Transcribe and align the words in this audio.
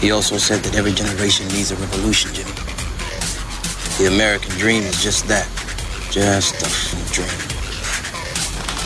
He 0.00 0.12
also 0.12 0.38
said 0.38 0.60
that 0.64 0.74
every 0.74 0.92
generation 0.92 1.46
needs 1.48 1.72
a 1.72 1.76
revolution, 1.76 2.32
Jimmy. 2.32 2.52
The 3.98 4.06
American 4.08 4.50
dream 4.56 4.82
is 4.84 5.02
just 5.02 5.28
that. 5.28 5.46
Just 6.10 6.56
a 6.64 7.12
dream. 7.12 7.28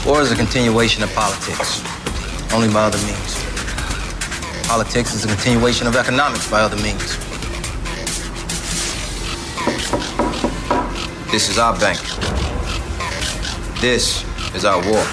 War 0.04 0.20
is 0.22 0.32
a 0.32 0.36
continuation 0.36 1.04
of 1.04 1.14
politics, 1.14 1.82
only 2.52 2.66
by 2.66 2.82
other 2.82 2.98
means. 3.06 3.38
Politics 4.66 5.14
is 5.14 5.24
a 5.24 5.28
continuation 5.28 5.86
of 5.86 5.94
economics 5.94 6.50
by 6.50 6.60
other 6.60 6.76
means. 6.82 7.16
This 11.30 11.48
is 11.48 11.58
our 11.58 11.78
bank. 11.78 12.00
This 13.80 14.24
is 14.54 14.64
our 14.64 14.82
war. 14.82 15.04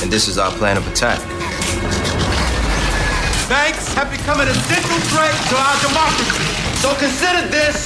And 0.00 0.10
this 0.10 0.28
is 0.28 0.38
our 0.38 0.50
plan 0.52 0.78
of 0.78 0.88
attack. 0.88 1.20
Banks 3.50 3.89
have 4.00 4.10
become 4.10 4.40
an 4.40 4.48
essential 4.48 4.96
threat 5.12 5.36
to 5.50 5.56
our 5.60 5.76
democracy. 5.86 6.40
So 6.80 6.94
consider 6.96 7.46
this 7.48 7.84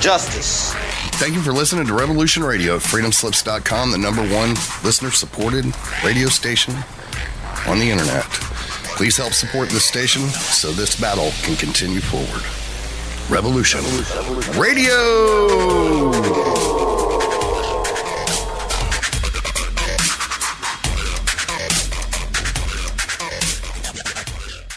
justice. 0.00 0.72
Thank 1.18 1.34
you 1.34 1.42
for 1.42 1.52
listening 1.52 1.84
to 1.86 1.94
Revolution 1.94 2.44
Radio 2.44 2.76
at 2.76 2.82
freedomslips.com, 2.82 3.90
the 3.90 3.98
number 3.98 4.22
one 4.22 4.50
listener 4.84 5.10
supported 5.10 5.64
radio 6.04 6.28
station 6.28 6.74
on 7.66 7.80
the 7.80 7.90
internet. 7.90 8.22
Please 8.94 9.16
help 9.16 9.32
support 9.32 9.68
this 9.68 9.84
station 9.84 10.22
so 10.28 10.70
this 10.70 10.94
battle 11.00 11.32
can 11.42 11.56
continue 11.56 12.00
forward. 12.00 12.44
Revolution, 13.28 13.82
Radio! 14.56 14.92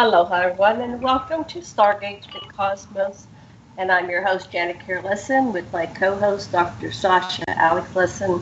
Aloha, 0.00 0.42
everyone, 0.42 0.80
and 0.80 1.02
welcome 1.02 1.44
to 1.46 1.58
Stargate 1.58 2.22
the 2.32 2.38
Cosmos. 2.54 3.26
And 3.78 3.90
I'm 3.90 4.08
your 4.08 4.24
host, 4.24 4.48
Janet 4.48 4.78
Kira 4.78 5.02
Lessin, 5.02 5.52
with 5.52 5.72
my 5.72 5.86
co 5.86 6.16
host, 6.16 6.52
Dr. 6.52 6.92
Sasha 6.92 7.42
Alex 7.48 7.92
Lessin. 7.96 8.40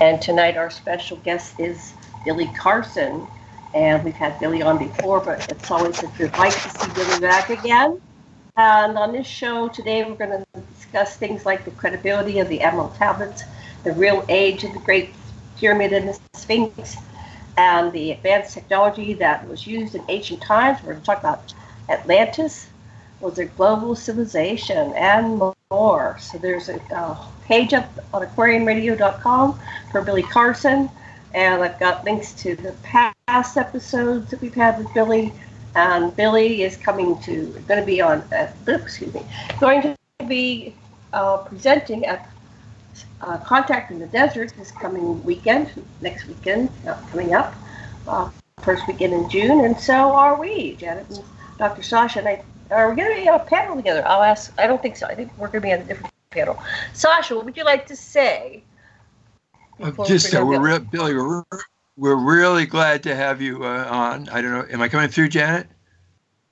And 0.00 0.22
tonight, 0.22 0.56
our 0.56 0.70
special 0.70 1.16
guest 1.16 1.58
is 1.58 1.94
Billy 2.24 2.46
Carson. 2.56 3.26
And 3.74 4.04
we've 4.04 4.14
had 4.14 4.38
Billy 4.38 4.62
on 4.62 4.78
before, 4.78 5.18
but 5.18 5.50
it's 5.50 5.72
always 5.72 6.00
a 6.04 6.06
delight 6.16 6.52
to 6.52 6.70
see 6.70 6.92
Billy 6.94 7.18
back 7.20 7.50
again. 7.50 8.00
And 8.56 8.96
on 8.96 9.10
this 9.10 9.26
show 9.26 9.66
today, 9.66 10.04
we're 10.04 10.14
going 10.14 10.44
to 10.54 10.60
discuss 10.72 11.16
things 11.16 11.44
like 11.44 11.64
the 11.64 11.72
credibility 11.72 12.38
of 12.38 12.48
the 12.48 12.60
Emerald 12.60 12.94
Tablets, 12.94 13.42
the 13.82 13.92
real 13.94 14.24
age 14.28 14.62
of 14.62 14.72
the 14.72 14.78
Great 14.78 15.10
Pyramid 15.56 15.92
and 15.94 16.10
the 16.10 16.18
Sphinx, 16.34 16.96
and 17.56 17.92
the 17.92 18.12
advanced 18.12 18.54
technology 18.54 19.14
that 19.14 19.46
was 19.48 19.66
used 19.66 19.94
in 19.94 20.04
ancient 20.08 20.42
times. 20.42 20.78
We're 20.80 20.92
going 20.92 21.00
to 21.00 21.06
talk 21.06 21.20
about 21.20 21.52
Atlantis, 21.88 22.68
was 23.20 23.38
a 23.38 23.44
global 23.44 23.94
civilization, 23.94 24.92
and 24.94 25.40
more. 25.70 26.18
So 26.20 26.38
there's 26.38 26.68
a 26.68 27.18
page 27.44 27.72
up 27.72 27.90
on 28.12 28.22
aquariumradio.com 28.26 29.58
for 29.90 30.02
Billy 30.02 30.22
Carson, 30.22 30.90
and 31.34 31.62
I've 31.62 31.78
got 31.78 32.04
links 32.04 32.32
to 32.34 32.56
the 32.56 32.72
past 32.82 33.56
episodes 33.56 34.30
that 34.30 34.40
we've 34.40 34.54
had 34.54 34.78
with 34.78 34.92
Billy. 34.92 35.32
And 35.74 36.14
Billy 36.14 36.64
is 36.64 36.76
coming 36.76 37.18
to 37.22 37.46
going 37.66 37.80
to 37.80 37.86
be 37.86 38.02
on. 38.02 38.20
Uh, 38.32 38.52
excuse 38.66 39.14
me, 39.14 39.22
going 39.58 39.80
to 39.80 39.96
be 40.26 40.74
uh, 41.14 41.38
presenting 41.38 42.04
at 42.04 42.28
uh, 43.22 43.38
Contact 43.38 43.90
in 43.90 43.98
the 43.98 44.06
Desert 44.06 44.52
this 44.58 44.70
coming 44.70 45.22
weekend, 45.24 45.70
next 46.00 46.26
weekend, 46.26 46.70
uh, 46.86 46.94
coming 47.10 47.34
up, 47.34 47.54
uh, 48.06 48.30
first 48.62 48.86
weekend 48.86 49.12
in 49.12 49.28
June, 49.28 49.64
and 49.64 49.78
so 49.78 50.12
are 50.12 50.38
we, 50.38 50.74
Janet 50.76 51.08
and 51.10 51.22
Dr. 51.58 51.82
Sasha 51.82 52.20
and 52.20 52.28
I. 52.28 52.42
Are 52.70 52.90
we 52.90 52.96
going 52.96 53.14
to 53.14 53.22
be 53.22 53.28
on 53.28 53.40
a 53.40 53.44
panel 53.44 53.76
together? 53.76 54.02
I'll 54.06 54.22
ask. 54.22 54.52
I 54.58 54.66
don't 54.66 54.80
think 54.80 54.96
so. 54.96 55.06
I 55.06 55.14
think 55.14 55.30
we're 55.36 55.48
going 55.48 55.60
to 55.60 55.66
be 55.68 55.72
on 55.72 55.80
a 55.80 55.84
different 55.84 56.12
panel. 56.30 56.62
Sasha, 56.94 57.36
what 57.36 57.44
would 57.44 57.56
you 57.56 57.64
like 57.64 57.86
to 57.88 57.96
say? 57.96 58.62
Just 60.04 60.34
uh, 60.34 60.44
we're 60.44 60.60
re- 60.60 60.78
Billy, 60.78 61.14
we're, 61.14 61.42
we're 61.96 62.16
really 62.16 62.66
glad 62.66 63.02
to 63.02 63.14
have 63.14 63.42
you 63.42 63.64
uh, 63.64 63.88
on. 63.90 64.28
I 64.30 64.40
don't 64.40 64.52
know. 64.52 64.66
Am 64.70 64.80
I 64.80 64.88
coming 64.88 65.08
through, 65.08 65.28
Janet? 65.28 65.66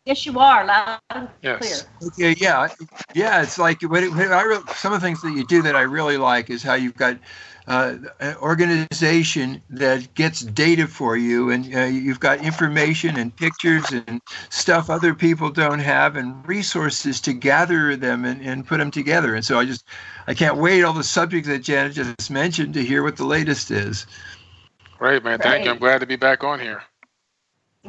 Yes, 0.06 0.24
you 0.24 0.38
are 0.38 0.64
loud 0.64 1.00
and 1.10 1.28
yes. 1.42 1.84
clear. 1.98 2.08
Okay, 2.08 2.34
yeah, 2.40 2.68
yeah. 3.14 3.42
It's 3.42 3.58
like 3.58 3.82
what, 3.82 4.02
it, 4.02 4.10
what 4.10 4.32
I 4.32 4.42
re- 4.44 4.62
some 4.74 4.94
of 4.94 5.00
the 5.00 5.06
things 5.06 5.20
that 5.22 5.32
you 5.32 5.46
do 5.46 5.60
that 5.62 5.76
I 5.76 5.82
really 5.82 6.16
like 6.16 6.48
is 6.48 6.62
how 6.62 6.74
you've 6.74 6.96
got 6.96 7.18
uh, 7.66 7.96
an 8.18 8.34
organization 8.36 9.62
that 9.68 10.12
gets 10.14 10.40
data 10.40 10.86
for 10.86 11.18
you, 11.18 11.50
and 11.50 11.74
uh, 11.74 11.80
you've 11.82 12.18
got 12.18 12.42
information 12.42 13.18
and 13.18 13.36
pictures 13.36 13.84
and 13.92 14.22
stuff 14.48 14.88
other 14.88 15.14
people 15.14 15.50
don't 15.50 15.80
have, 15.80 16.16
and 16.16 16.48
resources 16.48 17.20
to 17.20 17.34
gather 17.34 17.94
them 17.94 18.24
and, 18.24 18.40
and 18.40 18.66
put 18.66 18.78
them 18.78 18.90
together. 18.90 19.34
And 19.34 19.44
so 19.44 19.58
I 19.58 19.66
just 19.66 19.84
I 20.26 20.34
can't 20.34 20.56
wait 20.56 20.82
all 20.82 20.94
the 20.94 21.04
subjects 21.04 21.48
that 21.48 21.58
Janet 21.58 21.92
just 21.92 22.30
mentioned 22.30 22.72
to 22.74 22.82
hear 22.82 23.02
what 23.02 23.18
the 23.18 23.26
latest 23.26 23.70
is. 23.70 24.06
Great, 24.98 25.22
man. 25.22 25.38
Thank 25.38 25.66
you. 25.66 25.70
I'm 25.70 25.78
glad 25.78 25.98
to 26.00 26.06
be 26.06 26.16
back 26.16 26.42
on 26.42 26.58
here. 26.58 26.82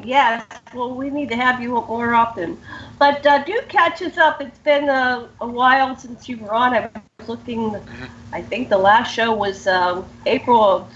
Yes, 0.02 0.44
well, 0.74 0.94
we 0.94 1.10
need 1.10 1.28
to 1.28 1.36
have 1.36 1.60
you 1.60 1.70
more 1.70 2.14
often. 2.14 2.58
But 2.98 3.24
uh, 3.26 3.44
do 3.44 3.60
catch 3.68 4.00
us 4.02 4.16
up. 4.16 4.40
It's 4.40 4.58
been 4.58 4.88
a, 4.88 5.28
a, 5.40 5.46
while 5.46 5.96
since 5.96 6.28
you 6.28 6.38
were 6.38 6.52
on. 6.52 6.74
I 6.74 6.90
was 7.18 7.28
looking, 7.28 7.70
mm-hmm. 7.70 8.04
I 8.32 8.42
think 8.42 8.68
the 8.68 8.78
last 8.78 9.14
show 9.14 9.34
was 9.34 9.66
um, 9.66 10.06
April 10.26 10.62
of, 10.62 10.92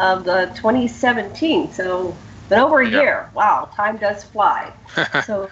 of 0.00 0.24
the 0.24 0.52
2017. 0.54 1.72
So, 1.72 2.16
been 2.48 2.60
over 2.60 2.80
a 2.80 2.88
year. 2.88 3.30
Wow, 3.34 3.68
time 3.74 3.96
does 3.96 4.22
fly. 4.22 4.72
so, 5.24 5.50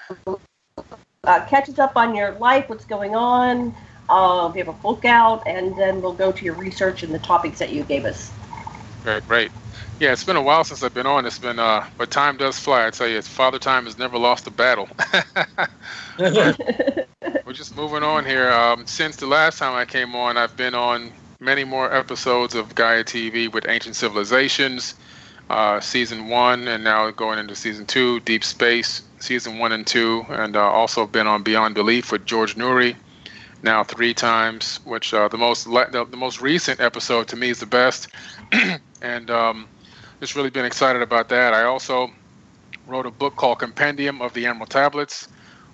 uh, 1.24 1.44
catch 1.46 1.68
us 1.68 1.78
up 1.80 1.96
on 1.96 2.14
your 2.14 2.32
life, 2.32 2.68
what's 2.68 2.84
going 2.84 3.16
on. 3.16 3.74
Uh, 4.08 4.50
we 4.52 4.60
have 4.60 4.68
a 4.68 4.72
book 4.72 5.04
out, 5.04 5.42
and 5.46 5.76
then 5.76 6.00
we'll 6.00 6.12
go 6.12 6.30
to 6.30 6.44
your 6.44 6.54
research 6.54 7.02
and 7.02 7.12
the 7.12 7.18
topics 7.18 7.58
that 7.58 7.72
you 7.72 7.82
gave 7.84 8.04
us. 8.04 8.30
Great, 9.02 9.26
great. 9.26 9.50
Yeah, 10.00 10.12
it's 10.12 10.24
been 10.24 10.36
a 10.36 10.42
while 10.42 10.64
since 10.64 10.82
I've 10.82 10.92
been 10.92 11.06
on. 11.06 11.24
It's 11.24 11.38
been, 11.38 11.60
uh, 11.60 11.86
but 11.96 12.10
time 12.10 12.36
does 12.36 12.58
fly. 12.58 12.86
I 12.86 12.90
tell 12.90 13.06
you, 13.06 13.22
Father 13.22 13.60
Time 13.60 13.84
has 13.84 13.96
never 13.96 14.18
lost 14.18 14.46
a 14.46 14.50
battle. 14.50 14.88
We're 16.18 17.52
just 17.52 17.76
moving 17.76 18.02
on 18.02 18.24
here. 18.24 18.50
Um, 18.50 18.86
since 18.86 19.16
the 19.16 19.26
last 19.26 19.58
time 19.58 19.72
I 19.74 19.84
came 19.84 20.16
on, 20.16 20.36
I've 20.36 20.56
been 20.56 20.74
on 20.74 21.12
many 21.38 21.62
more 21.62 21.94
episodes 21.94 22.56
of 22.56 22.74
Gaia 22.74 23.04
TV 23.04 23.52
with 23.52 23.68
Ancient 23.68 23.94
Civilizations, 23.94 24.94
uh, 25.48 25.78
season 25.78 26.28
one, 26.28 26.66
and 26.66 26.82
now 26.82 27.08
going 27.12 27.38
into 27.38 27.54
season 27.54 27.86
two, 27.86 28.18
Deep 28.20 28.42
Space, 28.42 29.02
season 29.20 29.58
one 29.58 29.70
and 29.70 29.86
two, 29.86 30.26
and 30.28 30.56
uh, 30.56 30.60
also 30.60 31.06
been 31.06 31.28
on 31.28 31.44
Beyond 31.44 31.76
Belief 31.76 32.10
with 32.10 32.26
George 32.26 32.56
Noory, 32.56 32.96
now 33.62 33.84
three 33.84 34.12
times. 34.12 34.80
Which 34.84 35.14
uh, 35.14 35.28
the 35.28 35.38
most 35.38 35.68
le- 35.68 35.90
the, 35.90 36.04
the, 36.04 36.16
most 36.16 36.40
recent 36.40 36.80
episode 36.80 37.28
to 37.28 37.36
me 37.36 37.50
is 37.50 37.60
the 37.60 37.66
best, 37.66 38.08
and 39.02 39.30
um, 39.30 39.68
just 40.20 40.34
really 40.34 40.50
been 40.50 40.64
excited 40.64 41.02
about 41.02 41.28
that. 41.30 41.54
I 41.54 41.64
also 41.64 42.10
wrote 42.86 43.06
a 43.06 43.10
book 43.10 43.36
called 43.36 43.58
Compendium 43.58 44.20
of 44.22 44.32
the 44.34 44.46
Emerald 44.46 44.70
Tablets, 44.70 45.28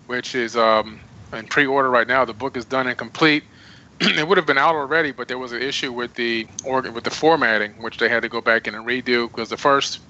which 0.07 0.35
is 0.35 0.57
um, 0.57 1.01
in 1.33 1.47
pre-order 1.47 1.91
right 1.91 2.07
now. 2.07 2.25
The 2.25 2.35
book 2.35 2.57
is 2.57 2.65
done 2.65 2.87
and 2.87 2.97
complete. 2.97 3.45
it 4.01 4.27
would 4.27 4.39
have 4.39 4.47
been 4.47 4.59
out 4.59 4.75
already, 4.75 5.13
but 5.13 5.29
there 5.29 5.39
was 5.39 5.53
an 5.53 5.63
issue 5.63 5.93
with 5.93 6.15
the 6.15 6.47
organ 6.65 6.95
with 6.95 7.05
the 7.05 7.11
formatting, 7.11 7.73
which 7.83 7.99
they 7.99 8.09
had 8.09 8.23
to 8.23 8.29
go 8.29 8.41
back 8.41 8.67
in 8.67 8.75
and 8.75 8.87
redo 8.87 9.29
because 9.29 9.49
the 9.49 9.57
first 9.57 10.01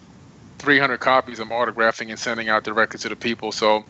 300 0.58 0.98
copies 0.98 1.40
I'm 1.40 1.50
autographing 1.50 2.10
and 2.10 2.18
sending 2.18 2.48
out 2.48 2.64
directly 2.64 2.98
to 3.00 3.08
the 3.08 3.16
people. 3.16 3.52
So 3.52 3.84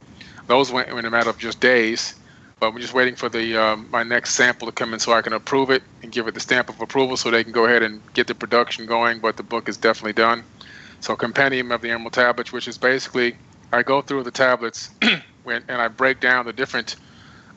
those 0.46 0.72
went 0.72 0.88
in 0.88 1.04
a 1.04 1.10
matter 1.10 1.30
of 1.30 1.38
just 1.38 1.60
days. 1.60 2.14
But 2.60 2.74
we're 2.74 2.80
just 2.80 2.94
waiting 2.94 3.16
for 3.16 3.30
the 3.30 3.56
um, 3.56 3.88
my 3.90 4.04
next 4.04 4.32
sample 4.34 4.66
to 4.68 4.72
come 4.72 4.94
in 4.94 5.00
so 5.00 5.12
I 5.12 5.22
can 5.22 5.34
approve 5.34 5.70
it 5.70 5.84
and 6.02 6.12
give 6.12 6.28
it 6.28 6.34
the 6.34 6.40
stamp 6.40 6.70
of 6.70 6.80
approval 6.80 7.16
so 7.16 7.30
they 7.30 7.44
can 7.44 7.52
go 7.52 7.66
ahead 7.66 7.82
and 7.82 8.02
get 8.14 8.28
the 8.28 8.36
production 8.36 8.86
going. 8.86 9.20
But 9.20 9.36
the 9.38 9.44
book 9.44 9.68
is 9.68 9.78
definitely 9.78 10.14
done. 10.14 10.44
So 11.00 11.16
Compendium 11.16 11.72
of 11.72 11.82
the 11.82 11.90
Emerald 11.90 12.14
Tablets, 12.14 12.52
which 12.52 12.68
is 12.68 12.78
basically 12.78 13.38
I 13.72 13.82
go 13.84 14.02
through 14.02 14.24
the 14.24 14.32
tablets 14.32 14.90
and 15.02 15.64
I 15.68 15.88
break 15.88 16.20
down 16.20 16.46
the 16.46 16.52
different 16.54 16.96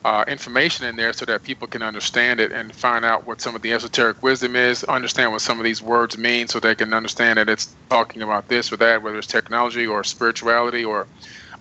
uh, 0.04 0.24
information 0.28 0.86
in 0.86 0.96
there 0.96 1.12
so 1.14 1.26
that 1.26 1.44
people 1.44 1.68
can 1.68 1.82
understand 1.82 2.40
it 2.40 2.52
and 2.52 2.74
find 2.74 3.04
out 3.04 3.26
what 3.26 3.40
some 3.40 3.56
of 3.56 3.62
the 3.62 3.72
esoteric 3.72 4.22
wisdom 4.22 4.56
is, 4.56 4.84
understand 4.84 5.32
what 5.32 5.42
some 5.42 5.60
of 5.60 5.64
these 5.64 5.82
words 5.82 6.18
mean 6.18 6.48
so 6.48 6.60
they 6.60 6.74
can 6.74 6.94
understand 6.94 7.38
that 7.38 7.50
it's 7.50 7.76
talking 7.90 8.22
about 8.22 8.48
this 8.48 8.72
or 8.72 8.78
that, 8.78 9.02
whether 9.02 9.18
it's 9.18 9.28
technology 9.28 9.86
or 9.86 10.04
spirituality 10.04 10.84
or 10.84 11.08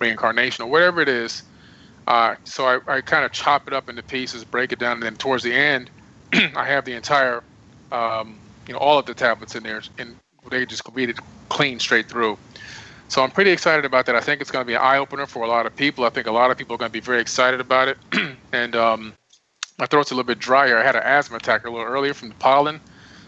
reincarnation 0.01 0.65
or 0.65 0.71
whatever 0.71 1.01
it 1.01 1.09
is. 1.09 1.43
Uh, 2.07 2.35
so 2.43 2.65
I, 2.65 2.79
I 2.87 3.01
kind 3.01 3.23
of 3.25 3.31
chop 3.31 3.67
it 3.67 3.73
up 3.73 3.89
into 3.89 4.03
pieces, 4.03 4.43
break 4.43 4.71
it 4.71 4.79
down, 4.79 4.93
and 4.93 5.03
then 5.03 5.15
towards 5.15 5.43
the 5.43 5.53
end, 5.53 5.89
I 6.33 6.65
have 6.65 6.85
the 6.85 6.93
entire, 6.93 7.43
um, 7.91 8.37
you 8.67 8.73
know, 8.73 8.79
all 8.79 8.99
of 8.99 9.05
the 9.05 9.13
tablets 9.13 9.55
in 9.55 9.63
there, 9.63 9.81
and 9.97 10.15
they 10.49 10.65
just 10.65 10.81
read 10.93 11.09
it 11.09 11.19
clean 11.49 11.79
straight 11.79 12.09
through. 12.09 12.37
So 13.07 13.21
I'm 13.21 13.31
pretty 13.31 13.51
excited 13.51 13.85
about 13.85 14.05
that. 14.07 14.15
I 14.15 14.21
think 14.21 14.41
it's 14.41 14.51
going 14.51 14.63
to 14.63 14.67
be 14.67 14.73
an 14.73 14.81
eye 14.81 14.97
opener 14.97 15.25
for 15.25 15.43
a 15.43 15.47
lot 15.47 15.65
of 15.65 15.75
people. 15.75 16.03
I 16.03 16.09
think 16.09 16.27
a 16.27 16.31
lot 16.31 16.51
of 16.51 16.57
people 16.57 16.75
are 16.75 16.77
going 16.77 16.89
to 16.89 16.93
be 16.93 16.99
very 16.99 17.21
excited 17.21 17.59
about 17.59 17.87
it. 17.87 17.97
and 18.51 18.75
um, 18.75 19.13
my 19.77 19.85
throat's 19.85 20.11
a 20.11 20.15
little 20.15 20.27
bit 20.27 20.39
drier. 20.39 20.77
I 20.77 20.83
had 20.83 20.95
an 20.95 21.03
asthma 21.03 21.37
attack 21.37 21.65
a 21.65 21.69
little 21.69 21.85
earlier 21.85 22.13
from 22.13 22.29
the 22.29 22.35
pollen, 22.35 22.79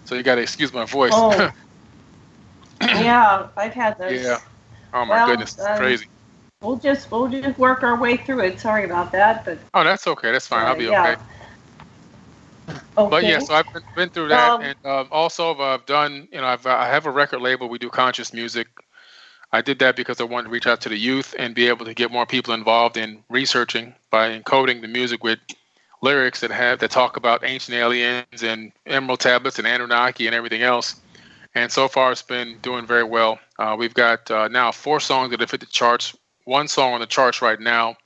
so 0.06 0.16
you 0.16 0.24
got 0.24 0.36
to 0.36 0.42
excuse 0.42 0.74
my 0.74 0.86
voice. 0.86 1.12
Oh. 1.14 1.52
yeah, 2.82 3.48
I've 3.56 3.74
had 3.74 3.98
those. 4.00 4.24
Yeah. 4.24 4.40
Oh 4.94 5.06
my 5.06 5.16
well, 5.16 5.28
goodness, 5.28 5.60
um, 5.60 5.78
crazy. 5.78 6.08
We'll 6.66 6.78
just 6.78 7.12
we'll 7.12 7.28
just 7.28 7.60
work 7.60 7.84
our 7.84 8.00
way 8.00 8.18
through 8.18 8.40
it. 8.42 8.60
Sorry 8.60 8.86
about 8.86 9.12
that, 9.12 9.46
but. 9.46 9.60
Oh, 9.76 9.84
that's 9.84 10.08
okay. 10.08 10.32
That's 10.32 10.48
fine. 10.48 10.66
Uh, 10.66 10.70
I'll 10.70 10.78
be 10.78 10.86
yeah. 10.86 11.02
okay. 11.02 11.22
Okay. 12.98 13.10
But 13.10 13.24
yeah, 13.24 13.40
so 13.40 13.54
I've 13.54 13.72
been, 13.72 13.84
been 13.96 14.10
through 14.10 14.30
that, 14.30 14.52
um, 14.52 14.62
and 14.62 14.76
um, 14.86 15.08
also 15.12 15.56
I've 15.60 15.86
done, 15.86 16.28
you 16.32 16.40
know, 16.42 16.48
I've 16.48 16.66
I 16.66 16.88
have 16.88 17.06
a 17.06 17.12
record 17.12 17.42
label. 17.42 17.70
We 17.70 17.78
do 17.78 17.90
conscious 17.90 18.34
music. 18.34 18.68
I 19.52 19.62
did 19.62 19.80
that 19.80 19.96
because 19.96 20.20
I 20.20 20.24
wanted 20.24 20.46
to 20.46 20.50
reach 20.50 20.66
out 20.66 20.82
to 20.82 20.90
the 20.90 20.98
youth 20.98 21.36
and 21.38 21.54
be 21.54 21.68
able 21.68 21.86
to 21.86 21.94
get 21.94 22.12
more 22.12 22.26
people 22.26 22.54
involved 22.54 22.98
in 22.98 23.24
researching 23.30 23.94
by 24.10 24.38
encoding 24.38 24.82
the 24.82 24.88
music 24.88 25.24
with 25.24 25.40
lyrics 26.02 26.40
that 26.40 26.52
have 26.52 26.80
that 26.80 26.90
talk 26.90 27.16
about 27.16 27.44
ancient 27.44 27.78
aliens 27.78 28.42
and 28.42 28.72
emerald 28.88 29.20
tablets 29.20 29.60
and 29.60 29.68
Anunnaki 29.68 30.26
and 30.26 30.36
everything 30.36 30.64
else. 30.64 31.00
And 31.54 31.72
so 31.72 31.88
far, 31.88 32.12
it's 32.12 32.22
been 32.22 32.58
doing 32.62 32.86
very 32.86 33.04
well. 33.04 33.40
Uh, 33.60 33.76
we've 33.78 33.94
got 33.94 34.30
uh, 34.32 34.48
now 34.48 34.72
four 34.72 35.00
songs 35.00 35.32
that 35.32 35.40
have 35.40 35.52
hit 35.52 35.60
the 35.60 35.68
charts. 35.68 36.16
One 36.46 36.68
song 36.68 36.94
on 36.94 37.00
the 37.00 37.08
charts 37.08 37.42
right 37.42 37.60
now, 37.60 37.98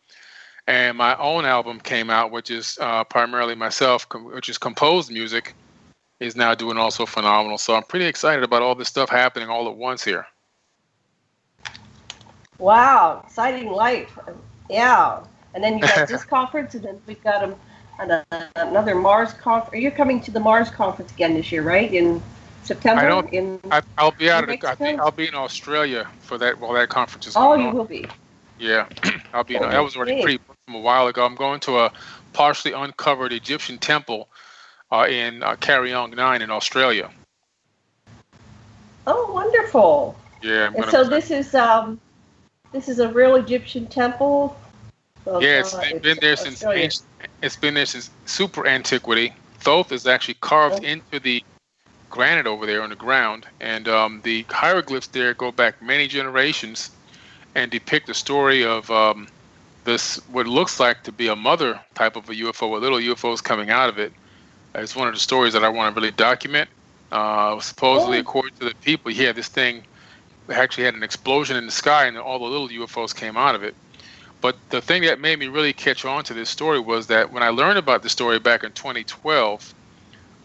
and 0.65 0.97
my 0.97 1.15
own 1.17 1.45
album 1.45 1.79
came 1.79 2.09
out, 2.09 2.31
which 2.31 2.49
is 2.49 2.77
uh, 2.79 3.03
primarily 3.03 3.53
myself, 3.53 4.07
com- 4.07 4.31
which 4.33 4.47
is 4.47 4.57
composed 4.57 5.11
music, 5.11 5.53
is 6.19 6.35
now 6.35 6.55
doing 6.55 6.77
also 6.77 7.05
phenomenal. 7.05 7.57
So 7.57 7.75
I'm 7.75 7.83
pretty 7.83 8.05
excited 8.05 8.43
about 8.43 8.61
all 8.61 8.75
this 8.75 8.87
stuff 8.87 9.09
happening 9.09 9.49
all 9.49 9.67
at 9.67 9.75
once 9.75 10.03
here. 10.03 10.25
Wow, 12.59 13.23
exciting 13.25 13.71
life. 13.71 14.17
Yeah. 14.69 15.23
And 15.53 15.63
then 15.63 15.77
you 15.77 15.81
got 15.81 16.07
this 16.09 16.23
conference, 16.23 16.75
and 16.75 16.83
then 16.83 17.01
we've 17.07 17.23
got 17.23 17.55
a, 17.99 18.25
another 18.55 18.95
Mars 18.95 19.33
conference. 19.33 19.73
Are 19.73 19.79
you 19.79 19.91
coming 19.91 20.21
to 20.21 20.31
the 20.31 20.39
Mars 20.39 20.69
conference 20.69 21.11
again 21.11 21.33
this 21.33 21.51
year, 21.51 21.63
right? 21.63 21.91
In 21.93 22.21
September? 22.63 23.01
I 23.01 23.07
don't. 23.07 23.33
In, 23.33 23.59
I, 23.71 23.81
will 24.01 24.11
be 24.11 24.29
out 24.29 24.43
of. 24.43 24.49
The, 24.49 24.67
I 24.67 24.75
think 24.75 24.99
I'll 24.99 25.11
be 25.11 25.27
in 25.27 25.35
Australia 25.35 26.07
for 26.19 26.37
that 26.37 26.59
while 26.59 26.73
that 26.73 26.89
conference 26.89 27.27
is 27.27 27.35
oh, 27.35 27.39
going 27.39 27.61
on. 27.61 27.67
Oh, 27.67 27.69
you 27.71 27.75
will 27.75 27.85
be. 27.85 28.05
Yeah, 28.59 28.87
I'll 29.33 29.43
be. 29.43 29.55
In, 29.55 29.61
that 29.61 29.79
was 29.79 29.95
already 29.95 30.21
pre 30.21 30.39
from 30.65 30.75
a 30.75 30.79
while 30.79 31.07
ago. 31.07 31.25
I'm 31.25 31.35
going 31.35 31.59
to 31.61 31.79
a 31.79 31.91
partially 32.33 32.73
uncovered 32.73 33.31
Egyptian 33.31 33.77
temple 33.77 34.29
uh, 34.91 35.07
in 35.09 35.41
uh, 35.41 35.55
Kariong 35.55 36.15
Nine 36.15 36.41
in 36.41 36.51
Australia. 36.51 37.09
Oh, 39.07 39.31
wonderful! 39.33 40.15
Yeah. 40.41 40.71
and 40.75 40.85
so 40.85 41.03
this 41.03 41.31
is 41.31 41.55
um, 41.55 41.99
this 42.71 42.89
is 42.89 42.99
a 42.99 43.07
real 43.07 43.35
Egyptian 43.35 43.87
temple. 43.87 44.57
So, 45.25 45.41
yeah, 45.41 45.59
it's, 45.59 45.73
uh, 45.73 45.81
it's 45.83 45.99
been 45.99 46.17
there 46.21 46.35
since 46.35 46.63
ancient, 46.63 47.05
it's 47.41 47.55
been 47.55 47.73
there 47.73 47.85
since 47.85 48.09
super 48.25 48.67
antiquity. 48.67 49.33
Thoth 49.59 49.91
is 49.91 50.07
actually 50.07 50.35
carved 50.35 50.83
oh. 50.83 50.87
into 50.87 51.19
the 51.19 51.43
granite 52.09 52.47
over 52.47 52.65
there 52.65 52.81
on 52.81 52.89
the 52.89 52.95
ground, 52.95 53.45
and 53.59 53.87
um, 53.87 54.21
the 54.23 54.43
hieroglyphs 54.49 55.07
there 55.07 55.33
go 55.33 55.51
back 55.51 55.81
many 55.81 56.07
generations 56.07 56.91
and 57.59 57.71
depict 57.71 58.07
the 58.07 58.13
story 58.13 58.63
of 58.63 58.89
um, 58.89 59.27
this 59.83 60.17
what 60.29 60.47
looks 60.47 60.79
like 60.79 61.03
to 61.03 61.11
be 61.11 61.27
a 61.27 61.35
mother 61.35 61.79
type 61.93 62.15
of 62.15 62.29
a 62.29 62.33
UFO 62.33 62.71
with 62.71 62.81
little 62.81 62.99
UFOs 62.99 63.43
coming 63.43 63.69
out 63.69 63.89
of 63.89 63.99
it. 63.99 64.13
It's 64.75 64.95
one 64.95 65.07
of 65.07 65.13
the 65.13 65.19
stories 65.19 65.53
that 65.53 65.63
I 65.63 65.69
want 65.69 65.93
to 65.93 65.99
really 65.99 66.11
document. 66.11 66.69
Uh, 67.11 67.59
supposedly, 67.59 68.17
oh. 68.17 68.21
according 68.21 68.55
to 68.59 68.65
the 68.65 68.75
people, 68.75 69.11
yeah, 69.11 69.31
this 69.31 69.47
thing 69.47 69.83
actually 70.49 70.85
had 70.85 70.93
an 70.93 71.03
explosion 71.03 71.57
in 71.57 71.65
the 71.65 71.71
sky 71.71 72.05
and 72.05 72.17
all 72.17 72.39
the 72.39 72.45
little 72.45 72.69
UFOs 72.69 73.15
came 73.15 73.35
out 73.35 73.55
of 73.55 73.63
it. 73.63 73.75
But 74.41 74.55
the 74.69 74.81
thing 74.81 75.01
that 75.03 75.19
made 75.19 75.37
me 75.37 75.47
really 75.47 75.73
catch 75.73 76.05
on 76.05 76.23
to 76.25 76.33
this 76.33 76.49
story 76.49 76.79
was 76.79 77.07
that 77.07 77.33
when 77.33 77.43
I 77.43 77.49
learned 77.49 77.77
about 77.77 78.03
the 78.03 78.09
story 78.09 78.39
back 78.39 78.63
in 78.63 78.71
2012, 78.71 79.73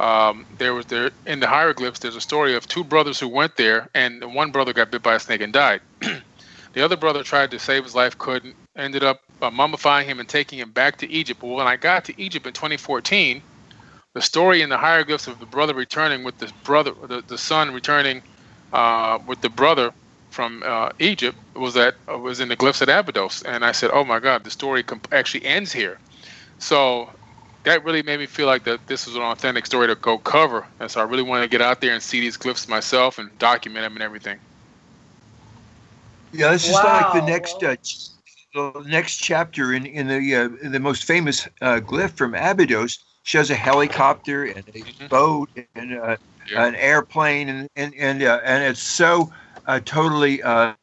um, 0.00 0.44
there 0.58 0.75
was 0.75 0.87
there 0.87 1.10
in 1.26 1.38
the 1.38 1.46
hieroglyphs. 1.46 2.00
There's 2.00 2.17
a 2.17 2.20
story 2.20 2.56
of 2.56 2.67
two 2.67 2.82
brothers 2.82 3.20
who 3.20 3.28
went 3.28 3.56
there, 3.56 3.88
and 3.94 4.34
one 4.34 4.50
brother 4.50 4.72
got 4.72 4.90
bit 4.90 5.02
by 5.02 5.14
a 5.14 5.20
snake 5.20 5.40
and 5.40 5.52
died. 5.52 5.81
the 6.74 6.82
other 6.82 6.98
brother 6.98 7.24
tried 7.24 7.52
to 7.52 7.60
save 7.60 7.84
his 7.84 7.96
life, 7.96 8.18
couldn't. 8.18 8.56
Ended 8.76 9.04
up 9.04 9.20
uh, 9.42 9.50
mummifying 9.50 10.06
him 10.06 10.20
and 10.20 10.28
taking 10.28 10.60
him 10.60 10.72
back 10.72 10.98
to 10.98 11.10
Egypt. 11.10 11.40
But 11.40 11.48
when 11.48 11.68
I 11.68 11.76
got 11.76 12.06
to 12.06 12.22
Egypt 12.22 12.46
in 12.46 12.54
2014, 12.54 13.42
the 14.14 14.22
story 14.22 14.62
in 14.62 14.68
the 14.70 14.78
hieroglyphs 14.78 15.28
of 15.28 15.38
the 15.38 15.46
brother 15.46 15.74
returning 15.74 16.24
with 16.24 16.38
the 16.38 16.52
brother, 16.64 16.92
the, 17.08 17.22
the 17.28 17.38
son 17.38 17.72
returning 17.72 18.22
uh, 18.72 19.18
with 19.26 19.40
the 19.40 19.50
brother 19.50 19.92
from 20.30 20.62
uh, 20.66 20.90
Egypt 20.98 21.38
was 21.56 21.74
that 21.74 21.94
uh, 22.12 22.18
was 22.18 22.40
in 22.40 22.48
the 22.48 22.56
glyphs 22.56 22.82
at 22.82 22.88
Abydos, 22.88 23.42
and 23.42 23.64
I 23.64 23.72
said, 23.72 23.90
"Oh 23.92 24.04
my 24.04 24.20
God, 24.20 24.44
the 24.44 24.50
story 24.50 24.82
comp- 24.82 25.08
actually 25.12 25.44
ends 25.44 25.72
here." 25.72 26.00
So 26.58 27.10
that 27.64 27.84
really 27.84 28.02
made 28.02 28.20
me 28.20 28.26
feel 28.26 28.46
like 28.46 28.64
that 28.64 28.86
this 28.88 29.06
was 29.06 29.16
an 29.16 29.22
authentic 29.22 29.66
story 29.66 29.88
to 29.88 29.96
go 29.96 30.18
cover, 30.18 30.66
and 30.80 30.90
so 30.90 31.00
I 31.00 31.04
really 31.04 31.22
wanted 31.24 31.42
to 31.44 31.48
get 31.48 31.62
out 31.62 31.80
there 31.80 31.94
and 31.94 32.02
see 32.02 32.20
these 32.20 32.38
glyphs 32.38 32.68
myself 32.68 33.18
and 33.18 33.38
document 33.38 33.84
them 33.84 33.94
and 33.94 34.02
everything. 34.02 34.40
Yeah, 36.34 36.50
this 36.50 36.69
is 36.69 36.75
wow. 36.75 37.12
like 37.12 37.12
the 37.12 37.26
next 37.26 37.62
uh, 37.62 37.76
the 38.54 38.84
next 38.86 39.19
chapter 39.19 39.72
in 39.72 39.86
in 39.86 40.08
the 40.08 40.34
uh, 40.34 40.48
in 40.62 40.72
the 40.72 40.81
most 40.81 41.04
famous 41.04 41.46
uh, 41.62 41.81
glyph 41.81 42.10
from 42.10 42.34
Abydos 42.34 42.98
shows 43.22 43.50
a 43.50 43.54
helicopter 43.54 44.44
and 44.44 44.58
a 44.69 44.72
mm-hmm. 44.72 45.06
boat 45.06 45.48
and 45.75 45.98
uh, 45.98 46.16
yeah. 46.50 46.66
an 46.66 46.75
airplane, 46.75 47.48
and 47.48 47.69
and 47.76 47.94
and, 47.94 48.22
uh, 48.22 48.40
and 48.44 48.64
it's 48.64 48.82
so 48.82 49.32
uh, 49.66 49.81
totally 49.84 50.42
uh, 50.42 50.75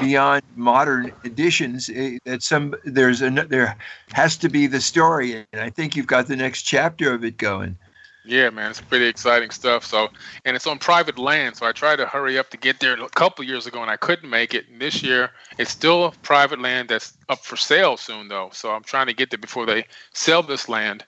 beyond 0.00 0.42
modern 0.56 1.12
editions 1.24 1.86
that 2.24 2.42
some 2.42 2.74
there's 2.84 3.22
a 3.22 3.30
there 3.30 3.76
has 4.12 4.36
to 4.38 4.48
be 4.48 4.66
the 4.66 4.80
story, 4.80 5.44
and 5.52 5.60
I 5.60 5.70
think 5.70 5.96
you've 5.96 6.06
got 6.06 6.26
the 6.26 6.36
next 6.36 6.62
chapter 6.62 7.12
of 7.12 7.24
it 7.24 7.36
going. 7.36 7.76
Yeah, 8.24 8.50
man, 8.50 8.70
it's 8.70 8.80
pretty 8.80 9.06
exciting 9.06 9.50
stuff. 9.50 9.84
So, 9.84 10.08
and 10.44 10.56
it's 10.56 10.66
on 10.66 10.78
private 10.78 11.18
land, 11.18 11.56
so 11.56 11.66
I 11.66 11.72
tried 11.72 11.96
to 11.96 12.06
hurry 12.06 12.38
up 12.38 12.50
to 12.50 12.56
get 12.56 12.80
there 12.80 12.94
a 12.94 13.08
couple 13.10 13.44
years 13.44 13.66
ago, 13.66 13.82
and 13.82 13.90
I 13.90 13.96
couldn't 13.96 14.30
make 14.30 14.54
it. 14.54 14.68
And 14.68 14.80
this 14.80 15.02
year, 15.02 15.30
it's 15.58 15.70
still 15.70 16.14
private 16.22 16.60
land 16.60 16.88
that's 16.88 17.16
up 17.28 17.44
for 17.44 17.56
sale 17.56 17.96
soon, 17.96 18.28
though. 18.28 18.50
So 18.52 18.70
I'm 18.70 18.82
trying 18.82 19.08
to 19.08 19.14
get 19.14 19.30
there 19.30 19.38
before 19.38 19.66
they 19.66 19.84
sell 20.14 20.42
this 20.42 20.68
land, 20.68 21.04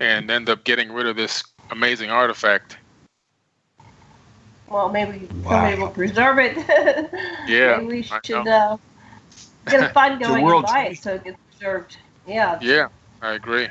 and 0.00 0.30
end 0.30 0.48
up 0.48 0.64
getting 0.64 0.90
rid 0.92 1.06
of 1.06 1.16
this 1.16 1.44
amazing 1.70 2.10
artifact 2.10 2.76
well, 4.70 4.88
maybe 4.88 5.26
wow. 5.42 5.50
somebody 5.50 5.76
will 5.76 5.88
preserve 5.88 6.38
it. 6.38 6.56
yeah. 7.48 7.76
maybe 7.76 7.86
we 7.86 8.02
should 8.02 8.46
uh, 8.46 8.76
get 9.66 9.82
a 9.82 9.88
fund 9.92 10.20
going 10.22 10.48
and 10.48 10.62
buy 10.64 10.86
it 10.86 10.98
so 10.98 11.14
it 11.14 11.24
gets 11.24 11.38
preserved. 11.50 11.96
Yeah. 12.26 12.58
Yeah, 12.62 12.88
I 13.20 13.32
agree. 13.32 13.68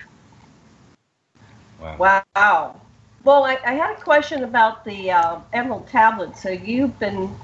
Wow. 1.81 2.23
Wow. 2.35 2.81
Well, 3.23 3.43
I, 3.43 3.59
I 3.65 3.73
had 3.73 3.97
a 3.97 4.01
question 4.01 4.43
about 4.43 4.85
the 4.85 5.11
uh, 5.11 5.39
emerald 5.53 5.87
tablets. 5.87 6.41
So 6.41 6.49
you've 6.49 6.97
been 6.99 7.35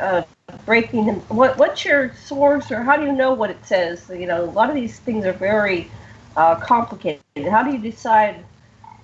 uh, 0.00 0.22
breaking 0.64 1.06
them. 1.06 1.16
What, 1.28 1.58
what's 1.58 1.84
your 1.84 2.14
source, 2.14 2.70
or 2.70 2.82
how 2.82 2.96
do 2.96 3.04
you 3.04 3.12
know 3.12 3.34
what 3.34 3.50
it 3.50 3.64
says? 3.64 4.08
You 4.08 4.26
know, 4.26 4.44
a 4.44 4.46
lot 4.46 4.68
of 4.70 4.74
these 4.74 4.98
things 5.00 5.26
are 5.26 5.32
very 5.32 5.90
uh, 6.36 6.56
complicated. 6.56 7.22
How 7.50 7.62
do 7.62 7.70
you 7.72 7.78
decide 7.78 8.44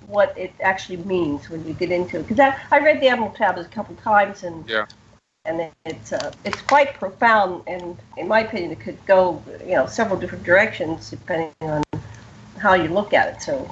what 0.06 0.36
it 0.36 0.52
actually 0.60 0.98
means 0.98 1.48
when 1.50 1.66
you 1.66 1.74
get 1.74 1.90
into 1.90 2.18
it. 2.18 2.28
Because 2.28 2.40
I, 2.40 2.56
I 2.70 2.80
read 2.80 3.00
the 3.00 3.08
Emerald 3.08 3.34
Tablets 3.34 3.68
a 3.68 3.70
couple 3.70 3.94
times, 3.96 4.42
and 4.42 4.68
yeah. 4.68 4.86
and 5.44 5.70
it's 5.84 6.12
uh, 6.12 6.32
it's 6.44 6.60
quite 6.62 6.94
profound. 6.94 7.62
And 7.66 7.96
in 8.16 8.28
my 8.28 8.40
opinion, 8.40 8.72
it 8.72 8.80
could 8.80 9.04
go 9.06 9.42
you 9.60 9.74
know 9.74 9.86
several 9.86 10.18
different 10.18 10.44
directions 10.44 11.10
depending 11.10 11.52
on 11.60 11.82
how 12.58 12.74
you 12.74 12.88
look 12.88 13.12
at 13.12 13.34
it. 13.34 13.42
So, 13.42 13.68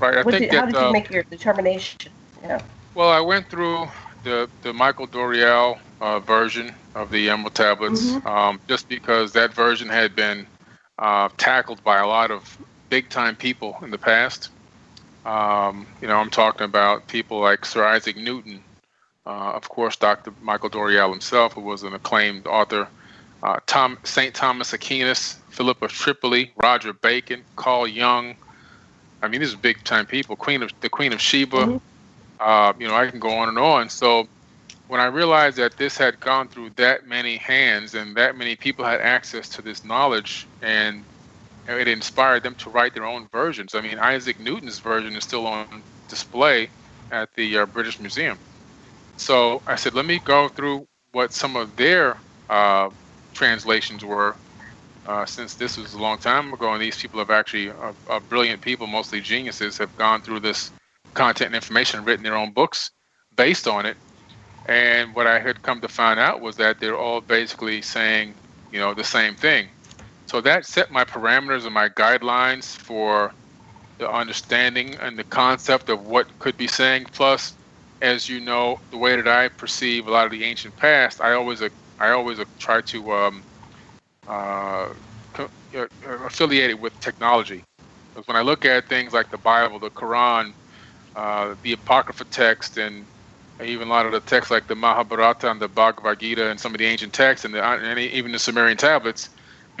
right. 0.00 0.18
I 0.18 0.22
think 0.22 0.38
did, 0.38 0.50
that, 0.50 0.54
how 0.54 0.66
did 0.66 0.74
you 0.74 0.80
uh, 0.80 0.92
make 0.92 1.10
your 1.10 1.22
determination? 1.24 2.12
Yeah. 2.42 2.62
Well, 2.94 3.10
I 3.10 3.20
went 3.20 3.48
through 3.48 3.88
the 4.24 4.48
the 4.62 4.72
Michael 4.72 5.06
Doreal 5.06 5.78
uh, 6.00 6.20
version 6.20 6.74
of 6.94 7.10
the 7.10 7.30
Emerald 7.30 7.54
Tablets, 7.54 8.02
mm-hmm. 8.02 8.26
um, 8.26 8.60
just 8.68 8.88
because 8.88 9.32
that 9.32 9.52
version 9.52 9.88
had 9.88 10.14
been 10.16 10.46
uh, 10.98 11.28
tackled 11.36 11.82
by 11.84 11.98
a 11.98 12.06
lot 12.06 12.30
of 12.30 12.58
big 12.88 13.08
time 13.08 13.36
people 13.36 13.76
in 13.82 13.90
the 13.90 13.98
past. 13.98 14.50
Um, 15.24 15.86
you 16.00 16.08
know, 16.08 16.16
I'm 16.16 16.30
talking 16.30 16.64
about 16.64 17.06
people 17.08 17.40
like 17.40 17.64
Sir 17.64 17.84
Isaac 17.84 18.16
Newton, 18.16 18.62
uh, 19.26 19.52
of 19.52 19.68
course, 19.68 19.96
Dr. 19.96 20.32
Michael 20.40 20.70
Doreal 20.70 21.10
himself, 21.10 21.52
who 21.52 21.60
was 21.60 21.82
an 21.82 21.92
acclaimed 21.92 22.46
author, 22.46 22.88
uh, 23.42 23.58
Tom 23.66 23.98
Saint 24.04 24.34
Thomas 24.34 24.72
Aquinas, 24.72 25.38
Philip 25.50 25.82
of 25.82 25.92
Tripoli, 25.92 26.52
Roger 26.56 26.92
Bacon, 26.92 27.44
Carl 27.56 27.86
Jung. 27.86 28.36
I 29.22 29.28
mean, 29.28 29.40
these 29.40 29.54
are 29.54 29.58
big 29.58 29.82
time 29.84 30.06
people. 30.06 30.36
Queen 30.36 30.62
of 30.62 30.70
the 30.80 30.88
Queen 30.88 31.12
of 31.12 31.20
Sheba. 31.20 31.56
Mm-hmm. 31.56 31.76
Uh, 32.40 32.72
you 32.78 32.86
know, 32.86 32.94
I 32.94 33.10
can 33.10 33.18
go 33.18 33.30
on 33.30 33.48
and 33.48 33.58
on. 33.58 33.88
So 33.88 34.28
when 34.88 35.00
I 35.00 35.06
realized 35.06 35.56
that 35.58 35.76
this 35.76 35.96
had 35.98 36.18
gone 36.20 36.48
through 36.48 36.70
that 36.76 37.06
many 37.06 37.36
hands 37.36 37.94
and 37.94 38.16
that 38.16 38.36
many 38.36 38.56
people 38.56 38.84
had 38.84 39.00
access 39.00 39.48
to 39.50 39.62
this 39.62 39.84
knowledge 39.84 40.46
and 40.62 41.04
it 41.68 41.88
inspired 41.88 42.42
them 42.42 42.54
to 42.56 42.70
write 42.70 42.94
their 42.94 43.04
own 43.04 43.28
versions. 43.30 43.74
I 43.74 43.82
mean, 43.82 43.98
Isaac 43.98 44.40
Newton's 44.40 44.78
version 44.78 45.14
is 45.14 45.24
still 45.24 45.46
on 45.46 45.82
display 46.08 46.70
at 47.10 47.34
the 47.34 47.58
uh, 47.58 47.66
British 47.66 48.00
Museum. 48.00 48.38
So 49.18 49.60
I 49.66 49.76
said, 49.76 49.94
let 49.94 50.06
me 50.06 50.20
go 50.24 50.48
through 50.48 50.86
what 51.12 51.32
some 51.32 51.56
of 51.56 51.76
their 51.76 52.16
uh, 52.48 52.88
translations 53.34 54.04
were, 54.04 54.36
uh, 55.08 55.26
since 55.26 55.56
this 55.56 55.78
was 55.78 55.94
a 55.94 56.00
long 56.00 56.18
time 56.18 56.52
ago, 56.54 56.74
and 56.74 56.82
these 56.82 56.98
people 56.98 57.20
have 57.20 57.30
actually, 57.30 57.70
uh, 57.70 57.94
uh, 58.10 58.20
brilliant 58.20 58.62
people, 58.62 58.86
mostly 58.88 59.22
geniuses, 59.22 59.78
have 59.78 59.96
gone 59.96 60.22
through 60.22 60.40
this 60.40 60.72
content 61.14 61.48
and 61.48 61.56
information, 61.56 62.04
written 62.04 62.24
their 62.24 62.36
own 62.36 62.52
books 62.54 62.92
based 63.36 63.68
on 63.68 63.86
it. 63.86 63.98
And 64.66 65.14
what 65.14 65.26
I 65.26 65.40
had 65.40 65.62
come 65.62 65.80
to 65.82 65.88
find 65.88 66.20
out 66.20 66.42
was 66.42 66.56
that 66.58 66.80
they're 66.80 66.98
all 66.98 67.22
basically 67.22 67.82
saying, 67.82 68.36
you 68.70 68.80
know, 68.80 68.94
the 68.94 69.04
same 69.04 69.36
thing. 69.36 69.70
So 70.26 70.40
that 70.42 70.66
set 70.66 70.92
my 70.92 71.04
parameters 71.04 71.66
and 71.66 71.74
my 71.74 71.90
guidelines 71.90 72.66
for 72.76 73.34
the 73.98 74.10
understanding 74.10 74.96
and 74.96 75.18
the 75.18 75.24
concept 75.24 75.90
of 75.90 76.02
what 76.02 76.38
could 76.40 76.56
be 76.58 76.68
saying. 76.68 77.06
Plus, 77.12 77.54
as 78.02 78.28
you 78.28 78.40
know, 78.40 78.78
the 78.90 78.98
way 78.98 79.16
that 79.16 79.28
I 79.28 79.48
perceive 79.48 80.08
a 80.08 80.12
lot 80.12 80.26
of 80.26 80.32
the 80.32 80.44
ancient 80.44 80.76
past, 80.76 81.20
I 81.22 81.34
always 81.34 81.62
uh, 81.62 81.70
I 82.00 82.10
always 82.10 82.40
try 82.60 82.82
to 82.82 83.12
um, 83.12 83.44
uh, 84.28 84.88
co- 85.34 85.50
uh, 85.76 85.86
with 86.80 86.94
technology. 87.00 87.66
Because 88.14 88.28
when 88.28 88.36
I 88.38 88.42
look 88.42 88.64
at 88.66 88.88
things 88.88 89.14
like 89.14 89.30
the 89.30 89.38
Bible, 89.38 89.80
the 89.80 89.90
Quran, 89.90 90.52
uh, 91.14 91.54
the 91.62 91.72
Apocrypha 91.74 92.24
text, 92.26 92.78
and 92.78 93.08
even 93.62 93.88
a 93.88 93.90
lot 93.90 94.06
of 94.06 94.12
the 94.12 94.20
texts 94.20 94.50
like 94.50 94.66
the 94.68 94.74
Mahabharata 94.76 95.50
and 95.50 95.60
the 95.60 95.68
Bhagavad 95.68 96.20
Gita 96.20 96.50
and 96.50 96.58
some 96.60 96.74
of 96.74 96.78
the 96.78 96.86
ancient 96.86 97.12
texts 97.12 97.44
and, 97.44 97.54
the, 97.54 97.62
and 97.64 97.98
even 97.98 98.32
the 98.32 98.38
Sumerian 98.38 98.76
tablets, 98.78 99.30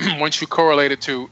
once 0.18 0.40
you 0.40 0.46
correlate 0.46 0.92
it 0.92 1.00
to 1.02 1.28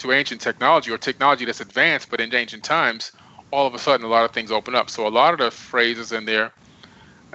to 0.00 0.12
ancient 0.12 0.40
technology 0.40 0.90
or 0.90 0.98
technology 0.98 1.44
that's 1.44 1.60
advanced 1.60 2.08
but 2.10 2.20
in 2.20 2.34
ancient 2.34 2.64
times, 2.64 3.12
all 3.52 3.68
of 3.68 3.74
a 3.74 3.78
sudden 3.78 4.04
a 4.04 4.08
lot 4.08 4.24
of 4.24 4.32
things 4.32 4.50
open 4.50 4.74
up. 4.74 4.90
So 4.90 5.06
a 5.06 5.10
lot 5.10 5.32
of 5.32 5.38
the 5.38 5.52
phrases 5.52 6.10
in 6.12 6.24
there, 6.24 6.52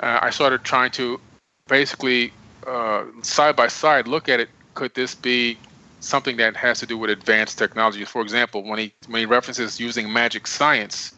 uh, 0.04 0.20
I 0.22 0.32
started 0.32 0.64
trying 0.64 0.92
to 0.92 1.20
basically 1.70 2.34
uh, 2.68 3.06
side 3.24 3.56
by 3.56 3.68
side 3.70 4.08
look 4.08 4.30
at 4.30 4.40
it. 4.42 4.50
Could 4.76 4.96
this 4.96 5.16
be 5.16 5.60
something 6.00 6.38
that 6.38 6.56
has 6.58 6.80
to 6.80 6.88
do 6.88 6.98
with 6.98 7.10
advanced 7.10 7.58
technology? 7.58 8.06
For 8.06 8.22
example, 8.22 8.64
when 8.64 8.80
he 8.80 8.94
when 9.08 9.20
he 9.22 9.26
references 9.26 9.80
using 9.80 10.12
magic 10.12 10.48
science, 10.48 11.14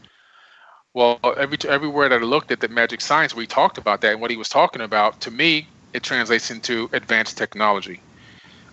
well, 0.93 1.19
every 1.37 1.57
everywhere 1.67 2.09
that 2.09 2.21
I 2.21 2.25
looked 2.25 2.51
at 2.51 2.61
the 2.61 2.69
magic 2.69 3.01
science, 3.01 3.35
we 3.35 3.47
talked 3.47 3.77
about 3.77 4.01
that, 4.01 4.13
and 4.13 4.21
what 4.21 4.31
he 4.31 4.37
was 4.37 4.49
talking 4.49 4.81
about 4.81 5.21
to 5.21 5.31
me, 5.31 5.69
it 5.93 6.03
translates 6.03 6.51
into 6.51 6.89
advanced 6.93 7.37
technology. 7.37 8.03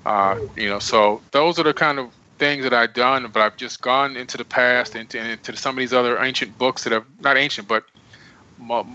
Uh, 0.05 0.37
you 0.57 0.69
know, 0.69 0.79
so 0.79 1.23
those 1.33 1.59
are 1.59 1.65
the 1.65 1.75
kind 1.75 1.99
of 1.99 2.12
things 2.39 2.65
that 2.65 2.75
I've 2.75 2.95
done, 2.95 3.31
but 3.33 3.43
I've 3.43 3.57
just 3.57 3.83
gone 3.83 4.17
into 4.17 4.37
the 4.37 4.45
past, 4.45 4.97
into, 4.97 5.19
into 5.19 5.57
some 5.57 5.77
of 5.77 5.81
these 5.81 5.93
other 5.93 6.19
ancient 6.21 6.59
books 6.59 6.85
that 6.85 6.93
have 6.93 7.07
not 7.21 7.37
ancient, 7.37 7.69
but 7.69 7.85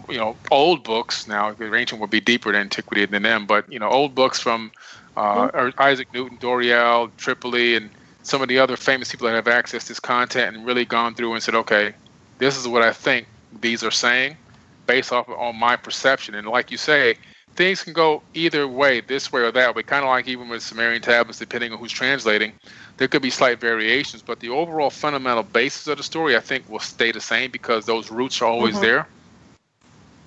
you 0.09 0.17
know, 0.17 0.37
old 0.51 0.83
books. 0.83 1.27
Now, 1.27 1.53
The 1.53 1.73
ancient 1.73 2.01
would 2.01 2.09
be 2.09 2.21
deeper 2.21 2.51
to 2.51 2.57
antiquity 2.57 3.05
than 3.05 3.23
them, 3.23 3.45
but 3.47 3.71
you 3.71 3.79
know, 3.79 3.89
old 3.89 4.15
books 4.15 4.39
from 4.39 4.71
uh, 5.17 5.49
mm-hmm. 5.49 5.81
Isaac 5.81 6.07
Newton, 6.13 6.37
Doreal, 6.37 7.09
Tripoli, 7.17 7.75
and 7.75 7.89
some 8.21 8.41
of 8.41 8.47
the 8.47 8.59
other 8.59 8.77
famous 8.77 9.11
people 9.11 9.27
that 9.27 9.33
have 9.33 9.45
accessed 9.45 9.87
this 9.87 9.99
content 9.99 10.55
and 10.55 10.65
really 10.65 10.85
gone 10.85 11.15
through 11.15 11.33
and 11.33 11.41
said, 11.41 11.55
okay, 11.55 11.93
this 12.37 12.55
is 12.55 12.67
what 12.67 12.83
I 12.83 12.93
think 12.93 13.27
these 13.61 13.83
are 13.83 13.91
saying, 13.91 14.37
based 14.85 15.11
off 15.11 15.27
of, 15.27 15.37
on 15.39 15.55
my 15.55 15.75
perception. 15.75 16.35
And 16.35 16.47
like 16.47 16.69
you 16.69 16.77
say, 16.77 17.15
things 17.55 17.83
can 17.83 17.93
go 17.93 18.21
either 18.35 18.67
way, 18.67 19.01
this 19.01 19.31
way 19.31 19.41
or 19.41 19.51
that 19.51 19.75
way. 19.75 19.81
Kind 19.81 20.03
of 20.03 20.09
like 20.09 20.27
even 20.27 20.49
with 20.49 20.61
Sumerian 20.61 21.01
tablets, 21.01 21.39
depending 21.39 21.71
on 21.71 21.79
who's 21.79 21.91
translating, 21.91 22.53
there 22.97 23.07
could 23.07 23.23
be 23.23 23.31
slight 23.31 23.59
variations, 23.59 24.21
but 24.21 24.39
the 24.39 24.49
overall 24.49 24.91
fundamental 24.91 25.43
basis 25.43 25.87
of 25.87 25.97
the 25.97 26.03
story, 26.03 26.37
I 26.37 26.41
think, 26.41 26.69
will 26.69 26.79
stay 26.79 27.11
the 27.11 27.21
same 27.21 27.49
because 27.49 27.85
those 27.85 28.11
roots 28.11 28.41
are 28.41 28.45
always 28.45 28.75
mm-hmm. 28.75 28.83
there. 28.83 29.07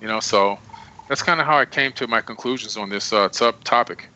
You 0.01 0.07
know, 0.07 0.19
so 0.19 0.59
that's 1.07 1.23
kind 1.23 1.39
of 1.39 1.45
how 1.45 1.57
I 1.57 1.65
came 1.65 1.93
to 1.93 2.07
my 2.07 2.19
conclusions 2.19 2.75
on 2.75 2.89
this 2.89 3.13
uh, 3.13 3.31
sub 3.31 3.63
topic. 3.63 4.09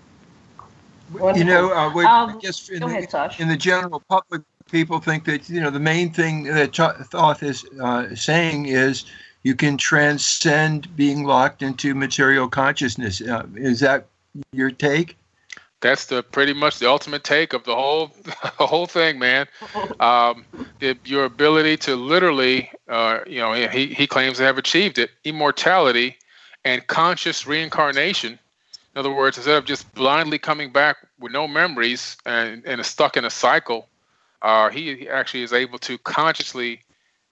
You 1.14 1.44
know, 1.44 1.72
uh, 1.72 1.94
we, 1.94 2.04
um, 2.04 2.32
I 2.32 2.40
guess 2.40 2.70
in, 2.70 2.82
ahead, 2.82 3.10
the, 3.10 3.36
in 3.40 3.48
the 3.48 3.58
general 3.58 4.02
public, 4.10 4.42
people 4.72 5.00
think 5.00 5.26
that 5.26 5.50
you 5.50 5.62
know 5.62 5.70
the 5.70 5.80
main 5.80 6.12
thing 6.12 6.44
that 6.46 6.76
Thoth 6.76 7.44
is 7.44 7.66
uh, 7.82 8.16
saying 8.16 8.66
is 8.66 9.06
you 9.44 9.56
can 9.56 9.78
transcend 9.78 10.94
being 10.96 11.24
locked 11.24 11.62
into 11.62 11.94
material 11.94 12.50
consciousness. 12.50 13.22
Uh, 13.22 13.46
is 13.56 13.80
that 13.82 14.08
your 14.52 14.72
take? 14.72 15.18
That's 15.82 16.06
the 16.06 16.24
pretty 16.24 16.54
much 16.54 16.80
the 16.80 16.90
ultimate 16.90 17.24
take 17.24 17.54
of 17.54 17.64
the 17.64 17.76
whole 17.76 18.08
the 18.24 18.66
whole 18.66 18.88
thing, 18.88 19.20
man. 19.20 19.48
Um, 20.00 20.46
the, 20.80 20.98
your 21.06 21.26
ability 21.26 21.78
to 21.78 21.96
literally, 21.96 22.72
uh, 22.90 23.20
you 23.28 23.40
know, 23.40 23.54
he 23.54 23.94
he 23.94 24.08
claims 24.08 24.38
to 24.38 24.44
have 24.44 24.58
achieved 24.58 24.98
it, 24.98 25.12
immortality, 25.24 26.18
and 26.64 26.86
conscious 26.88 27.46
reincarnation. 27.46 28.40
In 28.96 29.00
other 29.00 29.12
words, 29.14 29.38
instead 29.38 29.58
of 29.58 29.66
just 29.66 29.94
blindly 29.94 30.40
coming 30.40 30.72
back 30.72 30.96
with 31.20 31.34
no 31.34 31.50
memories 31.50 32.16
and, 32.26 32.66
and 32.66 32.84
stuck 32.86 33.18
in 33.18 33.26
a 33.26 33.30
cycle, 33.30 33.90
uh, 34.42 34.70
he 34.70 35.10
actually 35.10 35.44
is 35.44 35.52
able 35.52 35.78
to 35.80 35.98
consciously 35.98 36.82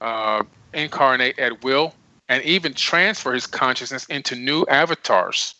uh, 0.01 0.43
incarnate 0.73 1.39
at 1.39 1.63
will 1.63 1.93
and 2.27 2.43
even 2.43 2.73
transfer 2.73 3.33
his 3.33 3.47
consciousness 3.47 4.05
into 4.07 4.35
new 4.35 4.65
avatars, 4.65 5.55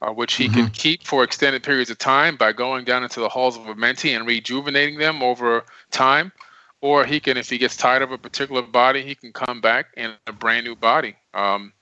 uh, 0.00 0.10
which 0.10 0.34
he 0.34 0.46
mm-hmm. 0.46 0.54
can 0.54 0.70
keep 0.70 1.04
for 1.04 1.22
extended 1.22 1.62
periods 1.62 1.90
of 1.90 1.98
time 1.98 2.34
by 2.36 2.52
going 2.52 2.84
down 2.84 3.04
into 3.04 3.20
the 3.20 3.28
halls 3.28 3.56
of 3.56 3.68
a 3.68 3.74
Amenti 3.74 4.16
and 4.16 4.26
rejuvenating 4.26 4.98
them 4.98 5.22
over 5.22 5.64
time. 5.92 6.32
Or 6.80 7.04
he 7.04 7.20
can, 7.20 7.36
if 7.36 7.48
he 7.48 7.58
gets 7.58 7.76
tired 7.76 8.02
of 8.02 8.10
a 8.10 8.18
particular 8.18 8.62
body, 8.62 9.02
he 9.02 9.14
can 9.14 9.32
come 9.32 9.60
back 9.60 9.86
in 9.96 10.14
a 10.26 10.32
brand 10.32 10.66
new 10.66 10.74
body. 10.74 11.14
Um, 11.32 11.72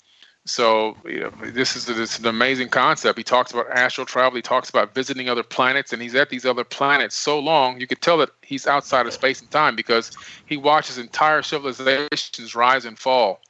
so 0.50 0.96
you 1.04 1.20
know, 1.20 1.32
this 1.42 1.76
is 1.76 1.86
this 1.86 1.98
is 1.98 2.18
an 2.18 2.26
amazing 2.26 2.68
concept. 2.68 3.18
He 3.18 3.24
talks 3.24 3.52
about 3.52 3.70
astral 3.70 4.06
travel. 4.06 4.36
He 4.36 4.42
talks 4.42 4.68
about 4.68 4.94
visiting 4.94 5.28
other 5.28 5.42
planets, 5.42 5.92
and 5.92 6.02
he's 6.02 6.14
at 6.14 6.30
these 6.30 6.44
other 6.44 6.64
planets 6.64 7.16
so 7.16 7.38
long 7.38 7.80
you 7.80 7.86
could 7.86 8.00
tell 8.00 8.18
that 8.18 8.30
he's 8.42 8.66
outside 8.66 9.06
of 9.06 9.12
space 9.12 9.40
and 9.40 9.50
time 9.50 9.76
because 9.76 10.10
he 10.46 10.56
watches 10.56 10.98
entire 10.98 11.42
civilizations 11.42 12.54
rise 12.54 12.84
and 12.84 12.98
fall 12.98 13.40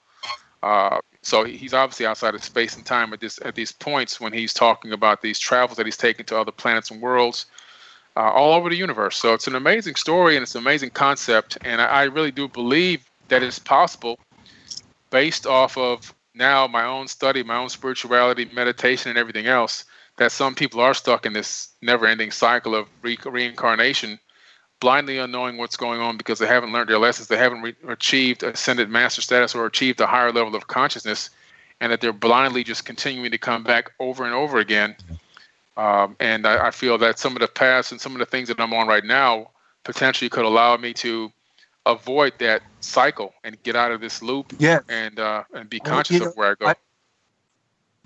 uh, 0.62 0.98
so 1.22 1.44
he's 1.44 1.74
obviously 1.74 2.06
outside 2.06 2.34
of 2.34 2.42
space 2.42 2.76
and 2.76 2.84
time 2.84 3.12
at 3.12 3.20
this 3.20 3.38
at 3.44 3.54
these 3.54 3.72
points 3.72 4.20
when 4.20 4.32
he's 4.32 4.52
talking 4.52 4.92
about 4.92 5.22
these 5.22 5.38
travels 5.38 5.76
that 5.76 5.86
he's 5.86 5.96
taken 5.96 6.24
to 6.26 6.36
other 6.38 6.52
planets 6.52 6.90
and 6.90 7.00
worlds 7.00 7.46
uh, 8.16 8.20
all 8.20 8.54
over 8.54 8.68
the 8.68 8.76
universe. 8.76 9.16
So 9.16 9.34
it's 9.34 9.46
an 9.46 9.54
amazing 9.54 9.94
story 9.94 10.36
and 10.36 10.42
it's 10.42 10.54
an 10.54 10.60
amazing 10.60 10.90
concept, 10.90 11.58
and 11.62 11.80
I, 11.80 11.86
I 11.86 12.02
really 12.04 12.30
do 12.30 12.48
believe 12.48 13.08
that 13.28 13.42
it's 13.42 13.58
possible, 13.58 14.18
based 15.10 15.46
off 15.46 15.76
of 15.76 16.14
now 16.34 16.66
my 16.66 16.84
own 16.84 17.08
study, 17.08 17.42
my 17.42 17.56
own 17.56 17.68
spirituality, 17.68 18.48
meditation, 18.52 19.10
and 19.10 19.18
everything 19.18 19.46
else, 19.46 19.84
that 20.16 20.32
some 20.32 20.54
people 20.54 20.80
are 20.80 20.94
stuck 20.94 21.26
in 21.26 21.32
this 21.32 21.70
never-ending 21.82 22.30
cycle 22.30 22.74
of 22.74 22.88
re- 23.02 23.18
reincarnation 23.24 24.18
blindly 24.80 25.18
unknowing 25.18 25.58
what's 25.58 25.76
going 25.76 26.00
on 26.00 26.16
because 26.16 26.38
they 26.38 26.46
haven't 26.46 26.72
learned 26.72 26.88
their 26.88 26.98
lessons, 26.98 27.28
they 27.28 27.36
haven't 27.36 27.62
re- 27.62 27.76
achieved 27.86 28.42
ascended 28.42 28.88
master 28.88 29.20
status 29.20 29.54
or 29.54 29.66
achieved 29.66 30.00
a 30.00 30.06
higher 30.06 30.32
level 30.32 30.56
of 30.56 30.66
consciousness, 30.66 31.30
and 31.80 31.92
that 31.92 32.00
they're 32.00 32.12
blindly 32.12 32.64
just 32.64 32.84
continuing 32.84 33.30
to 33.30 33.38
come 33.38 33.62
back 33.62 33.92
over 34.00 34.24
and 34.24 34.34
over 34.34 34.58
again. 34.58 34.96
Um, 35.76 36.16
and 36.18 36.46
I, 36.46 36.68
I, 36.68 36.70
feel 36.72 36.98
that 36.98 37.18
some 37.18 37.36
of 37.36 37.40
the 37.40 37.48
past 37.48 37.92
and 37.92 38.00
some 38.00 38.12
of 38.12 38.18
the 38.18 38.26
things 38.26 38.48
that 38.48 38.60
I'm 38.60 38.74
on 38.74 38.88
right 38.88 39.04
now 39.04 39.50
potentially 39.84 40.28
could 40.28 40.44
allow 40.44 40.76
me 40.76 40.92
to 40.94 41.32
avoid 41.86 42.32
that 42.38 42.62
cycle 42.80 43.34
and 43.44 43.62
get 43.62 43.76
out 43.76 43.92
of 43.92 44.00
this 44.00 44.22
loop 44.22 44.52
yeah. 44.58 44.80
and 44.88 45.18
uh, 45.18 45.44
and 45.54 45.68
be 45.70 45.80
conscious 45.80 46.12
well, 46.12 46.18
you 46.18 46.24
know, 46.24 46.30
of 46.30 46.36
where 46.36 46.50
I 46.50 46.54
go. 46.54 46.66
I, 46.66 46.74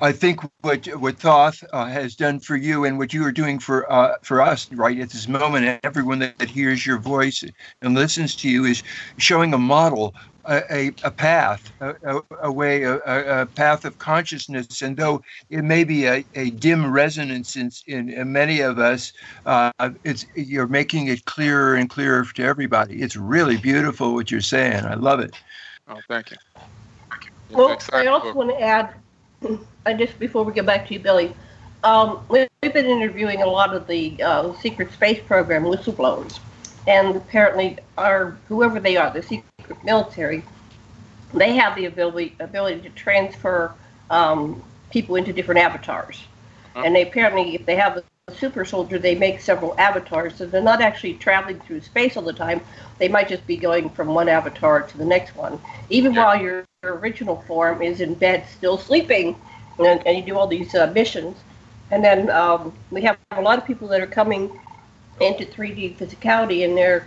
I 0.00 0.12
think 0.12 0.40
what 0.62 0.86
what 0.98 1.18
Thoth 1.18 1.62
uh, 1.72 1.86
has 1.86 2.16
done 2.16 2.40
for 2.40 2.56
you 2.56 2.84
and 2.84 2.98
what 2.98 3.12
you 3.12 3.24
are 3.24 3.32
doing 3.32 3.58
for 3.58 3.90
uh, 3.90 4.16
for 4.22 4.42
us 4.42 4.70
right 4.72 4.98
at 4.98 5.10
this 5.10 5.28
moment, 5.28 5.80
everyone 5.84 6.18
that, 6.18 6.38
that, 6.38 6.50
hears 6.50 6.84
your 6.84 6.98
voice 6.98 7.44
and 7.80 7.94
listens 7.94 8.34
to 8.36 8.48
you 8.48 8.64
is 8.64 8.82
showing 9.18 9.54
a 9.54 9.58
model, 9.58 10.14
a, 10.46 10.62
a, 10.70 10.86
a 11.04 11.10
path, 11.10 11.72
a, 11.80 12.20
a 12.42 12.52
way, 12.52 12.82
a, 12.82 12.96
a, 13.42 13.46
path 13.46 13.84
of 13.84 13.98
consciousness. 13.98 14.82
And 14.82 14.96
though 14.96 15.22
it 15.50 15.62
may 15.62 15.84
be 15.84 16.06
a, 16.06 16.24
a 16.34 16.50
dim 16.50 16.92
resonance 16.92 17.56
in, 17.56 17.70
in, 17.86 18.10
in 18.10 18.32
many 18.32 18.60
of 18.60 18.78
us, 18.78 19.12
uh, 19.46 19.72
it's 20.04 20.26
you're 20.34 20.66
making 20.66 21.08
it 21.08 21.24
clearer 21.24 21.74
and 21.74 21.88
clearer 21.88 22.24
to 22.34 22.42
everybody. 22.42 23.02
It's 23.02 23.16
really 23.16 23.56
beautiful 23.56 24.14
what 24.14 24.30
you're 24.30 24.40
saying. 24.40 24.84
I 24.84 24.94
love 24.94 25.20
it. 25.20 25.34
Oh, 25.88 26.00
thank 26.08 26.30
you. 26.30 26.36
Thank 27.10 27.26
you. 27.26 27.56
Well, 27.56 27.78
I 27.92 28.06
also 28.06 28.32
want 28.32 28.50
to 28.50 28.60
add 28.60 28.94
and 29.86 29.98
just 29.98 30.18
before 30.18 30.44
we 30.44 30.52
get 30.52 30.66
back 30.66 30.86
to 30.88 30.94
you, 30.94 31.00
Billy, 31.00 31.34
um, 31.82 32.24
we've 32.28 32.48
been 32.62 32.86
interviewing 32.86 33.42
a 33.42 33.46
lot 33.46 33.74
of 33.74 33.86
the 33.86 34.20
uh, 34.22 34.54
secret 34.54 34.92
space 34.92 35.22
program 35.22 35.64
whistleblowers, 35.64 36.38
and 36.86 37.16
apparently, 37.16 37.78
our 37.98 38.36
whoever 38.48 38.80
they 38.80 38.96
are, 38.96 39.10
the 39.10 39.22
secret 39.22 39.44
military, 39.82 40.44
they 41.32 41.54
have 41.54 41.74
the 41.76 41.86
ability 41.86 42.34
ability 42.40 42.80
to 42.82 42.90
transfer 42.90 43.72
um, 44.10 44.62
people 44.90 45.16
into 45.16 45.32
different 45.32 45.60
avatars, 45.60 46.24
and 46.76 46.94
they 46.94 47.02
apparently, 47.02 47.54
if 47.54 47.66
they 47.66 47.76
have 47.76 47.96
a 47.96 48.04
super 48.34 48.64
soldier, 48.64 48.98
they 48.98 49.14
make 49.14 49.40
several 49.40 49.74
avatars, 49.78 50.36
so 50.36 50.46
they're 50.46 50.62
not 50.62 50.80
actually 50.80 51.14
traveling 51.14 51.60
through 51.60 51.80
space 51.80 52.16
all 52.16 52.22
the 52.22 52.32
time. 52.32 52.60
They 52.98 53.08
might 53.08 53.28
just 53.28 53.46
be 53.46 53.56
going 53.56 53.90
from 53.90 54.08
one 54.08 54.28
avatar 54.28 54.82
to 54.82 54.98
the 54.98 55.04
next 55.04 55.36
one, 55.36 55.60
even 55.90 56.12
Yeah. 56.14 56.24
while 56.24 56.40
your 56.40 56.64
original 56.84 57.42
form 57.46 57.82
is 57.82 58.00
in 58.00 58.14
bed 58.14 58.44
still 58.48 58.78
sleeping, 58.78 59.36
and, 59.78 60.06
and 60.06 60.16
you 60.16 60.22
do 60.24 60.38
all 60.38 60.46
these 60.46 60.74
uh, 60.74 60.86
missions. 60.94 61.36
And 61.90 62.04
then 62.04 62.30
um, 62.30 62.72
we 62.90 63.02
have 63.02 63.18
a 63.32 63.40
lot 63.40 63.58
of 63.58 63.64
people 63.66 63.88
that 63.88 64.00
are 64.00 64.06
coming 64.06 64.50
into 65.20 65.44
3D 65.44 65.96
physicality, 65.96 66.64
and 66.64 66.76
they're 66.76 67.06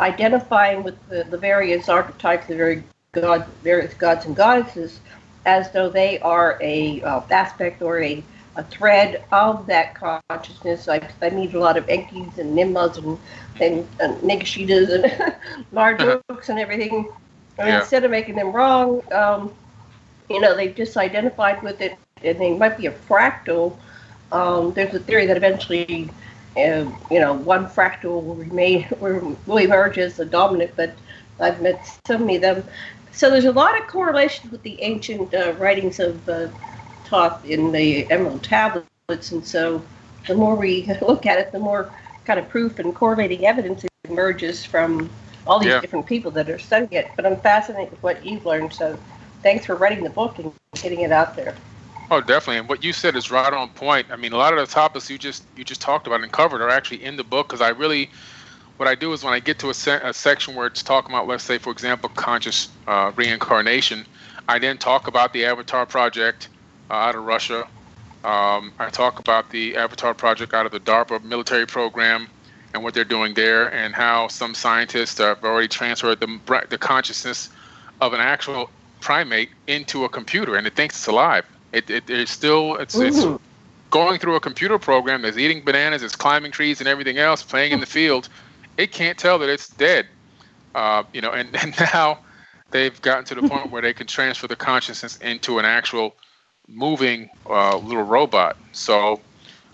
identifying 0.00 0.82
with 0.82 0.96
the, 1.08 1.24
the 1.24 1.38
various 1.38 1.88
archetypes, 1.88 2.46
the 2.46 2.56
very 2.56 2.82
god, 3.12 3.46
various 3.62 3.94
gods 3.94 4.26
and 4.26 4.36
goddesses, 4.36 5.00
as 5.46 5.70
though 5.72 5.88
they 5.88 6.18
are 6.20 6.58
a 6.60 7.00
uh, 7.02 7.20
aspect 7.30 7.82
or 7.82 8.00
a, 8.02 8.22
a 8.56 8.64
thread 8.64 9.24
of 9.32 9.66
that 9.66 9.94
consciousness. 9.94 10.88
I, 10.88 11.08
I 11.22 11.30
meet 11.30 11.54
a 11.54 11.58
lot 11.58 11.76
of 11.76 11.86
Enkis 11.86 12.38
and 12.38 12.56
Nimmas 12.56 12.98
and 12.98 13.18
and, 13.60 13.86
and 14.00 14.16
Ningishzidas 14.22 14.90
and 14.92 15.34
Marduks 15.72 16.48
and 16.48 16.58
everything. 16.58 17.08
And 17.58 17.68
Yeah. 17.68 17.80
instead 17.80 18.04
of 18.04 18.10
making 18.10 18.34
them 18.36 18.52
wrong, 18.52 19.00
um, 19.12 19.52
you 20.28 20.40
know, 20.40 20.54
they've 20.54 20.74
just 20.74 20.96
identified 20.96 21.62
with 21.62 21.80
it, 21.80 21.96
and 22.22 22.38
they 22.38 22.52
might 22.54 22.76
be 22.76 22.86
a 22.86 22.92
fractal. 22.92 23.76
Um, 24.32 24.72
there's 24.74 24.94
a 24.94 24.98
theory 24.98 25.26
that 25.26 25.36
eventually, 25.36 26.10
uh, 26.56 26.86
you 27.10 27.20
know, 27.20 27.34
one 27.34 27.66
fractal 27.66 28.24
will 28.24 28.34
remain 28.34 28.86
will 29.00 29.58
emerge 29.58 29.98
as 29.98 30.16
the 30.16 30.24
dominant. 30.24 30.72
But 30.76 30.94
I've 31.40 31.60
met 31.60 31.98
so 32.06 32.18
many 32.18 32.36
of 32.36 32.42
them. 32.42 32.64
So 33.12 33.30
there's 33.30 33.44
a 33.46 33.52
lot 33.52 33.80
of 33.80 33.86
correlation 33.88 34.50
with 34.50 34.62
the 34.62 34.80
ancient 34.82 35.32
uh, 35.34 35.54
writings 35.58 36.00
of 36.00 36.28
uh, 36.28 36.48
in 37.44 37.72
the 37.72 38.10
Emerald 38.10 38.42
Tablets, 38.42 39.30
and 39.32 39.46
so 39.46 39.82
the 40.26 40.34
more 40.34 40.54
we 40.56 40.86
look 41.02 41.26
at 41.26 41.38
it, 41.38 41.52
the 41.52 41.58
more 41.58 41.92
kind 42.24 42.40
of 42.40 42.48
proof 42.48 42.78
and 42.78 42.94
correlating 42.94 43.46
evidence 43.46 43.84
emerges 44.08 44.64
from 44.64 45.08
all 45.46 45.60
these 45.60 45.70
Yeah. 45.70 45.80
different 45.80 46.06
people 46.06 46.30
that 46.32 46.50
are 46.50 46.58
studying 46.58 46.92
it. 46.92 47.10
But 47.16 47.26
I'm 47.26 47.36
fascinated 47.40 47.92
with 47.92 48.02
what 48.02 48.26
you've 48.26 48.44
learned. 48.44 48.72
So 48.72 48.98
thanks 49.42 49.64
for 49.66 49.76
writing 49.76 50.02
the 50.02 50.10
book 50.10 50.38
and 50.38 50.52
getting 50.74 51.00
it 51.00 51.12
out 51.12 51.36
there. 51.36 51.54
Oh, 52.10 52.20
definitely. 52.20 52.58
And 52.58 52.68
what 52.68 52.84
you 52.84 52.92
said 52.92 53.16
is 53.16 53.30
right 53.32 53.52
on 53.52 53.70
point. 53.70 54.06
I 54.10 54.16
mean, 54.16 54.32
a 54.32 54.36
lot 54.36 54.52
of 54.52 54.60
the 54.60 54.72
topics 54.72 55.10
you 55.10 55.18
just 55.18 55.44
you 55.56 55.64
just 55.64 55.80
talked 55.80 56.06
about 56.06 56.22
and 56.22 56.32
covered 56.32 56.60
are 56.62 56.68
actually 56.70 57.02
in 57.04 57.16
the 57.16 57.24
book 57.24 57.48
because 57.48 57.60
I 57.60 57.70
really, 57.70 58.10
what 58.76 58.88
I 58.88 58.94
do 58.94 59.12
is 59.12 59.24
when 59.24 59.34
I 59.34 59.40
get 59.40 59.58
to 59.60 59.70
a, 59.70 59.74
se- 59.74 60.00
a 60.02 60.14
section 60.14 60.54
where 60.54 60.68
it's 60.68 60.82
talking 60.84 61.14
about, 61.14 61.26
let's 61.26 61.44
say, 61.44 61.58
for 61.58 61.72
example, 61.72 62.08
conscious 62.10 62.68
uh, 62.86 63.12
reincarnation, 63.16 64.06
I 64.48 64.58
then 64.60 64.78
talk 64.78 65.08
about 65.08 65.32
the 65.32 65.46
Avatar 65.46 65.84
project 65.86 66.48
uh, 66.90 66.94
out 66.94 67.16
of 67.16 67.24
Russia. 67.24 67.66
Um, 68.22 68.72
I 68.78 68.88
talk 68.92 69.18
about 69.18 69.50
the 69.50 69.76
Avatar 69.76 70.14
project 70.14 70.54
out 70.54 70.66
of 70.66 70.72
the 70.72 70.80
DARPA 70.80 71.24
military 71.24 71.66
program 71.66 72.28
and 72.74 72.84
what 72.84 72.94
they're 72.94 73.04
doing 73.04 73.34
there, 73.34 73.72
and 73.74 73.94
how 73.94 74.28
some 74.28 74.54
scientists 74.54 75.18
have 75.18 75.42
already 75.42 75.68
transferred 75.68 76.20
the 76.20 76.62
the 76.70 76.78
consciousness 76.78 77.48
of 78.00 78.12
an 78.12 78.20
actual 78.20 78.70
primate 79.00 79.50
into 79.66 80.04
a 80.04 80.08
computer, 80.08 80.56
and 80.56 80.66
it 80.66 80.76
thinks 80.76 80.96
it's 80.96 81.06
alive. 81.08 81.44
It, 81.76 81.90
it 81.90 82.08
it's 82.08 82.30
still 82.30 82.76
it's 82.76 82.94
it's 82.94 83.22
going 83.90 84.18
through 84.18 84.34
a 84.34 84.40
computer 84.40 84.78
program 84.78 85.22
that's 85.22 85.36
eating 85.36 85.62
bananas, 85.62 86.02
it's 86.02 86.16
climbing 86.16 86.52
trees 86.52 86.80
and 86.80 86.88
everything 86.88 87.18
else, 87.18 87.42
playing 87.42 87.72
in 87.72 87.80
the 87.80 87.86
field. 87.86 88.28
It 88.76 88.92
can't 88.92 89.18
tell 89.18 89.38
that 89.38 89.48
it's 89.48 89.68
dead. 89.68 90.06
Uh, 90.74 91.04
you 91.12 91.20
know, 91.20 91.30
and, 91.32 91.54
and 91.62 91.74
now 91.78 92.18
they've 92.70 93.00
gotten 93.02 93.24
to 93.26 93.34
the 93.34 93.48
point 93.48 93.70
where 93.70 93.82
they 93.82 93.92
can 93.92 94.06
transfer 94.06 94.46
the 94.46 94.56
consciousness 94.56 95.16
into 95.18 95.58
an 95.58 95.64
actual 95.64 96.14
moving 96.66 97.28
uh, 97.48 97.76
little 97.76 98.02
robot. 98.02 98.56
So 98.72 99.20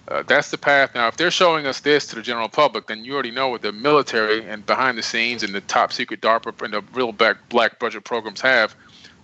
uh, 0.09 0.22
that's 0.26 0.50
the 0.50 0.59
path. 0.59 0.94
Now, 0.94 1.09
if 1.09 1.16
they're 1.16 1.31
showing 1.31 1.66
us 1.66 1.81
this 1.81 2.07
to 2.09 2.16
the 2.16 2.22
general 2.22 2.48
public, 2.48 2.87
then 2.88 3.05
you 3.05 3.14
already 3.14 3.31
know 3.31 3.48
what 3.48 3.62
the 3.62 3.72
military 3.72 4.44
and 4.44 4.66
behind 4.66 4.98
the 4.98 5.03
scenes 5.03 5.42
and 5.42 5.55
the 5.55 5.61
top 5.62 5.92
secret 5.92 6.20
DARPA 6.20 6.61
and 6.62 6.74
the 6.74 6.83
real 6.92 7.12
black, 7.12 7.37
black 7.48 7.79
budget 7.79 8.05
programs 8.05 8.40
have. 8.40 8.74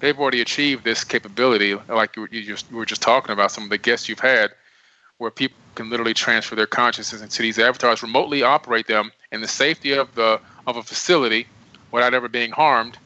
They've 0.00 0.18
already 0.18 0.40
achieved 0.40 0.84
this 0.84 1.04
capability, 1.04 1.74
like 1.88 2.16
you, 2.16 2.22
were- 2.22 2.28
you 2.30 2.44
just 2.44 2.70
you 2.70 2.76
were 2.76 2.87
just 2.87 3.02
talking 3.02 3.32
about 3.32 3.50
some 3.52 3.64
of 3.64 3.70
the 3.70 3.78
guests 3.78 4.08
you've 4.08 4.20
had, 4.20 4.50
where 5.18 5.30
people 5.30 5.56
can 5.74 5.90
literally 5.90 6.14
transfer 6.14 6.54
their 6.54 6.66
consciousness 6.66 7.22
into 7.22 7.42
these 7.42 7.58
avatars, 7.58 8.02
remotely 8.02 8.42
operate 8.42 8.87
them 8.87 9.11
in 9.32 9.40
the 9.40 9.48
safety 9.48 9.92
of 9.92 10.14
the 10.14 10.40
of 10.66 10.76
a 10.76 10.82
facility 10.82 11.46
without 11.92 12.14
ever 12.14 12.28
being 12.28 12.50
harmed. 12.50 12.98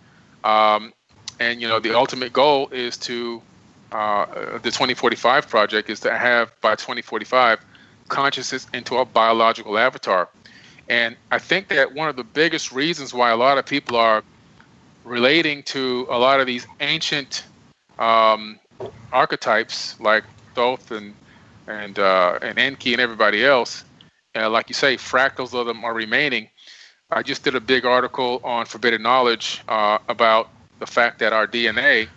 Um, 0.45 0.93
and 1.41 1.61
you 1.61 1.69
know, 1.69 1.81
the 1.81 1.97
ultimate 1.97 2.33
goal 2.33 2.69
is 2.71 2.97
to 2.99 3.43
uh, 3.93 4.27
the 4.59 4.71
2045 4.71 5.49
project 5.49 5.91
is 5.91 6.01
to 6.01 6.17
have 6.17 6.53
by 6.61 6.73
2045 6.75 7.59
consciousness 8.09 8.67
into 8.75 8.97
a 8.97 9.05
biological 9.05 9.79
avatar. 9.79 10.29
And 10.89 11.17
I 11.31 11.39
think 11.39 11.69
that 11.69 11.95
one 11.95 12.09
of 12.09 12.17
the 12.17 12.25
biggest 12.25 12.73
reasons 12.73 13.15
why 13.15 13.31
a 13.31 13.37
lot 13.37 13.59
of 13.59 13.65
people 13.67 13.97
are 13.97 14.23
relating 15.05 15.63
to 15.65 16.07
a 16.11 16.19
lot 16.19 16.41
of 16.41 16.47
these 16.47 16.67
ancient 16.81 17.45
um, 17.99 18.59
archetypes 19.13 19.99
like 20.01 20.25
Thoth 20.55 20.91
and 20.91 21.15
and 21.67 21.99
uh, 21.99 22.39
and 22.43 22.59
Enki 22.59 22.93
and 22.93 23.01
everybody 23.01 23.45
else, 23.45 23.85
like 24.35 24.69
you 24.69 24.75
say, 24.75 24.97
fractals 24.97 25.55
of 25.59 25.67
them 25.67 25.85
are 25.85 25.95
remaining. 25.95 26.49
I 27.11 27.23
just 27.23 27.45
did 27.45 27.55
a 27.55 27.61
big 27.61 27.85
article 27.85 28.41
on 28.43 28.65
forbidden 28.65 29.03
knowledge 29.03 29.63
uh, 29.69 29.99
about 30.09 30.49
the 30.79 30.87
fact 30.87 31.19
that 31.19 31.33
our 31.33 31.47
DNA 31.47 32.09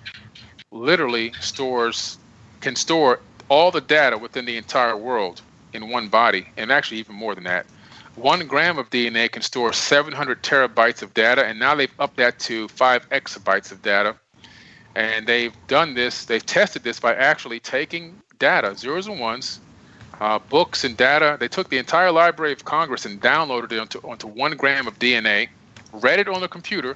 literally 0.71 1.33
stores 1.39 2.17
can 2.61 2.75
store 2.75 3.19
all 3.49 3.71
the 3.71 3.81
data 3.81 4.17
within 4.17 4.45
the 4.45 4.57
entire 4.57 4.97
world 4.97 5.41
in 5.73 5.89
one 5.89 6.07
body, 6.07 6.47
and 6.57 6.71
actually 6.71 6.97
even 6.97 7.15
more 7.15 7.35
than 7.35 7.43
that. 7.43 7.65
One 8.15 8.47
gram 8.47 8.77
of 8.77 8.89
DNA 8.89 9.29
can 9.29 9.41
store 9.41 9.73
700 9.73 10.41
terabytes 10.41 11.01
of 11.01 11.13
data, 11.13 11.45
and 11.45 11.59
now 11.59 11.75
they've 11.75 11.91
upped 11.99 12.17
that 12.17 12.39
to 12.39 12.67
five 12.69 13.07
exabytes 13.09 13.71
of 13.71 13.81
data. 13.81 14.15
And 14.95 15.27
they've 15.27 15.53
done 15.67 15.93
this, 15.93 16.23
they've 16.23 16.45
tested 16.45 16.83
this 16.83 16.99
by 16.99 17.13
actually 17.13 17.59
taking 17.59 18.15
data, 18.39 18.75
zeros 18.75 19.07
and 19.07 19.19
ones, 19.19 19.59
uh, 20.21 20.39
books 20.39 20.85
and 20.85 20.95
data. 20.95 21.35
They 21.39 21.49
took 21.49 21.69
the 21.69 21.77
entire 21.77 22.11
Library 22.11 22.53
of 22.53 22.63
Congress 22.63 23.05
and 23.05 23.21
downloaded 23.21 23.73
it 23.73 23.79
onto, 23.79 23.99
onto 23.99 24.27
one 24.27 24.55
gram 24.55 24.87
of 24.87 24.97
DNA, 24.97 25.49
read 25.91 26.19
it 26.19 26.29
on 26.29 26.39
the 26.39 26.47
computer, 26.47 26.95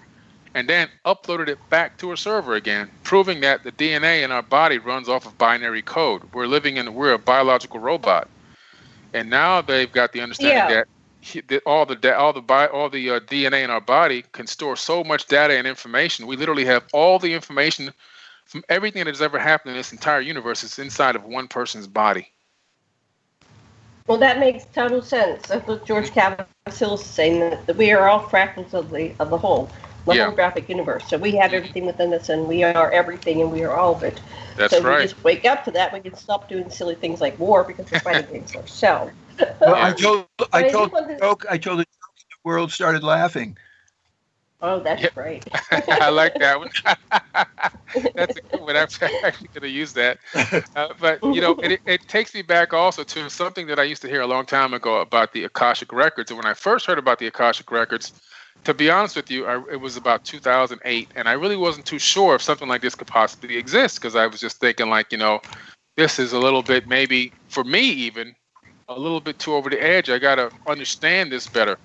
and 0.55 0.69
then 0.69 0.87
uploaded 1.05 1.49
it 1.49 1.59
back 1.69 1.97
to 1.97 2.13
a 2.13 2.17
server 2.17 2.55
again, 2.55 2.89
proving 3.03 3.41
that 3.41 3.63
the 3.63 3.73
DNA 3.73 4.23
in 4.23 4.31
our 4.31 4.41
body 4.41 4.77
runs 4.77 5.09
off 5.09 5.25
of 5.25 5.37
binary 5.37 5.81
code. 5.81 6.21
We're 6.33 6.47
living 6.47 6.77
in, 6.77 6.93
we're 6.93 7.13
a 7.13 7.19
biological 7.19 7.81
robot. 7.81 8.29
And 9.13 9.29
now 9.29 9.61
they've 9.61 9.91
got 9.91 10.13
the 10.13 10.21
understanding 10.21 10.57
Yeah. 10.57 10.69
that 10.69 10.87
that 10.87 10.87
all 11.65 11.85
the 11.85 12.15
all 12.17 12.33
the 12.33 12.69
all 12.71 12.89
the 12.89 13.09
uh, 13.09 13.19
DNA 13.19 13.63
in 13.63 13.69
our 13.69 13.81
body 13.81 14.23
can 14.31 14.47
store 14.47 14.75
so 14.75 15.03
much 15.03 15.27
data 15.27 15.57
and 15.57 15.67
information. 15.67 16.27
We 16.27 16.37
literally 16.37 16.65
have 16.65 16.85
all 16.93 17.19
the 17.19 17.33
information 17.33 17.93
from 18.45 18.63
everything 18.69 19.03
that 19.03 19.13
has 19.13 19.21
ever 19.21 19.37
happened 19.37 19.71
in 19.71 19.77
this 19.77 19.91
entire 19.91 20.21
universe 20.21 20.63
is 20.63 20.79
inside 20.79 21.15
of 21.15 21.23
one 21.23 21.47
person's 21.47 21.87
body. 21.87 22.31
Well, 24.07 24.17
that 24.17 24.39
makes 24.39 24.65
total 24.73 25.03
sense. 25.03 25.47
That's 25.47 25.67
what 25.67 25.85
George 25.85 26.09
Kavassilas 26.09 26.93
is 26.99 27.05
saying 27.05 27.41
that, 27.41 27.67
that 27.67 27.75
we 27.75 27.91
are 27.91 28.09
all 28.09 28.21
fractals 28.21 28.73
of 28.73 28.89
the 28.89 29.13
of 29.19 29.29
the 29.29 29.37
whole, 29.37 29.69
the 30.07 30.15
Yeah. 30.15 30.31
holographic 30.31 30.67
universe. 30.67 31.05
So 31.07 31.17
we 31.17 31.31
have 31.33 31.53
everything 31.53 31.85
within 31.85 32.11
us, 32.13 32.29
and 32.29 32.47
we 32.47 32.63
are 32.63 32.91
everything, 32.91 33.41
and 33.41 33.51
we 33.51 33.63
are 33.63 33.75
all 33.75 33.93
of 33.93 34.01
it. 34.03 34.19
That's 34.57 34.73
so 34.73 34.81
right. 34.81 34.97
we 34.97 35.03
just 35.03 35.23
wake 35.23 35.45
up 35.45 35.63
to 35.65 35.71
that, 35.71 35.93
we 35.93 35.99
can 35.99 36.15
stop 36.15 36.49
doing 36.49 36.71
silly 36.71 36.95
things 36.95 37.21
like 37.21 37.37
war 37.37 37.63
because 37.63 37.91
we're 37.91 37.99
fighting 37.99 38.25
against 38.25 38.55
ourselves. 38.55 39.11
Well, 39.65 39.77
I 39.79 39.93
told 39.93 40.27
I 40.53 40.63
I 40.63 40.63
told 40.63 40.91
think 40.91 40.93
one 40.93 41.07
the 41.07 41.21
joke. 41.21 41.45
I 41.49 41.57
told 41.57 41.79
the 41.79 41.85
joke. 41.85 42.15
and 42.17 42.31
The 42.31 42.49
world 42.49 42.71
started 42.71 43.03
laughing. 43.03 43.57
Oh, 44.61 44.79
that's 44.81 45.03
Yep. 45.03 45.13
great. 45.13 45.45
I 46.01 46.09
like 46.09 46.37
that 46.39 46.59
one. 46.59 46.69
That's 48.15 48.35
a 48.37 48.41
good 48.51 48.61
one. 48.65 48.77
I'm 48.77 48.87
actually 49.23 49.49
going 49.53 49.63
to 49.63 49.69
use 49.69 49.93
that. 49.93 50.19
Uh, 50.75 50.89
but 50.99 51.21
you 51.29 51.41
know, 51.41 51.55
it, 51.61 51.81
it 51.85 52.07
takes 52.07 52.33
me 52.35 52.41
back 52.43 52.73
also 52.73 53.03
to 53.03 53.29
something 53.29 53.67
that 53.67 53.79
I 53.79 53.83
used 53.83 54.01
to 54.03 54.09
hear 54.09 54.21
a 54.21 54.27
long 54.27 54.45
time 54.45 54.73
ago 54.73 55.01
about 55.01 55.33
the 55.33 55.45
Akashic 55.45 55.93
records. 55.93 56.31
And 56.31 56.37
when 56.37 56.47
I 56.47 56.53
first 56.55 56.85
heard 56.87 56.99
about 56.99 57.19
the 57.19 57.27
Akashic 57.27 57.71
records, 57.71 58.13
to 58.65 58.73
be 58.73 58.89
honest 58.91 59.15
with 59.15 59.31
you, 59.31 59.45
I, 59.47 59.63
it 59.71 59.81
was 59.81 59.97
about 59.97 60.25
2008, 60.25 61.11
and 61.15 61.29
I 61.29 61.33
really 61.33 61.57
wasn't 61.57 61.85
too 61.85 61.99
sure 61.99 62.35
if 62.35 62.41
something 62.43 62.67
like 62.69 62.81
this 62.81 62.95
could 62.95 63.07
possibly 63.07 63.57
exist 63.57 63.99
because 64.01 64.15
I 64.15 64.27
was 64.27 64.39
just 64.41 64.59
thinking 64.59 64.89
like, 64.89 65.11
you 65.11 65.19
know, 65.19 65.41
this 65.97 66.19
is 66.19 66.33
a 66.33 66.39
little 66.39 66.63
bit 66.63 66.87
maybe 66.87 67.33
for 67.49 67.63
me 67.63 67.81
even 67.81 68.35
a 68.89 68.99
little 68.99 69.21
bit 69.21 69.39
too 69.39 69.53
over 69.53 69.69
the 69.69 69.81
edge. 69.81 70.09
I 70.09 70.17
got 70.17 70.35
to 70.35 70.51
understand 70.67 71.31
this 71.31 71.47
better. 71.47 71.77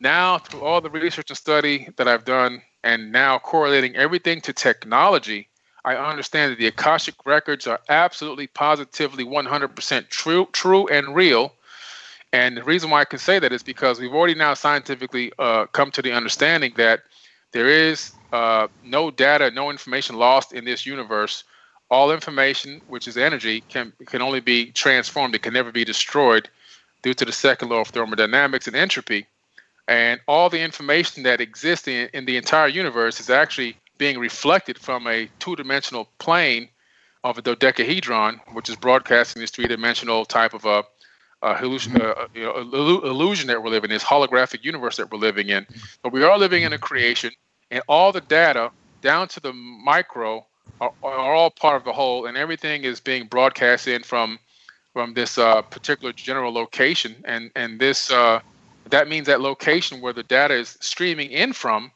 Now, 0.00 0.38
through 0.38 0.60
all 0.60 0.80
the 0.80 0.90
research 0.90 1.30
and 1.30 1.36
study 1.36 1.88
that 1.96 2.06
I've 2.06 2.24
done, 2.24 2.62
and 2.84 3.10
now 3.10 3.40
correlating 3.40 3.96
everything 3.96 4.40
to 4.42 4.52
technology, 4.52 5.48
I 5.84 5.96
understand 5.96 6.52
that 6.52 6.58
the 6.58 6.68
Akashic 6.68 7.14
records 7.26 7.66
are 7.66 7.80
absolutely 7.88 8.46
positively 8.46 9.24
100% 9.24 10.08
true, 10.08 10.48
true 10.52 10.86
and 10.86 11.14
real. 11.14 11.52
And 12.32 12.56
the 12.56 12.62
reason 12.62 12.90
why 12.90 13.00
I 13.00 13.04
can 13.04 13.18
say 13.18 13.38
that 13.40 13.52
is 13.52 13.62
because 13.62 13.98
we've 13.98 14.14
already 14.14 14.34
now 14.34 14.54
scientifically 14.54 15.32
uh, 15.38 15.66
come 15.66 15.90
to 15.92 16.02
the 16.02 16.12
understanding 16.12 16.72
that 16.76 17.00
there 17.52 17.68
is 17.68 18.12
uh, 18.32 18.68
no 18.84 19.10
data, 19.10 19.50
no 19.50 19.70
information 19.70 20.16
lost 20.16 20.52
in 20.52 20.64
this 20.64 20.86
universe. 20.86 21.42
All 21.90 22.12
information, 22.12 22.80
which 22.88 23.08
is 23.08 23.16
energy, 23.16 23.62
can 23.68 23.92
can 24.06 24.20
only 24.22 24.40
be 24.40 24.72
transformed. 24.72 25.34
It 25.34 25.42
can 25.42 25.54
never 25.54 25.72
be 25.72 25.84
destroyed 25.84 26.48
due 27.02 27.14
to 27.14 27.24
the 27.24 27.32
second 27.32 27.68
law 27.70 27.80
of 27.80 27.88
thermodynamics 27.88 28.66
and 28.66 28.76
entropy. 28.76 29.26
And 29.86 30.20
all 30.28 30.50
the 30.50 30.60
information 30.60 31.22
that 31.22 31.40
exists 31.40 31.88
in, 31.88 32.10
in 32.12 32.26
the 32.26 32.36
entire 32.36 32.68
universe 32.68 33.20
is 33.20 33.30
actually 33.30 33.76
being 33.96 34.18
reflected 34.18 34.78
from 34.78 35.06
a 35.06 35.28
two-dimensional 35.38 36.08
plane 36.18 36.68
of 37.24 37.38
a 37.38 37.42
dodecahedron, 37.42 38.40
which 38.52 38.68
is 38.68 38.76
broadcasting 38.76 39.40
this 39.40 39.50
three-dimensional 39.50 40.24
type 40.24 40.54
of 40.54 40.64
a, 40.64 40.84
a 41.42 41.54
hallucin- 41.54 41.94
mm-hmm. 41.94 42.20
uh, 42.20 42.26
you 42.34 42.42
know, 42.42 43.00
illusion 43.02 43.48
that 43.48 43.62
we're 43.62 43.70
living 43.70 43.90
in, 43.90 43.94
this 43.94 44.04
holographic 44.04 44.62
universe 44.62 44.96
that 44.98 45.10
we're 45.10 45.18
living 45.18 45.48
in. 45.48 45.64
Mm-hmm. 45.64 45.80
But 46.02 46.12
we 46.12 46.22
are 46.22 46.38
living 46.38 46.62
in 46.62 46.72
a 46.72 46.78
creation, 46.78 47.32
and 47.70 47.82
all 47.88 48.12
the 48.12 48.20
data 48.20 48.70
down 49.00 49.28
to 49.28 49.40
the 49.40 49.52
micro 49.52 50.44
are, 50.80 50.92
are 51.02 51.34
all 51.34 51.50
part 51.50 51.76
of 51.76 51.84
the 51.84 51.92
whole, 51.92 52.26
and 52.26 52.36
everything 52.36 52.84
is 52.84 53.00
being 53.00 53.26
broadcast 53.26 53.88
in 53.88 54.02
from 54.02 54.38
from 54.92 55.14
this 55.14 55.38
uh, 55.38 55.62
particular 55.62 56.12
general 56.12 56.52
location, 56.52 57.16
and 57.24 57.50
and 57.56 57.80
this 57.80 58.10
uh, 58.10 58.40
that 58.90 59.08
means 59.08 59.26
that 59.26 59.40
location 59.40 60.00
where 60.00 60.12
the 60.12 60.22
data 60.22 60.54
is 60.54 60.76
streaming 60.80 61.30
in 61.30 61.52
from 61.52 61.90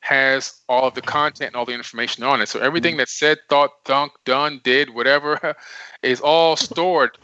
has 0.00 0.60
all 0.68 0.88
of 0.88 0.94
the 0.94 1.02
content 1.02 1.48
and 1.48 1.56
all 1.56 1.64
the 1.64 1.72
information 1.72 2.22
on 2.22 2.40
it. 2.40 2.48
So 2.48 2.60
everything 2.60 2.96
that's 2.96 3.18
said, 3.18 3.38
thought, 3.48 3.70
thunk, 3.84 4.12
done, 4.24 4.60
did, 4.62 4.94
whatever, 4.94 5.56
is 6.02 6.20
all 6.20 6.56
stored 6.56 7.18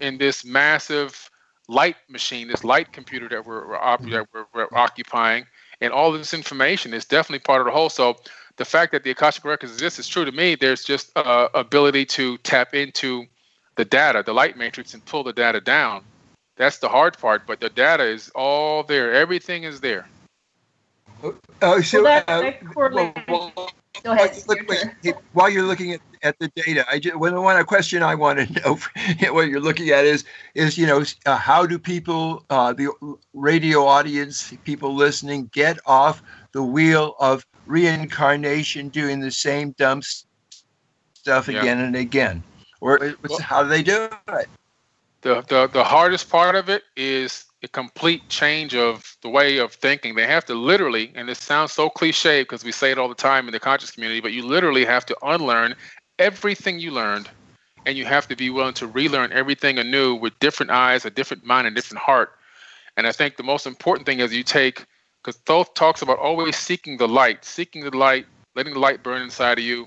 in 0.00 0.18
this 0.18 0.44
massive 0.44 1.30
light 1.68 1.96
machine, 2.08 2.46
this 2.48 2.64
light 2.64 2.92
computer 2.92 3.28
that 3.30 3.44
we're, 3.44 3.68
we're, 3.68 4.10
that 4.10 4.26
we're, 4.32 4.44
we're 4.54 4.68
occupying, 4.72 5.46
and 5.80 5.92
all 5.92 6.12
this 6.12 6.34
information 6.34 6.94
is 6.94 7.04
definitely 7.04 7.40
part 7.40 7.60
of 7.60 7.66
the 7.66 7.72
whole. 7.72 7.88
So 7.88 8.16
the 8.58 8.64
fact 8.64 8.92
that 8.92 9.04
the 9.04 9.10
Akashic 9.10 9.44
records 9.44 9.72
exist 9.72 9.98
is 9.98 10.06
true 10.08 10.24
to 10.24 10.32
me. 10.32 10.54
There's 10.56 10.84
just 10.84 11.10
uh, 11.16 11.48
ability 11.54 12.04
to 12.06 12.36
tap 12.38 12.74
into 12.74 13.24
the 13.76 13.84
data, 13.84 14.22
the 14.26 14.34
light 14.34 14.56
matrix, 14.58 14.92
and 14.94 15.04
pull 15.04 15.22
the 15.24 15.32
data 15.32 15.60
down. 15.60 16.02
That's 16.56 16.78
the 16.78 16.88
hard 16.88 17.16
part, 17.16 17.46
but 17.46 17.60
the 17.60 17.70
data 17.70 18.02
is 18.04 18.30
all 18.34 18.82
there. 18.82 19.12
Everything 19.14 19.62
is 19.62 19.80
there. 19.80 20.06
Oh, 21.62 21.80
so 21.80 22.02
Well, 22.02 22.04
that- 22.04 22.28
uh, 22.28 22.40
that 22.42 22.66
correlates- 22.74 23.20
well, 23.28 23.52
well, 23.56 23.70
Go 24.04 24.12
ahead. 24.12 24.40
Look, 24.46 24.58
your 24.58 24.66
wait, 25.02 25.14
while 25.32 25.50
you're 25.50 25.64
looking 25.64 25.92
at, 25.92 26.00
at 26.22 26.38
the 26.38 26.46
data, 26.54 26.86
I 26.88 27.00
just 27.00 27.16
one, 27.16 27.40
one 27.42 27.64
question 27.64 28.00
I 28.02 28.14
want 28.14 28.38
to 28.38 28.60
know 28.62 28.78
what 29.32 29.48
you're 29.48 29.60
looking 29.60 29.90
at 29.90 30.04
is 30.04 30.24
is 30.54 30.78
you 30.78 30.86
know 30.86 31.02
uh, 31.26 31.36
how 31.36 31.66
do 31.66 31.80
people 31.80 32.44
uh, 32.50 32.72
the 32.72 32.90
radio 33.34 33.84
audience 33.84 34.52
people 34.64 34.94
listening 34.94 35.50
get 35.52 35.78
off 35.84 36.22
the 36.52 36.62
wheel 36.62 37.16
of 37.18 37.44
reincarnation 37.68 38.88
doing 38.88 39.20
the 39.20 39.30
same 39.30 39.72
dumb 39.78 40.00
stuff 41.14 41.48
Yeah. 41.48 41.60
again 41.60 41.80
and 41.80 41.96
again 41.96 42.42
or 42.80 43.14
Well- 43.28 43.40
how 43.40 43.62
do 43.62 43.68
they 43.68 43.82
do 43.82 44.08
it? 44.28 44.48
the, 45.22 45.42
the 45.48 45.68
the 45.72 45.84
hardest 45.84 46.30
part 46.30 46.54
of 46.54 46.68
it 46.68 46.84
is 46.96 47.44
a 47.64 47.68
complete 47.68 48.28
change 48.28 48.74
of 48.74 49.04
the 49.22 49.28
way 49.28 49.58
of 49.58 49.72
thinking. 49.72 50.14
They 50.14 50.26
have 50.26 50.44
to 50.46 50.54
literally, 50.54 51.10
and 51.16 51.28
this 51.28 51.40
sounds 51.40 51.72
so 51.72 51.90
cliche 51.90 52.42
because 52.42 52.62
we 52.64 52.70
say 52.70 52.92
it 52.92 52.98
all 52.98 53.08
the 53.08 53.16
time 53.16 53.48
in 53.48 53.52
the 53.52 53.58
conscious 53.58 53.90
community, 53.90 54.20
but 54.20 54.32
you 54.32 54.46
literally 54.46 54.84
have 54.84 55.04
to 55.06 55.16
unlearn 55.24 55.74
everything 56.20 56.78
you 56.78 56.92
learned, 56.92 57.28
and 57.84 57.98
you 57.98 58.04
have 58.04 58.28
to 58.28 58.36
be 58.36 58.48
willing 58.48 58.74
to 58.74 58.86
relearn 58.86 59.32
everything 59.32 59.78
anew 59.78 60.14
with 60.14 60.38
different 60.38 60.70
eyes, 60.70 61.04
a 61.04 61.10
different 61.10 61.44
mind, 61.44 61.66
and 61.66 61.74
different 61.74 62.00
heart. 62.00 62.30
And 62.96 63.08
I 63.08 63.12
think 63.12 63.36
the 63.36 63.42
most 63.42 63.66
important 63.66 64.06
thing 64.06 64.20
is 64.20 64.32
you 64.32 64.44
take, 64.44 64.86
because 65.28 65.42
Thoth 65.44 65.74
talks 65.74 66.00
about 66.00 66.18
always 66.18 66.56
seeking 66.56 66.96
the 66.96 67.06
light, 67.06 67.44
seeking 67.44 67.84
the 67.84 67.94
light, 67.94 68.24
letting 68.56 68.72
the 68.72 68.78
light 68.78 69.02
burn 69.02 69.20
inside 69.20 69.58
of 69.58 69.64
you, 69.64 69.86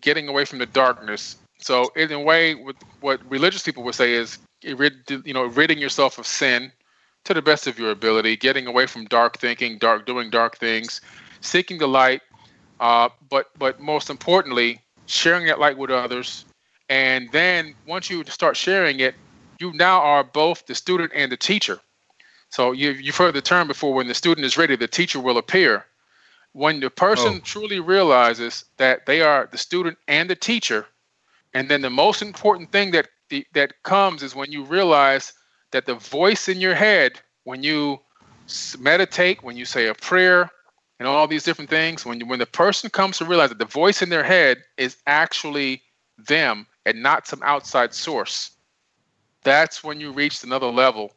getting 0.00 0.28
away 0.28 0.44
from 0.44 0.60
the 0.60 0.66
darkness. 0.66 1.36
So 1.58 1.90
in 1.96 2.12
a 2.12 2.20
way, 2.20 2.54
what 3.00 3.20
religious 3.28 3.64
people 3.64 3.82
would 3.82 3.96
say 3.96 4.12
is, 4.12 4.38
you 4.62 5.34
know, 5.34 5.46
ridding 5.46 5.78
yourself 5.78 6.16
of 6.18 6.28
sin 6.28 6.70
to 7.24 7.34
the 7.34 7.42
best 7.42 7.66
of 7.66 7.76
your 7.76 7.90
ability, 7.90 8.36
getting 8.36 8.68
away 8.68 8.86
from 8.86 9.06
dark 9.06 9.38
thinking, 9.38 9.78
dark 9.78 10.06
doing 10.06 10.30
dark 10.30 10.56
things, 10.58 11.00
seeking 11.40 11.78
the 11.78 11.88
light, 11.88 12.20
uh, 12.78 13.08
but 13.28 13.46
but 13.58 13.80
most 13.80 14.10
importantly, 14.10 14.80
sharing 15.06 15.44
that 15.46 15.58
light 15.58 15.76
with 15.76 15.90
others. 15.90 16.44
And 16.88 17.28
then 17.32 17.74
once 17.84 18.08
you 18.10 18.22
start 18.26 18.56
sharing 18.56 19.00
it, 19.00 19.16
you 19.58 19.72
now 19.72 19.98
are 19.98 20.22
both 20.22 20.66
the 20.66 20.76
student 20.76 21.10
and 21.16 21.32
the 21.32 21.36
teacher. 21.36 21.80
So 22.50 22.72
you, 22.72 22.90
you've 22.90 23.16
heard 23.16 23.34
the 23.34 23.42
term 23.42 23.68
before 23.68 23.94
when 23.94 24.08
the 24.08 24.14
student 24.14 24.44
is 24.44 24.56
ready, 24.56 24.76
the 24.76 24.88
teacher 24.88 25.20
will 25.20 25.38
appear. 25.38 25.84
When 26.52 26.80
the 26.80 26.90
person 26.90 27.36
Oh. 27.36 27.40
truly 27.44 27.80
realizes 27.80 28.64
that 28.78 29.06
they 29.06 29.20
are 29.20 29.48
the 29.50 29.58
student 29.58 29.98
and 30.08 30.28
the 30.30 30.36
teacher, 30.36 30.86
and 31.54 31.68
then 31.68 31.82
the 31.82 31.90
most 31.90 32.22
important 32.22 32.72
thing 32.72 32.90
that 32.92 33.08
the, 33.28 33.46
that 33.54 33.74
comes 33.82 34.22
is 34.22 34.34
when 34.34 34.50
you 34.50 34.64
realize 34.64 35.32
that 35.72 35.86
the 35.86 35.94
voice 35.94 36.48
in 36.48 36.60
your 36.60 36.74
head, 36.74 37.20
when 37.44 37.62
you 37.62 37.98
meditate, 38.78 39.42
when 39.42 39.56
you 39.56 39.64
say 39.66 39.88
a 39.88 39.94
prayer, 39.94 40.50
and 40.98 41.06
all 41.06 41.28
these 41.28 41.44
different 41.44 41.70
things, 41.70 42.04
when 42.06 42.18
you, 42.20 42.26
when 42.26 42.38
the 42.38 42.46
person 42.46 42.90
comes 42.90 43.18
to 43.18 43.24
realize 43.24 43.50
that 43.50 43.58
the 43.58 43.64
voice 43.66 44.02
in 44.02 44.08
their 44.08 44.24
head 44.24 44.58
is 44.78 44.96
actually 45.06 45.82
them 46.16 46.66
and 46.86 47.02
not 47.02 47.26
some 47.26 47.42
outside 47.44 47.94
source, 47.94 48.52
that's 49.44 49.84
when 49.84 50.00
you 50.00 50.10
reach 50.12 50.42
another 50.42 50.66
level, 50.66 51.12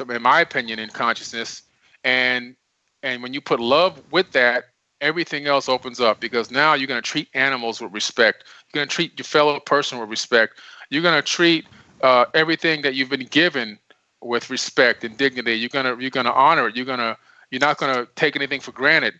to, 0.00 0.14
in 0.14 0.22
my 0.22 0.40
opinion, 0.40 0.78
in 0.78 0.88
consciousness. 0.90 1.62
And 2.04 2.56
and 3.02 3.22
when 3.22 3.32
you 3.32 3.40
put 3.40 3.60
love 3.60 4.02
with 4.10 4.30
that, 4.32 4.66
everything 5.00 5.46
else 5.46 5.68
opens 5.68 6.00
up 6.00 6.20
because 6.20 6.50
now 6.50 6.74
you're 6.74 6.86
going 6.86 7.00
to 7.00 7.08
treat 7.08 7.28
animals 7.32 7.80
with 7.80 7.92
respect. 7.92 8.44
You're 8.72 8.80
going 8.80 8.88
to 8.88 8.94
treat 8.94 9.18
your 9.18 9.24
fellow 9.24 9.58
person 9.58 9.98
with 9.98 10.10
respect. 10.10 10.58
You're 10.90 11.02
going 11.02 11.20
to 11.20 11.26
treat 11.26 11.64
uh, 12.02 12.26
everything 12.34 12.82
that 12.82 12.94
you've 12.94 13.08
been 13.08 13.26
given 13.26 13.78
with 14.22 14.50
respect 14.50 15.04
and 15.04 15.16
dignity. 15.16 15.54
You're 15.54 15.70
gonna 15.70 15.96
you're 15.98 16.10
gonna 16.10 16.32
honor 16.32 16.68
it. 16.68 16.76
You're 16.76 16.86
gonna 16.86 17.16
you're 17.50 17.60
not 17.60 17.78
gonna 17.78 18.06
take 18.16 18.36
anything 18.36 18.60
for 18.60 18.72
granted. 18.72 19.14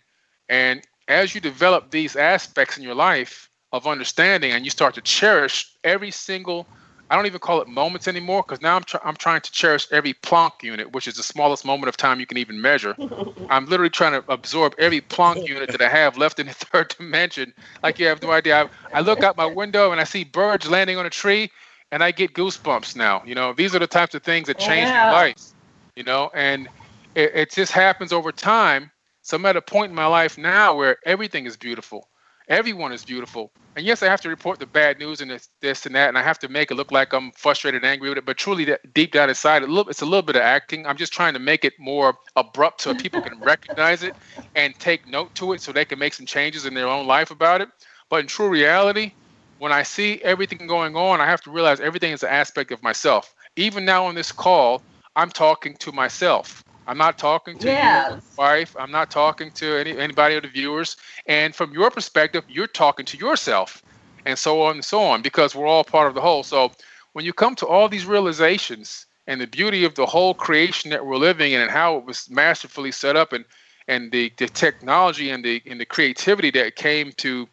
And 0.49 0.81
as 1.07 1.33
you 1.33 1.41
develop 1.41 1.91
these 1.91 2.15
aspects 2.15 2.77
in 2.77 2.83
your 2.83 2.95
life 2.95 3.49
of 3.71 3.87
understanding, 3.87 4.51
and 4.51 4.65
you 4.65 4.69
start 4.69 4.93
to 4.95 5.01
cherish 5.01 5.73
every 5.83 6.11
single 6.11 6.67
I 7.11 7.17
don't 7.17 7.27
even 7.27 7.41
call 7.41 7.61
it 7.61 7.69
moments 7.69 8.07
anymore 8.07 8.43
because 8.47 8.63
now 8.63 8.77
I'm, 8.77 8.85
try- 8.85 9.01
I'm 9.05 9.17
trying 9.17 9.41
to 9.41 9.51
cherish 9.51 9.87
every 9.91 10.15
Planck 10.15 10.63
unit, 10.63 10.93
which 10.93 11.07
is 11.07 11.15
the 11.15 11.23
smallest 11.23 11.65
moment 11.65 11.89
of 11.89 11.97
time 11.97 12.19
you 12.21 12.27
can 12.27 12.39
even 12.39 12.61
measure. 12.61 12.97
I'm 13.49 13.67
literally 13.67 13.91
trying 13.91 14.13
to 14.13 14.25
absorb 14.31 14.75
every 14.79 15.01
Planck 15.01 15.45
unit 15.47 15.71
that 15.71 15.81
I 15.81 15.89
have 15.89 16.17
left 16.17 16.39
in 16.39 16.47
the 16.47 16.53
third 16.55 16.89
dimension. 16.97 17.53
Like 17.83 17.99
you 17.99 18.07
have 18.07 18.23
no 18.23 18.31
idea. 18.31 18.63
I, 18.93 18.99
I 18.99 19.01
look 19.01 19.23
out 19.23 19.37
my 19.37 19.47
window 19.47 19.91
and 19.91 20.01
I 20.01 20.05
see 20.05 20.23
birds 20.25 20.69
landing 20.69 20.97
on 20.97 21.05
a 21.05 21.11
tree, 21.11 21.51
and 21.91 22.03
I 22.03 22.11
get 22.11 22.33
goosebumps 22.33 22.95
now. 22.95 23.23
You 23.25 23.35
know, 23.35 23.53
these 23.53 23.75
are 23.75 23.79
the 23.79 23.87
types 23.87 24.15
of 24.15 24.23
things 24.23 24.47
that 24.47 24.57
oh, 24.59 24.59
change 24.59 24.89
Yeah. 24.89 25.01
your 25.01 25.11
life. 25.11 25.53
You 25.95 26.03
know, 26.03 26.31
and 26.33 26.69
it, 27.15 27.31
it 27.35 27.51
just 27.51 27.73
happens 27.73 28.13
over 28.13 28.31
time. 28.31 28.91
So 29.23 29.37
I'm 29.37 29.45
at 29.47 29.57
a 29.57 29.61
point 29.61 29.91
in 29.91 29.95
my 29.95 30.07
life 30.07 30.37
now 30.37 30.75
where 30.75 30.97
everything 31.05 31.45
is 31.45 31.57
beautiful. 31.57 32.07
Everyone 32.51 32.91
is 32.91 33.05
beautiful. 33.05 33.53
And 33.77 33.85
yes, 33.85 34.03
I 34.03 34.07
have 34.07 34.19
to 34.21 34.29
report 34.29 34.59
the 34.59 34.65
bad 34.65 34.99
news 34.99 35.21
and 35.21 35.31
this, 35.31 35.47
this 35.61 35.85
and 35.85 35.95
that, 35.95 36.09
and 36.09 36.17
I 36.17 36.21
have 36.21 36.37
to 36.39 36.49
make 36.49 36.69
it 36.69 36.75
look 36.75 36.91
like 36.91 37.13
I'm 37.13 37.31
frustrated 37.31 37.81
and 37.81 37.89
angry 37.89 38.09
with 38.09 38.17
it. 38.17 38.25
But 38.25 38.37
truly, 38.37 38.65
that 38.65 38.93
deep 38.93 39.13
down 39.13 39.29
inside, 39.29 39.63
a 39.63 39.67
little, 39.67 39.89
it's 39.89 40.01
a 40.01 40.05
little 40.05 40.21
bit 40.21 40.35
of 40.35 40.41
acting. 40.41 40.85
I'm 40.85 40.97
just 40.97 41.13
trying 41.13 41.33
to 41.33 41.39
make 41.39 41.63
it 41.63 41.71
more 41.79 42.13
abrupt 42.35 42.81
so 42.81 42.93
people 42.93 43.21
can 43.21 43.39
recognize 43.43 44.03
it 44.03 44.15
and 44.55 44.75
take 44.79 45.07
note 45.07 45.33
to 45.35 45.53
it, 45.53 45.61
so 45.61 45.71
they 45.71 45.85
can 45.85 45.97
make 45.97 46.13
some 46.13 46.25
changes 46.25 46.65
in 46.65 46.73
their 46.73 46.89
own 46.89 47.07
life 47.07 47.31
about 47.31 47.61
it. 47.61 47.69
But 48.09 48.19
in 48.19 48.27
true 48.27 48.49
reality, 48.49 49.13
when 49.59 49.71
I 49.71 49.83
see 49.83 50.19
everything 50.21 50.67
going 50.67 50.97
on, 50.97 51.21
I 51.21 51.25
have 51.27 51.41
to 51.43 51.51
realize 51.51 51.79
everything 51.79 52.11
is 52.11 52.23
an 52.23 52.29
aspect 52.29 52.73
of 52.73 52.83
myself. 52.83 53.33
Even 53.55 53.85
now 53.85 54.05
on 54.05 54.15
this 54.15 54.33
call, 54.33 54.83
I'm 55.15 55.29
talking 55.29 55.77
to 55.79 55.93
myself. 55.93 56.61
I'm 56.87 56.97
not 56.97 57.17
talking 57.17 57.57
to 57.59 57.71
Yes. 57.71 58.05
your 58.07 58.21
wife. 58.37 58.75
I'm 58.79 58.91
not 58.91 59.11
talking 59.11 59.51
to 59.55 59.77
any 59.79 59.97
anybody 59.97 60.35
of 60.35 60.43
the 60.43 60.49
viewers. 60.49 60.97
And 61.27 61.55
from 61.55 61.73
your 61.73 61.91
perspective, 61.91 62.43
you're 62.47 62.67
talking 62.67 63.05
to 63.07 63.17
yourself, 63.17 63.83
and 64.25 64.37
so 64.37 64.61
on 64.63 64.75
and 64.75 64.85
so 64.85 65.01
on, 65.01 65.21
because 65.21 65.55
we're 65.55 65.67
all 65.67 65.83
part 65.85 66.07
of 66.07 66.15
the 66.15 66.21
whole. 66.21 66.43
So 66.43 66.71
when 67.13 67.25
you 67.25 67.33
come 67.33 67.55
to 67.57 67.67
all 67.67 67.89
these 67.89 68.05
realizations 68.05 69.05
and 69.27 69.39
the 69.41 69.47
beauty 69.47 69.85
of 69.85 69.95
the 69.95 70.05
whole 70.05 70.33
creation 70.33 70.89
that 70.91 71.05
we're 71.05 71.17
living 71.17 71.53
in 71.53 71.61
and 71.61 71.71
how 71.71 71.97
it 71.97 72.05
was 72.05 72.29
masterfully 72.29 72.91
set 72.91 73.15
up 73.15 73.33
and 73.33 73.45
and 73.87 74.11
the, 74.11 74.31
the 74.37 74.47
technology 74.47 75.31
and 75.31 75.43
the 75.45 75.61
and 75.67 75.79
the 75.79 75.85
creativity 75.85 76.51
that 76.51 76.75
came 76.75 77.11
to 77.17 77.47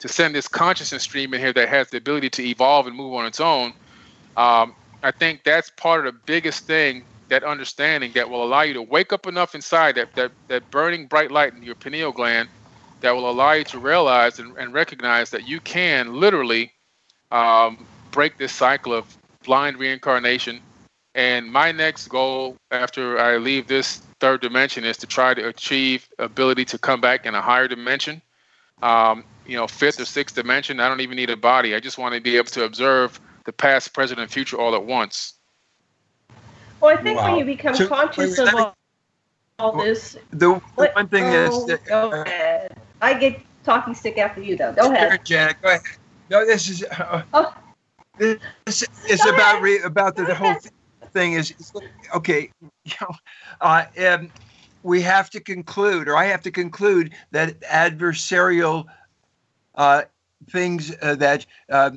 to 0.00 0.08
send 0.08 0.34
this 0.34 0.48
consciousness 0.48 1.04
stream 1.04 1.34
in 1.34 1.40
here 1.40 1.52
that 1.52 1.68
has 1.68 1.90
the 1.90 1.98
ability 1.98 2.30
to 2.30 2.44
evolve 2.44 2.86
and 2.86 2.96
move 2.96 3.14
on 3.14 3.26
its 3.26 3.40
own, 3.40 3.72
um, 4.36 4.74
I 5.02 5.12
think 5.12 5.44
that's 5.44 5.70
part 5.70 6.06
of 6.06 6.14
the 6.14 6.20
biggest 6.26 6.66
thing, 6.66 7.06
that 7.32 7.44
understanding 7.44 8.12
that 8.12 8.28
will 8.28 8.44
allow 8.44 8.60
you 8.60 8.74
to 8.74 8.82
wake 8.82 9.10
up 9.10 9.26
enough 9.26 9.54
inside 9.54 9.94
that, 9.94 10.14
that, 10.14 10.30
that 10.48 10.70
burning 10.70 11.06
bright 11.06 11.30
light 11.30 11.54
in 11.54 11.62
your 11.62 11.74
pineal 11.74 12.12
gland 12.12 12.46
that 13.00 13.10
will 13.16 13.30
allow 13.30 13.52
you 13.52 13.64
to 13.64 13.78
realize 13.78 14.38
and, 14.38 14.54
and 14.58 14.74
recognize 14.74 15.30
that 15.30 15.48
you 15.48 15.58
can 15.60 16.12
literally 16.12 16.70
um, 17.30 17.86
break 18.10 18.36
this 18.36 18.52
cycle 18.52 18.92
of 18.92 19.06
blind 19.44 19.78
reincarnation. 19.78 20.60
And 21.14 21.50
my 21.50 21.72
next 21.72 22.08
goal 22.08 22.54
after 22.70 23.18
I 23.18 23.38
leave 23.38 23.66
this 23.66 24.02
third 24.20 24.42
dimension 24.42 24.84
is 24.84 24.98
to 24.98 25.06
try 25.06 25.32
to 25.32 25.48
achieve 25.48 26.06
ability 26.18 26.66
to 26.66 26.78
come 26.78 27.00
back 27.00 27.24
in 27.24 27.34
a 27.34 27.40
higher 27.40 27.66
dimension. 27.66 28.20
Um, 28.82 29.24
you 29.46 29.56
know, 29.56 29.66
fifth 29.66 29.98
or 29.98 30.04
sixth 30.04 30.34
dimension. 30.34 30.80
I 30.80 30.88
don't 30.88 31.00
even 31.00 31.16
need 31.16 31.30
a 31.30 31.36
body. 31.38 31.74
I 31.74 31.80
just 31.80 31.96
want 31.96 32.14
to 32.14 32.20
be 32.20 32.36
able 32.36 32.50
to 32.50 32.64
observe 32.64 33.18
the 33.46 33.54
past, 33.54 33.94
present, 33.94 34.20
and 34.20 34.30
future 34.30 34.58
all 34.58 34.74
at 34.74 34.84
once. 34.84 35.32
Well, 36.82 36.98
I 36.98 37.00
think 37.00 37.18
wow. 37.18 37.30
when 37.30 37.38
you 37.38 37.44
become 37.44 37.76
so, 37.76 37.86
conscious 37.86 38.38
wait, 38.38 38.48
of 38.48 38.54
all, 38.56 38.76
all 39.60 39.76
this, 39.76 40.16
the, 40.30 40.60
the 40.76 40.90
one 40.94 41.06
thing 41.06 41.24
oh, 41.26 41.68
is 41.68 41.78
go 41.86 42.10
ahead. 42.10 42.76
I 43.00 43.14
get 43.14 43.40
talking 43.62 43.94
stick 43.94 44.18
after 44.18 44.42
you, 44.42 44.56
though. 44.56 44.72
Go 44.72 44.92
ahead, 44.92 45.24
Janet. 45.24 45.56
Go 45.62 45.68
ahead. 45.68 45.82
No, 46.28 46.44
this 46.44 46.68
is. 46.68 46.82
Uh, 46.82 47.22
oh. 47.34 47.54
This 48.18 48.82
is 49.08 49.22
go 49.22 49.32
about 49.32 49.62
re, 49.62 49.80
about 49.82 50.16
the, 50.16 50.24
the 50.24 50.34
whole 50.34 50.56
thing 51.12 51.34
is, 51.34 51.52
is 51.52 51.72
okay. 52.14 52.50
You 52.84 52.94
know, 53.00 53.14
uh, 53.60 53.84
um, 54.08 54.28
we 54.82 55.00
have 55.02 55.30
to 55.30 55.40
conclude, 55.40 56.08
or 56.08 56.16
I 56.16 56.24
have 56.24 56.42
to 56.42 56.50
conclude 56.50 57.12
that 57.30 57.60
adversarial 57.60 58.86
uh, 59.76 60.02
things 60.52 60.94
uh, 61.02 61.14
that 61.16 61.46
uh, 61.70 61.90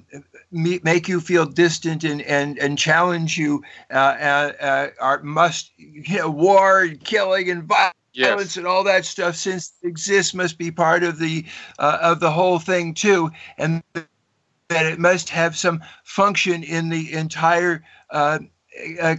make 0.52 1.08
you 1.08 1.20
feel 1.20 1.46
distant 1.46 2.04
and 2.04 2.22
and, 2.22 2.58
and 2.60 2.78
challenge 2.78 3.38
you 3.38 3.64
uh, 3.92 3.98
uh, 4.20 4.52
uh, 4.62 4.88
are 5.00 5.22
must 5.22 5.72
you 5.78 6.18
know 6.18 6.30
war 6.30 6.82
and 6.84 7.04
killing 7.04 7.50
and 7.50 7.64
violence 7.64 7.94
yes. 8.14 8.58
and 8.58 8.66
all 8.66 8.84
that 8.84 9.06
stuff 9.06 9.36
since 9.36 9.74
it 9.84 9.88
exists 9.88 10.34
must 10.34 10.58
be 10.58 10.72
part 10.72 11.04
of 11.04 11.20
the 11.20 11.46
of 11.80 12.20
the 12.20 12.32
whole 12.32 12.60
thing 12.60 12.94
too 12.94 13.30
and 13.58 13.84
that 14.70 14.86
it 14.86 14.98
must 14.98 15.30
have 15.30 15.56
some 15.56 15.82
function 16.04 16.64
in 16.64 16.90
the 16.90 17.14
entire 17.14 17.84
uh, 18.10 18.40
uh, 19.02 19.16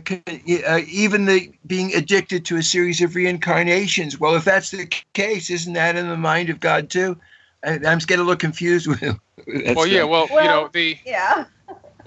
uh, 0.69 0.81
even 0.87 1.25
the 1.25 1.51
being 1.67 1.95
addicted 1.95 2.45
to 2.45 2.57
a 2.57 2.63
series 2.63 3.01
of 3.01 3.15
reincarnations. 3.15 4.21
Well, 4.21 4.35
if 4.35 4.45
that's 4.45 4.71
the 4.71 4.87
case, 5.15 5.49
isn't 5.49 5.73
that 5.73 5.97
in 5.97 6.09
the 6.09 6.17
mind 6.17 6.51
of 6.51 6.61
God 6.61 6.91
too? 6.91 7.19
I, 7.67 7.75
am 7.75 7.99
just 7.99 8.09
getting 8.09 8.23
a 8.23 8.25
little 8.25 8.39
confused 8.39 8.87
with. 8.87 9.03
well, 9.77 9.87
yeah. 9.87 10.05
Well, 10.05 10.29
well, 10.31 10.43
you 10.43 10.49
know 10.49 10.71
the. 10.73 10.97
Yeah. 11.05 11.47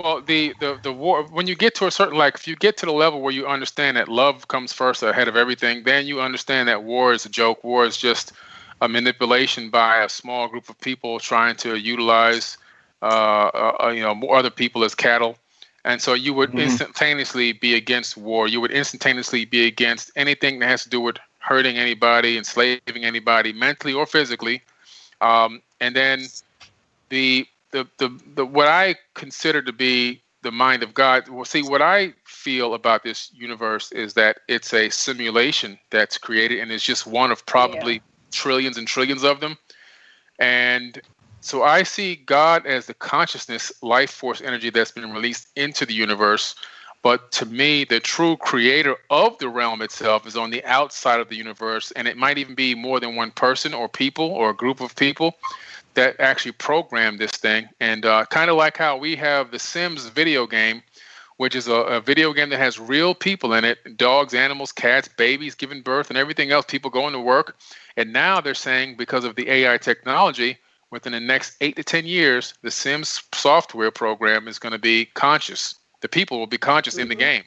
Well, 0.02 0.22
the, 0.22 0.54
the 0.62 0.80
the 0.82 0.94
war 0.94 1.24
when 1.24 1.46
you 1.46 1.56
get 1.56 1.76
to 1.76 1.86
a 1.86 1.92
certain 1.92 2.18
like 2.18 2.36
if 2.36 2.48
you 2.48 2.56
get 2.56 2.78
to 2.78 2.86
the 2.86 2.94
level 2.94 3.20
where 3.20 3.34
you 3.34 3.46
understand 3.46 3.98
that 3.98 4.08
love 4.08 4.48
comes 4.48 4.72
first 4.72 5.04
ahead 5.04 5.28
of 5.28 5.36
everything, 5.36 5.84
then 5.84 6.08
you 6.08 6.22
understand 6.22 6.70
that 6.70 6.84
war 6.84 7.12
is 7.12 7.26
a 7.26 7.30
joke. 7.30 7.62
War 7.66 7.84
is 7.84 7.98
just 7.98 8.32
a 8.80 8.88
manipulation 8.88 9.70
by 9.70 10.02
a 10.02 10.08
small 10.08 10.48
group 10.48 10.70
of 10.70 10.80
people 10.80 11.20
trying 11.20 11.58
to 11.58 11.78
utilize, 11.78 12.58
uh, 13.02 13.06
uh, 13.54 13.76
uh 13.84 13.88
you 13.90 14.02
know, 14.02 14.16
more 14.16 14.38
other 14.38 14.50
people 14.50 14.86
as 14.86 14.96
cattle. 14.96 15.38
And 15.84 16.02
so 16.02 16.14
you 16.14 16.34
would 16.34 16.52
mm-hmm. 16.52 16.60
instantaneously 16.60 17.52
be 17.52 17.76
against 17.76 18.16
war. 18.16 18.48
You 18.48 18.62
would 18.62 18.72
instantaneously 18.72 19.44
be 19.44 19.66
against 19.66 20.12
anything 20.16 20.60
that 20.60 20.68
has 20.68 20.84
to 20.84 20.90
do 20.90 21.02
with 21.02 21.18
hurting 21.40 21.78
anybody, 21.78 22.38
enslaving 22.38 23.04
anybody, 23.04 23.54
mentally 23.54 23.94
or 23.94 24.06
physically. 24.06 24.62
Um, 25.22 25.62
and 25.80 25.96
then 25.96 26.26
the, 27.10 27.48
the 27.72 27.88
the 27.98 28.10
the 28.36 28.46
what 28.46 28.68
I 28.68 28.96
consider 29.14 29.62
to 29.62 29.74
be 29.74 30.22
the 30.42 30.52
mind 30.52 30.84
of 30.84 30.94
God. 30.94 31.28
Well, 31.28 31.46
see, 31.46 31.62
what 31.62 31.82
I 31.82 32.14
feel 32.26 32.74
about 32.74 33.04
this 33.04 33.32
universe 33.34 33.92
is 33.92 34.14
that 34.14 34.40
it's 34.48 34.74
a 34.74 34.90
simulation 34.90 35.78
that's 35.90 36.18
created, 36.18 36.60
and 36.60 36.72
it's 36.72 36.84
just 36.84 37.06
one 37.06 37.32
of 37.32 37.46
probably 37.46 37.96
yeah. 37.96 38.00
trillions 38.32 38.78
and 38.78 38.88
trillions 38.88 39.24
of 39.24 39.40
them. 39.40 39.58
And 40.40 41.02
so 41.42 41.64
I 41.64 41.84
see 41.84 42.16
God 42.16 42.66
as 42.66 42.86
the 42.86 42.94
consciousness, 42.94 43.72
life 43.82 44.12
force 44.12 44.42
energy 44.42 44.70
that's 44.70 44.92
been 44.92 45.12
released 45.12 45.48
into 45.56 45.86
the 45.86 45.94
universe. 45.94 46.56
But 47.02 47.32
to 47.34 47.46
me, 47.46 47.86
the 47.86 48.00
true 48.00 48.36
creator 48.36 48.98
of 49.10 49.38
the 49.38 49.48
realm 49.48 49.82
itself 49.82 50.28
is 50.28 50.36
on 50.36 50.50
the 50.50 50.64
outside 50.66 51.20
of 51.20 51.30
the 51.30 51.36
universe. 51.38 51.92
And 51.92 52.08
it 52.08 52.18
might 52.18 52.38
even 52.38 52.56
be 52.56 52.76
more 52.76 53.00
than 53.00 53.16
one 53.16 53.32
person 53.32 53.74
or 53.74 53.88
people 53.88 54.26
or 54.26 54.50
a 54.50 54.56
group 54.56 54.82
of 54.82 54.96
people 54.96 55.36
that 55.94 56.20
actually 56.20 56.52
programmed 56.54 57.20
this 57.20 57.32
thing. 57.32 57.70
And 57.80 58.06
uh, 58.06 58.26
kind 58.26 58.50
of 58.50 58.58
like 58.58 58.78
how 58.78 58.98
we 58.98 59.16
have 59.16 59.52
the 59.52 59.60
Sims 59.60 60.08
video 60.08 60.46
game, 60.46 60.84
which 61.38 61.56
is 61.56 61.68
a, 61.68 61.74
a, 61.74 62.02
video 62.02 62.34
game 62.34 62.50
that 62.50 62.60
has 62.60 62.80
real 62.80 63.16
people 63.16 63.54
in 63.54 63.64
it 63.64 63.98
dogs, 63.98 64.34
animals, 64.34 64.74
cats, 64.74 65.08
babies 65.08 65.56
giving 65.56 65.82
birth, 65.82 66.10
and 66.10 66.18
everything 66.18 66.52
else, 66.52 66.66
people 66.66 66.92
going 66.92 67.14
to 67.14 67.20
work. 67.20 67.56
And 67.96 68.12
now 68.12 68.42
they're 68.42 68.54
saying 68.54 68.98
because 68.98 69.24
of 69.24 69.36
the 69.36 69.50
AI 69.50 69.78
technology, 69.78 70.58
within 70.92 71.14
the 71.14 71.20
next 71.20 71.56
eight 71.62 71.76
to 71.78 71.84
10 71.84 72.06
years, 72.06 72.54
the 72.62 72.72
Sims 72.72 73.24
software 73.34 73.92
program 73.92 74.48
is 74.48 74.60
going 74.60 74.74
to 74.74 74.80
be 74.80 75.06
conscious. 75.06 75.76
The 76.02 76.10
people 76.10 76.40
will 76.40 76.48
be 76.48 76.58
conscious 76.58 76.96
mm-hmm. 76.96 77.04
in 77.04 77.10
the 77.10 77.16
mm-hmm. 77.16 77.20
game. 77.20 77.44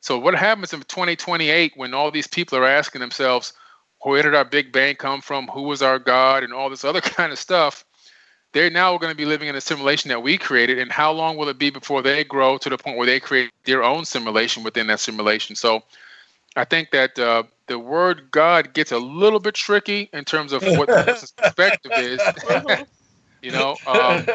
So, 0.00 0.18
what 0.18 0.34
happens 0.34 0.72
in 0.72 0.80
2028 0.80 1.72
when 1.76 1.94
all 1.94 2.10
these 2.10 2.26
people 2.26 2.58
are 2.58 2.66
asking 2.66 3.00
themselves, 3.00 3.52
where 4.00 4.22
did 4.22 4.34
our 4.34 4.44
Big 4.44 4.72
Bang 4.72 4.96
come 4.96 5.20
from? 5.20 5.46
Who 5.48 5.62
was 5.62 5.80
our 5.80 5.98
God? 5.98 6.42
And 6.42 6.52
all 6.52 6.68
this 6.68 6.84
other 6.84 7.00
kind 7.18 7.32
of 7.32 7.38
stuff. 7.38 7.84
They're 8.52 8.68
now 8.68 8.98
going 8.98 9.10
to 9.10 9.16
be 9.16 9.24
living 9.24 9.48
in 9.48 9.54
a 9.54 9.62
simulation 9.62 10.10
that 10.10 10.22
we 10.22 10.36
created. 10.36 10.78
And 10.78 10.92
how 10.92 11.10
long 11.10 11.38
will 11.38 11.48
it 11.48 11.56
be 11.56 11.70
before 11.70 12.02
they 12.02 12.22
grow 12.22 12.58
to 12.58 12.68
the 12.68 12.76
point 12.76 12.98
where 12.98 13.06
they 13.06 13.18
create 13.18 13.50
their 13.64 13.82
own 13.82 14.04
simulation 14.04 14.62
within 14.62 14.88
that 14.88 15.00
simulation? 15.00 15.56
So, 15.56 15.82
I 16.54 16.64
think 16.64 16.90
that 16.90 17.18
uh, 17.18 17.44
the 17.66 17.78
word 17.78 18.30
God 18.30 18.74
gets 18.74 18.92
a 18.92 18.98
little 18.98 19.40
bit 19.40 19.54
tricky 19.54 20.10
in 20.12 20.24
terms 20.24 20.52
of 20.52 20.62
what 20.62 20.88
the 20.88 21.04
perspective 21.40 21.92
is. 21.96 22.20
you 23.42 23.52
know, 23.52 23.76
um, 23.86 24.26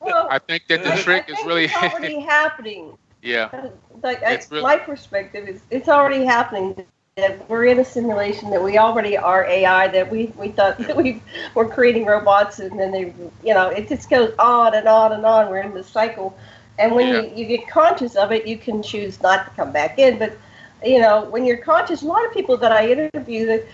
well, 0.00 0.26
I 0.30 0.38
think 0.38 0.64
that 0.68 0.84
the 0.84 1.02
trick 1.02 1.30
is 1.30 1.38
really 1.46 1.64
it's 1.64 1.74
already 1.74 2.20
happening. 2.20 2.98
Yeah, 3.22 3.48
uh, 3.52 3.68
like 4.02 4.20
really, 4.20 4.62
my 4.62 4.76
perspective 4.76 5.48
is 5.48 5.62
it's 5.70 5.88
already 5.88 6.24
happening. 6.24 6.84
That 7.16 7.46
we're 7.48 7.66
in 7.66 7.78
a 7.78 7.84
simulation 7.84 8.48
that 8.50 8.62
we 8.62 8.78
already 8.78 9.16
are 9.18 9.44
AI. 9.44 9.88
That 9.88 10.10
we 10.10 10.32
we 10.36 10.48
thought 10.48 10.78
that 10.86 10.96
we 10.96 11.22
were 11.54 11.68
creating 11.68 12.06
robots, 12.06 12.58
and 12.58 12.78
then 12.78 12.90
they, 12.90 13.14
you 13.44 13.54
know, 13.54 13.68
it 13.68 13.88
just 13.88 14.10
goes 14.10 14.34
on 14.38 14.74
and 14.74 14.88
on 14.88 15.12
and 15.12 15.24
on. 15.24 15.50
We're 15.50 15.60
in 15.60 15.72
this 15.72 15.88
cycle, 15.88 16.36
and 16.78 16.94
when 16.94 17.08
yeah. 17.08 17.20
you, 17.20 17.36
you 17.36 17.46
get 17.46 17.68
conscious 17.68 18.16
of 18.16 18.32
it, 18.32 18.46
you 18.46 18.58
can 18.58 18.82
choose 18.82 19.20
not 19.22 19.44
to 19.44 19.50
come 19.52 19.72
back 19.72 19.98
in, 19.98 20.18
but 20.18 20.36
you 20.84 21.00
know, 21.00 21.24
when 21.24 21.44
you're 21.44 21.58
conscious, 21.58 22.02
a 22.02 22.06
lot 22.06 22.24
of 22.24 22.32
people 22.32 22.56
that 22.56 22.72
I 22.72 22.90
interview, 22.90 23.46
that 23.46 23.66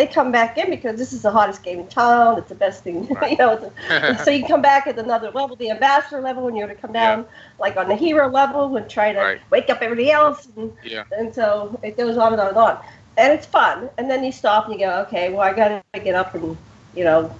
they 0.00 0.06
come 0.06 0.32
back 0.32 0.56
in 0.56 0.70
because 0.70 0.96
this 0.96 1.12
is 1.12 1.20
the 1.20 1.30
hottest 1.30 1.62
game 1.62 1.80
in 1.80 1.86
town. 1.86 2.38
It's 2.38 2.48
the 2.48 2.54
best 2.54 2.82
thing, 2.82 3.04
you 3.28 3.36
know. 3.36 3.70
A, 3.90 4.18
so 4.24 4.30
you 4.30 4.46
come 4.46 4.62
back 4.62 4.86
at 4.86 4.98
another 4.98 5.30
level, 5.30 5.56
the 5.56 5.70
ambassador 5.70 6.22
level, 6.22 6.42
when 6.42 6.56
you're 6.56 6.68
to 6.68 6.74
come 6.74 6.92
down, 6.92 7.18
yeah. 7.18 7.26
like 7.58 7.76
on 7.76 7.86
the 7.86 7.94
hero 7.94 8.26
level, 8.26 8.74
and 8.78 8.88
try 8.88 9.12
to 9.12 9.18
right. 9.18 9.40
wake 9.50 9.68
up 9.68 9.82
everybody 9.82 10.10
else. 10.10 10.48
And, 10.56 10.72
yeah. 10.82 11.04
and 11.12 11.34
so 11.34 11.78
it 11.82 11.98
goes 11.98 12.16
on 12.16 12.32
and 12.32 12.40
on 12.40 12.48
and 12.48 12.56
on. 12.56 12.82
And 13.18 13.30
it's 13.34 13.44
fun. 13.44 13.90
And 13.98 14.10
then 14.10 14.24
you 14.24 14.32
stop 14.32 14.64
and 14.64 14.72
you 14.72 14.86
go, 14.86 15.00
okay, 15.02 15.30
well, 15.30 15.42
I 15.42 15.52
got 15.52 15.84
to 15.92 16.00
get 16.00 16.14
up 16.14 16.34
and, 16.34 16.56
you 16.96 17.04
know, 17.04 17.30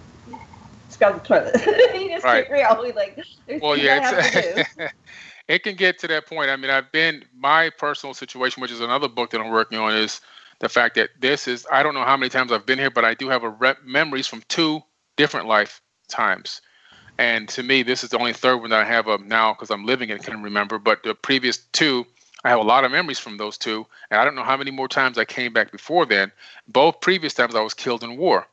scrub 0.90 1.22
the 1.22 1.26
toilet. 1.26 1.54
you 1.98 2.10
just 2.10 2.26
right. 2.26 2.46
get 2.46 2.52
real. 2.52 2.94
Like, 2.94 3.24
there's 3.46 3.62
well, 3.62 3.78
yeah, 3.78 4.90
it 5.48 5.62
can 5.62 5.76
get 5.76 5.98
to 6.00 6.08
that 6.08 6.26
point. 6.26 6.50
I 6.50 6.56
mean, 6.56 6.70
I've 6.70 6.92
been 6.92 7.24
my 7.38 7.70
personal 7.70 8.12
situation, 8.12 8.60
which 8.60 8.70
is 8.70 8.80
another 8.80 9.08
book 9.08 9.30
that 9.30 9.40
I'm 9.40 9.50
working 9.50 9.78
on, 9.78 9.94
is 9.94 10.20
the 10.60 10.68
fact 10.68 10.94
that 10.94 11.10
this 11.18 11.48
is 11.48 11.66
I 11.70 11.82
don't 11.82 11.94
know 11.94 12.04
how 12.04 12.16
many 12.16 12.30
times 12.30 12.52
I've 12.52 12.66
been 12.66 12.78
here, 12.78 12.90
but 12.90 13.04
I 13.04 13.14
do 13.14 13.28
have 13.28 13.42
a 13.42 13.48
rep- 13.50 13.82
memories 13.84 14.26
from 14.26 14.42
two 14.48 14.82
different 15.16 15.48
lifetimes. 15.48 16.60
And 17.18 17.48
to 17.50 17.62
me, 17.62 17.82
this 17.82 18.04
is 18.04 18.10
the 18.10 18.18
only 18.18 18.32
third 18.32 18.58
one 18.58 18.70
that 18.70 18.80
I 18.80 18.84
have 18.84 19.08
of 19.08 19.22
now 19.22 19.52
because 19.52 19.70
I'm 19.70 19.84
living 19.84 20.08
it, 20.10 20.22
can 20.22 20.42
remember. 20.42 20.78
But 20.78 21.02
the 21.02 21.14
previous 21.14 21.58
two, 21.72 22.06
I 22.44 22.50
have 22.50 22.60
a 22.60 22.62
lot 22.62 22.84
of 22.84 22.92
memories 22.92 23.18
from 23.18 23.36
those 23.36 23.58
two, 23.58 23.86
and 24.10 24.20
I 24.20 24.24
don't 24.24 24.34
know 24.34 24.42
how 24.44 24.56
many 24.56 24.70
more 24.70 24.88
times 24.88 25.18
I 25.18 25.24
came 25.24 25.52
back 25.52 25.72
before 25.72 26.06
then. 26.06 26.32
Both 26.68 27.00
previous 27.00 27.34
times 27.34 27.54
I 27.54 27.60
was 27.60 27.74
killed 27.74 28.04
in 28.04 28.16
war, 28.16 28.46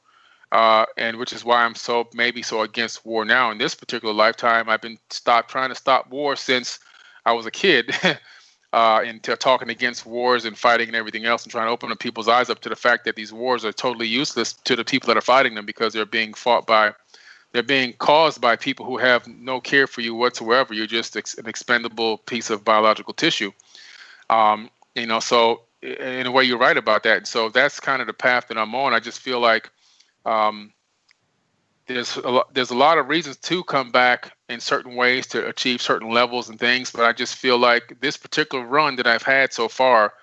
uh, 0.52 0.86
and 0.98 1.18
which 1.18 1.32
is 1.32 1.46
why 1.46 1.64
I'm 1.64 1.76
so 1.76 2.10
maybe 2.14 2.42
so 2.42 2.62
against 2.62 3.06
war 3.06 3.24
now. 3.24 3.52
In 3.52 3.58
this 3.58 3.76
particular 3.76 4.14
lifetime, 4.14 4.70
I've 4.70 4.82
been 4.82 4.98
stopped 5.10 5.50
trying 5.50 5.70
to 5.70 5.76
stop 5.76 6.10
war 6.10 6.36
since 6.36 6.80
I 7.26 7.34
was 7.34 7.46
a 7.46 7.52
kid 7.52 7.94
uh, 8.78 9.02
into 9.02 9.36
talking 9.36 9.72
against 9.72 10.06
wars 10.06 10.46
and 10.46 10.56
fighting 10.56 10.88
and 10.88 10.96
everything 10.96 11.26
else 11.26 11.42
and 11.42 11.52
trying 11.52 11.66
to 11.66 11.72
open 11.72 11.96
people's 11.96 12.28
eyes 12.28 12.48
up 12.48 12.60
to 12.60 12.70
the 12.70 12.76
fact 12.76 13.06
that 13.06 13.16
these 13.16 13.34
wars 13.34 13.66
are 13.66 13.72
totally 13.72 14.06
useless 14.06 14.54
to 14.54 14.76
the 14.76 14.86
people 14.86 15.08
that 15.08 15.18
are 15.18 15.22
fighting 15.22 15.56
them 15.56 15.66
because 15.66 15.94
they're 15.94 16.06
being 16.06 16.32
fought 16.32 16.68
by 16.68 16.94
they're 17.54 17.64
being 17.64 17.94
caused 17.94 18.40
by 18.40 18.56
people 18.56 18.86
who 18.86 18.98
have 18.98 19.28
no 19.28 19.60
care 19.60 19.88
for 19.88 20.02
you 20.02 20.14
whatsoever. 20.14 20.76
You're 20.76 20.86
just 20.86 21.18
ex- 21.18 21.40
an 21.40 21.48
expendable 21.48 22.20
piece 22.20 22.52
of 22.52 22.64
biological 22.64 23.16
tissue. 23.16 23.52
Um, 24.30 24.70
you 24.94 25.08
know, 25.08 25.22
so 25.22 25.62
in 25.82 26.28
a 26.28 26.32
way, 26.32 26.44
you're 26.44 26.60
right 26.60 26.78
about 26.78 27.02
that. 27.04 27.26
So 27.26 27.50
that's 27.50 27.80
kind 27.80 28.00
of 28.00 28.06
the 28.06 28.14
path 28.14 28.48
that 28.50 28.60
I'm 28.60 28.76
on. 28.76 28.94
I 28.94 29.00
just 29.00 29.22
feel 29.22 29.40
like 29.40 29.72
um, 30.24 30.72
there's 31.88 32.16
a 32.18 32.42
there's 32.54 32.70
a 32.70 32.78
lot 32.78 33.00
of 33.00 33.10
reasons 33.10 33.38
to 33.38 33.64
come 33.64 33.92
back 33.92 34.37
in 34.50 34.60
certain 34.60 34.96
ways 34.96 35.28
to 35.28 35.48
achieve 35.48 35.82
certain 35.82 36.10
levels 36.10 36.50
and 36.50 36.60
things, 36.60 36.92
but 36.92 37.04
I 37.04 37.14
just 37.14 37.36
feel 37.36 37.58
like 37.58 37.98
this 38.00 38.18
particular 38.18 38.66
run 38.66 38.96
that 38.96 39.08
I've 39.08 39.24
had 39.24 39.54
so 39.54 39.68
far, 39.68 40.14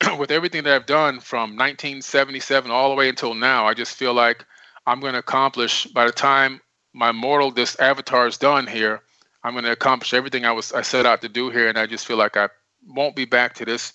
with 0.18 0.30
everything 0.30 0.64
that 0.64 0.74
I've 0.74 0.86
done 0.86 1.20
from 1.20 1.56
1977 1.56 2.70
all 2.70 2.90
the 2.90 2.94
way 2.94 3.08
until 3.08 3.34
now, 3.34 3.66
I 3.66 3.74
just 3.74 3.96
feel 3.96 4.14
like 4.14 4.44
I'm 4.86 5.00
going 5.00 5.14
to 5.14 5.18
accomplish 5.20 5.86
by 5.86 6.06
the 6.06 6.12
time 6.12 6.60
my 6.92 7.12
mortal 7.12 7.50
this 7.50 7.78
avatar 7.78 8.26
is 8.26 8.38
done 8.38 8.66
here. 8.66 9.00
I'm 9.44 9.54
going 9.54 9.64
to 9.64 9.72
accomplish 9.72 10.14
everything 10.14 10.44
I 10.44 10.52
was 10.52 10.72
I 10.72 10.82
set 10.82 11.06
out 11.06 11.20
to 11.22 11.28
do 11.28 11.50
here, 11.50 11.68
and 11.68 11.78
I 11.78 11.86
just 11.86 12.06
feel 12.06 12.16
like 12.16 12.36
I 12.36 12.48
won't 12.86 13.16
be 13.16 13.24
back 13.24 13.54
to 13.54 13.64
this 13.64 13.92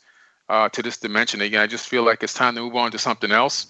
uh, 0.49 0.69
to 0.69 0.81
this 0.81 0.97
dimension 0.97 1.41
again. 1.41 1.61
I 1.61 1.67
just 1.67 1.87
feel 1.87 2.03
like 2.03 2.23
it's 2.23 2.33
time 2.33 2.55
to 2.55 2.61
move 2.61 2.75
on 2.75 2.91
to 2.91 2.99
something 2.99 3.31
else. 3.31 3.67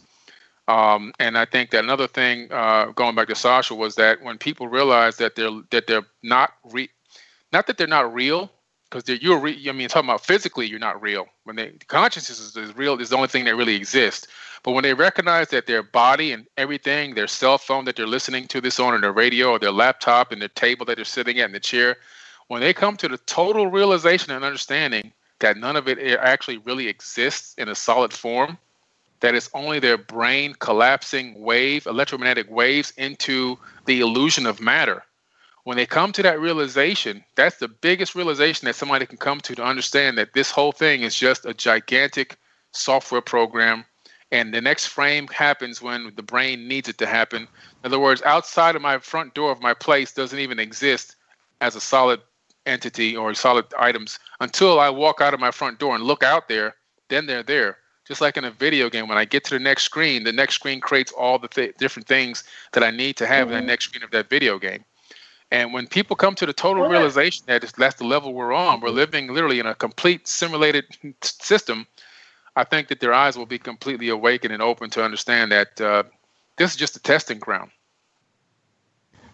Um, 0.67 1.13
and 1.19 1.37
I 1.37 1.45
think 1.45 1.71
that 1.71 1.83
another 1.83 2.07
thing, 2.07 2.51
uh, 2.51 2.87
going 2.87 3.15
back 3.15 3.27
to 3.29 3.35
Sasha, 3.35 3.73
was 3.73 3.95
that 3.95 4.21
when 4.21 4.37
people 4.37 4.67
realize 4.67 5.17
that 5.17 5.35
they're 5.35 5.61
that 5.71 5.87
they're 5.87 6.05
not 6.23 6.53
re- 6.71 6.89
not 7.53 7.67
that 7.67 7.77
they're 7.77 7.87
not 7.87 8.13
real, 8.13 8.51
because 8.89 9.07
you're 9.21 9.39
re- 9.39 9.65
I 9.69 9.71
mean, 9.71 9.87
talking 9.87 10.09
about 10.09 10.25
physically, 10.25 10.67
you're 10.67 10.79
not 10.79 11.01
real. 11.01 11.27
When 11.45 11.55
they 11.55 11.71
consciousness 11.87 12.39
is, 12.39 12.57
is 12.57 12.75
real, 12.75 12.99
is 12.99 13.09
the 13.09 13.15
only 13.15 13.29
thing 13.29 13.45
that 13.45 13.55
really 13.55 13.75
exists. 13.75 14.27
But 14.63 14.71
when 14.73 14.83
they 14.83 14.93
recognize 14.93 15.49
that 15.49 15.67
their 15.67 15.83
body 15.83 16.33
and 16.33 16.45
everything, 16.57 17.15
their 17.15 17.27
cell 17.27 17.57
phone 17.57 17.85
that 17.85 17.95
they're 17.95 18.07
listening 18.07 18.47
to 18.47 18.59
this 18.59 18.79
on, 18.79 18.93
or 18.93 18.99
their 18.99 19.13
radio, 19.13 19.51
or 19.51 19.59
their 19.59 19.71
laptop, 19.71 20.31
and 20.31 20.41
their 20.41 20.49
table 20.49 20.85
that 20.87 20.97
they're 20.97 21.05
sitting 21.05 21.39
at, 21.39 21.45
in 21.45 21.51
the 21.53 21.59
chair, 21.59 21.97
when 22.49 22.59
they 22.59 22.73
come 22.73 22.97
to 22.97 23.07
the 23.07 23.17
total 23.19 23.67
realization 23.67 24.31
and 24.33 24.43
understanding 24.43 25.13
that 25.39 25.55
none 25.55 25.75
of 25.75 25.87
it 25.87 25.99
actually 26.19 26.57
really 26.57 26.87
exists 26.87 27.53
in 27.57 27.69
a 27.69 27.75
solid 27.75 28.11
form, 28.11 28.57
that 29.19 29.35
it's 29.35 29.49
only 29.53 29.79
their 29.79 29.97
brain 29.97 30.53
collapsing 30.59 31.41
wave, 31.41 31.85
electromagnetic 31.85 32.49
waves 32.49 32.93
into 32.97 33.57
the 33.85 33.99
illusion 33.99 34.45
of 34.45 34.61
matter. 34.61 35.03
When 35.63 35.77
they 35.77 35.85
come 35.85 36.13
to 36.13 36.23
that 36.23 36.39
realization, 36.39 37.23
that's 37.35 37.57
the 37.57 37.67
biggest 37.67 38.15
realization 38.15 38.65
that 38.65 38.75
somebody 38.75 39.05
can 39.05 39.17
come 39.17 39.41
to 39.41 39.55
to 39.55 39.63
understand 39.63 40.17
that 40.17 40.33
this 40.33 40.51
whole 40.51 40.71
thing 40.71 41.01
is 41.01 41.15
just 41.15 41.45
a 41.45 41.53
gigantic 41.53 42.37
software 42.71 43.21
program 43.21 43.85
and 44.31 44.53
the 44.53 44.61
next 44.61 44.87
frame 44.87 45.27
happens 45.27 45.81
when 45.81 46.11
the 46.15 46.23
brain 46.23 46.67
needs 46.67 46.89
it 46.89 46.97
to 46.97 47.07
happen. 47.07 47.43
In 47.43 47.85
other 47.85 47.99
words, 47.99 48.21
outside 48.23 48.75
of 48.75 48.81
my 48.81 48.97
front 48.99 49.33
door 49.33 49.51
of 49.51 49.61
my 49.61 49.73
place 49.73 50.11
doesn't 50.11 50.39
even 50.39 50.59
exist 50.59 51.15
as 51.61 51.75
a 51.75 51.81
solid 51.81 52.21
entity 52.65 53.15
or 53.15 53.33
solid 53.33 53.65
items 53.79 54.19
until 54.41 54.79
I 54.79 54.89
walk 54.89 55.21
out 55.21 55.33
of 55.33 55.39
my 55.39 55.51
front 55.51 55.79
door 55.79 55.95
and 55.95 56.03
look 56.03 56.23
out 56.23 56.49
there. 56.49 56.75
Then 57.07 57.25
they're 57.25 57.43
there. 57.43 57.77
Just 58.07 58.21
like 58.21 58.37
in 58.37 58.45
a 58.45 58.51
video 58.51 58.89
game, 58.89 59.07
when 59.07 59.17
I 59.17 59.25
get 59.25 59.43
to 59.45 59.49
the 59.51 59.59
next 59.59 59.83
screen, 59.83 60.23
the 60.23 60.31
next 60.31 60.55
screen 60.55 60.79
creates 60.79 61.11
all 61.11 61.37
the 61.37 61.47
th- 61.47 61.75
different 61.77 62.07
things 62.07 62.43
that 62.73 62.83
I 62.83 62.91
need 62.91 63.17
to 63.17 63.27
have 63.27 63.47
mm-hmm. 63.47 63.57
in 63.57 63.63
the 63.63 63.67
next 63.67 63.85
screen 63.85 64.03
of 64.03 64.11
that 64.11 64.29
video 64.29 64.57
game. 64.57 64.85
And 65.51 65.73
when 65.73 65.87
people 65.87 66.15
come 66.15 66.35
to 66.35 66.45
the 66.45 66.53
total 66.53 66.83
well, 66.83 66.91
realization 66.91 67.45
that 67.47 67.61
that's 67.77 67.95
the 67.95 68.03
level 68.05 68.33
we're 68.33 68.53
on, 68.53 68.81
we're 68.81 68.89
living 68.89 69.33
literally 69.33 69.59
in 69.59 69.65
a 69.65 69.75
complete 69.75 70.27
simulated 70.27 70.85
system 71.21 71.87
I 72.57 72.63
think 72.63 72.87
that 72.87 72.99
their 72.99 73.13
eyes 73.13 73.37
will 73.37 73.45
be 73.45 73.59
completely 73.59 74.09
awakened 74.09 74.51
and 74.51 74.63
open 74.63 74.89
to 74.89 75.03
understand 75.03 75.51
that 75.51 75.79
uh, 75.79 76.03
this 76.57 76.71
is 76.71 76.75
just 76.75 76.95
a 76.95 76.99
testing 76.99 77.37
ground. 77.37 77.69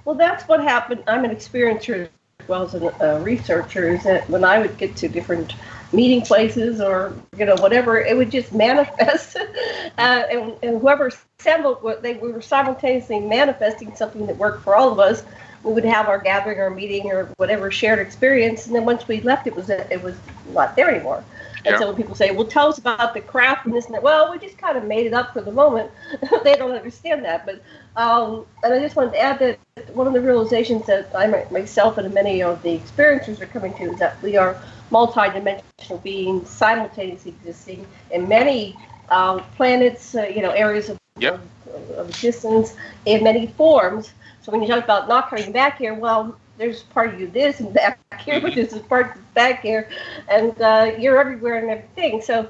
Well, 0.03 0.15
that's 0.15 0.43
what 0.43 0.61
happened. 0.61 1.05
I'm 1.07 1.23
an 1.23 1.31
experiencer 1.31 2.09
as 2.41 2.47
well 2.49 2.63
as 2.63 2.73
a 2.73 3.21
researcher. 3.23 3.87
Is 3.87 4.03
that 4.03 4.29
when 4.29 4.43
I 4.43 4.59
would 4.59 4.77
get 4.77 4.97
to 4.97 5.07
different 5.07 5.55
meeting 5.93 6.21
places 6.21 6.81
or 6.81 7.13
you 7.37 7.45
know 7.45 7.55
whatever, 7.55 7.99
it 7.99 8.17
would 8.17 8.31
just 8.31 8.53
manifest, 8.53 9.35
uh, 9.97 10.01
and, 10.31 10.53
and 10.63 10.81
whoever 10.81 11.11
assembled, 11.39 11.97
they 12.01 12.15
we 12.15 12.31
were 12.31 12.41
simultaneously 12.41 13.19
manifesting 13.19 13.95
something 13.95 14.25
that 14.25 14.37
worked 14.37 14.63
for 14.63 14.75
all 14.75 14.91
of 14.91 14.99
us. 14.99 15.23
We 15.63 15.71
would 15.71 15.85
have 15.85 16.09
our 16.09 16.19
gathering 16.19 16.59
or 16.59 16.69
meeting 16.69 17.09
or 17.11 17.25
whatever 17.37 17.71
shared 17.71 17.99
experience, 17.99 18.65
and 18.65 18.75
then 18.75 18.85
once 18.85 19.07
we 19.07 19.21
left, 19.21 19.47
it 19.47 19.55
was 19.55 19.69
it 19.69 20.01
was 20.01 20.15
not 20.53 20.75
there 20.75 20.89
anymore. 20.89 21.23
And 21.65 21.73
yeah. 21.73 21.79
so 21.79 21.87
when 21.87 21.95
people 21.95 22.13
say, 22.13 22.31
well, 22.31 22.45
tell 22.45 22.67
us 22.67 22.77
about 22.77 23.13
the 23.13 23.21
craft 23.21 23.65
and 23.65 23.73
this 23.73 23.85
and 23.85 23.95
that, 23.95 24.03
well, 24.03 24.29
we 24.29 24.37
just 24.37 24.57
kind 24.57 24.77
of 24.77 24.83
made 24.83 25.07
it 25.07 25.13
up 25.13 25.31
for 25.31 25.41
the 25.41 25.51
moment. 25.51 25.91
they 26.43 26.55
don't 26.55 26.73
understand 26.73 27.23
that. 27.23 27.45
But, 27.45 27.61
um, 27.95 28.45
and 28.63 28.73
I 28.73 28.79
just 28.79 28.97
wanted 28.97 29.13
to 29.13 29.21
add 29.21 29.39
that 29.39 29.59
one 29.95 30.05
of 30.05 30.13
the 30.13 30.19
realizations 30.19 30.85
that 30.87 31.15
I 31.15 31.27
myself 31.51 31.97
and 31.97 32.13
many 32.13 32.43
of 32.43 32.61
the 32.63 32.77
experiencers 32.77 33.39
are 33.39 33.45
coming 33.45 33.73
to 33.75 33.93
is 33.93 33.99
that 33.99 34.21
we 34.21 34.35
are 34.35 34.61
multidimensional 34.93 36.01
beings 36.03 36.49
simultaneously 36.49 37.31
existing 37.31 37.85
in 38.11 38.27
many 38.27 38.77
uh, 39.09 39.39
planets, 39.55 40.15
uh, 40.15 40.23
you 40.23 40.41
know, 40.41 40.51
areas 40.51 40.89
of, 40.89 40.97
yep. 41.17 41.41
of, 41.73 41.89
of 41.91 42.09
existence 42.09 42.75
in 43.05 43.23
many 43.23 43.47
forms. 43.47 44.13
So 44.43 44.51
when 44.51 44.61
you 44.61 44.67
talk 44.67 44.83
about 44.83 45.09
not 45.09 45.29
coming 45.29 45.51
back 45.51 45.77
here, 45.77 45.93
well, 45.93 46.37
there's 46.57 46.83
part 46.83 47.13
of 47.13 47.19
you 47.19 47.27
this 47.27 47.59
and 47.59 47.73
back 47.73 47.99
here, 48.21 48.39
but 48.39 48.53
there's 48.53 48.73
is 48.73 48.79
part 48.83 49.17
back 49.33 49.61
here, 49.61 49.89
and 50.29 50.59
uh, 50.61 50.93
you're 50.99 51.19
everywhere 51.19 51.57
and 51.57 51.69
everything. 51.69 52.21
So 52.21 52.47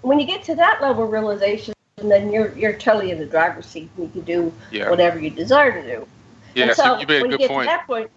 when 0.00 0.18
you 0.18 0.26
get 0.26 0.42
to 0.44 0.54
that 0.54 0.80
level 0.80 1.04
of 1.04 1.12
realization, 1.12 1.74
then 1.96 2.32
you're 2.32 2.56
you're 2.56 2.72
totally 2.72 3.10
in 3.10 3.18
the 3.18 3.26
driver's 3.26 3.66
seat 3.66 3.90
and 3.96 4.06
you 4.06 4.12
can 4.12 4.22
do 4.22 4.52
yeah. 4.70 4.88
whatever 4.90 5.18
you 5.18 5.30
desire 5.30 5.72
to 5.82 5.96
do. 5.96 6.06
Yeah, 6.54 6.66
and 6.66 6.76
so 6.76 6.98
you 6.98 7.06
made 7.06 7.18
a 7.18 7.22
when 7.22 7.30
good 7.30 7.40
you 7.40 7.48
get 7.48 7.50
point. 7.50 7.68
To 7.68 7.76
that 7.76 7.86
point, 7.86 8.10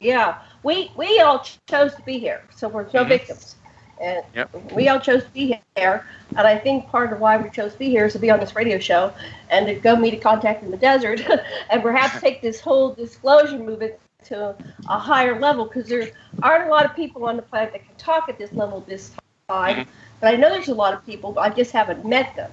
yeah, 0.00 0.38
we 0.62 0.90
we 0.96 1.20
all 1.20 1.46
chose 1.68 1.94
to 1.94 2.02
be 2.02 2.18
here, 2.18 2.42
so 2.54 2.68
we're 2.68 2.84
no 2.84 3.00
mm-hmm. 3.00 3.08
victims. 3.08 3.56
And 4.00 4.24
yep. 4.32 4.72
we 4.72 4.88
all 4.88 5.00
chose 5.00 5.24
to 5.24 5.30
be 5.30 5.60
here. 5.74 6.06
And 6.36 6.46
I 6.46 6.56
think 6.56 6.86
part 6.88 7.12
of 7.12 7.18
why 7.18 7.36
we 7.36 7.50
chose 7.50 7.72
to 7.72 7.78
be 7.80 7.88
here 7.88 8.06
is 8.06 8.12
to 8.12 8.20
be 8.20 8.30
on 8.30 8.38
this 8.38 8.54
radio 8.54 8.78
show 8.78 9.12
and 9.50 9.66
to 9.66 9.74
go 9.74 9.96
meet 9.96 10.14
a 10.14 10.18
contact 10.18 10.62
in 10.62 10.70
the 10.70 10.76
desert 10.76 11.20
and 11.70 11.82
perhaps 11.82 12.20
take 12.20 12.40
this 12.40 12.60
whole 12.60 12.94
disclosure 12.94 13.58
movement 13.58 13.94
to 14.26 14.54
a 14.88 14.98
higher 14.98 15.40
level 15.40 15.64
because 15.64 15.88
there 15.88 16.10
aren't 16.42 16.68
a 16.68 16.70
lot 16.70 16.84
of 16.84 16.94
people 16.94 17.24
on 17.24 17.36
the 17.36 17.42
planet 17.42 17.72
that 17.72 17.84
can 17.84 17.94
talk 17.96 18.28
at 18.28 18.38
this 18.38 18.52
level 18.52 18.84
this 18.86 19.12
time. 19.48 19.78
Mm-hmm. 19.78 19.90
But 20.20 20.34
I 20.34 20.36
know 20.36 20.50
there's 20.50 20.68
a 20.68 20.74
lot 20.74 20.94
of 20.94 21.04
people, 21.04 21.32
but 21.32 21.40
I 21.40 21.50
just 21.50 21.72
haven't 21.72 22.04
met 22.04 22.36
them. 22.36 22.50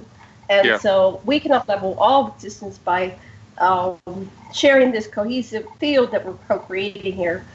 And 0.49 0.65
yeah. 0.65 0.77
so 0.77 1.21
we 1.25 1.39
can 1.39 1.51
up 1.51 1.67
level 1.67 1.95
all 1.99 2.33
existence 2.33 2.77
by 2.77 3.15
um, 3.57 3.99
sharing 4.53 4.91
this 4.91 5.07
cohesive 5.07 5.65
field 5.79 6.11
that 6.11 6.25
we're 6.25 6.33
co-creating 6.47 7.13
here. 7.13 7.45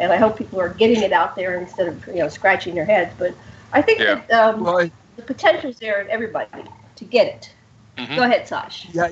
And 0.00 0.12
I 0.12 0.16
hope 0.16 0.38
people 0.38 0.60
are 0.60 0.70
getting 0.70 1.02
it 1.02 1.12
out 1.12 1.36
there 1.36 1.60
instead 1.60 1.88
of 1.88 2.06
you 2.08 2.16
know 2.16 2.28
scratching 2.28 2.74
their 2.74 2.84
heads. 2.84 3.14
But 3.18 3.34
I 3.72 3.82
think 3.82 4.00
yeah. 4.00 4.22
that 4.28 4.54
um, 4.54 4.64
well, 4.64 4.78
I, 4.78 4.90
the 5.16 5.22
potential 5.22 5.70
is 5.70 5.78
there 5.78 6.00
in 6.00 6.10
everybody 6.10 6.64
to 6.96 7.04
get 7.04 7.26
it. 7.26 7.52
Mm-hmm. 7.98 8.16
Go 8.16 8.22
ahead, 8.22 8.48
Sash. 8.48 8.88
Yeah. 8.92 9.10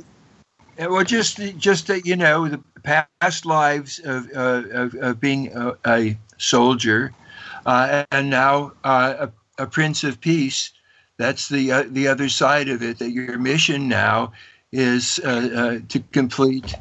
Well, 0.78 1.04
just 1.04 1.38
just 1.58 1.88
that 1.88 2.06
you 2.06 2.16
know 2.16 2.48
the 2.48 2.62
past 2.82 3.44
lives 3.44 3.98
of, 3.98 4.28
uh, 4.34 4.62
of, 4.70 4.94
of, 4.94 5.20
being 5.20 5.54
a, 5.54 5.76
a 5.86 6.16
soldier 6.38 7.12
uh, 7.66 8.04
and 8.12 8.30
now 8.30 8.72
uh, 8.84 9.28
a, 9.58 9.62
a, 9.62 9.66
prince 9.66 10.04
of 10.04 10.20
peace. 10.20 10.70
That's 11.16 11.48
the 11.48 11.72
uh, 11.72 11.84
the 11.88 12.06
other 12.06 12.28
side 12.28 12.68
of 12.68 12.82
it. 12.82 12.98
That 12.98 13.10
your 13.10 13.38
mission 13.38 13.88
now 13.88 14.32
is 14.72 15.20
uh, 15.24 15.28
uh, 15.28 15.78
to 15.88 16.00
complete 16.12 16.74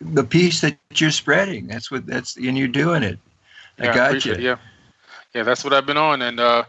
the 0.00 0.24
peace 0.24 0.60
that 0.60 0.78
you're 0.94 1.10
spreading. 1.10 1.66
That's 1.66 1.90
what 1.90 2.06
that's 2.06 2.36
and 2.36 2.56
you're 2.56 2.68
doing 2.68 3.02
it. 3.02 3.18
I 3.78 3.94
got 3.94 4.24
you. 4.24 4.36
Yeah, 4.36 4.56
yeah, 5.34 5.42
that's 5.42 5.64
what 5.64 5.72
I've 5.72 5.86
been 5.86 5.96
on, 5.96 6.22
and 6.22 6.66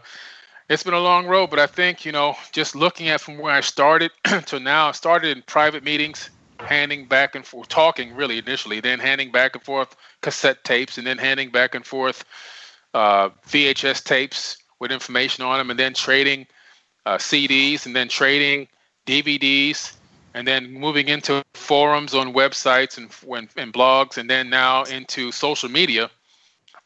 it's 0.68 0.82
been 0.82 0.94
a 0.94 1.00
long 1.00 1.26
road. 1.26 1.50
But 1.50 1.58
I 1.58 1.66
think 1.66 2.04
you 2.04 2.12
know, 2.12 2.34
just 2.52 2.74
looking 2.74 3.08
at 3.08 3.20
from 3.20 3.38
where 3.38 3.52
I 3.52 3.60
started 3.60 4.10
to 4.46 4.60
now, 4.60 4.88
I 4.88 4.92
started 4.92 5.36
in 5.36 5.42
private 5.42 5.84
meetings 5.84 6.30
handing 6.58 7.06
back 7.06 7.34
and 7.34 7.46
forth, 7.46 7.68
talking 7.68 8.14
really 8.14 8.38
initially, 8.38 8.80
then 8.80 8.98
handing 8.98 9.30
back 9.32 9.54
and 9.54 9.64
forth 9.64 9.96
cassette 10.20 10.62
tapes, 10.64 10.98
and 10.98 11.06
then 11.06 11.18
handing 11.18 11.50
back 11.50 11.74
and 11.74 11.84
forth 11.84 12.24
uh, 12.94 13.30
VHS 13.48 14.04
tapes 14.04 14.56
with 14.80 14.92
information 14.92 15.44
on 15.44 15.58
them, 15.58 15.70
and 15.70 15.78
then 15.78 15.94
trading 15.94 16.46
uh, 17.06 17.16
CDs, 17.16 17.86
and 17.86 17.94
then 17.94 18.08
trading 18.08 18.68
DVDs, 19.06 19.94
and 20.34 20.46
then 20.46 20.72
moving 20.72 21.08
into 21.08 21.42
forums 21.54 22.14
on 22.14 22.32
websites 22.32 22.98
and, 22.98 23.10
and, 23.36 23.48
and 23.56 23.72
blogs, 23.72 24.18
and 24.18 24.28
then 24.28 24.50
now 24.50 24.84
into 24.84 25.32
social 25.32 25.68
media 25.68 26.10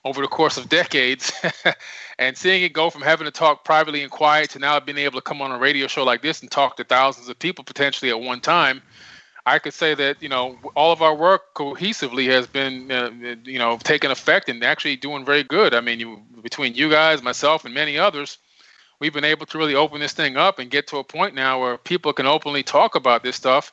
over 0.05 0.23
the 0.23 0.29
course 0.29 0.57
of 0.57 0.69
decades 0.69 1.33
and 2.19 2.37
seeing 2.37 2.63
it 2.63 2.73
go 2.73 2.91
from 2.91 3.03
having 3.03 3.25
to 3.25 3.31
talk 3.31 3.65
privately 3.65 4.03
and 4.03 4.11
quiet 4.11 4.51
to 4.51 4.59
now 4.61 4.79
being 4.79 4.99
able 4.99 5.19
to 5.19 5.23
come 5.23 5.43
on 5.43 5.51
a 5.51 5.59
radio 5.59 5.89
show 5.89 6.05
like 6.05 6.23
this 6.23 6.43
and 6.43 6.51
talk 6.51 6.77
to 6.77 6.85
thousands 6.85 7.29
of 7.29 7.37
people 7.41 7.65
potentially 7.65 8.11
at 8.11 8.21
one 8.21 8.41
time 8.41 8.81
I 9.47 9.61
could 9.61 9.75
say 9.75 9.95
that 9.95 10.21
you 10.21 10.29
know 10.29 10.59
all 10.75 10.93
of 10.93 11.03
our 11.03 11.15
work 11.15 11.55
cohesively 11.55 12.27
has 12.27 12.49
been 12.49 12.91
uh, 12.91 13.11
you 13.45 13.59
know 13.59 13.79
taking 13.83 14.11
effect 14.11 14.49
and 14.49 14.63
actually 14.65 14.97
doing 14.97 15.25
very 15.25 15.45
good. 15.45 15.73
I 15.73 15.81
mean, 15.81 16.01
you, 16.01 16.21
between 16.43 16.75
you 16.75 16.91
guys, 16.91 17.23
myself, 17.23 17.65
and 17.65 17.73
many 17.73 17.97
others, 17.97 18.39
we've 19.01 19.13
been 19.13 19.25
able 19.25 19.47
to 19.47 19.59
really 19.59 19.75
open 19.75 20.01
this 20.01 20.13
thing 20.13 20.37
up 20.37 20.59
and 20.59 20.71
get 20.71 20.87
to 20.89 20.99
a 20.99 21.05
point 21.05 21.35
now 21.35 21.61
where 21.61 21.79
people 21.79 22.13
can 22.13 22.27
openly 22.27 22.63
talk 22.63 22.95
about 22.95 23.23
this 23.23 23.37
stuff 23.37 23.73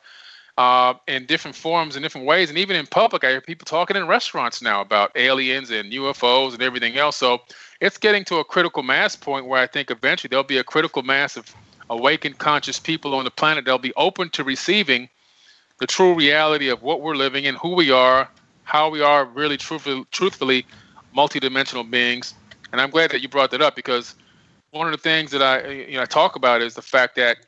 uh, 0.56 0.94
in 1.08 1.26
different 1.26 1.56
forms 1.56 1.96
and 1.96 2.02
different 2.02 2.26
ways, 2.26 2.48
and 2.48 2.58
even 2.58 2.76
in 2.76 2.86
public. 2.86 3.24
I 3.24 3.30
hear 3.30 3.40
people 3.40 3.64
talking 3.64 3.96
in 3.96 4.06
restaurants 4.06 4.62
now 4.62 4.80
about 4.80 5.10
aliens 5.16 5.70
and 5.70 5.92
UFOs 5.92 6.52
and 6.52 6.62
everything 6.62 6.96
else. 6.96 7.16
So 7.16 7.40
it's 7.80 7.98
getting 7.98 8.24
to 8.26 8.36
a 8.36 8.44
critical 8.44 8.82
mass 8.82 9.16
point 9.16 9.46
where 9.46 9.60
I 9.60 9.66
think 9.66 9.90
eventually 9.90 10.28
there'll 10.28 10.44
be 10.44 10.58
a 10.58 10.64
critical 10.64 11.02
mass 11.02 11.36
of 11.36 11.52
awakened 11.90 12.38
conscious 12.38 12.78
people 12.78 13.14
on 13.14 13.24
the 13.24 13.30
planet 13.30 13.64
that'll 13.64 13.78
be 13.78 13.92
open 13.96 14.30
to 14.30 14.44
receiving 14.44 15.08
the 15.80 15.86
true 15.86 16.14
reality 16.14 16.68
of 16.68 16.82
what 16.82 17.02
we're 17.02 17.16
living 17.16 17.44
in, 17.44 17.56
who 17.56 17.74
we 17.74 17.90
are, 17.90 18.28
how 18.62 18.88
we 18.88 19.02
are 19.02 19.24
really 19.24 19.56
truthfully, 19.56 20.04
truthfully 20.12 20.64
multidimensional 21.16 21.88
beings. 21.88 22.34
And 22.72 22.80
I'm 22.80 22.90
glad 22.90 23.10
that 23.10 23.20
you 23.22 23.28
brought 23.28 23.50
that 23.50 23.60
up 23.60 23.76
because 23.76 24.14
one 24.74 24.86
of 24.88 24.92
the 24.92 24.98
things 24.98 25.30
that 25.30 25.42
I 25.42 25.68
you 25.68 25.94
know 25.94 26.02
I 26.02 26.06
talk 26.06 26.36
about 26.36 26.60
is 26.60 26.74
the 26.74 26.82
fact 26.82 27.14
that 27.16 27.38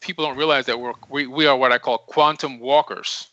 people 0.00 0.24
don't 0.24 0.36
realize 0.36 0.66
that 0.66 0.80
we're, 0.80 0.94
we, 1.10 1.26
we 1.26 1.46
are 1.46 1.56
what 1.56 1.72
I 1.72 1.78
call 1.78 1.98
quantum 1.98 2.58
walkers. 2.58 3.28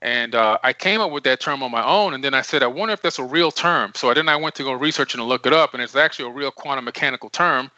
And 0.00 0.34
uh, 0.34 0.58
I 0.62 0.72
came 0.72 1.00
up 1.00 1.10
with 1.10 1.24
that 1.24 1.40
term 1.40 1.62
on 1.62 1.70
my 1.70 1.84
own, 1.84 2.14
and 2.14 2.22
then 2.22 2.32
I 2.32 2.42
said, 2.42 2.62
I 2.62 2.68
wonder 2.68 2.94
if 2.94 3.02
that's 3.02 3.18
a 3.18 3.24
real 3.24 3.50
term. 3.50 3.92
So 3.96 4.14
then 4.14 4.28
I 4.28 4.36
went 4.36 4.54
to 4.56 4.62
go 4.62 4.72
research 4.72 5.14
and 5.14 5.22
look 5.24 5.44
it 5.44 5.52
up, 5.52 5.74
and 5.74 5.82
it's 5.82 5.96
actually 5.96 6.30
a 6.30 6.32
real 6.32 6.52
quantum 6.52 6.84
mechanical 6.84 7.28
term 7.28 7.70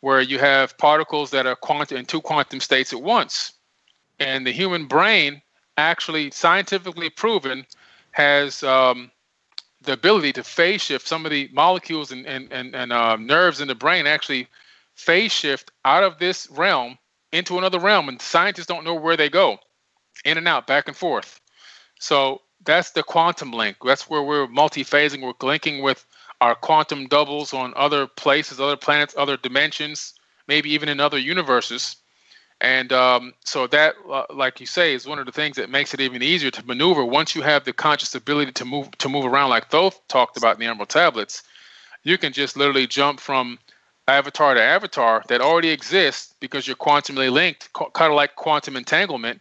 where 0.00 0.20
you 0.20 0.38
have 0.38 0.78
particles 0.78 1.30
that 1.32 1.46
are 1.46 1.56
quantum 1.56 1.98
in 1.98 2.06
two 2.06 2.20
quantum 2.20 2.60
states 2.60 2.92
at 2.92 3.02
once. 3.02 3.52
And 4.20 4.46
the 4.46 4.52
human 4.52 4.86
brain, 4.86 5.42
actually 5.76 6.30
scientifically 6.30 7.10
proven, 7.10 7.66
has 8.12 8.62
um, 8.62 9.10
the 9.82 9.92
ability 9.92 10.32
to 10.34 10.44
phase 10.44 10.82
shift 10.82 11.06
some 11.06 11.24
of 11.24 11.30
the 11.30 11.48
molecules 11.52 12.12
and, 12.12 12.26
and, 12.26 12.52
and, 12.52 12.74
and 12.74 12.92
uh, 12.92 13.16
nerves 13.16 13.60
in 13.60 13.68
the 13.68 13.74
brain 13.74 14.06
actually 14.06 14.46
phase 14.94 15.32
shift 15.32 15.70
out 15.84 16.02
of 16.02 16.18
this 16.18 16.48
realm 16.50 16.98
into 17.32 17.58
another 17.58 17.78
realm, 17.78 18.08
and 18.08 18.20
scientists 18.20 18.66
don't 18.66 18.84
know 18.84 18.94
where 18.94 19.16
they 19.16 19.30
go 19.30 19.58
in 20.24 20.36
and 20.36 20.48
out, 20.48 20.66
back 20.66 20.88
and 20.88 20.96
forth. 20.96 21.40
So 21.98 22.42
that's 22.64 22.90
the 22.90 23.02
quantum 23.02 23.52
link. 23.52 23.76
That's 23.84 24.10
where 24.10 24.22
we're 24.22 24.46
multi-phasing. 24.48 25.22
We're 25.22 25.46
linking 25.46 25.82
with 25.82 26.04
our 26.40 26.54
quantum 26.54 27.06
doubles 27.06 27.54
on 27.54 27.72
other 27.76 28.06
places, 28.06 28.60
other 28.60 28.76
planets, 28.76 29.14
other 29.16 29.36
dimensions, 29.36 30.14
maybe 30.48 30.70
even 30.72 30.88
in 30.88 31.00
other 31.00 31.18
universes. 31.18 31.96
And 32.60 32.92
um, 32.92 33.32
so 33.44 33.66
that, 33.68 33.94
uh, 34.10 34.24
like 34.34 34.60
you 34.60 34.66
say, 34.66 34.94
is 34.94 35.06
one 35.06 35.18
of 35.18 35.24
the 35.24 35.32
things 35.32 35.56
that 35.56 35.70
makes 35.70 35.94
it 35.94 36.00
even 36.00 36.22
easier 36.22 36.50
to 36.50 36.66
maneuver 36.66 37.04
once 37.04 37.34
you 37.34 37.40
have 37.42 37.64
the 37.64 37.72
conscious 37.72 38.14
ability 38.14 38.52
to 38.52 38.64
move 38.64 38.90
to 38.98 39.08
move 39.08 39.24
around, 39.24 39.48
like 39.50 39.70
Thoth 39.70 40.06
talked 40.08 40.36
about 40.36 40.56
in 40.56 40.60
the 40.60 40.66
Emerald 40.66 40.90
Tablets. 40.90 41.42
You 42.02 42.18
can 42.18 42.32
just 42.32 42.56
literally 42.56 42.86
jump 42.86 43.18
from 43.20 43.58
avatar 44.08 44.54
to 44.54 44.62
avatar 44.62 45.22
that 45.28 45.40
already 45.40 45.70
exists 45.70 46.34
because 46.40 46.66
you're 46.66 46.76
quantumly 46.76 47.30
linked, 47.30 47.72
kind 47.72 48.10
of 48.10 48.16
like 48.16 48.36
quantum 48.36 48.76
entanglement, 48.76 49.40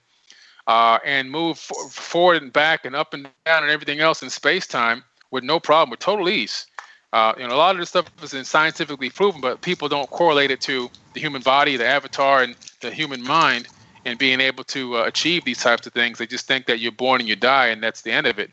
uh, 0.68 1.00
and 1.04 1.30
move 1.30 1.58
forward 1.58 2.42
and 2.42 2.54
back 2.54 2.86
and 2.86 2.96
up 2.96 3.14
and 3.14 3.28
down 3.46 3.64
and 3.64 3.72
everything 3.72 4.00
else 4.00 4.22
in 4.24 4.30
space 4.30 4.68
time 4.68 5.04
with 5.32 5.44
no 5.44 5.60
problem, 5.60 5.90
with 5.90 6.00
total 6.00 6.30
ease. 6.30 6.68
Uh, 7.12 7.34
you 7.38 7.48
know, 7.48 7.56
a 7.56 7.58
lot 7.58 7.76
of 7.76 7.80
this 7.80 7.90
stuff 7.90 8.06
is 8.22 8.48
scientifically 8.48 9.10
proven, 9.10 9.42
but 9.42 9.62
people 9.62 9.90
don't 9.90 10.10
correlate 10.12 10.52
it 10.52 10.62
to 10.62 10.90
the 11.14 11.20
human 11.20 11.42
body, 11.42 11.76
the 11.76 11.86
avatar, 11.86 12.44
and 12.44 12.56
the 12.82 12.92
human 12.92 13.24
mind, 13.24 13.68
and 14.06 14.20
being 14.20 14.40
able 14.40 14.64
to 14.64 14.98
uh, 14.98 15.04
achieve 15.06 15.44
these 15.44 15.60
types 15.60 15.88
of 15.88 15.94
things. 15.94 16.20
They 16.20 16.28
just 16.28 16.46
think 16.46 16.68
that 16.68 16.80
you're 16.80 16.92
born 16.92 17.20
and 17.22 17.28
you 17.28 17.36
die, 17.36 17.68
and 17.68 17.82
that's 17.82 18.02
the 18.02 18.12
end 18.12 18.28
of 18.28 18.38
it. 18.38 18.52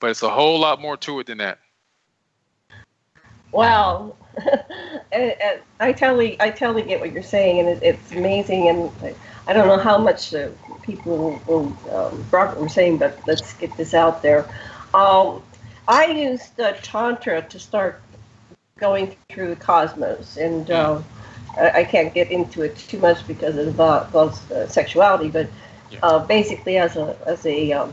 But 0.00 0.10
it's 0.10 0.22
a 0.22 0.30
whole 0.30 0.58
lot 0.58 0.80
more 0.80 0.96
to 0.98 1.20
it 1.20 1.26
than 1.26 1.38
that. 1.38 1.58
Wow, 3.52 4.16
I 5.80 5.92
totally, 5.92 6.40
I 6.40 6.50
totally 6.50 6.82
get 6.82 7.00
what 7.00 7.12
you're 7.12 7.22
saying, 7.22 7.60
and 7.60 7.68
it, 7.68 7.82
it's 7.82 8.12
amazing. 8.12 8.70
And 8.70 9.14
I 9.46 9.52
don't 9.52 9.68
know 9.68 9.76
how 9.76 9.98
much 9.98 10.32
uh, 10.32 10.48
people 10.80 11.38
will, 11.46 11.76
um, 11.92 12.24
Robert 12.30 12.58
was 12.58 12.72
saying, 12.72 12.96
but 12.96 13.20
let's 13.26 13.52
get 13.54 13.76
this 13.76 13.92
out 13.92 14.22
there. 14.22 14.46
Um, 14.94 15.42
I 15.88 16.06
used 16.06 16.56
the 16.56 16.76
Tantra 16.82 17.42
to 17.42 17.58
start 17.58 18.00
going 18.78 19.16
through 19.30 19.48
the 19.48 19.56
cosmos, 19.56 20.36
and 20.36 20.70
uh, 20.70 21.00
I, 21.56 21.84
can't 21.84 22.12
get 22.14 22.30
into 22.30 22.62
it 22.62 22.76
too 22.76 22.98
much 22.98 23.26
because 23.26 23.56
it 23.56 23.68
involves 23.68 24.50
uh, 24.50 24.66
sexuality, 24.68 25.28
but 25.28 25.48
uh, 26.02 26.20
basically, 26.20 26.78
as 26.78 26.96
a 26.96 27.16
as 27.26 27.44
a 27.46 27.72
um, 27.72 27.92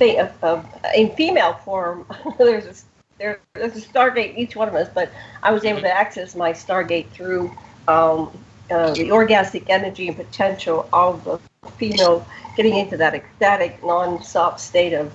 a, 0.00 0.16
a, 0.42 0.64
a, 0.94 1.08
female 1.16 1.54
form, 1.64 2.06
there's 2.38 2.84
a 3.20 3.36
there's 3.54 3.76
a 3.76 3.80
Stargate 3.80 4.36
each 4.36 4.56
one 4.56 4.68
of 4.68 4.74
us, 4.74 4.88
but 4.92 5.10
I 5.42 5.52
was 5.52 5.64
able 5.64 5.80
to 5.80 5.92
access 5.92 6.34
my 6.34 6.52
Stargate 6.52 7.08
through 7.10 7.50
um, 7.88 8.30
uh, 8.70 8.92
the 8.94 9.08
orgasmic 9.08 9.64
energy 9.68 10.08
and 10.08 10.16
potential 10.16 10.88
of 10.92 11.24
the 11.24 11.38
female 11.76 12.26
getting 12.56 12.76
into 12.76 12.96
that 12.96 13.14
ecstatic, 13.14 13.82
non-stop 13.84 14.58
state 14.58 14.92
of 14.92 15.12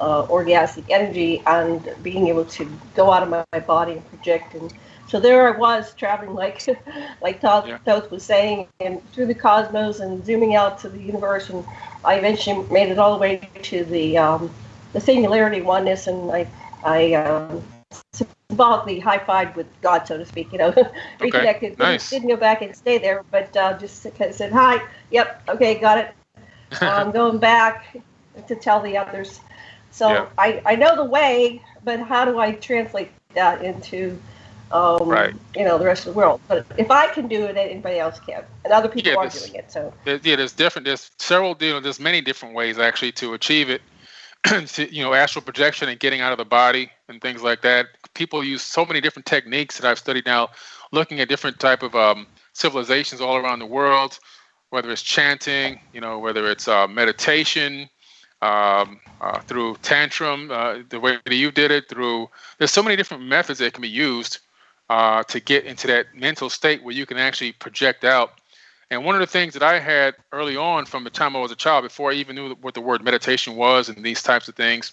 uh, 0.00 0.26
orgasmic 0.26 0.84
energy 0.88 1.42
and 1.46 1.94
being 2.02 2.28
able 2.28 2.44
to 2.46 2.70
go 2.94 3.12
out 3.12 3.22
of 3.22 3.28
my, 3.28 3.44
my, 3.52 3.60
body 3.60 3.92
and 3.92 4.08
project. 4.08 4.54
And 4.54 4.72
so 5.06 5.20
there 5.20 5.52
I 5.52 5.56
was 5.56 5.94
traveling 5.94 6.34
like 6.34 6.66
like 7.22 7.40
Thoth, 7.40 7.68
yeah. 7.68 8.00
was 8.10 8.22
saying, 8.22 8.66
and 8.80 9.06
through 9.12 9.26
the 9.26 9.34
cosmos 9.34 10.00
and 10.00 10.24
zooming 10.24 10.54
out 10.54 10.78
to 10.80 10.88
the 10.88 11.00
universe. 11.00 11.50
And 11.50 11.64
I 12.04 12.14
eventually 12.14 12.66
made 12.70 12.90
it 12.90 12.98
all 12.98 13.12
the 13.12 13.20
way 13.20 13.48
to 13.62 13.84
the 13.84 14.16
um, 14.18 14.50
the 14.92 15.00
singularity 15.00 15.60
oneness, 15.60 16.06
and 16.06 16.30
I 16.32 16.46
I 16.82 17.12
um, 17.14 17.62
symbolically 18.12 18.98
high 18.98 19.18
fived 19.18 19.56
with 19.56 19.66
God, 19.82 20.06
so 20.06 20.16
to 20.16 20.24
speak. 20.24 20.50
You 20.52 20.58
know, 20.58 20.74
reconnected. 21.20 21.72
Okay. 21.72 21.82
Nice. 21.82 22.08
Didn't 22.08 22.28
go 22.28 22.36
back 22.36 22.62
and 22.62 22.74
stay 22.74 22.96
there, 22.96 23.22
but 23.30 23.54
uh, 23.56 23.76
just 23.78 24.02
said 24.02 24.52
hi. 24.52 24.82
Yep. 25.10 25.42
Okay. 25.50 25.74
Got 25.78 25.98
it. 25.98 26.14
I'm 26.80 27.10
going 27.10 27.38
back 27.38 27.96
to 28.46 28.54
tell 28.54 28.80
the 28.80 28.96
others. 28.96 29.40
So 29.90 30.08
yeah. 30.08 30.26
I, 30.38 30.62
I 30.64 30.76
know 30.76 30.96
the 30.96 31.04
way, 31.04 31.62
but 31.84 32.00
how 32.00 32.24
do 32.24 32.38
I 32.38 32.52
translate 32.52 33.10
that 33.34 33.62
into 33.64 34.18
um, 34.72 35.08
right. 35.08 35.34
you 35.56 35.64
know 35.64 35.78
the 35.78 35.84
rest 35.84 36.06
of 36.06 36.14
the 36.14 36.18
world? 36.18 36.40
But 36.48 36.66
if 36.78 36.90
I 36.90 37.08
can 37.08 37.28
do 37.28 37.44
it, 37.44 37.56
anybody 37.56 37.98
else 37.98 38.20
can, 38.20 38.44
and 38.64 38.72
other 38.72 38.88
people 38.88 39.12
yeah, 39.12 39.18
are 39.18 39.28
doing 39.28 39.54
it. 39.54 39.70
So 39.72 39.92
yeah, 40.06 40.36
there's 40.36 40.52
different. 40.52 40.86
There's 40.86 41.10
several. 41.18 41.56
You 41.60 41.74
know, 41.74 41.80
there's 41.80 42.00
many 42.00 42.20
different 42.20 42.54
ways 42.54 42.78
actually 42.78 43.12
to 43.12 43.34
achieve 43.34 43.70
it. 43.70 43.82
to, 44.44 44.94
you 44.94 45.02
know, 45.02 45.12
astral 45.12 45.42
projection 45.42 45.88
and 45.90 46.00
getting 46.00 46.22
out 46.22 46.32
of 46.32 46.38
the 46.38 46.44
body 46.44 46.90
and 47.08 47.20
things 47.20 47.42
like 47.42 47.60
that. 47.60 47.86
People 48.14 48.42
use 48.42 48.62
so 48.62 48.86
many 48.86 49.00
different 49.00 49.26
techniques 49.26 49.78
that 49.78 49.86
I've 49.86 49.98
studied 49.98 50.24
now, 50.24 50.48
looking 50.92 51.20
at 51.20 51.28
different 51.28 51.60
type 51.60 51.82
of 51.82 51.94
um, 51.94 52.26
civilizations 52.54 53.20
all 53.20 53.36
around 53.36 53.58
the 53.58 53.66
world, 53.66 54.18
whether 54.70 54.90
it's 54.90 55.02
chanting, 55.02 55.78
you 55.92 56.00
know, 56.00 56.18
whether 56.18 56.50
it's 56.50 56.68
uh, 56.68 56.86
meditation, 56.88 57.88
um, 58.42 59.00
uh, 59.20 59.40
through 59.40 59.76
tantrum, 59.82 60.50
uh, 60.50 60.78
the 60.88 60.98
way 60.98 61.18
that 61.24 61.34
you 61.34 61.50
did 61.50 61.70
it, 61.70 61.88
through 61.88 62.28
there's 62.58 62.70
so 62.70 62.82
many 62.82 62.96
different 62.96 63.22
methods 63.22 63.58
that 63.58 63.72
can 63.72 63.82
be 63.82 63.88
used 63.88 64.38
uh, 64.88 65.22
to 65.24 65.40
get 65.40 65.64
into 65.64 65.86
that 65.86 66.06
mental 66.14 66.50
state 66.50 66.82
where 66.82 66.94
you 66.94 67.06
can 67.06 67.16
actually 67.16 67.52
project 67.52 68.04
out. 68.04 68.40
And 68.90 69.04
one 69.04 69.14
of 69.14 69.20
the 69.20 69.26
things 69.26 69.54
that 69.54 69.62
I 69.62 69.78
had 69.78 70.16
early 70.32 70.56
on 70.56 70.84
from 70.84 71.04
the 71.04 71.10
time 71.10 71.36
I 71.36 71.40
was 71.40 71.52
a 71.52 71.56
child, 71.56 71.84
before 71.84 72.10
I 72.10 72.14
even 72.14 72.34
knew 72.34 72.54
what 72.56 72.74
the 72.74 72.80
word 72.80 73.04
meditation 73.04 73.54
was 73.54 73.88
and 73.88 74.04
these 74.04 74.22
types 74.22 74.48
of 74.48 74.56
things, 74.56 74.92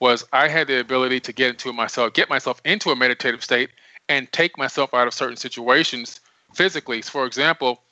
was 0.00 0.26
I 0.32 0.48
had 0.48 0.66
the 0.66 0.80
ability 0.80 1.20
to 1.20 1.32
get 1.32 1.50
into 1.50 1.72
myself, 1.72 2.14
get 2.14 2.28
myself 2.28 2.60
into 2.64 2.90
a 2.90 2.96
meditative 2.96 3.44
state, 3.44 3.70
and 4.08 4.30
take 4.32 4.58
myself 4.58 4.92
out 4.94 5.06
of 5.06 5.14
certain 5.14 5.36
situations 5.36 6.20
physically. 6.54 7.02
For 7.02 7.24
example, 7.26 7.82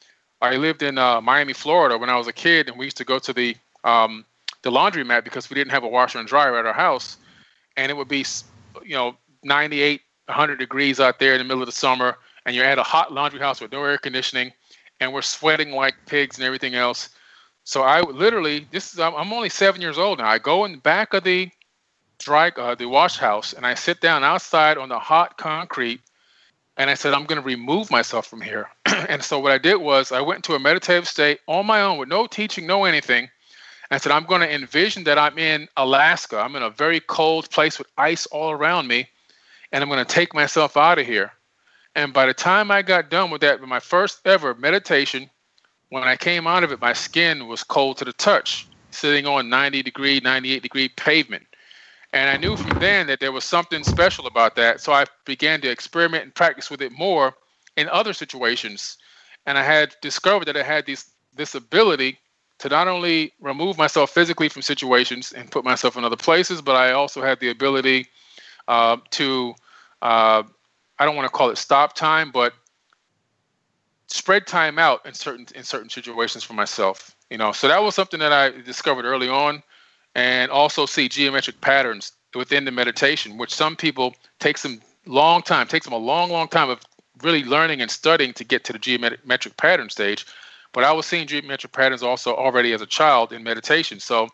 I 0.40 0.56
lived 0.56 0.82
in 0.82 0.98
uh, 0.98 1.20
Miami, 1.20 1.52
Florida 1.52 1.96
when 1.98 2.10
I 2.10 2.16
was 2.16 2.26
a 2.26 2.32
kid, 2.32 2.68
and 2.68 2.78
we 2.78 2.86
used 2.86 2.96
to 2.96 3.04
go 3.04 3.20
to 3.20 3.32
the 3.32 3.56
um, 3.84 4.24
the 4.62 4.70
laundromat 4.70 5.24
because 5.24 5.50
we 5.50 5.54
didn't 5.54 5.70
have 5.70 5.84
a 5.84 5.88
washer 5.88 6.18
and 6.18 6.28
dryer 6.28 6.58
at 6.58 6.66
our 6.66 6.72
house, 6.72 7.16
and 7.76 7.90
it 7.90 7.94
would 7.96 8.08
be, 8.08 8.24
you 8.82 8.94
know, 8.94 9.16
98, 9.44 10.00
100 10.26 10.58
degrees 10.58 11.00
out 11.00 11.18
there 11.18 11.32
in 11.32 11.38
the 11.38 11.44
middle 11.44 11.62
of 11.62 11.66
the 11.66 11.72
summer, 11.72 12.16
and 12.44 12.54
you're 12.54 12.64
at 12.64 12.78
a 12.78 12.82
hot 12.82 13.12
laundry 13.12 13.40
house 13.40 13.60
with 13.60 13.72
no 13.72 13.82
air 13.84 13.98
conditioning, 13.98 14.52
and 15.00 15.12
we're 15.12 15.22
sweating 15.22 15.72
like 15.72 15.94
pigs 16.06 16.36
and 16.36 16.44
everything 16.44 16.74
else. 16.74 17.10
So 17.64 17.82
I 17.82 18.00
literally, 18.00 18.66
this 18.72 18.92
is 18.92 18.98
I'm 18.98 19.32
only 19.32 19.50
seven 19.50 19.80
years 19.80 19.98
old 19.98 20.18
now. 20.18 20.28
I 20.28 20.38
go 20.38 20.64
in 20.64 20.72
the 20.72 20.78
back 20.78 21.12
of 21.12 21.24
the 21.24 21.50
dry 22.18 22.48
uh, 22.56 22.74
the 22.74 22.86
wash 22.86 23.16
house 23.16 23.52
and 23.52 23.64
I 23.64 23.74
sit 23.74 24.00
down 24.00 24.24
outside 24.24 24.76
on 24.76 24.88
the 24.88 24.98
hot 24.98 25.38
concrete, 25.38 26.00
and 26.76 26.90
I 26.90 26.94
said 26.94 27.14
I'm 27.14 27.24
going 27.24 27.40
to 27.40 27.46
remove 27.46 27.90
myself 27.90 28.26
from 28.26 28.40
here. 28.40 28.68
and 28.86 29.22
so 29.22 29.38
what 29.38 29.52
I 29.52 29.58
did 29.58 29.76
was 29.76 30.12
I 30.12 30.20
went 30.20 30.38
into 30.38 30.54
a 30.54 30.58
meditative 30.58 31.08
state 31.08 31.40
on 31.46 31.66
my 31.66 31.82
own 31.82 31.98
with 31.98 32.08
no 32.08 32.26
teaching, 32.26 32.66
no 32.66 32.84
anything, 32.84 33.28
I 33.90 33.98
said, 33.98 34.12
I'm 34.12 34.24
going 34.24 34.42
to 34.42 34.54
envision 34.54 35.04
that 35.04 35.18
I'm 35.18 35.38
in 35.38 35.68
Alaska. 35.76 36.38
I'm 36.38 36.56
in 36.56 36.62
a 36.62 36.70
very 36.70 37.00
cold 37.00 37.50
place 37.50 37.78
with 37.78 37.88
ice 37.96 38.26
all 38.26 38.50
around 38.50 38.86
me, 38.86 39.08
and 39.72 39.82
I'm 39.82 39.88
going 39.88 40.04
to 40.04 40.14
take 40.14 40.34
myself 40.34 40.76
out 40.76 40.98
of 40.98 41.06
here. 41.06 41.32
And 41.94 42.12
by 42.12 42.26
the 42.26 42.34
time 42.34 42.70
I 42.70 42.82
got 42.82 43.10
done 43.10 43.30
with 43.30 43.40
that, 43.40 43.60
my 43.62 43.80
first 43.80 44.20
ever 44.26 44.54
meditation, 44.54 45.30
when 45.88 46.02
I 46.02 46.16
came 46.16 46.46
out 46.46 46.64
of 46.64 46.70
it, 46.70 46.80
my 46.80 46.92
skin 46.92 47.48
was 47.48 47.64
cold 47.64 47.96
to 47.98 48.04
the 48.04 48.12
touch, 48.12 48.66
sitting 48.90 49.26
on 49.26 49.48
90 49.48 49.82
degree, 49.82 50.20
98 50.20 50.62
degree 50.62 50.88
pavement. 50.90 51.46
And 52.12 52.30
I 52.30 52.36
knew 52.36 52.56
from 52.56 52.78
then 52.78 53.06
that 53.06 53.20
there 53.20 53.32
was 53.32 53.44
something 53.44 53.82
special 53.84 54.26
about 54.26 54.54
that. 54.56 54.80
So 54.80 54.92
I 54.92 55.04
began 55.24 55.60
to 55.62 55.70
experiment 55.70 56.24
and 56.24 56.34
practice 56.34 56.70
with 56.70 56.82
it 56.82 56.92
more 56.92 57.34
in 57.76 57.88
other 57.88 58.12
situations. 58.12 58.98
And 59.46 59.58
I 59.58 59.62
had 59.62 59.94
discovered 60.02 60.46
that 60.46 60.56
I 60.56 60.62
had 60.62 60.86
these, 60.86 61.10
this 61.34 61.54
ability 61.54 62.18
to 62.58 62.68
not 62.68 62.88
only 62.88 63.32
remove 63.40 63.78
myself 63.78 64.10
physically 64.10 64.48
from 64.48 64.62
situations 64.62 65.32
and 65.32 65.50
put 65.50 65.64
myself 65.64 65.96
in 65.96 66.04
other 66.04 66.16
places, 66.16 66.60
but 66.60 66.76
I 66.76 66.92
also 66.92 67.22
had 67.22 67.38
the 67.40 67.50
ability 67.50 68.06
uh, 68.66 68.96
to, 69.10 69.54
uh, 70.02 70.42
I 70.98 71.04
don't 71.04 71.16
want 71.16 71.26
to 71.26 71.32
call 71.32 71.50
it 71.50 71.58
stop 71.58 71.94
time, 71.94 72.30
but 72.32 72.52
spread 74.08 74.46
time 74.46 74.78
out 74.78 75.04
in 75.06 75.14
certain 75.14 75.46
in 75.54 75.62
certain 75.62 75.90
situations 75.90 76.42
for 76.42 76.54
myself. 76.54 77.14
You 77.30 77.38
know, 77.38 77.52
so 77.52 77.68
that 77.68 77.82
was 77.82 77.94
something 77.94 78.20
that 78.20 78.32
I 78.32 78.50
discovered 78.50 79.04
early 79.04 79.28
on, 79.28 79.62
and 80.14 80.50
also 80.50 80.86
see 80.86 81.08
geometric 81.08 81.60
patterns 81.60 82.12
within 82.34 82.64
the 82.64 82.70
meditation, 82.70 83.38
which 83.38 83.54
some 83.54 83.76
people 83.76 84.14
take 84.40 84.58
some 84.58 84.80
long 85.06 85.42
time, 85.42 85.66
takes 85.66 85.86
them 85.86 85.92
a 85.92 85.98
long, 85.98 86.30
long 86.30 86.48
time 86.48 86.70
of 86.70 86.80
really 87.22 87.44
learning 87.44 87.80
and 87.80 87.90
studying 87.90 88.32
to 88.34 88.44
get 88.44 88.64
to 88.64 88.72
the 88.72 88.78
geometric 88.78 89.56
pattern 89.56 89.90
stage. 89.90 90.26
But 90.72 90.84
I 90.84 90.92
was 90.92 91.06
seeing 91.06 91.26
dream 91.26 91.46
mental 91.46 91.70
patterns 91.70 92.02
also 92.02 92.34
already 92.34 92.72
as 92.72 92.82
a 92.82 92.86
child 92.86 93.32
in 93.32 93.42
meditation. 93.42 94.00
So 94.00 94.28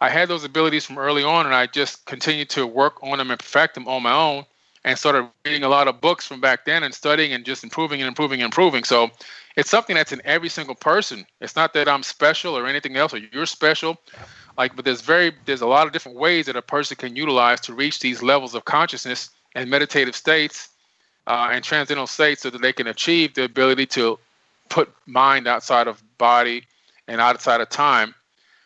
I 0.00 0.08
had 0.08 0.28
those 0.28 0.44
abilities 0.44 0.84
from 0.84 0.98
early 0.98 1.24
on, 1.24 1.46
and 1.46 1.54
I 1.54 1.66
just 1.66 2.04
continued 2.06 2.50
to 2.50 2.66
work 2.66 3.02
on 3.02 3.18
them 3.18 3.30
and 3.30 3.38
perfect 3.38 3.74
them 3.74 3.88
on 3.88 4.02
my 4.02 4.12
own, 4.12 4.44
and 4.84 4.98
started 4.98 5.28
reading 5.46 5.64
a 5.64 5.68
lot 5.68 5.88
of 5.88 6.00
books 6.00 6.26
from 6.26 6.40
back 6.40 6.64
then 6.64 6.82
and 6.82 6.92
studying 6.92 7.32
and 7.32 7.44
just 7.44 7.64
improving 7.64 8.02
and 8.02 8.08
improving 8.08 8.40
and 8.40 8.46
improving. 8.46 8.84
So 8.84 9.10
it's 9.56 9.70
something 9.70 9.96
that's 9.96 10.12
in 10.12 10.20
every 10.24 10.48
single 10.48 10.74
person. 10.74 11.24
It's 11.40 11.56
not 11.56 11.72
that 11.74 11.88
I'm 11.88 12.02
special 12.02 12.56
or 12.56 12.66
anything 12.66 12.96
else, 12.96 13.14
or 13.14 13.18
you're 13.18 13.46
special. 13.46 13.96
Like, 14.58 14.76
but 14.76 14.84
there's 14.84 15.00
very 15.00 15.32
there's 15.46 15.62
a 15.62 15.66
lot 15.66 15.86
of 15.86 15.92
different 15.92 16.18
ways 16.18 16.46
that 16.46 16.56
a 16.56 16.62
person 16.62 16.96
can 16.96 17.16
utilize 17.16 17.60
to 17.62 17.74
reach 17.74 18.00
these 18.00 18.22
levels 18.22 18.54
of 18.54 18.64
consciousness 18.64 19.30
and 19.54 19.70
meditative 19.70 20.14
states 20.14 20.68
uh, 21.26 21.48
and 21.50 21.64
transcendental 21.64 22.06
states, 22.06 22.42
so 22.42 22.50
that 22.50 22.60
they 22.60 22.72
can 22.72 22.86
achieve 22.86 23.34
the 23.34 23.44
ability 23.44 23.86
to 23.86 24.18
put 24.68 24.92
mind 25.06 25.46
outside 25.46 25.88
of 25.88 26.02
body 26.18 26.64
and 27.08 27.20
outside 27.20 27.60
of 27.60 27.68
time 27.68 28.14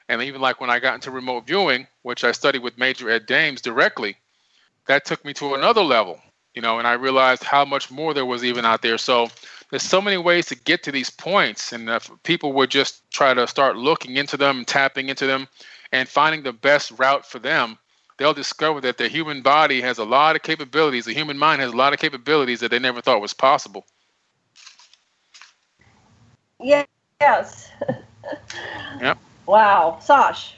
and 0.09 0.23
even 0.23 0.41
like 0.41 0.61
when 0.61 0.71
I 0.71 0.79
got 0.79 0.95
into 0.95 1.11
remote 1.11 1.47
viewing, 1.47 1.87
which 2.03 2.25
I 2.25 2.33
studied 2.33 2.63
with 2.63 2.79
Major 2.79 3.11
Ed 3.11 3.27
Dames 3.27 3.61
directly, 3.61 4.17
that 4.87 5.05
took 5.05 5.25
me 5.25 5.35
to 5.35 5.55
another 5.55 5.83
level, 5.83 6.19
you 6.55 6.63
know, 6.63 6.79
and 6.79 6.89
I 6.89 6.95
realized 6.95 7.45
how 7.45 7.65
much 7.65 7.91
more 7.91 8.15
there 8.15 8.25
was 8.25 8.43
even 8.43 8.65
out 8.65 8.81
there. 8.81 8.97
So 8.97 9.29
there's 9.71 9.83
so 9.83 10.01
many 10.01 10.17
ways 10.17 10.47
to 10.47 10.57
get 10.57 10.83
to 10.85 10.93
these 10.93 11.11
points. 11.11 11.73
And 11.73 11.91
if 11.91 12.11
people 12.23 12.55
would 12.55 12.71
just 12.71 13.09
try 13.11 13.35
to 13.35 13.47
start 13.47 13.77
looking 13.77 14.17
into 14.17 14.39
them 14.39 14.65
tapping 14.65 15.11
into 15.11 15.27
them 15.27 15.47
and 15.93 16.09
finding 16.09 16.43
the 16.43 16.55
best 16.55 16.91
route 16.93 17.27
for 17.27 17.39
them, 17.39 17.77
they'll 18.17 18.33
discover 18.33 18.81
that 18.81 18.97
the 18.97 19.09
human 19.09 19.43
body 19.43 19.83
has 19.83 19.99
a 19.99 20.05
lot 20.05 20.37
of 20.37 20.43
capabilities. 20.43 21.05
The 21.05 21.13
human 21.13 21.37
mind 21.37 21.61
has 21.61 21.73
a 21.73 21.77
lot 21.77 21.93
of 21.93 21.99
capabilities 21.99 22.61
that 22.61 22.71
they 22.71 22.79
never 22.79 23.03
thought 23.03 23.21
was 23.21 23.35
possible. 23.35 23.85
Yeah, 26.61 26.85
yes. 27.21 27.71
yep. 29.01 29.19
Wow. 29.47 29.99
Sash, 30.01 30.57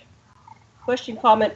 question, 0.82 1.16
comment? 1.16 1.55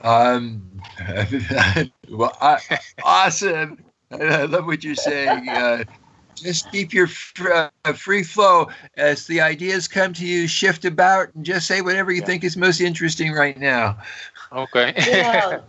Um, 0.00 0.62
well, 2.10 2.36
I, 2.40 2.58
awesome. 3.02 3.84
I 4.10 4.44
love 4.44 4.66
what 4.66 4.84
you're 4.84 4.94
saying. 4.94 5.48
Uh, 5.48 5.84
just 6.34 6.70
keep 6.70 6.92
your 6.92 7.08
uh, 7.50 7.68
free 7.94 8.22
flow 8.22 8.68
as 8.96 9.26
the 9.26 9.40
ideas 9.40 9.88
come 9.88 10.12
to 10.14 10.26
you. 10.26 10.46
Shift 10.46 10.84
about 10.84 11.34
and 11.34 11.44
just 11.44 11.66
say 11.66 11.80
whatever 11.80 12.10
you 12.10 12.20
yeah. 12.20 12.26
think 12.26 12.44
is 12.44 12.56
most 12.56 12.80
interesting 12.80 13.32
right 13.32 13.58
now. 13.58 13.98
Okay. 14.52 14.94
yeah. 15.06 15.60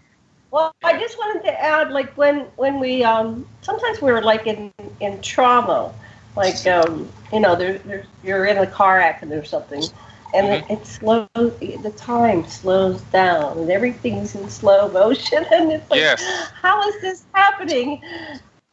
Well, 0.52 0.74
I 0.84 0.98
just 0.98 1.18
wanted 1.18 1.44
to 1.44 1.62
add, 1.62 1.92
like 1.92 2.16
when 2.18 2.42
when 2.56 2.80
we 2.80 3.04
um 3.04 3.46
sometimes 3.62 4.02
we're 4.02 4.22
like 4.22 4.48
in 4.48 4.72
in 5.02 5.22
trauma, 5.22 5.94
like 6.36 6.66
um 6.68 7.10
you 7.32 7.40
know 7.40 7.56
there, 7.56 7.78
there 7.80 8.06
you're 8.24 8.46
in 8.46 8.58
a 8.58 8.68
car 8.68 9.00
accident 9.00 9.42
or 9.42 9.46
something, 9.46 9.84
and 10.36 10.48
mm-hmm. 10.48 10.72
it, 10.72 10.80
it 10.80 10.86
slows 10.86 11.82
the 11.84 11.94
time 11.96 12.46
slows 12.46 13.02
down 13.04 13.58
and 13.58 13.70
everything's 13.70 14.36
in 14.36 14.50
slow 14.50 14.90
motion 14.90 15.46
and 15.52 15.72
it's 15.72 15.90
like 15.90 16.00
yes. 16.00 16.22
how 16.62 16.82
is 16.88 17.02
this 17.02 17.24
happening 17.34 18.02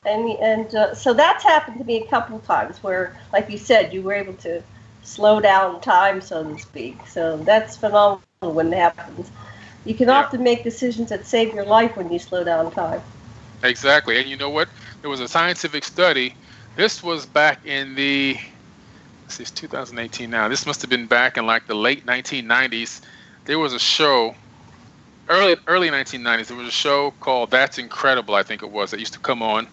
and 0.04 0.30
and 0.40 0.74
uh, 0.74 0.94
so 0.94 1.14
that's 1.14 1.44
happened 1.44 1.78
to 1.78 1.84
me 1.84 2.02
a 2.02 2.06
couple 2.08 2.36
of 2.36 2.44
times 2.44 2.82
where 2.82 3.16
like 3.32 3.48
you 3.48 3.58
said 3.58 3.92
you 3.92 4.02
were 4.02 4.12
able 4.12 4.34
to 4.34 4.62
slow 5.02 5.40
down 5.40 5.80
time 5.80 6.20
so 6.20 6.42
to 6.42 6.58
speak 6.58 6.98
so 7.06 7.36
that's 7.38 7.76
phenomenal 7.76 8.20
when 8.40 8.72
it 8.72 8.76
happens 8.76 9.30
you 9.84 9.94
can 9.94 10.08
yeah. 10.08 10.18
often 10.18 10.42
make 10.42 10.62
decisions 10.62 11.08
that 11.08 11.26
save 11.26 11.54
your 11.54 11.64
life 11.64 11.96
when 11.96 12.10
you 12.12 12.18
slow 12.18 12.42
down 12.44 12.70
time 12.70 13.02
exactly 13.62 14.18
and 14.18 14.28
you 14.28 14.36
know 14.36 14.50
what 14.50 14.68
there 15.00 15.10
was 15.10 15.20
a 15.20 15.28
scientific 15.28 15.84
study 15.84 16.34
this 16.76 17.02
was 17.02 17.26
back 17.26 17.64
in 17.66 17.94
the 17.94 18.38
it's 19.40 19.50
2018 19.50 20.28
now. 20.28 20.48
This 20.48 20.66
must 20.66 20.80
have 20.82 20.90
been 20.90 21.06
back 21.06 21.36
in 21.36 21.46
like 21.46 21.66
the 21.66 21.74
late 21.74 22.04
1990s. 22.04 23.00
There 23.46 23.58
was 23.58 23.72
a 23.72 23.78
show, 23.78 24.34
early 25.28 25.56
early 25.66 25.88
1990s. 25.88 26.48
There 26.48 26.56
was 26.56 26.68
a 26.68 26.72
show 26.72 27.12
called 27.20 27.50
That's 27.50 27.78
Incredible, 27.78 28.34
I 28.34 28.42
think 28.42 28.62
it 28.62 28.70
was, 28.70 28.90
that 28.90 29.00
used 29.00 29.14
to 29.14 29.18
come 29.18 29.42
on, 29.42 29.66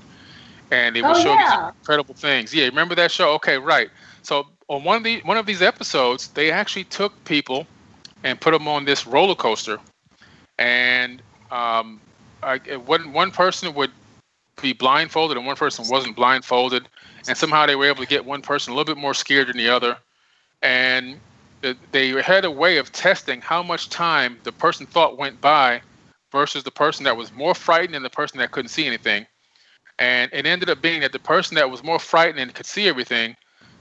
and 0.71 0.95
it 0.95 1.01
would 1.01 1.17
oh, 1.17 1.23
show 1.23 1.33
yeah. 1.33 1.71
these 1.71 1.79
incredible 1.81 2.15
things. 2.15 2.53
Yeah, 2.53 2.65
remember 2.65 2.95
that 2.95 3.11
show? 3.11 3.33
Okay, 3.33 3.57
right. 3.57 3.89
So 4.21 4.47
on 4.69 4.83
one 4.83 4.97
of 4.97 5.03
the 5.03 5.21
one 5.23 5.37
of 5.37 5.45
these 5.45 5.61
episodes, 5.61 6.29
they 6.29 6.51
actually 6.51 6.85
took 6.85 7.23
people 7.25 7.67
and 8.23 8.39
put 8.39 8.51
them 8.51 8.67
on 8.67 8.85
this 8.85 9.05
roller 9.05 9.35
coaster, 9.35 9.79
and 10.57 11.21
um, 11.51 11.99
I, 12.43 12.57
one 12.85 13.11
one 13.11 13.31
person 13.31 13.73
would 13.73 13.91
be 14.61 14.73
blindfolded 14.73 15.37
and 15.37 15.45
one 15.45 15.55
person 15.55 15.85
wasn't 15.89 16.15
blindfolded 16.15 16.87
and 17.27 17.37
somehow 17.37 17.65
they 17.65 17.75
were 17.75 17.85
able 17.85 18.03
to 18.03 18.07
get 18.07 18.25
one 18.25 18.41
person 18.41 18.73
a 18.73 18.75
little 18.75 18.93
bit 18.93 18.99
more 18.99 19.13
scared 19.13 19.47
than 19.47 19.57
the 19.57 19.69
other. 19.69 19.97
And 20.61 21.19
they 21.91 22.09
had 22.21 22.45
a 22.45 22.51
way 22.51 22.77
of 22.77 22.91
testing 22.91 23.41
how 23.41 23.61
much 23.61 23.89
time 23.89 24.39
the 24.43 24.51
person 24.51 24.85
thought 24.85 25.17
went 25.17 25.39
by 25.41 25.81
versus 26.31 26.63
the 26.63 26.71
person 26.71 27.03
that 27.03 27.17
was 27.17 27.33
more 27.33 27.53
frightened 27.53 27.95
and 27.95 28.05
the 28.05 28.09
person 28.09 28.39
that 28.39 28.51
couldn't 28.51 28.69
see 28.69 28.85
anything. 28.85 29.25
And 29.97 30.31
it 30.33 30.45
ended 30.45 30.69
up 30.69 30.81
being 30.81 31.01
that 31.01 31.11
the 31.11 31.19
person 31.19 31.55
that 31.55 31.69
was 31.69 31.83
more 31.83 31.99
frightened 31.99 32.39
and 32.39 32.53
could 32.53 32.65
see 32.65 32.87
everything 32.87 33.35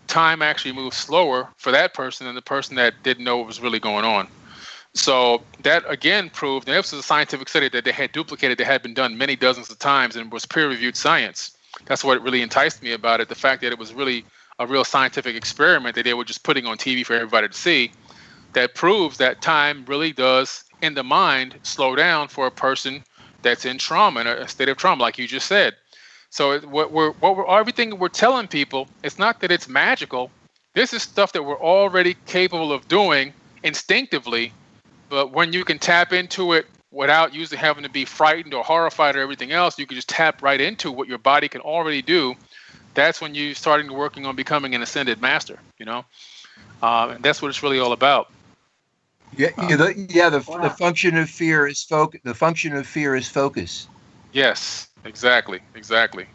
time 0.08 0.42
actually 0.42 0.72
moved 0.72 0.94
slower 0.94 1.48
for 1.58 1.70
that 1.70 1.94
person 1.94 2.26
than 2.26 2.34
the 2.34 2.42
person 2.42 2.74
that 2.76 2.94
didn't 3.02 3.24
know 3.24 3.36
what 3.36 3.46
was 3.46 3.60
really 3.60 3.78
going 3.78 4.04
on 4.04 4.28
so 4.98 5.42
that 5.62 5.84
again 5.88 6.28
proved, 6.30 6.68
and 6.68 6.76
this 6.76 6.92
was 6.92 7.00
a 7.00 7.02
scientific 7.02 7.48
study 7.48 7.68
that 7.68 7.84
they 7.84 7.92
had 7.92 8.12
duplicated, 8.12 8.58
that 8.58 8.66
had 8.66 8.82
been 8.82 8.94
done 8.94 9.16
many 9.16 9.36
dozens 9.36 9.70
of 9.70 9.78
times 9.78 10.16
and 10.16 10.32
was 10.32 10.44
peer 10.44 10.68
reviewed 10.68 10.96
science. 10.96 11.56
That's 11.86 12.02
what 12.02 12.20
really 12.22 12.42
enticed 12.42 12.82
me 12.82 12.92
about 12.92 13.20
it. 13.20 13.28
The 13.28 13.34
fact 13.34 13.62
that 13.62 13.72
it 13.72 13.78
was 13.78 13.94
really 13.94 14.24
a 14.58 14.66
real 14.66 14.84
scientific 14.84 15.36
experiment 15.36 15.94
that 15.94 16.04
they 16.04 16.14
were 16.14 16.24
just 16.24 16.42
putting 16.42 16.66
on 16.66 16.76
TV 16.78 17.06
for 17.06 17.14
everybody 17.14 17.48
to 17.48 17.54
see 17.54 17.92
that 18.54 18.74
proves 18.74 19.18
that 19.18 19.40
time 19.40 19.84
really 19.86 20.12
does, 20.12 20.64
in 20.82 20.94
the 20.94 21.04
mind, 21.04 21.58
slow 21.62 21.94
down 21.94 22.26
for 22.26 22.46
a 22.46 22.50
person 22.50 23.04
that's 23.42 23.64
in 23.64 23.78
trauma, 23.78 24.20
in 24.20 24.26
a 24.26 24.48
state 24.48 24.68
of 24.68 24.76
trauma, 24.76 25.02
like 25.02 25.16
you 25.16 25.28
just 25.28 25.46
said. 25.46 25.76
So 26.30 26.58
what 26.60 26.92
we're, 26.92 27.12
what 27.12 27.36
we're, 27.36 27.46
everything 27.46 27.98
we're 27.98 28.08
telling 28.08 28.48
people, 28.48 28.88
it's 29.04 29.18
not 29.18 29.40
that 29.40 29.52
it's 29.52 29.68
magical. 29.68 30.30
This 30.74 30.92
is 30.92 31.02
stuff 31.02 31.32
that 31.32 31.44
we're 31.44 31.60
already 31.60 32.16
capable 32.26 32.72
of 32.72 32.88
doing 32.88 33.32
instinctively 33.62 34.52
but 35.08 35.32
when 35.32 35.52
you 35.52 35.64
can 35.64 35.78
tap 35.78 36.12
into 36.12 36.52
it 36.52 36.66
without 36.90 37.34
usually 37.34 37.58
having 37.58 37.82
to 37.82 37.90
be 37.90 38.04
frightened 38.04 38.54
or 38.54 38.64
horrified 38.64 39.16
or 39.16 39.20
everything 39.20 39.52
else, 39.52 39.78
you 39.78 39.86
can 39.86 39.94
just 39.94 40.08
tap 40.08 40.42
right 40.42 40.60
into 40.60 40.90
what 40.90 41.08
your 41.08 41.18
body 41.18 41.48
can 41.48 41.60
already 41.60 42.02
do. 42.02 42.34
That's 42.94 43.20
when 43.20 43.34
you're 43.34 43.54
starting 43.54 43.92
working 43.92 44.26
on 44.26 44.36
becoming 44.36 44.74
an 44.74 44.82
ascended 44.82 45.20
master. 45.20 45.58
You 45.78 45.86
know, 45.86 46.04
um, 46.82 47.10
and 47.10 47.24
that's 47.24 47.42
what 47.42 47.48
it's 47.48 47.62
really 47.62 47.78
all 47.78 47.92
about. 47.92 48.30
Yeah, 49.36 49.50
yeah, 49.68 49.76
the, 49.76 50.06
yeah. 50.08 50.30
The, 50.30 50.44
wow. 50.48 50.58
the 50.62 50.70
function 50.70 51.16
of 51.16 51.28
fear 51.28 51.66
is 51.66 51.82
focus. 51.82 52.20
The 52.24 52.34
function 52.34 52.74
of 52.74 52.86
fear 52.86 53.14
is 53.14 53.28
focus. 53.28 53.86
Yes, 54.32 54.88
exactly, 55.04 55.60
exactly. 55.74 56.26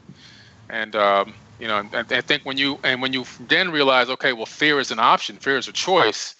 And 0.69 0.95
um, 0.95 1.34
you 1.59 1.67
know, 1.67 1.88
I, 1.93 1.99
I 1.99 2.21
think 2.21 2.43
when 2.43 2.57
you 2.57 2.80
and 2.84 3.01
when 3.01 3.11
you 3.11 3.26
then 3.47 3.71
realize, 3.71 4.09
okay, 4.09 4.34
well, 4.34 4.45
fear 4.45 4.80
is 4.80 4.91
an 4.91 4.99
option. 4.99 5.38
Fear 5.38 5.57
is 5.57 5.67
a 5.67 5.74
choice 5.74 6.36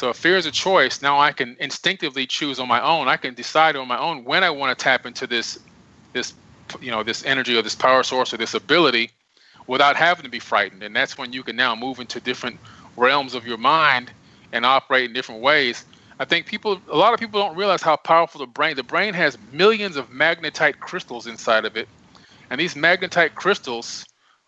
so 0.00 0.08
if 0.08 0.16
fear 0.16 0.38
is 0.38 0.46
a 0.46 0.50
choice, 0.50 1.02
now 1.02 1.20
I 1.20 1.30
can 1.30 1.58
instinctively 1.60 2.26
choose 2.26 2.58
on 2.58 2.66
my 2.66 2.80
own. 2.80 3.06
I 3.06 3.18
can 3.18 3.34
decide 3.34 3.76
on 3.76 3.86
my 3.86 3.98
own 3.98 4.24
when 4.24 4.42
I 4.42 4.48
want 4.48 4.76
to 4.76 4.82
tap 4.82 5.04
into 5.04 5.26
this, 5.26 5.58
this, 6.14 6.32
you 6.80 6.90
know, 6.90 7.02
this 7.02 7.22
energy 7.26 7.54
or 7.54 7.60
this 7.60 7.74
power 7.74 8.02
source 8.02 8.32
or 8.32 8.38
this 8.38 8.54
ability, 8.54 9.10
without 9.66 9.96
having 9.96 10.24
to 10.24 10.30
be 10.30 10.38
frightened. 10.38 10.82
And 10.82 10.96
that's 10.96 11.18
when 11.18 11.34
you 11.34 11.42
can 11.42 11.54
now 11.54 11.76
move 11.76 11.98
into 11.98 12.18
different 12.18 12.58
realms 12.96 13.34
of 13.34 13.46
your 13.46 13.58
mind 13.58 14.10
and 14.54 14.64
operate 14.64 15.04
in 15.04 15.12
different 15.12 15.42
ways. 15.42 15.84
I 16.18 16.24
think 16.24 16.46
people, 16.46 16.80
a 16.90 16.96
lot 16.96 17.12
of 17.12 17.20
people 17.20 17.38
don't 17.38 17.54
realize 17.54 17.82
how 17.82 17.96
powerful 17.96 18.38
the 18.38 18.46
brain. 18.46 18.76
The 18.76 18.82
brain 18.82 19.12
has 19.12 19.36
millions 19.52 19.96
of 19.96 20.08
magnetite 20.08 20.80
crystals 20.80 21.26
inside 21.26 21.66
of 21.66 21.76
it, 21.76 21.88
and 22.48 22.58
these 22.58 22.72
magnetite 22.72 23.34
crystals 23.34 24.06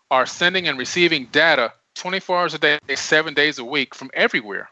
are 0.09 0.25
sending 0.25 0.67
and 0.67 0.79
receiving 0.79 1.27
data 1.27 1.73
24 1.93 2.39
hours 2.39 2.53
a 2.55 2.57
day, 2.57 2.79
seven 2.95 3.35
days 3.35 3.59
a 3.59 3.63
week 3.63 3.93
from 3.93 4.09
everywhere. 4.15 4.67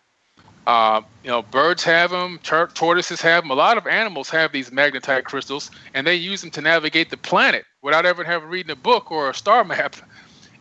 Uh, 0.72 1.01
you 1.22 1.30
know, 1.30 1.41
birds 1.41 1.84
have 1.84 2.11
them, 2.11 2.39
tor- 2.43 2.69
tortoises 2.74 3.19
have 3.19 3.43
them. 3.43 3.51
A 3.51 3.55
lot 3.55 3.78
of 3.78 3.86
animals 3.88 4.30
have 4.30 4.53
these 4.53 4.69
magnetite 4.69 5.26
crystals, 5.26 5.69
and 5.93 6.07
they 6.07 6.15
use 6.15 6.39
them 6.39 6.49
to 6.51 6.61
navigate 6.61 7.09
the 7.09 7.17
planet 7.17 7.65
without 7.82 8.05
ever 8.05 8.24
having 8.24 8.47
reading 8.47 8.72
a 8.72 8.76
book 8.78 9.11
or 9.11 9.30
a 9.30 9.34
star 9.34 9.65
map. 9.65 9.97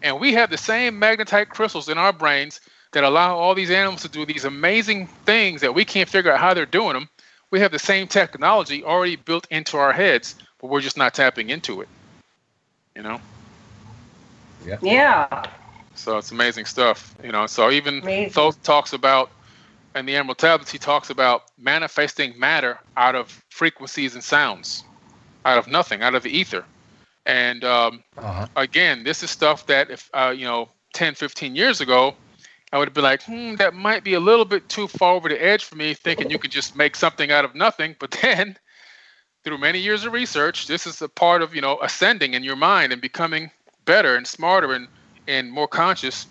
And 0.02 0.18
we 0.18 0.32
have 0.32 0.50
the 0.50 0.58
same 0.58 1.00
magnetite 1.00 1.50
crystals 1.50 1.88
in 1.88 1.96
our 1.96 2.12
brains 2.12 2.61
that 2.90 3.04
allow 3.04 3.36
all 3.36 3.54
these 3.54 3.70
animals 3.70 4.02
to 4.02 4.08
do 4.08 4.26
these 4.26 4.44
amazing 4.44 5.06
things 5.26 5.61
that 5.61 5.76
we 5.76 5.84
can't 5.84 6.08
figure 6.08 6.32
out 6.32 6.40
how 6.40 6.54
they're 6.54 6.66
doing 6.66 6.94
them. 6.94 7.08
We 7.52 7.61
have 7.61 7.70
the 7.70 7.78
same 7.78 8.08
technology 8.08 8.82
already 8.82 9.14
built 9.14 9.46
into 9.52 9.76
our 9.76 9.92
heads, 9.92 10.34
but 10.61 10.70
we're 10.70 10.80
just 10.80 10.96
not 10.96 11.14
tapping 11.14 11.50
into 11.50 11.82
it. 11.82 11.88
You 12.96 13.02
know? 13.04 13.20
Yeah. 14.66 14.78
Yeah. 14.82 15.46
So 15.94 16.18
it's 16.18 16.32
amazing 16.32 16.64
stuff. 16.64 17.14
You 17.22 17.30
know, 17.30 17.46
so 17.46 17.70
even 17.70 18.02
Thoth 18.32 18.61
talks 18.64 18.92
about 18.92 19.30
and 19.95 20.09
the 20.09 20.16
Emerald 20.16 20.38
Tablets, 20.38 20.70
he 20.70 20.78
talks 20.78 21.11
about 21.11 21.45
manifesting 21.59 22.38
matter 22.38 22.78
out 22.97 23.14
of 23.14 23.43
frequencies 23.49 24.14
and 24.14 24.22
sounds, 24.22 24.84
out 25.45 25.59
of 25.59 25.66
nothing, 25.66 26.03
out 26.03 26.14
of 26.14 26.22
the 26.22 26.30
ether. 26.30 26.64
And 27.26 27.64
um, 27.64 28.03
uh-huh. 28.16 28.47
again, 28.57 29.05
this 29.05 29.22
is 29.22 29.30
stuff 29.30 29.66
that 29.66 29.91
if 29.91 30.11
uh, 30.14 30.32
you 30.36 30.45
know 30.45 30.68
10, 30.95 31.14
15 31.14 31.55
years 31.55 31.80
ago, 31.80 32.14
I 32.72 32.78
would 32.78 32.88
have 32.88 32.95
been 32.95 33.05
like, 33.05 33.22
hmm, 33.24 33.57
that 33.57 33.74
might 33.74 34.05
be 34.05 34.14
a 34.14 34.20
little 34.20 34.45
bit 34.45 34.68
too 34.68 34.86
far 34.86 35.14
over 35.14 35.28
the 35.28 35.43
edge 35.43 35.64
for 35.64 35.76
me, 35.76 35.93
thinking 35.95 36.30
you 36.30 36.38
could 36.38 36.53
just 36.53 36.76
make 36.76 36.95
something 36.95 37.30
out 37.30 37.45
of 37.45 37.55
nothing. 37.55 37.97
But 37.99 38.11
then, 38.22 38.57
through 39.45 39.59
many 39.59 39.80
years 39.80 40.05
of 40.05 40.12
research, 40.12 40.66
this 40.66 40.86
is 40.86 41.03
a 41.03 41.09
part 41.09 41.43
of 41.43 41.55
you 41.55 41.61
know 41.61 41.78
ascending 41.82 42.34
in 42.34 42.45
your 42.45 42.57
mind 42.57 42.93
and 42.93 43.03
becoming 43.03 43.51
better 43.84 44.16
and 44.16 44.26
smarter 44.26 44.72
and 44.72 44.88
and 45.26 45.51
more 45.51 45.68
conscious 45.68 46.26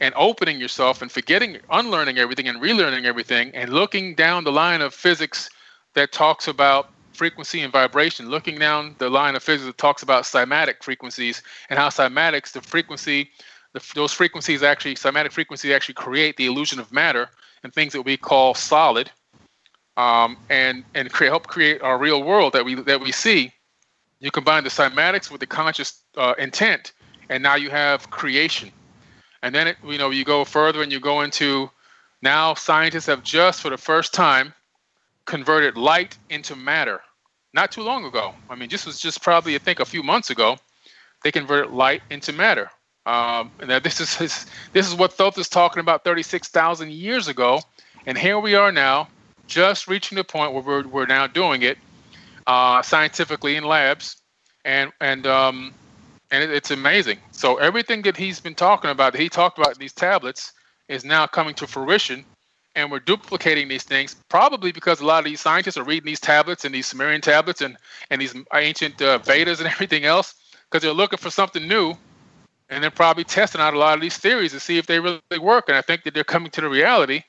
and 0.00 0.14
opening 0.16 0.58
yourself 0.58 1.02
and 1.02 1.12
forgetting, 1.12 1.58
unlearning 1.70 2.18
everything 2.18 2.48
and 2.48 2.60
relearning 2.60 3.04
everything 3.04 3.50
and 3.54 3.72
looking 3.72 4.14
down 4.14 4.44
the 4.44 4.52
line 4.52 4.80
of 4.80 4.94
physics 4.94 5.50
that 5.94 6.12
talks 6.12 6.48
about 6.48 6.90
frequency 7.12 7.60
and 7.60 7.72
vibration, 7.72 8.30
looking 8.30 8.58
down 8.58 8.94
the 8.98 9.10
line 9.10 9.36
of 9.36 9.42
physics 9.42 9.66
that 9.66 9.76
talks 9.76 10.02
about 10.02 10.24
cymatic 10.24 10.82
frequencies 10.82 11.42
and 11.68 11.78
how 11.78 11.88
cymatics, 11.88 12.52
the 12.52 12.62
frequency, 12.62 13.28
the, 13.74 13.92
those 13.94 14.12
frequencies 14.12 14.62
actually, 14.62 14.94
cymatic 14.94 15.32
frequencies 15.32 15.70
actually 15.70 15.94
create 15.94 16.36
the 16.36 16.46
illusion 16.46 16.80
of 16.80 16.90
matter 16.90 17.28
and 17.62 17.74
things 17.74 17.92
that 17.92 18.02
we 18.02 18.16
call 18.16 18.54
solid, 18.54 19.10
um, 19.96 20.38
and 20.48 20.82
and 20.94 21.12
create, 21.12 21.28
help 21.28 21.46
create 21.46 21.82
our 21.82 21.98
real 21.98 22.22
world 22.22 22.54
that 22.54 22.64
we 22.64 22.74
that 22.74 23.00
we 23.00 23.12
see. 23.12 23.52
You 24.18 24.30
combine 24.30 24.64
the 24.64 24.70
cymatics 24.70 25.30
with 25.30 25.40
the 25.40 25.46
conscious 25.46 26.02
uh, 26.16 26.34
intent, 26.38 26.92
and 27.28 27.42
now 27.42 27.56
you 27.56 27.70
have 27.70 28.08
creation. 28.10 28.72
And 29.42 29.54
then 29.54 29.68
it, 29.68 29.76
you 29.84 29.98
know 29.98 30.10
you 30.10 30.24
go 30.24 30.44
further 30.44 30.82
and 30.82 30.92
you 30.92 31.00
go 31.00 31.22
into 31.22 31.70
now 32.22 32.54
scientists 32.54 33.06
have 33.06 33.22
just 33.22 33.62
for 33.62 33.70
the 33.70 33.78
first 33.78 34.12
time 34.12 34.52
converted 35.24 35.76
light 35.76 36.16
into 36.28 36.56
matter 36.56 37.00
not 37.52 37.72
too 37.72 37.82
long 37.82 38.04
ago. 38.04 38.34
I 38.48 38.54
mean, 38.54 38.68
this 38.68 38.86
was 38.86 39.00
just 39.00 39.22
probably 39.22 39.54
I 39.54 39.58
think 39.58 39.80
a 39.80 39.84
few 39.84 40.02
months 40.02 40.30
ago. 40.30 40.58
They 41.22 41.30
converted 41.30 41.70
light 41.70 42.02
into 42.10 42.32
matter. 42.32 42.70
Um, 43.06 43.50
and 43.60 43.70
this 43.82 44.00
is 44.00 44.14
his, 44.14 44.46
this 44.72 44.86
is 44.86 44.94
what 44.94 45.12
Thoth 45.12 45.38
is 45.38 45.48
talking 45.48 45.80
about 45.80 46.04
36,000 46.04 46.92
years 46.92 47.28
ago, 47.28 47.60
and 48.06 48.16
here 48.16 48.38
we 48.38 48.54
are 48.54 48.70
now, 48.70 49.08
just 49.46 49.88
reaching 49.88 50.16
the 50.16 50.24
point 50.24 50.52
where 50.52 50.62
we're, 50.62 50.86
we're 50.86 51.06
now 51.06 51.26
doing 51.26 51.62
it 51.62 51.78
uh, 52.46 52.82
scientifically 52.82 53.56
in 53.56 53.64
labs, 53.64 54.16
and 54.64 54.92
and 55.00 55.26
um, 55.26 55.74
and 56.30 56.42
it, 56.42 56.50
it's 56.50 56.70
amazing. 56.70 57.18
So 57.32 57.56
everything 57.56 58.02
that 58.02 58.16
he's 58.16 58.40
been 58.40 58.54
talking 58.54 58.90
about, 58.90 59.12
that 59.12 59.20
he 59.20 59.28
talked 59.28 59.58
about 59.58 59.72
in 59.74 59.80
these 59.80 59.92
tablets, 59.92 60.52
is 60.88 61.04
now 61.04 61.26
coming 61.26 61.54
to 61.54 61.66
fruition 61.66 62.24
and 62.76 62.90
we're 62.90 63.00
duplicating 63.00 63.66
these 63.66 63.82
things 63.82 64.14
probably 64.28 64.70
because 64.70 65.00
a 65.00 65.04
lot 65.04 65.18
of 65.18 65.24
these 65.24 65.40
scientists 65.40 65.76
are 65.76 65.82
reading 65.82 66.06
these 66.06 66.20
tablets 66.20 66.64
and 66.64 66.72
these 66.72 66.86
Sumerian 66.86 67.20
tablets 67.20 67.60
and 67.60 67.76
and 68.10 68.20
these 68.20 68.34
ancient 68.54 69.00
uh, 69.02 69.18
Vedas 69.18 69.60
and 69.60 69.68
everything 69.74 70.04
else 70.04 70.34
because 70.70 70.82
they're 70.82 70.92
looking 70.92 71.18
for 71.18 71.30
something 71.30 71.66
new, 71.66 71.94
and 72.68 72.82
they're 72.82 72.90
probably 72.90 73.24
testing 73.24 73.60
out 73.60 73.74
a 73.74 73.78
lot 73.78 73.94
of 73.94 74.00
these 74.00 74.16
theories 74.16 74.52
to 74.52 74.60
see 74.60 74.78
if 74.78 74.86
they 74.86 75.00
really 75.00 75.20
work. 75.40 75.64
And 75.68 75.76
I 75.76 75.82
think 75.82 76.04
that 76.04 76.14
they're 76.14 76.24
coming 76.24 76.50
to 76.52 76.60
the 76.60 76.68
reality 76.68 77.22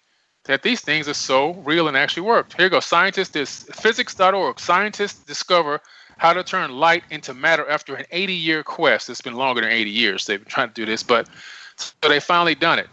that 0.46 0.64
these 0.64 0.82
things 0.82 1.08
are 1.08 1.14
so 1.14 1.54
real 1.54 1.88
and 1.88 1.98
actually 1.98 2.24
work. 2.24 2.54
Here 2.56 2.66
you 2.66 2.70
go, 2.70 2.80
scientists. 2.80 3.30
This 3.30 3.64
phys.org. 3.64 4.60
Scientists 4.60 5.24
discover 5.24 5.82
how 6.22 6.34
to 6.34 6.44
turn 6.44 6.70
light 6.70 7.04
into 7.10 7.34
matter 7.34 7.68
after 7.68 7.96
an 7.96 8.06
80-year 8.14 8.64
quest. 8.64 9.10
It's 9.10 9.22
been 9.22 9.34
longer 9.34 9.62
than 9.62 9.72
80 9.72 9.90
years. 9.90 10.26
They've 10.28 10.40
been 10.40 10.52
trying 10.52 10.68
to 10.68 10.74
do 10.76 10.86
this, 10.86 11.02
but 11.02 11.28
so 11.78 11.94
they 12.08 12.20
finally 12.20 12.54
done 12.54 12.78
it. 12.78 12.88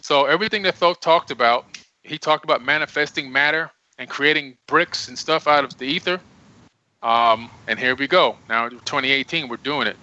So 0.00 0.24
everything 0.26 0.62
that 0.62 0.74
Thoth 0.74 1.00
talked 1.00 1.30
about 1.30 1.64
he 2.02 2.18
talked 2.18 2.44
about 2.44 2.64
manifesting 2.64 3.30
matter 3.30 3.70
and 3.98 4.08
creating 4.08 4.56
bricks 4.66 5.06
and 5.06 5.16
stuff 5.16 5.46
out 5.46 5.62
of 5.62 5.78
the 5.78 5.84
ether. 5.84 6.20
Um, 7.02 7.50
and 7.68 7.78
here 7.78 7.94
we 7.94 8.08
go. 8.08 8.36
Now, 8.48 8.68
2018, 8.68 9.48
we're 9.48 9.58
doing 9.58 9.86
it. 9.86 9.96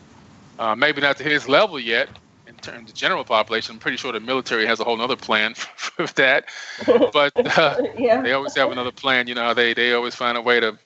Uh, 0.57 0.75
maybe 0.75 1.01
not 1.01 1.17
to 1.17 1.23
his 1.23 1.47
level 1.47 1.79
yet 1.79 2.09
in 2.47 2.55
terms 2.55 2.89
of 2.89 2.95
general 2.95 3.25
population. 3.25 3.73
I'm 3.73 3.79
pretty 3.79 3.97
sure 3.97 4.11
the 4.11 4.21
military 4.21 4.65
has 4.65 4.79
a 4.79 4.83
whole 4.85 5.01
other 5.01 5.17
plan 5.17 5.53
for 5.75 6.07
that. 6.07 6.45
But 7.13 7.33
uh, 7.57 7.81
yeah. 7.97 8.21
they 8.21 8.31
always 8.31 8.55
have 8.55 8.71
another 8.71 8.91
plan. 8.91 9.27
You 9.27 9.35
know, 9.35 9.53
they, 9.53 9.73
they 9.73 9.91
always 9.93 10.15
find 10.15 10.37
a 10.37 10.41
way 10.41 10.61
to 10.61 10.77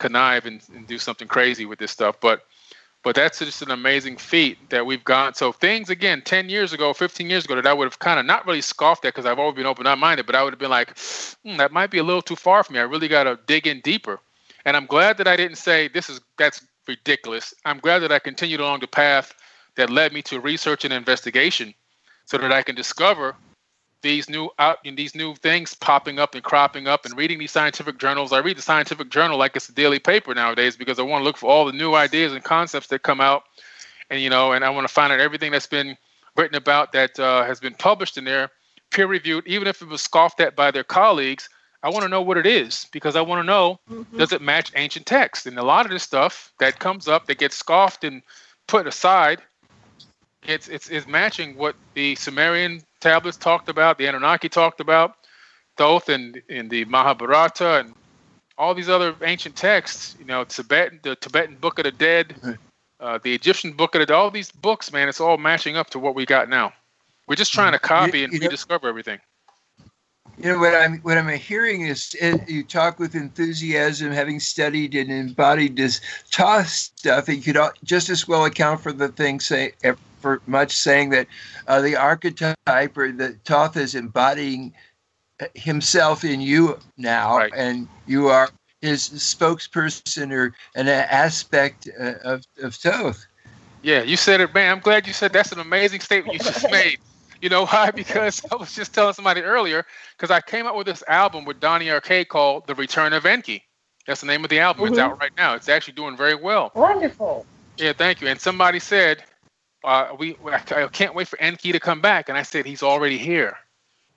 connive 0.00 0.46
and, 0.46 0.60
and 0.74 0.86
do 0.86 0.98
something 0.98 1.28
crazy 1.28 1.66
with 1.66 1.78
this 1.78 1.92
stuff. 1.92 2.16
But 2.20 2.44
but 3.02 3.14
that's 3.14 3.38
just 3.38 3.62
an 3.62 3.70
amazing 3.70 4.18
feat 4.18 4.58
that 4.68 4.84
we've 4.84 5.04
gone. 5.04 5.32
So 5.32 5.52
things 5.52 5.88
again, 5.88 6.20
10 6.22 6.50
years 6.50 6.74
ago, 6.74 6.92
15 6.92 7.30
years 7.30 7.46
ago, 7.46 7.54
that 7.54 7.66
I 7.66 7.72
would 7.72 7.86
have 7.86 7.98
kind 7.98 8.20
of 8.20 8.26
not 8.26 8.46
really 8.46 8.60
scoffed 8.60 9.06
at 9.06 9.14
because 9.14 9.24
I've 9.24 9.38
always 9.38 9.56
been 9.56 9.64
open-minded, 9.64 10.26
but 10.26 10.34
I 10.34 10.42
would 10.42 10.52
have 10.52 10.58
been 10.58 10.70
like, 10.70 10.98
hmm, 11.42 11.56
that 11.56 11.72
might 11.72 11.90
be 11.90 11.96
a 11.96 12.02
little 12.02 12.20
too 12.20 12.36
far 12.36 12.62
for 12.62 12.74
me. 12.74 12.78
I 12.78 12.82
really 12.82 13.08
got 13.08 13.24
to 13.24 13.38
dig 13.46 13.66
in 13.66 13.80
deeper. 13.80 14.20
And 14.66 14.76
I'm 14.76 14.84
glad 14.84 15.16
that 15.16 15.26
I 15.26 15.36
didn't 15.36 15.56
say 15.56 15.88
this 15.88 16.10
is 16.10 16.20
that's 16.36 16.66
ridiculous. 16.86 17.54
I'm 17.64 17.78
glad 17.78 18.00
that 18.00 18.12
I 18.12 18.18
continued 18.18 18.60
along 18.60 18.80
the 18.80 18.86
path 18.86 19.32
that 19.76 19.88
led 19.88 20.12
me 20.12 20.20
to 20.22 20.40
research 20.40 20.84
and 20.84 20.92
investigation, 20.92 21.72
so 22.26 22.36
that 22.36 22.52
I 22.52 22.62
can 22.62 22.74
discover 22.74 23.34
these 24.02 24.28
new 24.28 24.50
out 24.58 24.78
these 24.84 25.14
new 25.14 25.34
things 25.34 25.74
popping 25.74 26.18
up 26.18 26.34
and 26.34 26.42
cropping 26.42 26.86
up 26.86 27.04
and 27.04 27.16
reading 27.16 27.38
these 27.38 27.50
scientific 27.50 27.98
journals. 27.98 28.32
I 28.32 28.38
read 28.38 28.56
the 28.56 28.62
scientific 28.62 29.10
journal 29.10 29.38
like 29.38 29.56
it's 29.56 29.68
a 29.68 29.72
daily 29.72 29.98
paper 29.98 30.34
nowadays 30.34 30.76
because 30.76 30.98
I 30.98 31.02
want 31.02 31.20
to 31.20 31.24
look 31.24 31.36
for 31.36 31.50
all 31.50 31.64
the 31.64 31.72
new 31.72 31.94
ideas 31.94 32.32
and 32.32 32.42
concepts 32.42 32.88
that 32.88 33.02
come 33.02 33.20
out, 33.20 33.44
and 34.08 34.20
you 34.20 34.30
know, 34.30 34.52
and 34.52 34.64
I 34.64 34.70
want 34.70 34.86
to 34.86 34.92
find 34.92 35.12
out 35.12 35.20
everything 35.20 35.52
that's 35.52 35.66
been 35.66 35.96
written 36.36 36.56
about 36.56 36.92
that 36.92 37.18
uh, 37.18 37.44
has 37.44 37.60
been 37.60 37.74
published 37.74 38.16
in 38.16 38.24
there, 38.24 38.50
peer 38.90 39.06
reviewed, 39.06 39.46
even 39.46 39.68
if 39.68 39.82
it 39.82 39.88
was 39.88 40.02
scoffed 40.02 40.40
at 40.40 40.56
by 40.56 40.70
their 40.70 40.84
colleagues. 40.84 41.48
I 41.82 41.88
want 41.88 42.02
to 42.02 42.10
know 42.10 42.20
what 42.20 42.36
it 42.36 42.46
is 42.46 42.86
because 42.92 43.16
I 43.16 43.22
want 43.22 43.40
to 43.40 43.46
know 43.46 43.80
mm-hmm. 43.90 44.18
does 44.18 44.32
it 44.32 44.42
match 44.42 44.70
ancient 44.76 45.06
texts? 45.06 45.46
And 45.46 45.58
a 45.58 45.62
lot 45.62 45.86
of 45.86 45.90
this 45.90 46.02
stuff 46.02 46.52
that 46.60 46.78
comes 46.78 47.08
up 47.08 47.26
that 47.26 47.38
gets 47.38 47.56
scoffed 47.56 48.04
and 48.04 48.20
put 48.66 48.86
aside, 48.86 49.40
it's 50.46 50.68
it's, 50.68 50.90
it's 50.90 51.06
matching 51.06 51.56
what 51.56 51.74
the 51.94 52.14
Sumerian 52.16 52.82
tablets 53.00 53.36
talked 53.36 53.68
about, 53.68 53.98
the 53.98 54.06
Anunnaki 54.06 54.48
talked 54.48 54.80
about, 54.80 55.16
Thoth 55.76 56.08
and 56.08 56.40
in 56.48 56.68
the 56.68 56.84
Mahabharata 56.84 57.80
and 57.80 57.94
all 58.58 58.74
these 58.74 58.88
other 58.88 59.14
ancient 59.22 59.56
texts, 59.56 60.16
you 60.18 60.26
know, 60.26 60.44
Tibetan, 60.44 61.00
the 61.02 61.16
Tibetan 61.16 61.56
Book 61.56 61.78
of 61.78 61.84
the 61.84 61.92
Dead, 61.92 62.34
uh, 63.00 63.18
the 63.22 63.34
Egyptian 63.34 63.72
Book 63.72 63.94
of 63.94 64.00
the 64.00 64.06
Dead, 64.06 64.14
all 64.14 64.30
these 64.30 64.52
books, 64.52 64.92
man, 64.92 65.08
it's 65.08 65.20
all 65.20 65.38
matching 65.38 65.76
up 65.76 65.88
to 65.90 65.98
what 65.98 66.14
we 66.14 66.26
got 66.26 66.48
now. 66.48 66.72
We're 67.26 67.36
just 67.36 67.52
trying 67.52 67.72
to 67.72 67.78
copy 67.78 68.18
you, 68.18 68.24
and 68.24 68.32
you 68.34 68.40
rediscover 68.40 68.86
know, 68.86 68.90
everything. 68.90 69.20
You 70.36 70.52
know 70.52 70.58
what 70.58 70.74
I'm 70.74 70.98
what 70.98 71.16
I'm 71.16 71.28
hearing 71.28 71.82
is 71.82 72.14
you 72.48 72.64
talk 72.64 72.98
with 72.98 73.14
enthusiasm, 73.14 74.10
having 74.10 74.40
studied 74.40 74.94
and 74.94 75.10
embodied 75.10 75.76
this 75.76 76.00
Thoth 76.32 76.66
stuff. 76.66 77.28
You 77.28 77.40
could 77.40 77.58
just 77.84 78.08
as 78.08 78.26
well 78.26 78.46
account 78.46 78.80
for 78.80 78.92
the 78.92 79.08
things 79.08 79.46
say 79.46 79.72
for 80.20 80.42
much 80.46 80.72
saying 80.72 81.10
that 81.10 81.26
uh, 81.66 81.80
the 81.80 81.96
archetype 81.96 82.96
or 82.96 83.12
the 83.12 83.36
Thoth 83.44 83.76
is 83.76 83.94
embodying 83.94 84.72
himself 85.54 86.24
in 86.24 86.40
you 86.40 86.78
now, 86.96 87.38
right. 87.38 87.52
and 87.54 87.88
you 88.06 88.28
are 88.28 88.50
his 88.80 89.08
spokesperson 89.10 90.32
or 90.32 90.54
an 90.74 90.88
aspect 90.88 91.88
uh, 91.98 92.14
of, 92.24 92.46
of 92.62 92.74
Thoth. 92.74 93.26
Yeah, 93.82 94.02
you 94.02 94.16
said 94.16 94.40
it, 94.40 94.54
man. 94.54 94.72
I'm 94.72 94.80
glad 94.80 95.06
you 95.06 95.12
said 95.12 95.32
that's 95.32 95.52
an 95.52 95.60
amazing 95.60 96.00
statement 96.00 96.34
you 96.34 96.40
just 96.40 96.70
made. 96.70 96.98
You 97.40 97.48
know 97.48 97.66
why? 97.66 97.90
Because 97.94 98.42
I 98.52 98.56
was 98.56 98.74
just 98.74 98.94
telling 98.94 99.14
somebody 99.14 99.40
earlier, 99.40 99.86
because 100.16 100.30
I 100.30 100.40
came 100.40 100.66
up 100.66 100.76
with 100.76 100.86
this 100.86 101.02
album 101.08 101.44
with 101.44 101.60
Donnie 101.60 101.90
Arcade 101.90 102.28
called 102.28 102.66
The 102.66 102.74
Return 102.74 103.12
of 103.12 103.24
Enki. 103.24 103.64
That's 104.06 104.20
the 104.20 104.26
name 104.26 104.44
of 104.44 104.50
the 104.50 104.58
album. 104.58 104.84
Mm-hmm. 104.84 104.94
It's 104.94 105.00
out 105.00 105.20
right 105.20 105.32
now. 105.36 105.54
It's 105.54 105.68
actually 105.68 105.94
doing 105.94 106.16
very 106.16 106.34
well. 106.34 106.72
Wonderful. 106.74 107.46
Yeah, 107.78 107.92
thank 107.94 108.20
you. 108.20 108.28
And 108.28 108.40
somebody 108.40 108.78
said, 108.78 109.24
uh, 109.84 110.14
we 110.18 110.36
I 110.46 110.88
can't 110.88 111.14
wait 111.14 111.28
for 111.28 111.40
Enki 111.40 111.72
to 111.72 111.80
come 111.80 112.00
back. 112.00 112.28
And 112.28 112.36
I 112.36 112.42
said, 112.42 112.66
he's 112.66 112.82
already 112.82 113.18
here. 113.18 113.56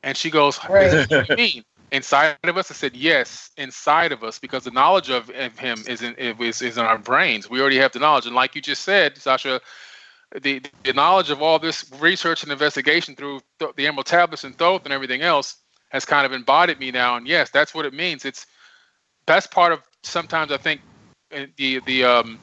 And 0.03 0.18
she 0.18 0.30
goes, 0.30 0.59
right. 0.70 0.93
what 0.93 1.07
do 1.09 1.26
you 1.30 1.36
mean? 1.36 1.64
Inside 1.91 2.38
of 2.43 2.57
us? 2.57 2.72
I 2.72 2.74
said, 2.74 2.95
yes, 2.95 3.51
inside 3.57 4.11
of 4.11 4.24
us, 4.24 4.39
because 4.39 4.64
the 4.64 4.72
knowledge 4.72 5.09
of, 5.09 5.30
of 5.30 5.57
him 5.57 5.84
is 5.88 6.01
in, 6.01 6.16
is, 6.16 6.61
is 6.61 6.78
in 6.78 6.84
our 6.84 6.97
brains. 6.97 7.49
We 7.49 7.61
already 7.61 7.78
have 7.78 7.91
the 7.91 7.99
knowledge. 7.99 8.26
And 8.26 8.36
like 8.36 8.55
you 8.55 8.61
just 8.61 8.82
said, 8.82 9.18
Sasha, 9.18 9.61
the, 10.41 10.61
the 10.84 10.93
knowledge 10.93 11.30
of 11.30 11.41
all 11.41 11.59
this 11.59 11.89
research 11.99 12.43
and 12.43 12.51
investigation 12.51 13.16
through 13.16 13.41
th- 13.59 13.76
the 13.76 13.88
Emerald 13.88 14.07
Tablets 14.07 14.43
and 14.43 14.57
Thoth 14.57 14.86
and 14.86 14.93
everything 14.93 15.22
else 15.22 15.57
has 15.89 16.03
kind 16.03 16.26
of 16.26 16.34
embodied 16.34 16.80
me 16.80 16.89
now. 16.89 17.16
And 17.16 17.28
yes, 17.28 17.51
that's 17.51 17.74
what 17.76 17.86
it 17.86 17.93
means. 17.93 18.26
It's 18.26 18.47
that's 19.28 19.47
part 19.47 19.72
of 19.72 19.82
sometimes 20.01 20.51
I 20.51 20.57
think 20.57 20.82
uh, 21.34 21.45
the 21.57 21.80
the 21.86 22.03
um, 22.03 22.39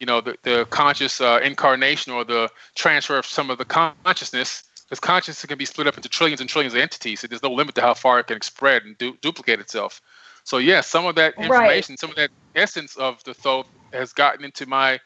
you 0.00 0.06
know 0.06 0.20
the, 0.20 0.36
the 0.42 0.66
conscious 0.70 1.20
uh, 1.20 1.40
incarnation 1.42 2.12
or 2.12 2.24
the 2.24 2.48
transfer 2.74 3.18
of 3.18 3.26
some 3.26 3.50
of 3.50 3.58
the 3.58 3.64
consciousness 3.64 4.64
because 4.84 5.00
consciousness 5.00 5.46
can 5.46 5.58
be 5.58 5.64
split 5.64 5.86
up 5.86 5.96
into 5.96 6.08
trillions 6.08 6.40
and 6.40 6.50
trillions 6.50 6.74
of 6.74 6.80
entities. 6.80 7.20
So 7.20 7.26
there's 7.26 7.42
no 7.42 7.52
limit 7.52 7.74
to 7.76 7.80
how 7.80 7.94
far 7.94 8.20
it 8.20 8.26
can 8.26 8.40
spread 8.42 8.84
and 8.84 8.98
du- 8.98 9.16
duplicate 9.22 9.60
itself. 9.60 10.00
So 10.44 10.58
yes 10.58 10.68
yeah, 10.68 10.80
some 10.82 11.06
of 11.06 11.14
that 11.14 11.34
information 11.38 11.92
right. 11.92 11.98
some 11.98 12.10
of 12.10 12.16
that 12.16 12.30
essence 12.54 12.96
of 12.96 13.22
the 13.24 13.34
thoth 13.34 13.66
has 13.92 14.12
gotten 14.12 14.44
into 14.44 14.66
my 14.66 15.00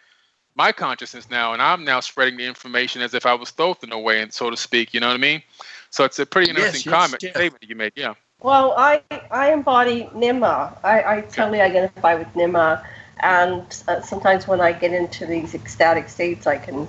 my 0.56 0.72
consciousness 0.72 1.30
now 1.30 1.52
and 1.52 1.62
i'm 1.62 1.84
now 1.84 2.00
spreading 2.00 2.36
the 2.36 2.44
information 2.44 3.00
as 3.00 3.14
if 3.14 3.24
i 3.24 3.32
was 3.32 3.52
thoth 3.52 3.84
in 3.84 3.92
a 3.92 3.98
way 3.98 4.20
and 4.20 4.32
so 4.32 4.50
to 4.50 4.56
speak 4.56 4.92
you 4.92 5.00
know 5.00 5.06
what 5.06 5.14
i 5.14 5.18
mean? 5.18 5.42
So 5.90 6.04
it's 6.04 6.18
a 6.18 6.26
pretty 6.26 6.50
interesting 6.50 6.82
yes, 6.84 6.92
comment 6.92 7.22
yes. 7.22 7.34
statement 7.34 7.64
you 7.66 7.74
made 7.74 7.92
yeah. 7.96 8.14
Well 8.42 8.74
i 8.76 9.02
i 9.30 9.52
embody 9.52 10.04
nima 10.14 10.76
i 10.84 11.16
i 11.16 11.20
totally 11.22 11.60
identify 11.60 12.14
with 12.14 12.28
nima 12.34 12.84
and 13.20 13.64
uh, 13.88 14.00
sometimes 14.00 14.46
when 14.46 14.60
I 14.60 14.72
get 14.72 14.92
into 14.92 15.26
these 15.26 15.54
ecstatic 15.54 16.08
states, 16.08 16.46
I 16.46 16.58
can 16.58 16.86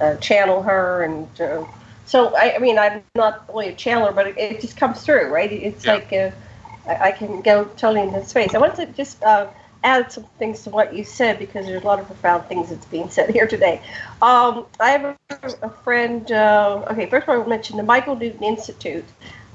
uh, 0.00 0.16
channel 0.16 0.62
her 0.62 1.02
and 1.02 1.40
uh, 1.40 1.64
so 2.06 2.34
I, 2.36 2.56
I 2.56 2.58
mean, 2.58 2.78
I'm 2.78 3.02
not 3.14 3.44
really 3.48 3.68
a 3.68 3.74
channeler, 3.74 4.14
but 4.14 4.26
it, 4.28 4.38
it 4.38 4.60
just 4.60 4.76
comes 4.76 5.02
through, 5.02 5.28
right? 5.28 5.50
It's 5.50 5.84
Yeah. 5.84 5.94
like 5.94 6.12
uh, 6.12 6.30
I, 6.86 7.08
I 7.08 7.10
can 7.12 7.40
go 7.42 7.64
totally 7.64 8.02
into 8.02 8.24
space. 8.24 8.54
I 8.54 8.58
wanted 8.58 8.86
to 8.86 8.92
just 8.92 9.22
uh, 9.22 9.48
add 9.82 10.10
some 10.12 10.24
things 10.38 10.62
to 10.64 10.70
what 10.70 10.94
you 10.94 11.04
said 11.04 11.38
because 11.38 11.66
there's 11.66 11.82
a 11.82 11.86
lot 11.86 12.00
of 12.00 12.06
profound 12.06 12.44
things 12.46 12.70
that's 12.70 12.86
being 12.86 13.10
said 13.10 13.30
here 13.30 13.46
today. 13.46 13.80
Um, 14.22 14.66
I 14.80 14.90
have 14.90 15.04
a, 15.04 15.16
a 15.62 15.70
friend. 15.70 16.30
Uh, 16.30 16.84
okay, 16.90 17.06
first 17.06 17.28
of 17.28 17.30
all, 17.30 17.42
I 17.42 17.46
mentioned 17.46 17.78
the 17.78 17.84
Michael 17.84 18.16
Newton 18.16 18.42
Institute. 18.44 19.04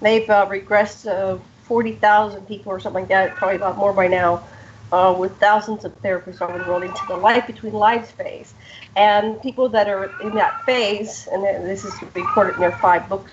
They've 0.02 0.30
uh, 0.30 0.46
regressed 0.48 1.08
uh, 1.08 1.38
40,000 1.64 2.48
people 2.48 2.72
or 2.72 2.80
something 2.80 3.04
like 3.04 3.10
that, 3.10 3.36
probably 3.36 3.58
a 3.58 3.60
lot 3.60 3.78
more 3.78 3.94
by 3.94 4.08
now, 4.08 4.44
uh, 4.92 5.16
with 5.18 5.38
thousands 5.40 5.86
of 5.86 6.02
therapists 6.02 6.42
all 6.42 6.50
enrolled 6.56 6.84
into 6.84 7.02
the 7.08 7.16
life 7.16 7.48
between 7.48 7.74
lives 7.74 8.12
phase. 8.12 8.54
And 8.96 9.42
people 9.42 9.70
that 9.70 9.88
are 9.88 10.20
in 10.22 10.34
that 10.36 10.64
phase, 10.66 11.28
and 11.32 11.44
this 11.44 11.86
is 11.86 11.94
recorded 12.14 12.56
in 12.56 12.62
their 12.62 12.72
five 12.74 13.08
books, 13.10 13.32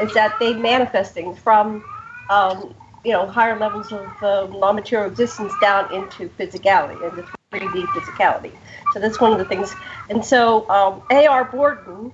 is 0.00 0.12
that 0.14 0.36
they 0.40 0.54
manifest 0.54 1.14
things 1.14 1.38
from, 1.38 1.84
um, 2.30 2.74
you 3.04 3.12
know, 3.12 3.26
higher 3.26 3.58
levels 3.58 3.92
of 3.92 4.22
uh, 4.22 4.46
non-material 4.58 5.08
existence 5.08 5.52
down 5.60 5.92
into 5.92 6.28
physicality, 6.30 6.94
into 7.08 7.22
3D 7.52 7.84
physicality. 7.86 8.52
So 8.92 9.00
that's 9.00 9.20
one 9.20 9.32
of 9.32 9.38
the 9.38 9.44
things. 9.44 9.74
And 10.10 10.24
so 10.24 10.68
um, 10.68 11.02
A.R. 11.10 11.44
Borden, 11.44 12.12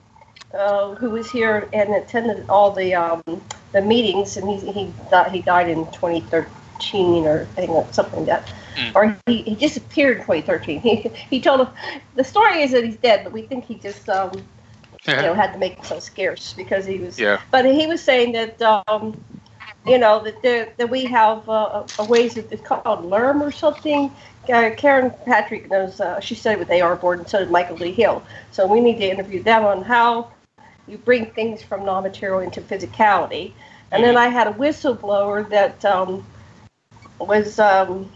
uh, 0.53 0.95
who 0.97 1.11
was 1.11 1.31
here 1.31 1.69
and 1.73 1.95
attended 1.95 2.45
all 2.49 2.73
the 2.73 2.95
um, 2.95 3.23
the 3.73 3.81
meetings, 3.81 4.37
and 4.37 4.49
he 4.51 4.73
he 4.73 4.93
he 5.31 5.43
died 5.43 5.69
in 5.69 5.87
2013 5.93 6.53
or 6.95 7.47
I 7.57 7.67
think 7.67 7.95
something 7.95 8.21
like 8.21 8.27
that, 8.29 8.53
Mm. 8.77 8.93
or 8.95 9.17
he, 9.27 9.43
he 9.43 9.55
disappeared 9.55 10.19
in 10.19 10.25
2013. 10.25 10.81
He 10.81 11.11
he 11.31 11.41
told 11.41 11.69
the 12.15 12.25
story 12.25 12.63
is 12.63 12.71
that 12.73 12.85
he's 12.85 12.97
dead, 12.97 13.25
but 13.25 13.33
we 13.33 13.43
think 13.43 13.65
he 13.65 13.75
just 13.75 14.09
um, 14.09 14.31
you 15.07 15.15
know 15.17 15.35
had 15.35 15.53
to 15.53 15.59
make 15.59 15.75
himself 15.77 16.03
scarce 16.03 16.53
because 16.57 16.87
he 16.87 16.99
was. 16.99 17.19
Yeah. 17.19 17.39
But 17.51 17.65
he 17.65 17.87
was 17.87 18.03
saying 18.03 18.33
that 18.33 18.61
um, 18.63 19.17
you 19.87 19.99
know 19.99 20.23
that 20.25 20.43
there, 20.43 20.73
that 20.77 20.89
we 20.89 21.05
have 21.07 21.49
uh, 21.49 21.85
a 21.99 22.05
ways 22.05 22.37
of 22.37 22.51
it's 22.53 22.63
called 22.63 23.05
LERM 23.05 23.43
or 23.43 23.51
something. 23.53 24.11
Uh, 24.49 24.71
Karen 24.77 25.13
Patrick 25.27 25.71
knows. 25.71 26.01
Uh, 26.01 26.21
she 26.21 26.35
studied 26.35 26.59
with 26.59 26.71
A.R. 26.71 26.97
Board, 26.97 27.19
and 27.19 27.29
so 27.29 27.39
did 27.41 27.51
Michael 27.51 27.77
Lee 27.77 27.93
Hill. 27.93 28.23
So 28.53 28.67
we 28.67 28.81
need 28.81 28.99
to 28.99 29.09
interview 29.09 29.43
them 29.43 29.65
on 29.65 29.83
how 29.83 30.31
you 30.89 30.99
bring 30.99 31.27
things 31.27 31.63
from 31.63 31.85
non-material 31.85 32.41
into 32.41 32.61
physicality. 32.61 33.53
And 33.93 34.03
then 34.05 34.17
I 34.17 34.29
had 34.29 34.47
a 34.47 34.53
whistleblower 34.53 35.49
that 35.51 35.85
um, 35.85 36.25
was 37.21 37.59
um, 37.59 38.11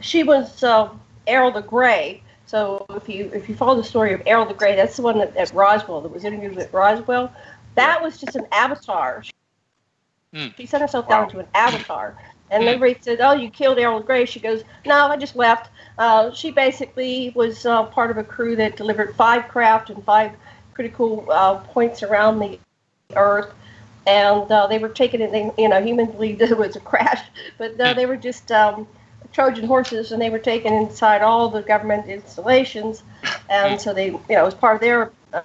she 0.00 0.22
was 0.22 0.62
uh, 0.62 0.90
Airl 1.26 1.50
the 1.50 1.62
Gray. 1.62 2.22
So 2.46 2.86
if 2.90 3.08
you 3.08 3.30
if 3.34 3.48
you 3.48 3.54
follow 3.54 3.76
the 3.76 3.84
story 3.84 4.12
of 4.14 4.22
Airl 4.26 4.46
the 4.46 4.54
Gray, 4.54 4.74
that's 4.76 4.96
the 4.96 5.02
one 5.02 5.20
at, 5.20 5.36
at 5.36 5.52
Roswell 5.52 6.00
that 6.00 6.10
was 6.10 6.24
interviewed 6.24 6.58
at 6.58 6.72
Roswell. 6.72 7.32
That 7.74 8.02
was 8.02 8.18
just 8.18 8.36
an 8.36 8.46
avatar. 8.52 9.22
Hmm. 10.34 10.48
She 10.56 10.66
sent 10.66 10.82
herself 10.82 11.08
Wow. 11.08 11.20
down 11.20 11.30
to 11.30 11.38
an 11.40 11.46
avatar. 11.54 12.14
And 12.50 12.64
everybody 12.64 12.98
said, 13.02 13.20
"Oh, 13.20 13.32
you 13.32 13.50
killed 13.50 13.78
Airl 13.78 13.98
the 13.98 14.06
Gray." 14.06 14.24
She 14.24 14.40
goes, 14.40 14.64
"No, 14.86 15.08
I 15.08 15.16
just 15.18 15.36
left." 15.36 15.70
Uh, 15.98 16.32
she 16.32 16.50
basically 16.50 17.30
was 17.34 17.66
uh, 17.66 17.84
part 17.84 18.10
of 18.10 18.16
a 18.16 18.24
crew 18.24 18.56
that 18.56 18.76
delivered 18.76 19.14
five 19.16 19.48
craft 19.48 19.90
and 19.90 20.02
five 20.04 20.32
critical 20.72 21.26
uh, 21.30 21.56
points 21.58 22.02
around 22.02 22.38
the 22.38 22.58
Earth, 23.14 23.52
and 24.08 24.52
uh, 24.52 24.68
they 24.68 24.78
were 24.80 24.90
taken 24.90 25.22
in. 25.22 25.32
They, 25.32 25.52
you 25.58 25.70
know, 25.70 25.82
humans 25.82 26.12
believed 26.12 26.42
it 26.42 26.58
was 26.58 26.76
a 26.76 26.80
crash, 26.80 27.22
but 27.58 27.80
uh, 27.80 27.94
they 27.94 28.06
were 28.06 28.18
just 28.18 28.52
um, 28.52 28.88
Trojan 29.32 29.66
horses, 29.66 30.12
and 30.12 30.22
they 30.22 30.30
were 30.30 30.40
taken 30.40 30.74
inside 30.74 31.22
all 31.22 31.50
the 31.50 31.62
government 31.62 32.08
installations, 32.08 33.04
and 33.50 33.80
so 33.80 33.94
they, 33.94 34.08
you 34.08 34.22
know, 34.30 34.42
it 34.42 34.46
was 34.46 34.54
part 34.56 34.76
of 34.76 34.82
their 34.82 35.12
uh, 35.34 35.42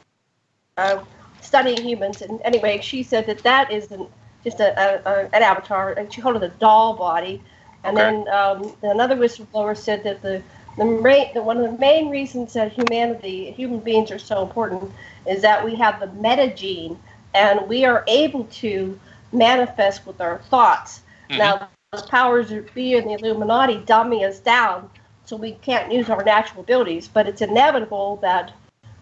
uh, 0.77 1.03
studying 1.41 1.83
humans. 1.83 2.23
And 2.23 2.41
anyway, 2.43 2.81
she 2.81 3.03
said 3.03 3.27
that 3.27 3.43
that 3.43 3.71
is 3.71 3.91
an, 3.91 4.07
just 4.43 4.61
a, 4.61 4.73
a, 5.09 5.25
an 5.33 5.43
avatar, 5.43 5.93
and 5.93 6.13
she 6.13 6.21
called 6.21 6.37
it 6.37 6.43
a 6.43 6.49
doll 6.49 6.95
body. 6.95 7.43
And 7.85 7.97
Okay. 7.97 8.13
then 8.13 8.27
um, 8.29 8.75
another 8.83 9.17
whistleblower 9.17 9.77
said 9.77 10.03
that 10.05 10.23
the 10.23 10.43
the, 10.77 10.85
main, 10.85 11.33
the 11.33 11.43
one 11.43 11.57
of 11.57 11.71
the 11.71 11.79
main 11.79 12.09
reasons 12.09 12.53
that 12.53 12.73
humanity, 12.73 13.51
human 13.53 13.79
beings, 13.79 14.11
are 14.11 14.19
so 14.19 14.43
important 14.43 14.91
is 15.27 15.41
that 15.43 15.65
we 15.65 15.75
have 15.77 16.01
the 16.01 16.07
metagene, 16.07 16.97
and 17.33 17.67
we 17.67 17.85
are 17.85 18.03
able 18.07 18.45
to 18.45 18.99
manifest 19.31 20.05
with 20.05 20.21
our 20.21 20.39
thoughts. 20.49 21.01
Mhm. 21.29 21.37
Now, 21.39 21.67
the 21.91 22.01
powers 22.03 22.49
that 22.49 22.73
be 22.73 22.93
in 22.95 23.07
the 23.07 23.13
Illuminati 23.13 23.77
dummy 23.85 24.25
us 24.25 24.39
down, 24.39 24.89
so 25.25 25.35
we 25.35 25.53
can't 25.53 25.91
use 25.91 26.09
our 26.09 26.23
natural 26.23 26.61
abilities. 26.61 27.07
But 27.07 27.27
it's 27.27 27.41
inevitable 27.41 28.17
that, 28.21 28.51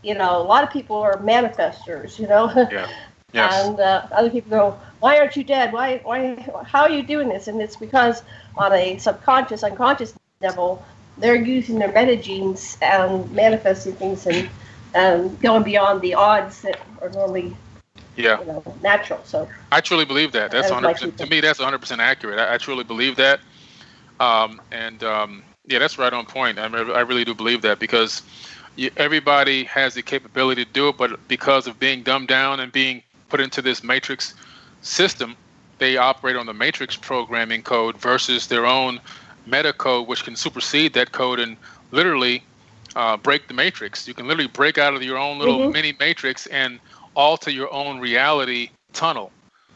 you 0.03 0.13
know, 0.15 0.37
a 0.41 0.43
lot 0.43 0.63
of 0.63 0.69
people 0.71 0.97
are 0.97 1.17
manifestors. 1.17 2.19
You 2.19 2.27
know. 2.27 2.51
Yeah. 2.71 2.87
Yes. 3.33 3.65
And 3.65 3.79
uh, 3.79 4.07
other 4.11 4.29
people 4.29 4.49
go, 4.49 4.77
"Why 4.99 5.17
aren't 5.17 5.37
you 5.37 5.43
dead? 5.45 5.71
Why? 5.71 6.01
Why? 6.03 6.35
How 6.65 6.81
are 6.81 6.89
you 6.89 7.01
doing 7.01 7.29
this?" 7.29 7.47
And 7.47 7.61
it's 7.61 7.77
because 7.77 8.23
on 8.57 8.73
a 8.73 8.97
subconscious, 8.97 9.63
unconscious 9.63 10.13
level, 10.41 10.83
they're 11.17 11.35
using 11.35 11.79
their 11.79 11.87
metagenes 11.93 12.75
and 12.81 13.31
manifesting 13.31 13.93
things 13.93 14.27
and 14.27 14.49
and 14.93 15.39
going 15.39 15.63
beyond 15.63 16.01
the 16.01 16.13
odds 16.15 16.61
that 16.63 16.77
are 17.01 17.09
normally, 17.11 17.55
yeah. 18.15 18.39
you 18.39 18.45
know, 18.45 18.63
natural. 18.81 19.19
So 19.23 19.47
I 19.71 19.81
truly 19.81 20.05
believe 20.05 20.31
that. 20.33 20.51
That's 20.51 20.69
That 20.69 20.97
100%. 20.97 20.97
two 20.97 21.11
To 21.11 21.27
me, 21.27 21.41
that's 21.41 21.59
100% 21.59 21.99
accurate. 21.99 22.39
I, 22.39 22.55
I 22.55 22.57
truly 22.57 22.83
believe 22.83 23.15
that. 23.17 23.41
Um, 24.19 24.61
and 24.71 25.03
um, 25.03 25.43
yeah, 25.65 25.79
that's 25.79 25.97
right 25.97 26.13
on 26.13 26.25
point. 26.25 26.59
I, 26.59 26.67
re- 26.67 26.93
I 26.93 27.01
really 27.01 27.25
do 27.25 27.33
believe 27.33 27.61
that 27.63 27.79
because 27.79 28.23
you, 28.75 28.89
everybody 28.97 29.63
has 29.65 29.93
the 29.95 30.03
capability 30.03 30.65
to 30.65 30.71
do 30.71 30.89
it, 30.89 30.97
but 30.97 31.27
because 31.27 31.67
of 31.67 31.79
being 31.79 32.03
dumbed 32.03 32.27
down 32.27 32.59
and 32.59 32.71
being 32.71 33.03
put 33.29 33.39
into 33.41 33.61
this 33.61 33.83
matrix 33.83 34.33
system, 34.81 35.37
they 35.79 35.97
operate 35.97 36.35
on 36.35 36.45
the 36.45 36.53
matrix 36.53 36.95
programming 36.95 37.63
code 37.63 37.97
versus 37.99 38.47
their 38.47 38.65
own 38.65 38.99
meta 39.45 39.73
code, 39.73 40.07
which 40.07 40.23
can 40.23 40.35
supersede 40.35 40.93
that 40.93 41.11
code 41.11 41.39
and 41.39 41.57
literally 41.91 42.43
uh, 42.95 43.17
break 43.17 43.47
the 43.47 43.53
matrix. 43.53 44.07
You 44.07 44.13
can 44.13 44.27
literally 44.27 44.49
break 44.49 44.77
out 44.77 44.93
of 44.93 45.01
your 45.03 45.17
own 45.17 45.39
little 45.39 45.59
Mhm. 45.59 45.73
mini 45.73 45.95
matrix 45.99 46.45
and 46.47 46.79
alter 47.15 47.51
your 47.51 47.71
own 47.73 47.99
reality 47.99 48.69
tunnel. 48.93 49.31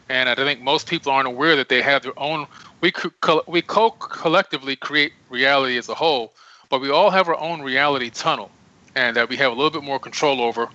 And 0.10 0.30
I 0.30 0.36
think 0.36 0.62
most 0.62 0.88
people 0.88 1.12
aren't 1.12 1.28
aware 1.28 1.56
that 1.56 1.70
they 1.70 1.82
have 1.82 2.04
their 2.04 2.18
own. 2.18 2.48
We 2.82 2.92
co- 2.92 3.44
we 3.48 3.62
co 3.62 3.90
collectively 3.92 4.76
create 4.76 5.14
reality 5.30 5.78
as 5.78 5.90
a 5.90 5.96
whole, 5.96 6.34
but 6.70 6.80
we 6.80 6.92
all 6.92 7.10
have 7.10 7.28
our 7.28 7.40
own 7.40 7.62
reality 7.62 8.12
tunnel, 8.12 8.52
and 8.96 9.16
that 9.18 9.30
we 9.30 9.38
have 9.38 9.52
a 9.52 9.56
little 9.56 9.72
bit 9.72 9.84
more 9.84 10.00
control 10.00 10.42
over, 10.42 10.70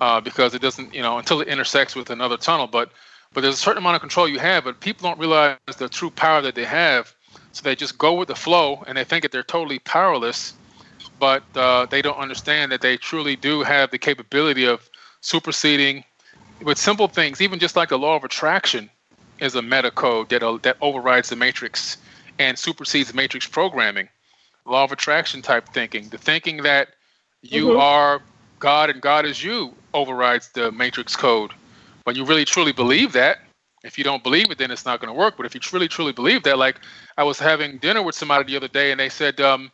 uh, 0.00 0.20
because 0.20 0.54
it 0.54 0.62
doesn't, 0.62 0.94
you 0.94 1.02
know, 1.02 1.18
until 1.18 1.40
it 1.40 1.48
intersects 1.48 1.96
with 1.96 2.10
another 2.10 2.36
tunnel. 2.36 2.68
But 2.68 2.92
but 3.34 3.40
there's 3.40 3.54
a 3.54 3.58
certain 3.58 3.78
amount 3.78 3.96
of 3.96 4.00
control 4.00 4.28
you 4.28 4.38
have, 4.38 4.64
but 4.64 4.80
people 4.80 5.08
don't 5.08 5.18
realize 5.18 5.56
the 5.76 5.88
true 5.88 6.10
power 6.10 6.40
that 6.42 6.54
they 6.54 6.64
have, 6.64 7.12
so 7.52 7.62
they 7.62 7.74
just 7.74 7.98
go 7.98 8.14
with 8.14 8.28
the 8.28 8.36
flow, 8.36 8.84
and 8.86 8.96
they 8.96 9.04
think 9.04 9.22
that 9.22 9.32
they're 9.32 9.42
totally 9.42 9.80
powerless, 9.80 10.54
but 11.18 11.42
uh, 11.56 11.86
they 11.86 12.00
don't 12.00 12.16
understand 12.18 12.70
that 12.72 12.80
they 12.80 12.96
truly 12.96 13.34
do 13.34 13.62
have 13.62 13.90
the 13.90 13.98
capability 13.98 14.64
of 14.66 14.87
superseding 15.20 16.04
with 16.62 16.78
simple 16.78 17.08
things, 17.08 17.40
even 17.40 17.58
just 17.58 17.76
like 17.76 17.88
the 17.90 17.98
law 17.98 18.16
of 18.16 18.24
attraction 18.24 18.90
is 19.40 19.54
a 19.54 19.62
meta 19.62 19.90
code 19.90 20.28
that, 20.30 20.42
uh, 20.42 20.58
that 20.62 20.76
overrides 20.80 21.28
the 21.30 21.36
matrix 21.36 21.98
and 22.38 22.58
supersedes 22.58 23.14
matrix 23.14 23.46
programming. 23.46 24.08
Law 24.66 24.84
of 24.84 24.92
attraction 24.92 25.42
type 25.42 25.68
thinking, 25.72 26.08
the 26.10 26.18
thinking 26.18 26.58
that 26.62 26.88
you 27.42 27.68
Mhm. 27.68 27.80
are 27.80 28.22
God 28.58 28.90
and 28.90 29.00
God 29.00 29.26
is 29.26 29.42
you 29.42 29.76
overrides 29.94 30.50
the 30.52 30.72
matrix 30.72 31.16
code. 31.16 31.52
When 32.04 32.16
you 32.16 32.24
really 32.24 32.44
truly 32.44 32.72
believe 32.72 33.12
that, 33.12 33.38
if 33.84 33.98
you 33.98 34.04
don't 34.04 34.22
believe 34.22 34.50
it, 34.50 34.58
then 34.58 34.70
it's 34.70 34.84
not 34.86 35.00
going 35.00 35.08
to 35.12 35.18
work. 35.18 35.36
But 35.36 35.46
if 35.46 35.54
you 35.54 35.60
truly, 35.60 35.88
truly 35.88 36.12
believe 36.12 36.42
that, 36.44 36.58
like 36.58 36.80
I 37.16 37.24
was 37.24 37.38
having 37.38 37.78
dinner 37.78 38.02
with 38.02 38.14
somebody 38.16 38.44
the 38.44 38.56
other 38.56 38.68
day, 38.68 38.90
and 38.90 39.00
they 39.00 39.08
said, 39.08 39.40
um, 39.40 39.70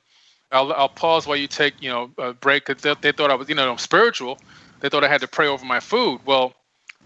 I'll, 0.52 0.72
I'll 0.74 0.88
pause 0.88 1.26
while 1.26 1.36
you 1.36 1.48
take, 1.48 1.74
you 1.80 1.88
know, 1.90 2.10
a 2.18 2.32
break. 2.34 2.66
'cause 2.66 2.82
They, 2.82 2.94
they 3.00 3.12
thought 3.12 3.30
I 3.30 3.34
was, 3.34 3.48
you 3.48 3.54
know, 3.54 3.70
I'm 3.70 3.78
spiritual. 3.78 4.38
They 4.80 4.88
thought 4.88 5.04
I 5.04 5.08
had 5.08 5.20
to 5.20 5.28
pray 5.28 5.46
over 5.46 5.64
my 5.64 5.80
food. 5.80 6.20
Well, 6.24 6.54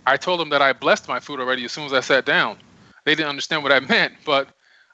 I 0.07 0.17
told 0.17 0.41
them 0.41 0.49
that 0.51 0.63
I 0.63 0.73
blessed 0.73 1.09
my 1.09 1.21
food 1.21 1.41
already 1.41 1.65
as 1.65 1.73
soon 1.73 1.85
as 1.85 1.93
I 1.93 2.01
sat 2.01 2.25
down. 2.25 2.59
They 3.05 3.15
didn't 3.15 3.29
understand 3.29 3.63
what 3.63 3.73
I 3.73 3.81
meant, 3.95 4.15
but 4.25 4.49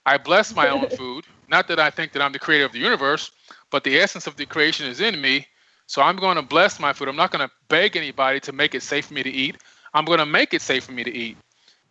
I 0.06 0.18
bless 0.18 0.54
my 0.54 0.68
own 0.68 0.88
food. 0.98 1.24
Not 1.48 1.68
that 1.68 1.78
I 1.78 1.90
think 1.90 2.12
that 2.12 2.22
I'm 2.22 2.32
the 2.32 2.38
creator 2.38 2.64
of 2.64 2.72
the 2.72 2.78
universe, 2.78 3.30
but 3.70 3.84
the 3.84 3.98
essence 3.98 4.26
of 4.26 4.36
the 4.36 4.46
creation 4.46 4.86
is 4.86 5.00
in 5.00 5.20
me. 5.20 5.46
So 5.86 6.02
I'm 6.02 6.16
going 6.16 6.36
to 6.36 6.42
bless 6.42 6.80
my 6.80 6.92
food. 6.92 7.08
I'm 7.08 7.16
not 7.16 7.30
going 7.30 7.46
to 7.46 7.52
beg 7.68 7.96
anybody 7.96 8.40
to 8.40 8.52
make 8.52 8.74
it 8.74 8.82
safe 8.82 9.06
for 9.06 9.14
me 9.14 9.22
to 9.22 9.30
eat. 9.30 9.56
I'm 9.92 10.04
going 10.04 10.18
to 10.18 10.26
make 10.26 10.54
it 10.54 10.62
safe 10.62 10.84
for 10.84 10.92
me 10.92 11.04
to 11.04 11.14
eat. 11.14 11.36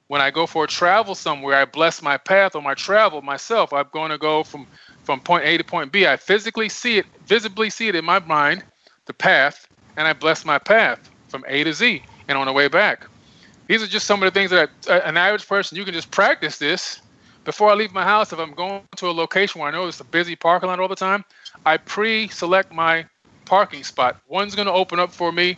When 0.08 0.22
I 0.22 0.32
go 0.32 0.46
for 0.46 0.66
a 0.66 0.68
travel 0.68 1.16
somewhere, 1.16 1.56
I 1.56 1.66
bless 1.66 2.02
my 2.02 2.18
path 2.18 2.56
or 2.56 2.62
my 2.62 2.74
travel 2.74 3.22
myself. 3.22 3.72
I'm 3.72 3.86
going 3.94 4.12
to 4.12 4.18
go 4.18 4.44
from 4.44 4.68
from 5.04 5.20
point 5.20 5.46
A 5.46 5.58
to 5.58 5.64
point 5.64 5.92
B. 5.92 6.08
I 6.08 6.18
physically 6.18 6.70
see 6.70 6.98
it, 6.98 7.06
visibly 7.26 7.70
see 7.70 7.88
it 7.90 7.96
in 7.96 8.06
my 8.06 8.20
mind, 8.20 8.64
the 9.06 9.14
path, 9.14 9.68
and 9.98 10.08
I 10.08 10.14
bless 10.14 10.46
my 10.46 10.60
path 10.60 11.10
from 11.28 11.44
A 11.48 11.64
to 11.64 11.74
Z 11.74 12.02
and 12.28 12.38
on 12.38 12.48
the 12.48 12.54
way 12.54 12.68
back. 12.68 13.06
These 13.68 13.82
are 13.82 13.88
just 13.88 14.06
some 14.06 14.22
of 14.22 14.32
the 14.32 14.40
things 14.40 14.52
that 14.52 14.70
uh, 14.90 15.00
an 15.06 15.18
average 15.18 15.48
person 15.48 15.78
you 15.78 15.86
can 15.86 15.94
just 15.94 16.12
practice 16.12 16.58
this 16.58 17.02
before 17.44 17.70
I 17.70 17.74
leave 17.74 17.94
my 17.94 18.04
house. 18.04 18.34
If 18.34 18.40
I'm 18.40 18.54
going 18.54 18.84
to 18.98 19.08
a 19.08 19.12
location 19.12 19.60
where 19.62 19.70
I 19.70 19.72
know 19.72 19.88
it's 19.88 20.00
a 20.00 20.06
busy 20.06 20.36
parking 20.36 20.70
lot 20.70 20.80
all 20.80 20.88
the 20.88 20.96
time, 20.96 21.24
I 21.66 21.78
pre-select 21.78 22.74
my 22.74 23.06
parking 23.46 23.84
spot. 23.84 24.20
One's 24.28 24.56
going 24.56 24.68
to 24.68 24.74
open 24.74 25.00
up 25.00 25.12
for 25.12 25.32
me 25.32 25.58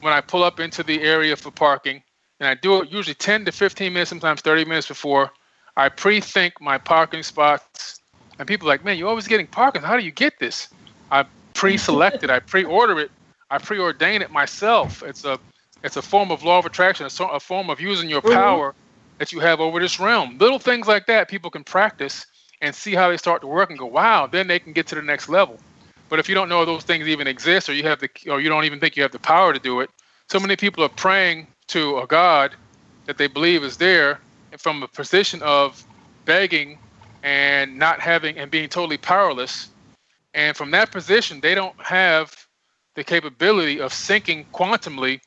when 0.00 0.12
I 0.12 0.20
pull 0.20 0.42
up 0.42 0.60
into 0.60 0.82
the 0.82 1.00
area 1.02 1.36
for 1.36 1.50
parking, 1.50 2.02
and 2.40 2.48
I 2.48 2.54
do 2.54 2.82
it 2.82 2.90
usually 2.90 3.14
10 3.14 3.44
to 3.46 3.52
15 3.52 3.92
minutes, 3.92 4.10
sometimes 4.10 4.40
30 4.40 4.64
minutes 4.64 4.88
before. 4.88 5.30
I 5.76 5.88
pre-think 5.88 6.60
my 6.60 6.78
parking 6.78 7.22
spots, 7.22 8.00
and 8.38 8.46
people 8.46 8.68
are 8.68 8.72
like, 8.72 8.84
"Man, 8.84 8.96
you're 8.98 9.08
always 9.08 9.26
getting 9.26 9.46
parking. 9.46 9.82
How 9.82 9.96
do 9.96 10.04
you 10.04 10.12
get 10.12 10.38
this?" 10.38 10.68
I 11.10 11.24
pre-select 11.54 12.22
it. 12.22 12.30
I 12.30 12.40
pre-order 12.40 13.00
it. 13.00 13.10
I 13.54 13.58
preordain 13.58 14.20
it 14.20 14.32
myself. 14.32 15.04
It's 15.04 15.24
a 15.24 15.38
it's 15.84 15.96
a 15.96 16.02
form 16.02 16.32
of 16.32 16.42
law 16.42 16.58
of 16.58 16.66
attraction. 16.66 17.06
It's 17.06 17.20
a 17.20 17.38
form 17.38 17.70
of 17.70 17.80
using 17.80 18.08
your 18.08 18.20
power 18.20 18.70
mm-hmm. 18.70 19.18
that 19.18 19.32
you 19.32 19.38
have 19.38 19.60
over 19.60 19.78
this 19.78 20.00
realm. 20.00 20.38
Little 20.38 20.58
things 20.58 20.88
like 20.88 21.06
that 21.06 21.28
people 21.28 21.50
can 21.50 21.62
practice 21.62 22.26
and 22.60 22.74
see 22.74 22.94
how 22.94 23.10
they 23.10 23.16
start 23.16 23.42
to 23.42 23.46
work 23.46 23.70
and 23.70 23.78
go, 23.78 23.86
"Wow!" 23.86 24.26
Then 24.26 24.48
they 24.48 24.58
can 24.58 24.72
get 24.72 24.88
to 24.88 24.96
the 24.96 25.02
next 25.02 25.28
level. 25.28 25.60
But 26.08 26.18
if 26.18 26.28
you 26.28 26.34
don't 26.34 26.48
know 26.48 26.64
those 26.64 26.82
things 26.82 27.06
even 27.06 27.28
exist, 27.28 27.68
or 27.68 27.74
you 27.74 27.84
have 27.84 28.00
the, 28.00 28.08
or 28.28 28.40
you 28.40 28.48
don't 28.48 28.64
even 28.64 28.80
think 28.80 28.96
you 28.96 29.04
have 29.04 29.12
the 29.12 29.20
power 29.20 29.52
to 29.52 29.60
do 29.60 29.80
it, 29.80 29.90
so 30.28 30.40
many 30.40 30.56
people 30.56 30.82
are 30.82 30.88
praying 30.88 31.46
to 31.68 31.98
a 31.98 32.06
God 32.08 32.56
that 33.06 33.18
they 33.18 33.28
believe 33.28 33.62
is 33.62 33.76
there 33.76 34.18
from 34.58 34.82
a 34.82 34.88
position 34.88 35.40
of 35.42 35.84
begging 36.24 36.78
and 37.22 37.78
not 37.78 38.00
having 38.00 38.36
and 38.36 38.50
being 38.50 38.68
totally 38.68 38.98
powerless. 38.98 39.68
And 40.34 40.56
from 40.56 40.72
that 40.72 40.90
position, 40.90 41.40
they 41.40 41.54
don't 41.54 41.80
have 41.80 42.43
the 42.94 43.04
capability 43.04 43.80
of 43.80 43.92
syncing 43.92 44.44
quantumly 44.52 45.20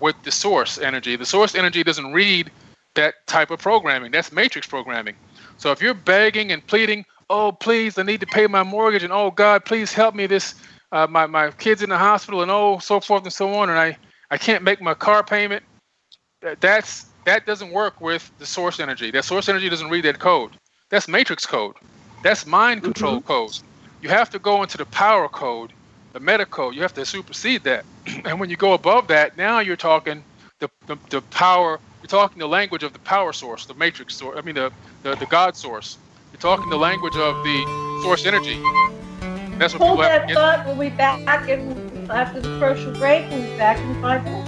with 0.00 0.16
the 0.24 0.30
source 0.30 0.78
energy. 0.78 1.16
The 1.16 1.24
source 1.24 1.54
energy 1.54 1.82
doesn't 1.84 2.12
read 2.12 2.50
that 2.94 3.26
type 3.26 3.50
of 3.50 3.60
programming. 3.60 4.10
That's 4.10 4.32
matrix 4.32 4.66
programming. 4.66 5.14
So 5.56 5.70
if 5.70 5.80
you're 5.80 5.94
begging 5.94 6.52
and 6.52 6.66
pleading, 6.66 7.04
oh 7.30 7.52
please, 7.52 7.98
I 7.98 8.02
need 8.02 8.20
to 8.20 8.26
pay 8.26 8.46
my 8.46 8.62
mortgage, 8.62 9.04
and 9.04 9.12
oh 9.12 9.30
God, 9.30 9.64
please 9.64 9.92
help 9.92 10.14
me. 10.14 10.26
This 10.26 10.54
uh, 10.90 11.06
my 11.08 11.26
my 11.26 11.50
kids 11.52 11.82
in 11.82 11.90
the 11.90 11.98
hospital, 11.98 12.42
and 12.42 12.50
oh 12.50 12.78
so 12.78 13.00
forth 13.00 13.22
and 13.22 13.32
so 13.32 13.54
on, 13.54 13.70
and 13.70 13.78
I 13.78 13.96
I 14.30 14.38
can't 14.38 14.62
make 14.62 14.80
my 14.80 14.94
car 14.94 15.22
payment. 15.22 15.62
That's 16.60 17.06
that 17.24 17.46
doesn't 17.46 17.70
work 17.70 18.00
with 18.00 18.30
the 18.38 18.46
source 18.46 18.80
energy. 18.80 19.10
That 19.10 19.24
source 19.24 19.48
energy 19.48 19.68
doesn't 19.68 19.88
read 19.88 20.04
that 20.04 20.18
code. 20.18 20.50
That's 20.88 21.06
matrix 21.08 21.46
code. 21.46 21.76
That's 22.22 22.46
mind 22.46 22.82
control 22.82 23.18
mm-hmm. 23.18 23.26
codes. 23.26 23.62
You 24.02 24.08
have 24.08 24.30
to 24.30 24.38
go 24.38 24.62
into 24.62 24.76
the 24.76 24.86
power 24.86 25.28
code, 25.28 25.72
the 26.12 26.20
meta 26.20 26.46
code. 26.46 26.74
You 26.74 26.82
have 26.82 26.94
to 26.94 27.04
supersede 27.04 27.64
that. 27.64 27.84
and 28.24 28.38
when 28.38 28.50
you 28.50 28.56
go 28.56 28.74
above 28.74 29.08
that, 29.08 29.36
now 29.36 29.60
you're 29.60 29.76
talking 29.76 30.22
the, 30.58 30.70
the, 30.86 30.96
the 31.10 31.20
power. 31.22 31.80
You're 32.02 32.08
talking 32.08 32.38
the 32.38 32.48
language 32.48 32.82
of 32.82 32.92
the 32.92 32.98
power 33.00 33.32
source, 33.32 33.66
the 33.66 33.74
matrix 33.74 34.16
source. 34.16 34.36
I 34.36 34.42
mean 34.42 34.54
the, 34.54 34.72
the, 35.02 35.14
the 35.16 35.26
God 35.26 35.56
source. 35.56 35.98
You're 36.32 36.40
talking 36.40 36.70
the 36.70 36.78
language 36.78 37.16
of 37.16 37.44
the 37.44 38.00
source 38.02 38.26
energy. 38.26 38.60
That's 39.58 39.74
what 39.74 39.86
Hold 39.86 40.00
that 40.00 40.30
thought. 40.30 40.66
We'll 40.66 40.76
be 40.76 40.88
back 40.88 41.48
in, 41.48 42.10
after 42.10 42.40
the 42.40 42.48
commercial 42.48 42.92
break. 42.94 43.30
We'll 43.30 43.42
be 43.42 43.56
back 43.56 43.78
in 43.78 44.00
five 44.00 44.24
minutes. 44.24 44.41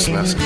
This 0.00 0.08
message. 0.08 0.40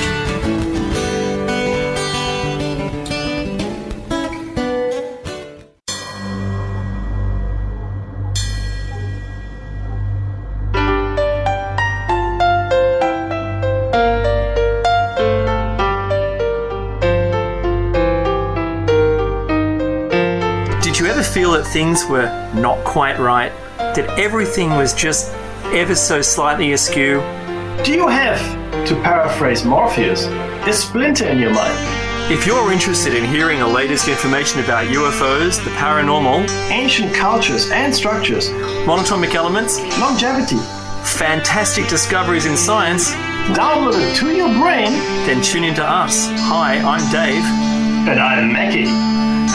Did 20.83 20.99
you 20.99 21.07
ever 21.07 21.23
feel 21.23 21.51
that 21.51 21.65
things 21.65 22.05
were 22.05 22.27
not 22.55 22.83
quite 22.83 23.19
right? 23.19 23.51
that 23.95 24.19
everything 24.19 24.71
was 24.71 24.93
just 24.93 25.33
ever 25.67 25.95
so 25.95 26.21
slightly 26.21 26.73
askew? 26.73 27.21
Do 27.85 27.93
you 27.93 28.09
have, 28.09 28.64
to 28.85 28.95
paraphrase 29.01 29.65
Morpheus, 29.65 30.25
a 30.25 30.73
splinter 30.73 31.27
in 31.27 31.39
your 31.39 31.53
mind? 31.53 32.31
If 32.31 32.45
you're 32.45 32.71
interested 32.71 33.13
in 33.13 33.25
hearing 33.25 33.59
the 33.59 33.67
latest 33.67 34.07
information 34.07 34.63
about 34.63 34.87
UFOs, 34.87 35.63
the 35.63 35.69
paranormal, 35.71 36.49
ancient 36.69 37.13
cultures 37.13 37.69
and 37.71 37.93
structures, 37.93 38.49
monatomic 38.85 39.33
elements, 39.33 39.79
longevity, 39.99 40.57
fantastic 41.03 41.87
discoveries 41.87 42.45
in 42.45 42.57
science, 42.57 43.11
downloaded 43.53 44.15
to 44.17 44.35
your 44.35 44.49
brain, 44.59 44.91
then 45.25 45.41
tune 45.41 45.63
in 45.63 45.75
to 45.75 45.83
us. 45.83 46.27
Hi, 46.31 46.77
I'm 46.77 47.11
Dave. 47.11 47.43
And 48.07 48.19
I'm 48.19 48.53
Mackie. 48.53 48.85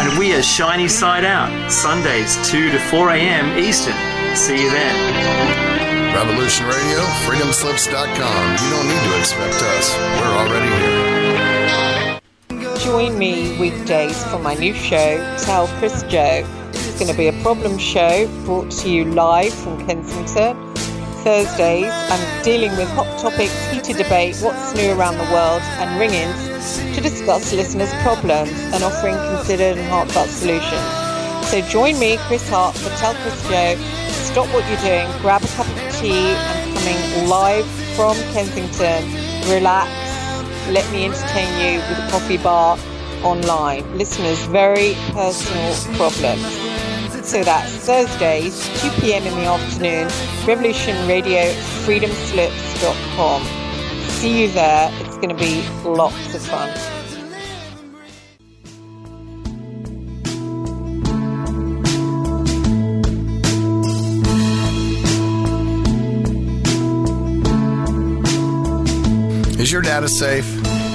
And 0.00 0.18
we 0.18 0.34
are 0.34 0.42
Shiny 0.42 0.88
Side 0.88 1.24
Out, 1.24 1.70
Sundays 1.70 2.36
2 2.48 2.70
to 2.70 2.78
4 2.78 3.10
a.m. 3.10 3.58
Eastern. 3.58 3.94
See 4.36 4.62
you 4.62 4.70
then. 4.70 5.59
Revolution 6.14 6.66
Radio, 6.66 6.98
freedomslips.com. 7.24 8.52
You 8.64 8.70
don't 8.70 8.88
need 8.88 9.02
to 9.10 9.18
expect 9.18 9.62
us. 9.62 9.96
We're 10.18 10.34
already 10.36 10.68
here. 12.50 12.76
Join 12.78 13.16
me 13.16 13.56
weekdays 13.58 14.22
for 14.24 14.38
my 14.40 14.54
new 14.54 14.74
show, 14.74 15.36
Tell 15.38 15.68
Chris 15.78 16.02
Joe. 16.04 16.44
It's 16.70 16.98
going 16.98 17.10
to 17.12 17.16
be 17.16 17.28
a 17.28 17.42
problem 17.42 17.78
show 17.78 18.26
brought 18.44 18.72
to 18.72 18.90
you 18.90 19.04
live 19.04 19.54
from 19.54 19.86
Kensington. 19.86 20.56
Thursdays, 21.22 21.92
I'm 21.92 22.42
dealing 22.42 22.76
with 22.76 22.88
hot 22.90 23.18
topics, 23.20 23.70
heated 23.70 23.96
debate, 23.96 24.36
what's 24.40 24.74
new 24.74 24.90
around 24.92 25.16
the 25.16 25.32
world, 25.32 25.62
and 25.62 26.00
ring 26.00 26.10
ins 26.10 26.96
to 26.96 27.00
discuss 27.00 27.52
listeners' 27.52 27.94
problems 28.02 28.50
and 28.74 28.82
offering 28.82 29.14
considered 29.14 29.78
and 29.78 29.88
heartfelt 29.88 30.28
solutions. 30.28 31.48
So 31.48 31.60
join 31.60 31.98
me, 32.00 32.16
Chris 32.26 32.48
Hart, 32.48 32.76
for 32.76 32.90
Tell 32.96 33.14
Chris 33.14 33.48
Joe 33.48 34.00
stop 34.30 34.46
what 34.54 34.64
you're 34.68 34.78
doing, 34.78 35.10
grab 35.22 35.42
a 35.42 35.48
cup 35.48 35.66
of 35.66 35.89
tea. 36.00 36.34
I'm 36.34 36.74
coming 36.74 37.28
live 37.28 37.66
from 37.94 38.16
Kensington. 38.32 39.04
Relax. 39.50 39.90
Let 40.70 40.90
me 40.92 41.04
entertain 41.04 41.48
you 41.60 41.80
with 41.88 41.98
a 41.98 42.08
coffee 42.10 42.38
bar 42.38 42.78
online. 43.22 43.98
Listeners, 43.98 44.42
very 44.46 44.94
personal 45.12 45.74
problems. 45.96 46.70
So 47.26 47.44
that's 47.44 47.70
Thursdays, 47.86 48.66
2 48.80 48.90
p.m. 49.00 49.24
in 49.24 49.34
the 49.34 49.44
afternoon, 49.44 50.08
Revolution 50.46 50.96
Radio, 51.06 51.52
freedomslips.com. 51.84 53.42
See 54.08 54.42
you 54.42 54.50
there. 54.52 54.90
It's 55.00 55.16
going 55.16 55.28
to 55.28 55.34
be 55.34 55.62
lots 55.84 56.34
of 56.34 56.42
fun. 56.42 56.99
Is 69.70 69.74
your 69.74 69.82
data 69.82 70.08
safe? 70.08 70.44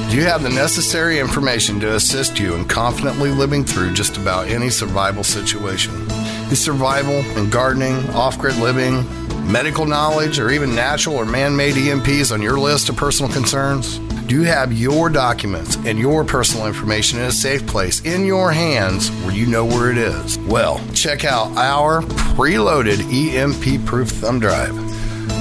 Do 0.10 0.18
you 0.18 0.26
have 0.26 0.44
the 0.44 0.50
necessary 0.50 1.20
information 1.20 1.80
to 1.80 1.96
assist 1.96 2.38
you 2.38 2.56
in 2.56 2.66
confidently 2.66 3.30
living 3.30 3.64
through 3.64 3.94
just 3.94 4.18
about 4.18 4.50
any 4.50 4.70
survival 4.70 5.24
situation? 5.24 5.94
Is 6.52 6.62
survival 6.62 7.22
and 7.38 7.50
gardening, 7.50 7.96
off 8.10 8.38
grid 8.38 8.58
living, 8.58 9.06
medical 9.50 9.86
knowledge, 9.86 10.40
or 10.40 10.50
even 10.50 10.76
natural 10.76 11.16
or 11.16 11.26
man 11.26 11.56
made 11.56 11.76
EMPs 11.76 12.34
on 12.34 12.42
your 12.42 12.60
list 12.60 12.90
of 12.90 12.98
personal 12.98 13.32
concerns? 13.32 13.98
Do 14.28 14.36
you 14.36 14.44
have 14.44 14.74
your 14.74 15.10
documents 15.10 15.78
and 15.78 15.98
your 15.98 16.26
personal 16.26 16.68
information 16.68 17.20
in 17.20 17.28
a 17.28 17.32
safe 17.32 17.66
place 17.66 18.02
in 18.02 18.26
your 18.26 18.52
hands 18.52 19.10
where 19.24 19.34
you 19.34 19.46
know 19.46 19.64
where 19.64 19.90
it 19.90 19.98
is? 19.98 20.38
Well, 20.40 20.86
check 20.94 21.24
out 21.24 21.56
our 21.56 22.02
preloaded 22.36 23.00
EMP 23.10 23.86
proof 23.86 24.10
thumb 24.10 24.42
drive. 24.42 24.85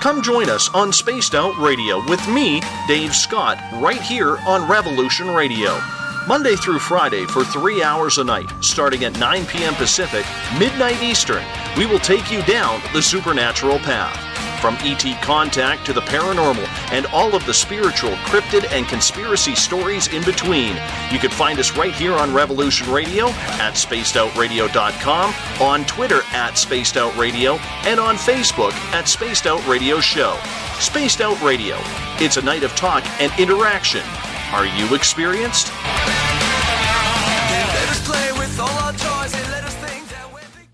Come 0.00 0.22
join 0.22 0.48
us 0.48 0.72
on 0.72 0.94
Spaced 0.94 1.34
Out 1.34 1.54
Radio 1.58 2.02
with 2.08 2.26
me, 2.26 2.62
Dave 2.88 3.14
Scott, 3.14 3.58
right 3.82 4.00
here 4.00 4.38
on 4.46 4.66
Revolution 4.66 5.28
Radio. 5.28 5.78
Monday 6.26 6.56
through 6.56 6.78
Friday 6.78 7.26
for 7.26 7.44
three 7.44 7.82
hours 7.82 8.16
a 8.16 8.24
night, 8.24 8.50
starting 8.62 9.04
at 9.04 9.18
9 9.18 9.44
p.m. 9.44 9.74
Pacific, 9.74 10.24
midnight 10.58 11.02
Eastern, 11.02 11.44
we 11.76 11.84
will 11.84 11.98
take 11.98 12.32
you 12.32 12.42
down 12.44 12.80
the 12.94 13.02
supernatural 13.02 13.78
path. 13.80 14.16
From 14.60 14.76
ET 14.80 15.02
contact 15.22 15.86
to 15.86 15.92
the 15.92 16.02
paranormal 16.02 16.66
and 16.92 17.06
all 17.06 17.34
of 17.34 17.46
the 17.46 17.54
spiritual, 17.54 18.12
cryptid, 18.26 18.70
and 18.70 18.86
conspiracy 18.86 19.54
stories 19.54 20.08
in 20.08 20.22
between. 20.24 20.76
You 21.10 21.18
can 21.18 21.30
find 21.30 21.58
us 21.58 21.76
right 21.76 21.94
here 21.94 22.12
on 22.12 22.34
Revolution 22.34 22.90
Radio 22.92 23.28
at 23.58 23.74
spacedoutradio.com, 23.74 25.34
on 25.60 25.84
Twitter 25.86 26.20
at 26.32 26.58
Spaced 26.58 26.96
Out 26.96 27.16
Radio, 27.16 27.54
and 27.84 27.98
on 27.98 28.16
Facebook 28.16 28.72
at 28.92 29.08
Spaced 29.08 29.46
Out 29.46 29.66
Radio 29.66 29.98
Show. 30.00 30.38
Spaced 30.78 31.20
Out 31.20 31.40
Radio. 31.42 31.76
It's 32.18 32.36
a 32.36 32.42
night 32.42 32.62
of 32.62 32.74
talk 32.76 33.04
and 33.20 33.32
interaction. 33.38 34.02
Are 34.52 34.66
you 34.66 34.94
experienced? 34.94 35.72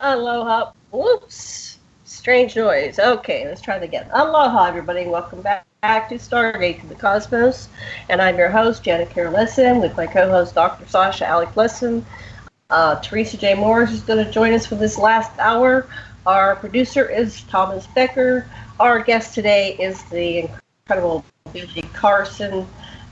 Aloha. 0.00 0.70
Whoops. 0.92 1.78
Strange 2.04 2.54
noise. 2.54 3.00
Okay, 3.00 3.44
let's 3.48 3.60
try 3.60 3.80
that 3.80 3.84
again. 3.84 4.06
Aloha, 4.12 4.66
everybody. 4.66 5.06
Welcome 5.06 5.42
back, 5.42 5.66
back 5.82 6.08
to 6.10 6.14
Stargate 6.14 6.80
to 6.80 6.86
the 6.86 6.94
Cosmos. 6.94 7.68
And 8.08 8.22
I'm 8.22 8.38
your 8.38 8.48
host, 8.48 8.84
Janet 8.84 9.10
Kira 9.10 9.32
Lessin, 9.32 9.80
with 9.80 9.96
my 9.96 10.06
co 10.06 10.30
host, 10.30 10.54
Dr. 10.54 10.86
Sasha 10.86 11.26
Alec 11.26 11.56
Lessin. 11.56 12.06
Uh, 12.70 13.00
Teresa 13.00 13.36
J. 13.36 13.54
Morris 13.54 13.90
is 13.90 14.02
going 14.02 14.24
to 14.24 14.30
join 14.30 14.52
us 14.52 14.64
for 14.64 14.76
this 14.76 14.98
last 14.98 15.36
hour. 15.40 15.88
Our 16.26 16.54
producer 16.54 17.04
is 17.04 17.42
Thomas 17.42 17.88
Becker. 17.88 18.48
Our 18.78 19.02
guest 19.02 19.34
today 19.34 19.74
is 19.80 20.04
the 20.04 20.48
incredible 20.86 21.24
Billy 21.52 21.82
Carson. 21.92 22.68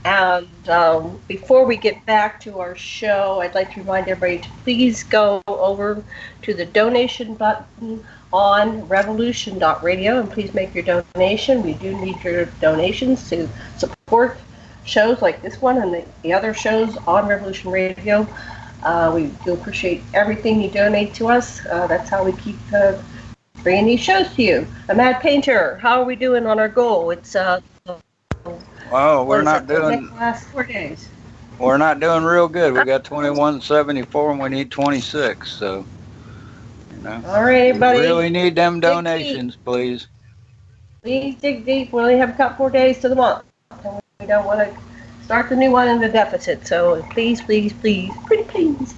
And 0.07 0.69
um, 0.69 1.19
before 1.27 1.65
we 1.65 1.75
get 1.75 2.05
back 2.05 2.39
to 2.43 2.61
our 2.61 2.77
show, 2.77 3.41
I'd 3.41 3.53
like 3.53 3.73
to 3.73 3.81
remind 3.81 4.07
everybody 4.07 4.39
to 4.39 4.49
please 4.63 5.03
go 5.03 5.43
over 5.47 6.01
to 6.43 6.53
the 6.53 6.65
donation 6.65 7.35
button 7.35 8.05
on 8.31 8.87
revolution.radio 8.87 10.21
and 10.21 10.31
please 10.31 10.53
make 10.53 10.73
your 10.73 11.03
donation. 11.13 11.61
We 11.61 11.73
do 11.73 11.93
need 11.99 12.23
your 12.23 12.45
donations 12.61 13.29
to 13.31 13.49
support 13.77 14.37
shows 14.85 15.21
like 15.21 15.41
this 15.41 15.59
one 15.61 15.81
and 15.81 15.93
the, 15.93 16.05
the 16.23 16.31
other 16.31 16.53
shows 16.53 16.95
on 17.05 17.27
Revolution 17.27 17.69
Radio. 17.69 18.25
Uh, 18.83 19.11
we 19.13 19.25
do 19.43 19.51
appreciate 19.55 20.03
everything 20.13 20.61
you 20.61 20.71
donate 20.71 21.13
to 21.15 21.27
us. 21.27 21.65
Uh, 21.65 21.85
that's 21.85 22.09
how 22.09 22.23
we 22.23 22.31
keep 22.31 22.55
uh, 22.73 22.93
bringing 23.61 23.87
these 23.87 23.99
shows 23.99 24.33
to 24.35 24.41
you. 24.41 24.67
A 24.87 24.95
Mad 24.95 25.19
Painter, 25.19 25.75
how 25.81 25.99
are 25.99 26.05
we 26.05 26.15
doing 26.15 26.45
on 26.45 26.59
our 26.59 26.69
goal? 26.69 27.11
It's 27.11 27.35
Oh, 28.91 29.23
we're 29.25 29.41
not 29.41 29.67
doing. 29.67 30.09
Last 30.15 30.47
four 30.49 30.63
days. 30.63 31.09
We're 31.59 31.77
not 31.77 31.99
doing 31.99 32.23
real 32.23 32.47
good. 32.47 32.73
We 32.73 32.83
got 32.83 33.03
2174 33.03 34.31
and 34.31 34.39
we 34.39 34.49
need 34.49 34.71
26. 34.71 35.49
So, 35.49 35.85
you 36.91 37.01
know. 37.01 37.23
All 37.27 37.43
right, 37.43 37.67
everybody. 37.67 37.99
We 37.99 38.05
really 38.05 38.29
need 38.29 38.55
them 38.55 38.79
donations, 38.79 39.57
please. 39.65 40.07
Please 41.01 41.35
dig 41.35 41.65
deep. 41.65 41.91
We 41.91 42.01
only 42.01 42.17
have 42.17 42.29
a 42.29 42.33
couple 42.33 42.63
more 42.63 42.69
days 42.69 42.99
to 42.99 43.09
the 43.09 43.15
month. 43.15 43.43
And 43.83 43.99
we 44.19 44.27
don't 44.27 44.45
want 44.45 44.59
to 44.59 44.77
start 45.23 45.49
the 45.49 45.55
new 45.55 45.71
one 45.71 45.87
in 45.87 45.99
the 45.99 46.09
deficit. 46.09 46.65
So 46.67 47.03
please, 47.11 47.41
please, 47.41 47.73
please, 47.73 48.13
pretty 48.25 48.43
please. 48.43 48.95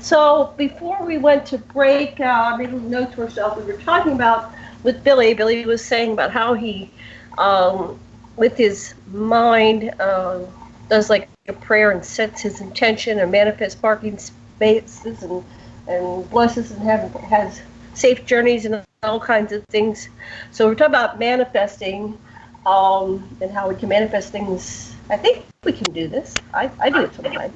So 0.00 0.52
before 0.56 1.04
we 1.04 1.18
went 1.18 1.46
to 1.46 1.58
break, 1.58 2.18
uh, 2.20 2.24
I 2.24 2.56
made 2.56 2.70
a 2.70 2.80
note 2.80 3.12
to 3.12 3.22
ourselves. 3.22 3.64
We 3.64 3.72
were 3.72 3.78
talking 3.80 4.12
about 4.12 4.52
with 4.82 5.04
Billy. 5.04 5.32
Billy 5.34 5.64
was 5.64 5.84
saying 5.84 6.12
about 6.12 6.32
how 6.32 6.54
he. 6.54 6.90
Um, 7.38 7.98
with 8.36 8.56
his 8.56 8.94
mind, 9.08 9.94
uh, 10.00 10.40
does 10.88 11.10
like 11.10 11.28
a 11.48 11.52
prayer 11.52 11.90
and 11.90 12.04
sets 12.04 12.42
his 12.42 12.60
intention 12.60 13.18
and 13.18 13.30
manifests 13.30 13.80
parking 13.80 14.18
spaces 14.18 15.22
and, 15.22 15.44
and 15.86 16.28
blesses 16.30 16.70
and 16.70 16.82
have, 16.82 17.12
has 17.14 17.62
safe 17.94 18.24
journeys 18.26 18.64
and 18.64 18.82
all 19.02 19.20
kinds 19.20 19.52
of 19.52 19.64
things. 19.66 20.08
So 20.50 20.66
we're 20.66 20.74
talking 20.74 20.94
about 20.94 21.18
manifesting 21.18 22.18
um, 22.66 23.28
and 23.40 23.50
how 23.50 23.68
we 23.68 23.74
can 23.74 23.88
manifest 23.88 24.30
things. 24.30 24.94
I 25.10 25.16
think 25.16 25.46
we 25.64 25.72
can 25.72 25.92
do 25.92 26.08
this. 26.08 26.34
I, 26.54 26.70
I 26.80 26.90
do 26.90 27.00
it 27.02 27.14
sometimes. 27.14 27.52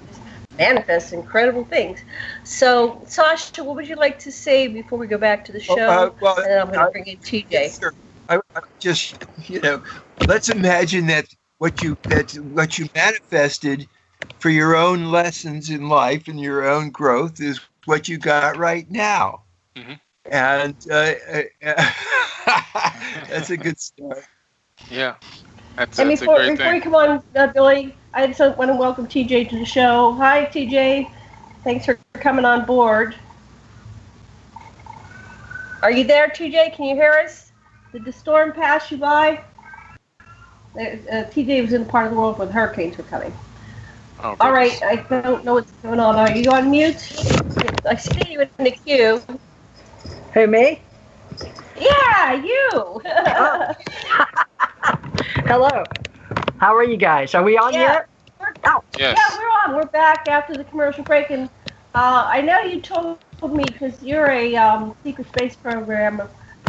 Manifest 0.58 1.12
incredible 1.12 1.64
things. 1.64 2.00
So, 2.44 3.02
Sasha, 3.06 3.62
what 3.62 3.76
would 3.76 3.88
you 3.88 3.96
like 3.96 4.18
to 4.20 4.32
say 4.32 4.68
before 4.68 4.98
we 4.98 5.06
go 5.06 5.18
back 5.18 5.44
to 5.46 5.52
the 5.52 5.60
show? 5.60 5.74
Uh, 5.74 6.10
well, 6.20 6.36
and 6.36 6.46
then 6.46 6.60
I'm 6.60 6.68
going 6.68 6.80
to 6.80 6.90
bring 6.90 7.06
in 7.06 7.18
TJ. 7.18 7.78
Sure. 7.78 7.94
I, 8.28 8.36
I 8.54 8.60
just 8.78 9.16
you 9.48 9.60
know, 9.60 9.82
let's 10.26 10.48
imagine 10.48 11.06
that 11.06 11.26
what 11.58 11.82
you 11.82 11.96
that 12.08 12.32
what 12.34 12.78
you 12.78 12.88
manifested 12.94 13.88
for 14.38 14.50
your 14.50 14.76
own 14.76 15.06
lessons 15.10 15.70
in 15.70 15.88
life 15.88 16.28
and 16.28 16.40
your 16.40 16.68
own 16.68 16.90
growth 16.90 17.40
is 17.40 17.60
what 17.86 18.08
you 18.08 18.18
got 18.18 18.56
right 18.56 18.90
now, 18.90 19.42
Mhm. 19.76 20.00
and 20.30 20.76
uh, 20.90 21.14
uh, 21.64 21.90
that's 23.28 23.50
a 23.50 23.56
good 23.56 23.78
start. 23.80 24.24
Yeah, 24.90 25.16
that's, 25.76 25.98
And 25.98 26.08
that's 26.08 26.22
a 26.22 26.28
before, 26.28 26.36
great 26.36 26.56
before 26.56 26.72
you 26.74 26.80
come 26.82 26.94
on, 26.94 27.22
uh, 27.36 27.46
Billy, 27.48 27.96
I 28.14 28.26
just 28.26 28.40
want 28.58 28.70
to 28.70 28.76
welcome 28.76 29.06
TJ 29.06 29.48
to 29.50 29.58
the 29.58 29.64
show. 29.64 30.12
Hi, 30.14 30.44
TJ. 30.46 31.10
Thanks 31.64 31.86
for 31.86 31.98
coming 32.14 32.44
on 32.44 32.64
board. 32.66 33.16
Are 35.82 35.90
you 35.90 36.04
there, 36.04 36.28
TJ? 36.28 36.74
Can 36.74 36.86
you 36.86 36.94
hear 36.96 37.12
us? 37.12 37.45
Did 37.92 38.04
the 38.04 38.12
storm 38.12 38.52
pass 38.52 38.90
you 38.90 38.98
by? 38.98 39.40
Uh, 40.76 40.80
uh, 40.80 41.24
TJ 41.30 41.62
was 41.62 41.72
in 41.72 41.82
a 41.82 41.84
part 41.84 42.06
of 42.06 42.12
the 42.12 42.18
world 42.18 42.38
when 42.38 42.50
hurricanes 42.50 42.96
were 42.98 43.04
coming. 43.04 43.32
Oh, 44.22 44.36
All 44.40 44.52
right. 44.52 44.78
I 44.82 44.96
don't 44.96 45.44
know 45.44 45.54
what's 45.54 45.70
going 45.82 46.00
on. 46.00 46.16
Are 46.16 46.30
you 46.36 46.50
on 46.50 46.70
mute? 46.70 46.96
I 47.88 47.96
see 47.96 48.32
you 48.32 48.40
in 48.42 48.50
the 48.58 48.70
queue. 48.70 49.22
Who, 50.34 50.46
me? 50.46 50.80
Yeah, 51.78 52.32
you. 52.34 53.00
Hello. 55.46 55.84
How 56.58 56.74
are 56.74 56.84
you 56.84 56.96
guys? 56.96 57.34
Are 57.34 57.42
we 57.42 57.56
on 57.56 57.72
Yeah. 57.72 57.80
yet? 57.80 58.08
Ouch. 58.64 58.84
Yes. 58.98 59.18
Yeah, 59.18 59.38
we're 59.38 59.72
on. 59.72 59.76
We're 59.76 59.86
back 59.86 60.28
after 60.28 60.54
the 60.54 60.64
commercial 60.64 61.04
break, 61.04 61.30
and 61.30 61.48
uh, 61.94 62.26
I 62.28 62.40
know 62.42 62.60
you 62.60 62.80
told 62.80 63.18
me 63.42 63.64
because 63.64 64.02
you're 64.02 64.30
a 64.30 64.56
um, 64.56 64.94
secret 65.02 65.28
space 65.28 65.56
program 65.56 66.22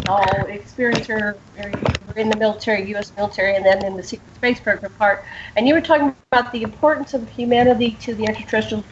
experiencer. 0.07 1.35
or 1.59 1.69
You 1.69 2.21
in 2.21 2.29
the 2.29 2.37
military, 2.37 2.87
U.S. 2.89 3.11
military, 3.15 3.55
and 3.55 3.65
then 3.65 3.83
in 3.85 3.95
the 3.95 4.03
secret 4.03 4.33
space 4.35 4.59
program 4.59 4.91
part, 4.93 5.23
and 5.55 5.67
you 5.67 5.73
were 5.73 5.81
talking 5.81 6.15
about 6.31 6.51
the 6.51 6.63
importance 6.63 7.13
of 7.13 7.29
humanity 7.29 7.91
to 8.01 8.15
the 8.15 8.27
extraterrestrials 8.27 8.85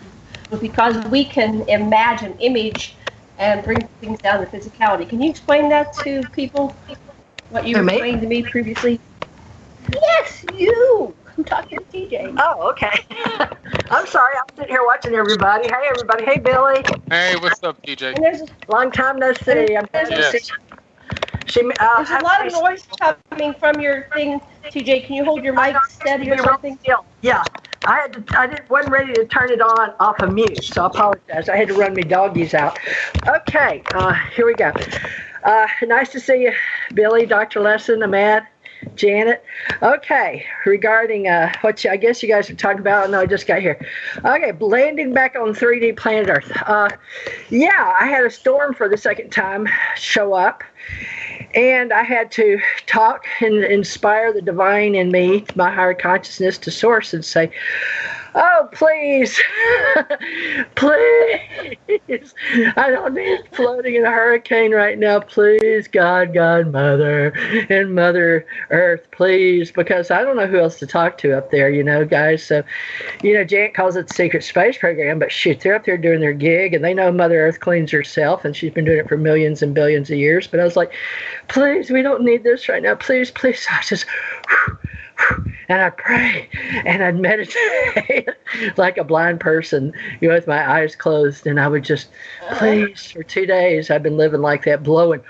because 0.61 0.95
we 1.07 1.25
can 1.25 1.67
imagine, 1.69 2.37
image, 2.39 2.95
and 3.39 3.63
bring 3.63 3.87
things 3.99 4.19
down 4.21 4.39
to 4.39 4.45
physicality. 4.45 5.07
Can 5.07 5.21
you 5.21 5.29
explain 5.29 5.69
that 5.69 5.93
to 5.93 6.23
people? 6.33 6.75
What 7.49 7.67
you 7.67 7.75
Who, 7.77 7.83
me? 7.83 7.93
explained 7.93 8.21
to 8.21 8.27
me 8.27 8.43
previously? 8.43 8.99
Yes, 9.91 10.45
you. 10.57 11.13
I'm 11.37 11.43
talking 11.43 11.79
to 11.79 11.85
TJ. 11.85 12.35
Oh, 12.39 12.69
okay. 12.71 12.91
I'm 13.89 14.07
sorry. 14.07 14.33
I'm 14.37 14.55
sitting 14.55 14.71
here 14.71 14.85
watching 14.85 15.15
everybody. 15.15 15.67
Hey, 15.67 15.87
everybody. 15.89 16.25
Hey, 16.25 16.39
Billy. 16.39 16.83
Hey, 17.09 17.35
what's 17.35 17.61
up, 17.63 17.81
TJ? 17.83 18.15
And 18.15 18.23
there's 18.23 18.41
Long 18.67 18.91
time 18.91 19.19
no 19.19 19.31
see. 19.33 19.75
I'm 19.75 19.85
glad 19.91 20.05
to 20.07 20.15
Yes. 20.15 20.51
She, 21.55 21.61
uh, 21.79 22.03
There's 22.03 22.09
a 22.09 22.23
lot 22.25 22.45
of 22.45 22.51
noise 22.51 22.85
coming 23.29 23.53
from 23.53 23.79
your 23.79 24.09
thing, 24.13 24.41
TJ. 24.65 25.05
Can 25.05 25.15
you 25.15 25.23
hold 25.23 25.41
your 25.41 25.53
mic 25.53 25.77
steady 25.87 26.29
or 26.29 26.37
something? 26.39 26.77
Yeah, 27.21 27.45
I 27.85 27.95
had 27.95 28.27
to. 28.27 28.37
I 28.37 28.47
didn't 28.47 28.69
wasn't 28.69 28.91
ready 28.91 29.13
to 29.13 29.23
turn 29.23 29.49
it 29.51 29.61
on 29.61 29.93
off 30.01 30.19
of 30.19 30.33
mute, 30.33 30.61
so 30.61 30.83
I 30.83 30.87
apologize. 30.87 31.47
I 31.47 31.55
had 31.55 31.69
to 31.69 31.73
run 31.73 31.93
my 31.93 32.01
doggies 32.01 32.53
out. 32.53 32.77
Okay, 33.25 33.83
uh, 33.93 34.13
here 34.35 34.45
we 34.45 34.53
go. 34.53 34.73
Uh, 35.45 35.67
nice 35.83 36.09
to 36.09 36.19
see 36.19 36.41
you, 36.41 36.51
Billy, 36.93 37.25
Dr. 37.25 37.61
Lessin, 37.61 38.03
Ahmad, 38.03 38.45
Janet. 38.95 39.41
Okay, 39.81 40.45
regarding 40.65 41.29
uh, 41.29 41.53
what 41.61 41.85
you, 41.85 41.89
I 41.89 41.95
guess 41.95 42.21
you 42.21 42.27
guys 42.27 42.49
are 42.49 42.55
talking 42.55 42.81
about. 42.81 43.09
No, 43.11 43.21
I 43.21 43.27
just 43.27 43.47
got 43.47 43.61
here. 43.61 43.79
Okay, 44.25 44.51
landing 44.59 45.13
back 45.13 45.37
on 45.37 45.53
3D 45.53 45.95
planet 45.95 46.27
Earth. 46.29 46.51
Uh, 46.65 46.89
yeah, 47.49 47.95
I 47.97 48.07
had 48.07 48.25
a 48.25 48.29
storm 48.29 48.73
for 48.73 48.89
the 48.89 48.97
second 48.97 49.29
time 49.29 49.69
show 49.95 50.33
up. 50.33 50.65
And 51.53 51.93
I 51.93 52.03
had 52.03 52.31
to 52.31 52.59
talk 52.85 53.25
and 53.41 53.63
inspire 53.63 54.33
the 54.33 54.41
divine 54.41 54.95
in 54.95 55.11
me, 55.11 55.45
my 55.55 55.71
higher 55.71 55.93
consciousness, 55.93 56.57
to 56.59 56.71
source 56.71 57.13
and 57.13 57.23
say, 57.23 57.51
Oh, 58.37 58.67
please, 58.73 59.39
please. 60.75 62.33
I 62.75 62.89
don't 62.89 63.13
need 63.13 63.39
floating 63.53 63.95
in 63.95 64.03
a 64.03 64.11
hurricane 64.11 64.73
right 64.73 64.99
now. 64.99 65.21
Please, 65.21 65.87
God, 65.87 66.33
God, 66.33 66.73
Mother, 66.73 67.27
and 67.69 67.95
Mother 67.95 68.45
Earth, 68.71 69.07
please, 69.11 69.71
because 69.71 70.11
I 70.11 70.21
don't 70.21 70.35
know 70.35 70.47
who 70.47 70.59
else 70.59 70.79
to 70.79 70.87
talk 70.87 71.17
to 71.19 71.37
up 71.37 71.49
there, 71.49 71.69
you 71.69 71.81
know, 71.81 72.03
guys. 72.03 72.45
So, 72.45 72.61
you 73.23 73.33
know, 73.33 73.45
Janet 73.45 73.73
calls 73.73 73.95
it 73.95 74.09
the 74.09 74.13
secret 74.13 74.43
space 74.43 74.77
program, 74.77 75.17
but 75.17 75.31
shoot, 75.31 75.61
they're 75.61 75.75
up 75.75 75.85
there 75.85 75.97
doing 75.97 76.19
their 76.19 76.33
gig 76.33 76.73
and 76.73 76.83
they 76.83 76.93
know 76.93 77.13
Mother 77.13 77.39
Earth 77.47 77.61
cleans 77.61 77.91
herself 77.91 78.43
and 78.43 78.53
she's 78.53 78.73
been 78.73 78.83
doing 78.83 78.99
it 78.99 79.07
for 79.07 79.15
millions 79.15 79.61
and 79.61 79.73
billions 79.73 80.09
of 80.09 80.17
years. 80.17 80.45
But 80.45 80.59
I 80.59 80.65
was 80.65 80.75
like, 80.75 80.91
please, 81.47 81.89
we 81.89 82.01
don't 82.01 82.23
need 82.25 82.43
this 82.43 82.67
right 82.67 82.83
now. 82.83 82.95
Please, 82.95 83.31
please. 83.31 83.65
I 83.71 83.81
just, 83.81 84.05
and 85.69 85.81
I'd 85.81 85.97
pray 85.97 86.49
and 86.85 87.03
I'd 87.03 87.19
meditate 87.19 88.29
like 88.77 88.97
a 88.97 89.03
blind 89.03 89.39
person 89.39 89.93
you 90.21 90.29
know, 90.29 90.35
with 90.35 90.47
my 90.47 90.69
eyes 90.69 90.95
closed. 90.95 91.47
And 91.47 91.59
I 91.59 91.67
would 91.67 91.83
just, 91.83 92.09
please, 92.53 93.11
for 93.11 93.23
two 93.23 93.45
days, 93.45 93.89
I've 93.89 94.03
been 94.03 94.17
living 94.17 94.41
like 94.41 94.65
that, 94.65 94.83
blowing. 94.83 95.21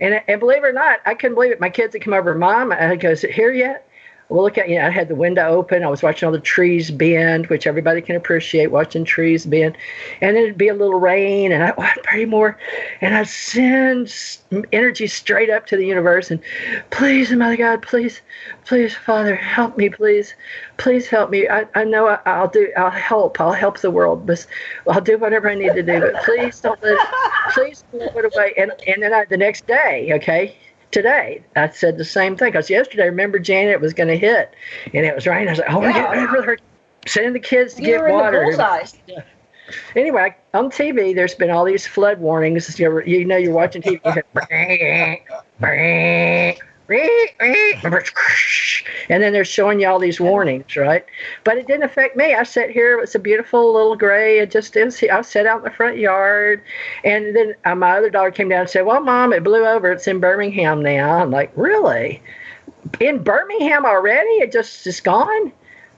And, 0.00 0.20
and 0.28 0.40
believe 0.40 0.62
it 0.62 0.66
or 0.66 0.72
not, 0.72 1.00
I 1.06 1.14
couldn't 1.14 1.34
believe 1.34 1.50
it. 1.50 1.60
My 1.60 1.70
kids 1.70 1.92
would 1.92 2.02
come 2.02 2.14
over, 2.14 2.34
Mom, 2.34 2.72
I 2.72 2.94
go, 2.96 3.10
is 3.10 3.24
it 3.24 3.32
here 3.32 3.52
yet? 3.52 3.87
Well, 4.28 4.42
look 4.42 4.58
at 4.58 4.68
you 4.68 4.76
know, 4.78 4.86
I 4.86 4.90
had 4.90 5.08
the 5.08 5.14
window 5.14 5.48
open. 5.48 5.82
I 5.82 5.88
was 5.88 6.02
watching 6.02 6.26
all 6.26 6.32
the 6.32 6.40
trees 6.40 6.90
bend, 6.90 7.46
which 7.46 7.66
everybody 7.66 8.02
can 8.02 8.14
appreciate 8.14 8.70
watching 8.70 9.04
trees 9.04 9.46
bend. 9.46 9.76
And 10.20 10.36
then 10.36 10.44
it'd 10.44 10.58
be 10.58 10.68
a 10.68 10.74
little 10.74 11.00
rain, 11.00 11.50
and 11.50 11.64
I, 11.64 11.72
oh, 11.78 11.82
I'd 11.82 12.02
pray 12.02 12.26
more, 12.26 12.58
and 13.00 13.14
I'd 13.14 13.28
send 13.28 14.12
energy 14.72 15.06
straight 15.06 15.48
up 15.48 15.66
to 15.66 15.78
the 15.78 15.86
universe. 15.86 16.30
And 16.30 16.40
please, 16.90 17.30
Mother 17.32 17.56
God, 17.56 17.80
please, 17.80 18.20
please, 18.66 18.94
Father, 18.94 19.34
help 19.34 19.78
me, 19.78 19.88
please, 19.88 20.34
please 20.76 21.06
help 21.08 21.30
me. 21.30 21.48
I, 21.48 21.66
I 21.74 21.84
know 21.84 22.08
I, 22.08 22.18
I'll 22.26 22.48
do. 22.48 22.70
I'll 22.76 22.90
help. 22.90 23.40
I'll 23.40 23.52
help 23.52 23.80
the 23.80 23.90
world, 23.90 24.26
but 24.26 24.46
I'll 24.90 25.00
do 25.00 25.16
whatever 25.16 25.48
I 25.48 25.54
need 25.54 25.72
to 25.72 25.82
do. 25.82 26.00
But 26.00 26.22
please 26.24 26.60
don't 26.60 26.82
let. 26.82 26.98
Please 27.52 27.82
don't 27.92 28.12
put 28.12 28.26
away. 28.26 28.52
And 28.58 28.72
and 28.86 29.02
then 29.02 29.14
I, 29.14 29.24
the 29.24 29.38
next 29.38 29.66
day, 29.66 30.12
okay 30.12 30.54
today. 30.90 31.42
I 31.56 31.68
said 31.70 31.98
the 31.98 32.04
same 32.04 32.36
thing 32.36 32.50
because 32.52 32.70
yesterday, 32.70 33.04
remember, 33.04 33.38
Janet, 33.38 33.72
it 33.72 33.80
was 33.80 33.92
going 33.94 34.08
to 34.08 34.16
hit 34.16 34.52
and 34.94 35.04
it 35.06 35.14
was 35.14 35.26
raining. 35.26 35.48
I 35.48 35.52
was 35.52 35.58
like, 35.60 35.70
oh, 35.72 35.80
we're 35.80 35.92
getting 35.92 36.10
ready 36.10 36.26
for 36.26 36.36
the 36.38 36.42
hurricane. 36.46 36.64
Sending 37.06 37.32
the 37.32 37.40
kids 37.40 37.74
to 37.74 37.82
You 37.82 37.86
get 37.88 38.00
were 38.00 38.08
in 38.08 38.16
the 38.16 38.22
water. 38.22 38.42
bullseye. 38.44 38.84
Anyway, 39.94 40.34
on 40.54 40.70
TV, 40.70 41.14
there's 41.14 41.34
been 41.34 41.50
all 41.50 41.62
these 41.62 41.86
flood 41.86 42.18
warnings. 42.20 42.78
You, 42.78 43.02
you 43.02 43.26
know, 43.26 43.36
you're 43.36 43.52
watching 43.52 43.82
TV. 43.82 44.00
and 46.88 47.92
then 49.22 49.32
they're 49.32 49.44
showing 49.44 49.80
you 49.80 49.88
all 49.88 49.98
these 49.98 50.20
warnings, 50.20 50.74
right? 50.74 51.04
But 51.44 51.58
it 51.58 51.66
didn't 51.66 51.82
affect 51.82 52.16
me. 52.16 52.34
I 52.34 52.44
sat 52.44 52.70
here. 52.70 52.96
It 52.96 53.00
was 53.00 53.14
a 53.14 53.18
beautiful 53.18 53.74
little 53.74 53.96
gray. 53.96 54.38
It 54.38 54.50
just 54.50 54.74
is. 54.74 55.04
I 55.12 55.20
sat 55.20 55.46
out 55.46 55.58
in 55.58 55.64
the 55.64 55.70
front 55.70 55.98
yard, 55.98 56.62
and 57.04 57.36
then 57.36 57.54
uh, 57.66 57.74
my 57.74 57.98
other 57.98 58.10
daughter 58.10 58.30
came 58.30 58.48
down 58.48 58.62
and 58.62 58.70
said, 58.70 58.86
"Well, 58.86 59.02
mom, 59.02 59.34
it 59.34 59.44
blew 59.44 59.66
over. 59.66 59.92
It's 59.92 60.06
in 60.06 60.18
Birmingham 60.18 60.82
now." 60.82 61.18
I'm 61.18 61.30
like, 61.30 61.52
"Really? 61.56 62.22
In 63.00 63.22
Birmingham 63.22 63.84
already? 63.84 64.40
It 64.40 64.52
just 64.52 64.86
is 64.86 65.00
gone?" 65.00 65.52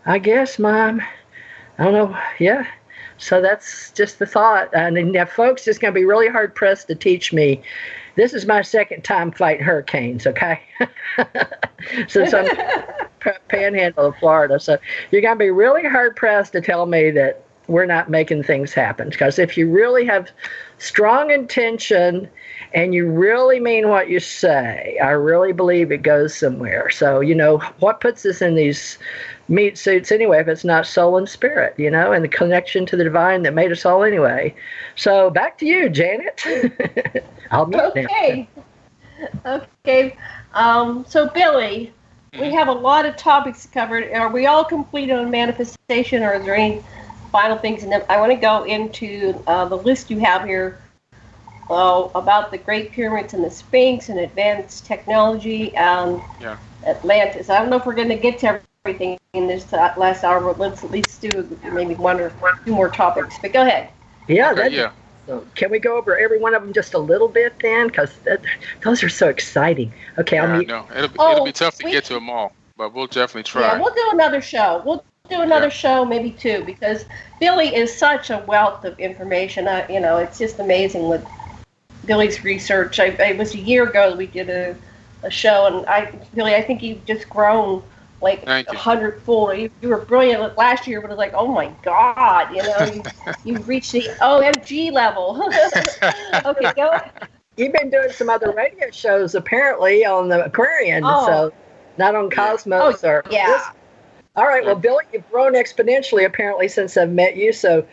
I 0.06 0.18
guess, 0.18 0.58
mom. 0.58 1.02
I 1.78 1.84
don't 1.84 1.92
know. 1.92 2.18
Yeah. 2.38 2.66
So 3.18 3.42
that's 3.42 3.90
just 3.92 4.18
the 4.18 4.26
thought. 4.26 4.74
And 4.74 5.12
now, 5.12 5.26
folks, 5.26 5.68
it's 5.68 5.78
going 5.78 5.92
to 5.92 6.00
be 6.00 6.06
really 6.06 6.28
hard 6.28 6.54
pressed 6.54 6.88
to 6.88 6.94
teach 6.94 7.32
me. 7.32 7.62
This 8.20 8.34
is 8.34 8.44
my 8.44 8.60
second 8.60 9.02
time 9.02 9.32
fighting 9.32 9.64
hurricanes, 9.64 10.26
okay? 10.26 10.60
Since 12.08 12.34
I'm 12.34 12.46
panhandle 13.48 14.08
of 14.08 14.16
Florida. 14.16 14.60
So 14.60 14.76
you're 15.10 15.22
going 15.22 15.36
to 15.36 15.42
be 15.42 15.50
really 15.50 15.88
hard 15.88 16.16
pressed 16.16 16.52
to 16.52 16.60
tell 16.60 16.84
me 16.84 17.10
that 17.12 17.42
we're 17.66 17.86
not 17.86 18.10
making 18.10 18.42
things 18.42 18.74
happen. 18.74 19.08
Because 19.08 19.38
if 19.38 19.56
you 19.56 19.70
really 19.70 20.04
have 20.04 20.28
strong 20.76 21.30
intention 21.30 22.28
and 22.74 22.92
you 22.92 23.10
really 23.10 23.58
mean 23.58 23.88
what 23.88 24.10
you 24.10 24.20
say, 24.20 24.98
I 25.02 25.12
really 25.12 25.54
believe 25.54 25.90
it 25.90 26.02
goes 26.02 26.34
somewhere. 26.34 26.90
So, 26.90 27.20
you 27.20 27.34
know, 27.34 27.56
what 27.78 28.02
puts 28.02 28.26
us 28.26 28.42
in 28.42 28.54
these 28.54 28.98
meat 29.50 29.76
suits 29.76 30.12
anyway 30.12 30.40
if 30.40 30.48
it's 30.48 30.64
not 30.64 30.86
soul 30.86 31.18
and 31.18 31.28
spirit, 31.28 31.74
you 31.76 31.90
know, 31.90 32.12
and 32.12 32.24
the 32.24 32.28
connection 32.28 32.86
to 32.86 32.96
the 32.96 33.04
divine 33.04 33.42
that 33.42 33.52
made 33.52 33.70
us 33.72 33.84
all 33.84 34.04
anyway. 34.04 34.54
So 34.94 35.28
back 35.28 35.58
to 35.58 35.66
you, 35.66 35.90
Janet. 35.90 36.42
I'll 37.50 37.66
mute 37.66 37.94
now. 37.94 38.04
Okay. 38.04 38.48
Okay. 39.44 40.16
Um, 40.54 41.04
so, 41.06 41.28
Billy, 41.28 41.92
we 42.38 42.52
have 42.52 42.68
a 42.68 42.72
lot 42.72 43.04
of 43.04 43.16
topics 43.16 43.66
covered. 43.66 44.10
Are 44.12 44.30
we 44.30 44.46
all 44.46 44.64
complete 44.64 45.10
on 45.10 45.30
manifestation, 45.30 46.22
or 46.22 46.34
is 46.34 46.44
there 46.44 46.54
any 46.54 46.82
final 47.32 47.58
things? 47.58 47.82
And 47.82 47.92
then 47.92 48.04
I 48.08 48.18
want 48.18 48.32
to 48.32 48.38
go 48.38 48.62
into 48.64 49.42
uh, 49.46 49.66
the 49.66 49.76
list 49.76 50.10
you 50.10 50.20
have 50.20 50.44
here 50.44 50.80
uh, 51.68 52.08
about 52.14 52.50
the 52.50 52.58
Great 52.58 52.92
Pyramids 52.92 53.34
and 53.34 53.44
the 53.44 53.50
Sphinx 53.50 54.08
and 54.08 54.20
advanced 54.20 54.86
technology 54.86 55.74
and 55.76 56.20
Yeah. 56.40 56.56
Atlantis. 56.86 57.50
I 57.50 57.58
don't 57.58 57.68
know 57.68 57.76
if 57.76 57.84
we're 57.84 57.94
going 57.94 58.08
to 58.08 58.16
get 58.16 58.38
to 58.38 58.60
everything 58.86 59.18
in 59.34 59.46
this 59.46 59.70
uh, 59.74 59.92
last 59.98 60.24
hour, 60.24 60.40
but 60.40 60.58
let's 60.58 60.82
at 60.82 60.90
least 60.90 61.20
do 61.20 61.58
maybe 61.72 61.94
one 61.94 62.18
or 62.18 62.32
two 62.64 62.72
more 62.72 62.88
topics. 62.88 63.36
But 63.40 63.52
go 63.52 63.62
ahead. 63.62 63.90
Yeah, 64.26 64.52
Okay, 64.52 64.62
that, 64.62 64.72
yeah. 64.72 64.92
So 65.26 65.46
can 65.54 65.70
we 65.70 65.78
go 65.78 65.98
over 65.98 66.18
every 66.18 66.38
one 66.38 66.54
of 66.54 66.62
them 66.62 66.72
just 66.72 66.94
a 66.94 66.98
little 66.98 67.28
bit 67.28 67.52
then? 67.60 67.88
Because 67.88 68.18
those 68.82 69.02
are 69.02 69.10
so 69.10 69.28
exciting. 69.28 69.92
Okay, 70.18 70.38
I'll 70.38 70.48
Yeah, 70.48 70.56
mute. 70.58 70.68
no, 70.68 70.86
it'll, 70.96 71.10
Oh, 71.18 71.32
it'll 71.32 71.44
be 71.44 71.52
tough 71.52 71.76
to 71.76 71.84
we- 71.84 71.92
get 71.92 72.04
to 72.04 72.14
them 72.14 72.30
all, 72.30 72.52
but 72.78 72.94
we'll 72.94 73.06
definitely 73.06 73.42
try. 73.42 73.62
Yeah, 73.62 73.70
try. 73.72 73.80
we'll 73.80 73.94
do 73.94 74.08
another 74.12 74.40
show. 74.40 74.82
We'll 74.84 75.04
do 75.28 75.42
another 75.42 75.70
show, 75.70 76.04
maybe 76.06 76.30
two, 76.30 76.64
because 76.64 77.04
Billy 77.38 77.74
is 77.76 77.94
such 77.96 78.30
a 78.30 78.42
wealth 78.48 78.84
of 78.86 78.98
information. 78.98 79.68
I, 79.68 79.86
you 79.88 80.00
know, 80.00 80.16
it's 80.16 80.38
just 80.38 80.58
amazing 80.58 81.06
with 81.08 81.24
Billy's 82.06 82.42
research. 82.44 82.98
I, 82.98 83.08
it 83.08 83.36
was 83.36 83.54
a 83.54 83.58
year 83.58 83.86
ago 83.88 84.16
we 84.16 84.26
did 84.26 84.48
a, 84.48 84.74
a 85.22 85.30
show, 85.30 85.66
and 85.66 85.86
I, 85.86 86.06
Billy, 86.34 86.54
I 86.54 86.62
think 86.62 86.82
you've 86.82 87.04
just 87.04 87.28
grown 87.28 87.82
like 88.20 88.46
a 88.46 88.64
you. 88.70 88.78
hundredfold. 88.78 89.58
You, 89.58 89.70
you 89.80 89.88
were 89.88 90.04
brilliant 90.04 90.56
last 90.56 90.86
year, 90.86 91.00
but 91.00 91.10
it's 91.10 91.18
like, 91.18 91.32
oh 91.34 91.48
my 91.48 91.72
God, 91.82 92.54
you 92.54 92.62
know, 92.62 92.92
you, 92.92 93.02
you've 93.44 93.68
reached 93.68 93.92
the 93.92 94.02
OMG 94.20 94.92
level. 94.92 95.42
okay, 96.44 96.72
go. 96.74 96.98
You've 97.56 97.72
been 97.72 97.90
doing 97.90 98.10
some 98.10 98.30
other 98.30 98.52
radio 98.52 98.90
shows 98.90 99.34
apparently 99.34 100.04
on 100.04 100.28
the 100.28 100.44
Aquarian, 100.44 101.02
Oh. 101.04 101.26
so 101.26 101.52
not 101.98 102.14
on 102.14 102.30
Cosmos 102.30 103.04
oh, 103.04 103.08
or 103.08 103.24
yeah. 103.30 103.72
This- 104.34 104.42
All 104.42 104.48
right, 104.48 104.64
well, 104.64 104.76
Billy, 104.76 105.04
you've 105.12 105.28
grown 105.30 105.54
exponentially 105.54 106.24
apparently 106.24 106.68
since 106.68 106.96
I've 106.96 107.10
met 107.10 107.36
you, 107.36 107.52
so 107.52 107.84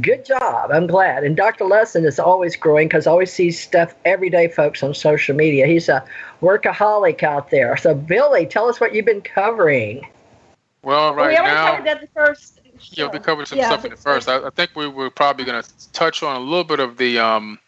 good 0.00 0.24
job. 0.24 0.70
I'm 0.70 0.86
glad. 0.86 1.22
And 1.22 1.36
Dr. 1.36 1.64
Lessin 1.64 2.06
is 2.06 2.18
always 2.18 2.56
growing 2.56 2.88
because 2.88 3.06
I 3.06 3.10
always 3.10 3.32
see 3.32 3.50
stuff 3.50 3.94
every 4.04 4.30
day, 4.30 4.48
folks, 4.48 4.82
on 4.82 4.94
social 4.94 5.36
media. 5.36 5.66
He's 5.66 5.88
a 5.88 6.02
workaholic 6.40 7.22
out 7.22 7.50
there. 7.50 7.76
So, 7.76 7.94
Billy, 7.94 8.46
tell 8.46 8.68
us 8.68 8.80
what 8.80 8.94
you've 8.94 9.04
been 9.04 9.20
covering. 9.20 10.06
Well, 10.82 11.14
right 11.14 11.28
we 11.28 11.36
already 11.36 11.54
now, 11.54 11.70
covered 11.70 11.86
that 11.86 12.00
the 12.00 12.08
first. 12.08 12.60
yeah, 12.90 13.08
we 13.12 13.18
covered 13.18 13.46
some 13.48 13.58
Yeah, 13.58 13.66
stuff 13.66 13.84
in 13.84 13.90
the 13.90 13.96
first. 13.96 14.28
I, 14.28 14.46
I 14.46 14.50
think 14.50 14.70
we 14.74 14.88
were 14.88 15.10
probably 15.10 15.44
going 15.44 15.62
to 15.62 15.92
touch 15.92 16.22
on 16.22 16.34
a 16.36 16.40
little 16.40 16.64
bit 16.64 16.80
of 16.80 16.96
the, 16.96 17.18
um, 17.18 17.58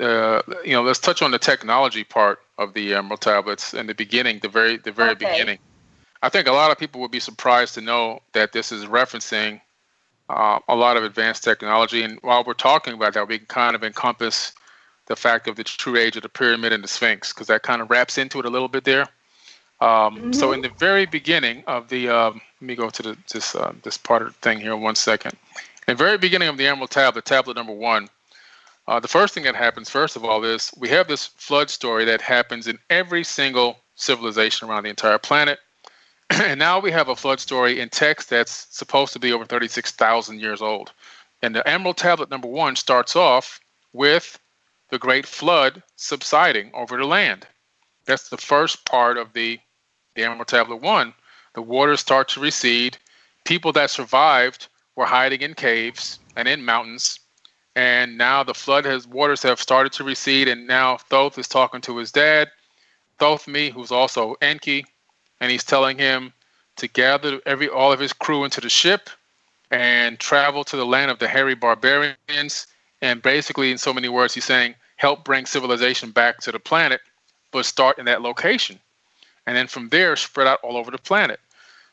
uh, 0.00 0.40
you 0.64 0.72
know, 0.72 0.82
let's 0.82 0.98
touch 0.98 1.20
on 1.22 1.30
the 1.30 1.38
technology 1.38 2.04
part 2.04 2.40
of 2.58 2.72
the 2.74 2.94
Emerald 2.94 3.20
tablets 3.20 3.74
in 3.74 3.86
the 3.86 3.94
beginning, 3.94 4.40
the 4.40 4.48
very, 4.48 4.78
the 4.78 4.90
very 4.90 5.10
Okay. 5.10 5.30
beginning. 5.30 5.58
I 6.22 6.28
think 6.28 6.46
a 6.46 6.52
lot 6.52 6.70
of 6.70 6.78
people 6.78 7.00
would 7.00 7.10
be 7.10 7.20
surprised 7.20 7.74
to 7.74 7.80
know 7.80 8.20
that 8.32 8.52
this 8.52 8.72
is 8.72 8.84
referencing 8.84 9.60
uh, 10.28 10.58
a 10.68 10.76
lot 10.76 10.96
of 10.96 11.04
advanced 11.04 11.42
technology. 11.42 12.02
And 12.02 12.18
while 12.22 12.44
we're 12.44 12.54
talking 12.54 12.94
about 12.94 13.14
that, 13.14 13.26
we 13.26 13.38
can 13.38 13.46
kind 13.46 13.74
of 13.74 13.82
encompass 13.82 14.52
the 15.06 15.16
fact 15.16 15.48
of 15.48 15.56
the 15.56 15.64
true 15.64 15.96
age 15.96 16.16
of 16.16 16.22
the 16.22 16.28
pyramid 16.28 16.72
and 16.72 16.84
the 16.84 16.88
Sphinx, 16.88 17.32
because 17.32 17.48
that 17.48 17.62
kind 17.62 17.82
of 17.82 17.90
wraps 17.90 18.18
into 18.18 18.38
it 18.38 18.44
a 18.44 18.50
little 18.50 18.68
bit 18.68 18.84
there. 18.84 19.08
Um, 19.80 20.32
So 20.32 20.52
in 20.52 20.60
the 20.60 20.68
very 20.78 21.06
beginning 21.06 21.64
of 21.66 21.88
the, 21.88 22.08
um, 22.08 22.40
let 22.60 22.66
me 22.66 22.74
go 22.74 22.90
to 22.90 23.02
the, 23.02 23.16
this 23.32 23.54
uh, 23.54 23.72
this 23.82 23.96
part 23.96 24.22
of 24.22 24.28
the 24.28 24.34
thing 24.40 24.60
here 24.60 24.76
one 24.76 24.94
second. 24.94 25.32
In 25.88 25.96
the 25.96 26.04
very 26.04 26.18
beginning 26.18 26.48
of 26.48 26.58
the 26.58 26.66
Emerald 26.66 26.90
Tablet, 26.90 27.24
tablet 27.24 27.56
number 27.56 27.72
one, 27.72 28.08
uh, 28.86 29.00
the 29.00 29.08
first 29.08 29.32
thing 29.34 29.44
that 29.44 29.56
happens, 29.56 29.88
first 29.88 30.16
of 30.16 30.24
all, 30.24 30.44
is 30.44 30.70
we 30.76 30.88
have 30.90 31.08
this 31.08 31.26
flood 31.26 31.70
story 31.70 32.04
that 32.04 32.20
happens 32.20 32.66
in 32.66 32.78
every 32.90 33.24
single 33.24 33.78
civilization 33.96 34.68
around 34.68 34.82
the 34.84 34.90
entire 34.90 35.18
planet. 35.18 35.58
and 36.44 36.58
now 36.58 36.78
we 36.78 36.92
have 36.92 37.08
a 37.08 37.16
flood 37.16 37.40
story 37.40 37.80
in 37.80 37.88
text 37.88 38.30
that's 38.30 38.66
supposed 38.70 39.12
to 39.12 39.18
be 39.18 39.32
over 39.32 39.44
36,000 39.44 40.38
years 40.38 40.62
old. 40.62 40.92
And 41.42 41.54
the 41.54 41.66
Emerald 41.68 41.96
Tablet 41.96 42.30
number 42.30 42.48
one 42.48 42.76
starts 42.76 43.16
off 43.16 43.60
with 43.92 44.38
the 44.90 44.98
Great 44.98 45.26
Flood 45.26 45.82
subsiding 45.96 46.70
over 46.74 46.96
the 46.96 47.04
land. 47.04 47.46
That's 48.04 48.28
the 48.28 48.36
first 48.36 48.84
part 48.84 49.16
of 49.16 49.32
the, 49.32 49.58
the 50.14 50.24
Emerald 50.24 50.48
Tablet 50.48 50.76
one. 50.76 51.14
The 51.54 51.62
waters 51.62 52.00
start 52.00 52.28
to 52.28 52.40
recede. 52.40 52.96
People 53.44 53.72
that 53.72 53.90
survived 53.90 54.68
were 54.94 55.06
hiding 55.06 55.40
in 55.40 55.54
caves 55.54 56.20
and 56.36 56.46
in 56.46 56.64
mountains. 56.64 57.18
And 57.74 58.18
now 58.18 58.44
the 58.44 58.54
flood 58.54 58.84
has 58.84 59.06
waters 59.06 59.42
have 59.42 59.60
started 59.60 59.92
to 59.94 60.04
recede, 60.04 60.48
and 60.48 60.66
now 60.66 60.96
Thoth 60.96 61.38
is 61.38 61.48
talking 61.48 61.80
to 61.82 61.96
his 61.96 62.12
dad, 62.12 62.48
Thothme, 63.18 63.72
who's 63.72 63.92
also 63.92 64.36
Enki, 64.40 64.84
and 65.40 65.50
he's 65.50 65.64
telling 65.64 65.98
him 65.98 66.32
to 66.76 66.88
gather 66.88 67.40
every 67.46 67.68
all 67.68 67.92
of 67.92 68.00
his 68.00 68.12
crew 68.12 68.44
into 68.44 68.60
the 68.60 68.68
ship 68.68 69.10
and 69.70 70.18
travel 70.18 70.64
to 70.64 70.76
the 70.76 70.86
land 70.86 71.10
of 71.10 71.18
the 71.18 71.28
hairy 71.28 71.54
barbarians. 71.54 72.66
And 73.02 73.22
basically, 73.22 73.70
in 73.70 73.78
so 73.78 73.94
many 73.94 74.08
words, 74.08 74.34
he's 74.34 74.44
saying, 74.44 74.74
help 74.96 75.24
bring 75.24 75.46
civilization 75.46 76.10
back 76.10 76.38
to 76.40 76.52
the 76.52 76.58
planet, 76.58 77.00
but 77.52 77.64
start 77.64 77.98
in 77.98 78.04
that 78.06 78.22
location. 78.22 78.78
And 79.46 79.56
then 79.56 79.66
from 79.66 79.88
there, 79.88 80.16
spread 80.16 80.46
out 80.46 80.60
all 80.62 80.76
over 80.76 80.90
the 80.90 80.98
planet. 80.98 81.40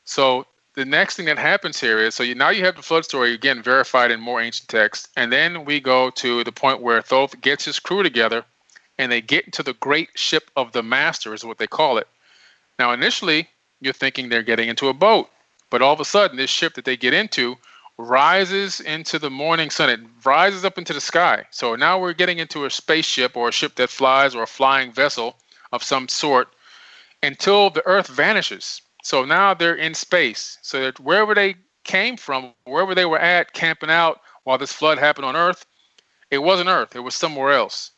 So 0.03 0.45
the 0.73 0.85
next 0.85 1.15
thing 1.15 1.25
that 1.25 1.39
happens 1.39 1.79
here 1.79 1.99
is 1.99 2.15
so 2.15 2.23
you, 2.23 2.35
now 2.35 2.49
you 2.49 2.63
have 2.65 2.75
the 2.75 2.81
flood 2.81 3.05
story 3.05 3.33
again 3.33 3.63
verified 3.63 4.11
in 4.11 4.19
more 4.19 4.41
ancient 4.41 4.69
texts. 4.69 5.07
And 5.15 5.31
then 5.31 5.65
we 5.65 5.79
go 5.79 6.09
to 6.11 6.43
the 6.43 6.51
point 6.51 6.81
where 6.81 7.01
Thoth 7.01 7.39
gets 7.41 7.65
his 7.65 7.79
crew 7.79 8.03
together 8.03 8.43
and 8.97 9.11
they 9.11 9.21
get 9.21 9.45
into 9.45 9.63
the 9.63 9.73
great 9.73 10.09
ship 10.15 10.51
of 10.55 10.73
the 10.73 10.83
master, 10.83 11.33
is 11.33 11.45
what 11.45 11.57
they 11.57 11.67
call 11.67 11.97
it. 11.97 12.07
Now, 12.79 12.91
initially, 12.91 13.49
you're 13.81 13.93
thinking 13.93 14.29
they're 14.29 14.43
getting 14.43 14.69
into 14.69 14.87
a 14.87 14.93
boat, 14.93 15.29
but 15.69 15.81
all 15.81 15.93
of 15.93 15.99
a 15.99 16.05
sudden, 16.05 16.37
this 16.37 16.49
ship 16.49 16.75
that 16.75 16.85
they 16.85 16.97
get 16.97 17.13
into 17.13 17.57
rises 17.97 18.79
into 18.79 19.17
the 19.17 19.29
morning 19.29 19.69
sun. 19.69 19.89
It 19.89 19.99
rises 20.23 20.63
up 20.63 20.77
into 20.77 20.93
the 20.93 21.01
sky. 21.01 21.45
So 21.51 21.75
now 21.75 21.99
we're 21.99 22.13
getting 22.13 22.37
into 22.37 22.65
a 22.65 22.69
spaceship 22.69 23.35
or 23.35 23.49
a 23.49 23.51
ship 23.51 23.75
that 23.75 23.89
flies 23.89 24.35
or 24.35 24.43
a 24.43 24.47
flying 24.47 24.91
vessel 24.91 25.37
of 25.71 25.83
some 25.83 26.07
sort 26.07 26.49
until 27.23 27.69
the 27.69 27.85
Earth 27.87 28.07
vanishes. 28.07 28.81
So 29.03 29.25
now 29.25 29.53
they're 29.53 29.75
in 29.75 29.93
space. 29.93 30.57
So 30.61 30.81
that 30.81 30.99
wherever 30.99 31.33
they 31.33 31.55
came 31.83 32.17
from, 32.17 32.53
wherever 32.65 32.93
they 32.93 33.05
were 33.05 33.19
at, 33.19 33.53
camping 33.53 33.89
out 33.89 34.21
while 34.43 34.57
this 34.57 34.73
flood 34.73 34.99
happened 34.99 35.25
on 35.25 35.35
Earth, 35.35 35.65
it 36.29 36.39
wasn't 36.39 36.69
Earth. 36.69 36.95
It 36.95 36.99
was 36.99 37.15
somewhere 37.15 37.51
else. 37.51 37.91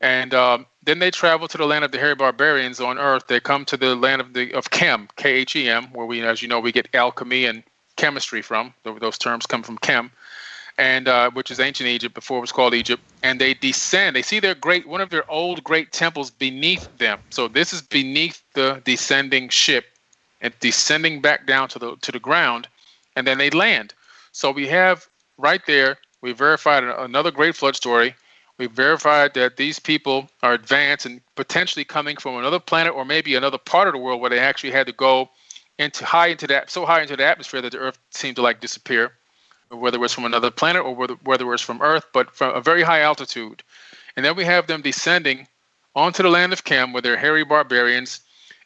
And 0.00 0.34
um, 0.34 0.66
then 0.88 1.00
they 1.00 1.10
travel 1.10 1.46
to 1.46 1.58
the 1.58 1.66
land 1.66 1.84
of 1.84 1.92
the 1.92 1.98
hairy 1.98 2.14
barbarians 2.14 2.80
on 2.80 2.98
Earth. 2.98 3.26
They 3.26 3.40
come 3.40 3.66
to 3.66 3.76
the 3.76 3.94
land 3.94 4.22
of 4.22 4.32
the 4.32 4.54
of 4.54 4.70
Khem, 4.70 5.08
K 5.16 5.30
H 5.30 5.54
E 5.54 5.68
M, 5.68 5.84
where 5.92 6.06
we, 6.06 6.22
as 6.22 6.40
you 6.40 6.48
know, 6.48 6.60
we 6.60 6.72
get 6.72 6.88
alchemy 6.94 7.44
and 7.44 7.62
chemistry 7.96 8.40
from. 8.40 8.72
Those 8.84 9.18
terms 9.18 9.44
come 9.44 9.62
from 9.62 9.76
Khem, 9.78 10.10
and 10.78 11.06
uh, 11.06 11.30
which 11.32 11.50
is 11.50 11.60
ancient 11.60 11.90
Egypt 11.90 12.14
before 12.14 12.38
it 12.38 12.40
was 12.40 12.52
called 12.52 12.72
Egypt. 12.72 13.02
And 13.22 13.38
they 13.38 13.52
descend. 13.52 14.16
They 14.16 14.22
see 14.22 14.40
their 14.40 14.54
great 14.54 14.88
one 14.88 15.02
of 15.02 15.10
their 15.10 15.30
old 15.30 15.62
great 15.62 15.92
temples 15.92 16.30
beneath 16.30 16.88
them. 16.96 17.18
So 17.28 17.48
this 17.48 17.74
is 17.74 17.82
beneath 17.82 18.42
the 18.54 18.80
descending 18.84 19.50
ship, 19.50 19.84
and 20.40 20.54
descending 20.60 21.20
back 21.20 21.46
down 21.46 21.68
to 21.68 21.78
the 21.78 21.96
to 21.96 22.12
the 22.12 22.20
ground, 22.20 22.66
and 23.14 23.26
then 23.26 23.36
they 23.36 23.50
land. 23.50 23.92
So 24.32 24.50
we 24.50 24.66
have 24.68 25.06
right 25.36 25.60
there. 25.66 25.98
We 26.22 26.32
verified 26.32 26.82
another 26.82 27.30
great 27.30 27.56
flood 27.56 27.76
story. 27.76 28.14
We 28.58 28.66
verified 28.66 29.34
that 29.34 29.56
these 29.56 29.78
people 29.78 30.28
are 30.42 30.52
advanced 30.52 31.06
and 31.06 31.20
potentially 31.36 31.84
coming 31.84 32.16
from 32.16 32.36
another 32.36 32.58
planet 32.58 32.92
or 32.92 33.04
maybe 33.04 33.36
another 33.36 33.58
part 33.58 33.86
of 33.86 33.94
the 33.94 34.00
world 34.00 34.20
where 34.20 34.30
they 34.30 34.40
actually 34.40 34.72
had 34.72 34.86
to 34.88 34.92
go 34.92 35.30
into 35.78 36.04
high 36.04 36.26
into 36.26 36.48
that 36.48 36.70
so 36.70 36.84
high 36.84 37.02
into 37.02 37.16
the 37.16 37.24
atmosphere 37.24 37.62
that 37.62 37.70
the 37.70 37.78
Earth 37.78 37.98
seemed 38.10 38.34
to 38.36 38.42
like 38.42 38.60
disappear, 38.60 39.12
whether 39.70 39.96
it 39.96 40.00
was 40.00 40.12
from 40.12 40.24
another 40.24 40.50
planet 40.50 40.82
or 40.82 40.94
whether, 40.94 41.14
whether 41.22 41.44
it 41.44 41.48
was 41.48 41.60
from 41.60 41.80
Earth, 41.80 42.04
but 42.12 42.34
from 42.34 42.54
a 42.54 42.60
very 42.60 42.82
high 42.82 43.00
altitude. 43.00 43.62
And 44.16 44.24
then 44.24 44.34
we 44.34 44.44
have 44.44 44.66
them 44.66 44.82
descending 44.82 45.46
onto 45.94 46.24
the 46.24 46.28
land 46.28 46.52
of 46.52 46.64
Khem 46.64 46.92
where 46.92 47.02
they're 47.02 47.16
hairy 47.16 47.44
barbarians. 47.44 48.20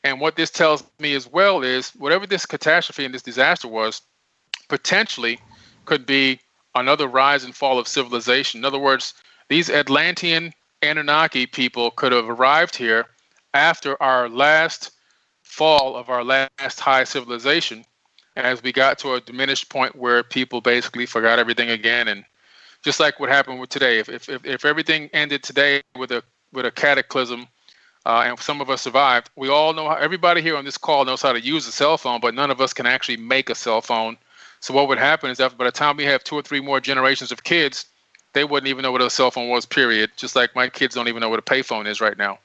And 0.05 0.21
what 0.21 0.37
this 0.37 0.51
tells 0.51 0.85
me 0.99 1.15
as 1.15 1.29
well 1.29 1.63
is 1.63 1.91
whatever 1.91 2.27
this 2.27 2.47
catastrophe 2.47 3.05
and 3.05 3.15
this 3.15 3.23
disaster 3.23 3.69
was, 3.69 4.01
potentially 4.69 5.39
could 5.85 6.07
be 6.07 6.41
another 6.75 7.07
rise 7.07 7.45
and 7.45 7.55
fall 7.55 7.79
of 7.79 7.87
civilization. 7.87 8.61
In 8.61 8.65
other 8.65 8.79
words, 8.79 9.13
these 9.49 9.71
Atlantean 9.71 10.53
Anunnaki 10.83 11.47
people 11.47 11.91
could 11.91 12.13
have 12.13 12.29
arrived 12.29 12.77
here 12.77 13.07
after 13.55 14.01
our 14.03 14.29
last 14.29 14.93
fall 15.43 15.97
of 15.97 16.09
our 16.09 16.25
last 16.25 16.81
high 16.81 17.05
civilization 17.05 17.85
as 18.37 18.63
we 18.63 18.73
got 18.73 18.99
to 18.99 19.15
a 19.15 19.21
diminished 19.21 19.69
point 19.69 19.95
where 19.95 20.23
people 20.23 20.61
basically 20.61 21.05
forgot 21.05 21.39
everything 21.39 21.71
again. 21.71 22.09
And 22.09 22.25
just 22.83 23.01
like 23.01 23.21
what 23.21 23.29
happened 23.29 23.61
with 23.61 23.71
today 23.71 23.99
if, 23.99 24.09
if, 24.09 24.29
if, 24.29 24.65
everything 24.65 25.09
ended 25.13 25.43
today 25.43 25.83
with 25.97 26.11
a 26.13 26.23
with 26.53 26.67
a 26.67 26.71
cataclysm 26.71 27.47
uh, 28.05 28.25
and 28.27 28.39
some 28.39 28.61
of 28.61 28.69
us 28.69 28.83
survived 28.83 29.31
we 29.37 29.49
all 29.49 29.73
know 29.73 29.89
how 29.89 29.95
everybody 29.95 30.43
here 30.43 30.57
on 30.57 30.65
this 30.65 30.77
call 30.77 31.05
knows 31.05 31.23
how 31.23 31.33
to 31.33 31.41
use 31.41 31.67
a 31.67 31.73
cell 31.73 31.97
phone 31.97 32.21
but 32.21 32.35
none 32.35 32.51
of 32.51 32.61
us 32.61 32.73
can 32.73 32.87
actually 32.87 33.17
make 33.17 33.49
a 33.49 33.55
cell 33.55 33.81
phone. 33.81 34.17
So 34.61 34.75
what 34.75 34.89
would 34.89 34.99
happen 34.99 35.31
is 35.31 35.39
that 35.39 35.57
by 35.57 35.65
the 35.65 35.73
time 35.73 35.97
we 35.97 36.05
have 36.05 36.23
two 36.25 36.37
or 36.37 36.43
three 36.43 36.61
more 36.61 36.81
generations 36.81 37.33
of 37.33 37.45
kids 37.45 37.87
they 38.33 38.45
wouldn't 38.45 38.69
even 38.69 38.83
know 38.83 38.93
what 38.93 39.03
a 39.03 39.11
cell 39.11 39.31
phone 39.31 39.49
was 39.49 39.67
period 39.67 40.11
just 40.17 40.37
like 40.37 40.55
my 40.55 40.69
kids 40.69 40.95
don't 40.95 41.09
even 41.09 41.21
know 41.21 41.29
what 41.29 41.39
a 41.39 41.43
payphone 41.43 41.87
is 41.87 42.01
right 42.01 42.19
now 42.19 42.39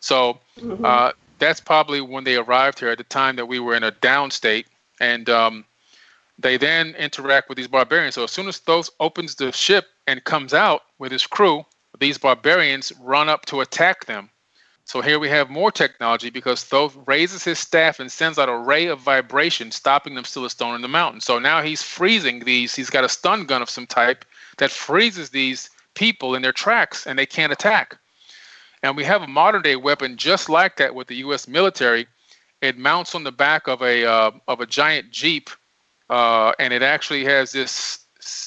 so 0.00 0.38
uh, 0.84 1.12
that's 1.38 1.60
probably 1.60 2.00
when 2.00 2.24
they 2.24 2.36
arrived 2.36 2.78
here 2.78 2.88
at 2.88 2.98
the 2.98 3.04
time 3.04 3.36
that 3.36 3.46
we 3.46 3.58
were 3.58 3.74
in 3.74 3.84
a 3.84 3.90
down 3.90 4.30
state 4.30 4.66
and 5.00 5.28
um, 5.28 5.64
they 6.38 6.56
then 6.56 6.94
interact 6.96 7.48
with 7.48 7.56
these 7.56 7.68
barbarians. 7.68 8.14
So 8.14 8.24
as 8.24 8.30
soon 8.30 8.48
as 8.48 8.58
Thoth 8.58 8.90
opens 9.00 9.34
the 9.34 9.52
ship 9.52 9.86
and 10.06 10.22
comes 10.24 10.54
out 10.54 10.82
with 10.98 11.12
his 11.12 11.26
crew, 11.26 11.64
these 11.98 12.18
barbarians 12.18 12.92
run 13.00 13.28
up 13.28 13.46
to 13.46 13.60
attack 13.60 14.06
them. 14.06 14.30
So 14.84 15.02
here 15.02 15.18
we 15.18 15.28
have 15.28 15.50
more 15.50 15.70
technology 15.70 16.30
because 16.30 16.64
Thoth 16.64 16.96
raises 17.06 17.44
his 17.44 17.58
staff 17.58 18.00
and 18.00 18.10
sends 18.10 18.38
out 18.38 18.48
a 18.48 18.56
ray 18.56 18.86
of 18.86 19.00
vibration, 19.00 19.70
stopping 19.70 20.14
them 20.14 20.24
still 20.24 20.46
a 20.46 20.50
stone 20.50 20.74
in 20.74 20.80
the 20.80 20.88
mountain. 20.88 21.20
So 21.20 21.38
now 21.38 21.60
he's 21.60 21.82
freezing 21.82 22.40
these. 22.40 22.74
He's 22.74 22.88
got 22.88 23.04
a 23.04 23.08
stun 23.08 23.44
gun 23.44 23.60
of 23.60 23.68
some 23.68 23.86
type 23.86 24.24
that 24.58 24.70
freezes 24.70 25.30
these 25.30 25.70
people 25.94 26.34
in 26.34 26.42
their 26.42 26.52
tracks, 26.52 27.06
and 27.06 27.18
they 27.18 27.26
can't 27.26 27.52
attack. 27.52 27.96
And 28.82 28.96
we 28.96 29.04
have 29.04 29.22
a 29.22 29.26
modern 29.26 29.62
day 29.62 29.76
weapon 29.76 30.16
just 30.16 30.48
like 30.48 30.76
that 30.76 30.94
with 30.94 31.08
the 31.08 31.16
U.S. 31.16 31.48
military. 31.48 32.06
It 32.60 32.78
mounts 32.78 33.14
on 33.14 33.24
the 33.24 33.32
back 33.32 33.66
of 33.66 33.82
a 33.82 34.04
uh, 34.04 34.30
of 34.46 34.60
a 34.60 34.66
giant 34.66 35.10
jeep, 35.10 35.50
uh, 36.10 36.52
and 36.58 36.72
it 36.72 36.82
actually 36.82 37.24
has 37.24 37.52
this 37.52 38.04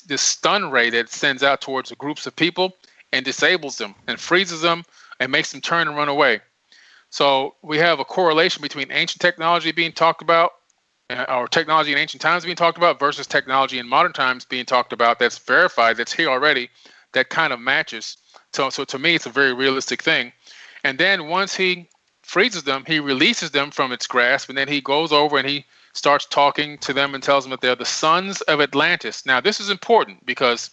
this 0.07 0.21
stun 0.21 0.69
ray 0.69 0.89
that 0.89 1.09
sends 1.09 1.43
out 1.43 1.61
towards 1.61 1.91
groups 1.93 2.27
of 2.27 2.35
people 2.35 2.75
and 3.13 3.25
disables 3.25 3.77
them 3.77 3.95
and 4.07 4.19
freezes 4.19 4.61
them 4.61 4.83
and 5.19 5.31
makes 5.31 5.51
them 5.51 5.61
turn 5.61 5.87
and 5.87 5.97
run 5.97 6.09
away. 6.09 6.39
So 7.09 7.55
we 7.61 7.77
have 7.77 7.99
a 7.99 8.05
correlation 8.05 8.61
between 8.61 8.91
ancient 8.91 9.21
technology 9.21 9.71
being 9.71 9.91
talked 9.91 10.21
about, 10.21 10.53
Uh, 11.11 11.25
or 11.29 11.47
technology 11.47 11.91
in 11.91 11.97
ancient 11.97 12.21
times 12.21 12.45
being 12.45 12.55
talked 12.55 12.77
about, 12.77 12.99
versus 12.99 13.27
technology 13.27 13.79
in 13.79 13.87
modern 13.87 14.13
times 14.13 14.45
being 14.45 14.65
talked 14.65 14.93
about. 14.93 15.19
That's 15.19 15.37
verified. 15.37 15.97
That's 15.97 16.13
here 16.13 16.29
already. 16.29 16.69
That 17.11 17.29
kind 17.29 17.51
of 17.51 17.59
matches. 17.59 18.17
So, 18.53 18.69
so 18.69 18.85
to 18.85 18.97
me, 18.97 19.15
it's 19.15 19.25
a 19.25 19.29
very 19.29 19.53
realistic 19.53 20.01
thing. 20.01 20.31
And 20.83 20.97
then 20.97 21.27
once 21.27 21.53
he 21.55 21.89
freezes 22.21 22.63
them, 22.63 22.85
he 22.87 22.99
releases 22.99 23.51
them 23.51 23.71
from 23.71 23.91
its 23.91 24.07
grasp, 24.07 24.47
and 24.47 24.57
then 24.57 24.67
he 24.67 24.79
goes 24.79 25.11
over 25.11 25.37
and 25.37 25.47
he 25.47 25.65
starts 25.93 26.25
talking 26.25 26.77
to 26.77 26.93
them 26.93 27.13
and 27.13 27.21
tells 27.21 27.43
them 27.43 27.51
that 27.51 27.59
they're 27.59 27.75
the 27.75 27.85
sons 27.85 28.39
of 28.41 28.61
Atlantis. 28.61 29.25
Now, 29.25 29.41
this 29.41 29.59
is 29.59 29.69
important 29.69 30.25
because 30.25 30.69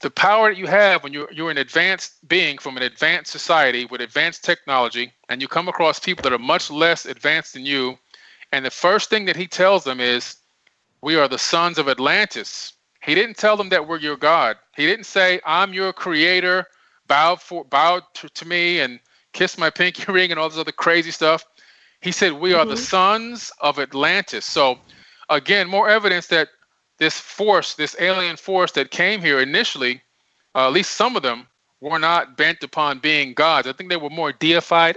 the 0.00 0.10
power 0.10 0.50
that 0.50 0.58
you 0.58 0.66
have 0.66 1.04
when 1.04 1.12
you're, 1.12 1.30
you're 1.32 1.52
an 1.52 1.58
advanced 1.58 2.26
being 2.26 2.58
from 2.58 2.76
an 2.76 2.82
advanced 2.82 3.30
society 3.30 3.84
with 3.84 4.00
advanced 4.00 4.42
technology, 4.42 5.12
and 5.28 5.40
you 5.40 5.46
come 5.46 5.68
across 5.68 6.00
people 6.00 6.22
that 6.24 6.32
are 6.32 6.38
much 6.38 6.72
less 6.72 7.06
advanced 7.06 7.54
than 7.54 7.64
you, 7.64 7.96
And 8.52 8.64
the 8.64 8.70
first 8.70 9.10
thing 9.10 9.24
that 9.24 9.36
he 9.36 9.46
tells 9.46 9.84
them 9.84 10.00
is, 10.00 10.36
We 11.00 11.16
are 11.16 11.28
the 11.28 11.38
sons 11.38 11.78
of 11.78 11.88
Atlantis. 11.88 12.74
He 13.02 13.14
didn't 13.14 13.36
tell 13.36 13.56
them 13.56 13.70
that 13.70 13.88
we're 13.88 13.98
your 13.98 14.16
God. 14.16 14.56
He 14.76 14.86
didn't 14.86 15.06
say, 15.06 15.40
I'm 15.44 15.72
your 15.72 15.92
creator, 15.92 16.66
bow 17.08 17.36
for 17.36 17.64
bow 17.64 18.02
to, 18.14 18.28
to 18.28 18.46
me 18.46 18.78
and 18.80 19.00
kiss 19.32 19.58
my 19.58 19.70
pinky 19.70 20.04
ring 20.12 20.30
and 20.30 20.38
all 20.38 20.48
this 20.48 20.58
other 20.58 20.72
crazy 20.72 21.10
stuff. 21.10 21.44
He 22.00 22.12
said, 22.12 22.34
We 22.34 22.52
are 22.52 22.60
mm-hmm. 22.60 22.70
the 22.70 22.76
sons 22.76 23.50
of 23.60 23.78
Atlantis. 23.78 24.44
So 24.44 24.78
again, 25.28 25.68
more 25.68 25.88
evidence 25.88 26.28
that 26.28 26.48
this 26.98 27.18
force, 27.18 27.74
this 27.74 27.96
alien 27.98 28.36
force 28.36 28.72
that 28.72 28.90
came 28.90 29.20
here 29.20 29.40
initially, 29.40 30.02
uh, 30.54 30.66
at 30.66 30.72
least 30.72 30.92
some 30.92 31.16
of 31.16 31.22
them, 31.22 31.48
were 31.80 31.98
not 31.98 32.36
bent 32.36 32.62
upon 32.62 33.00
being 33.00 33.34
gods. 33.34 33.66
I 33.66 33.72
think 33.72 33.90
they 33.90 33.96
were 33.96 34.10
more 34.10 34.32
deified 34.32 34.96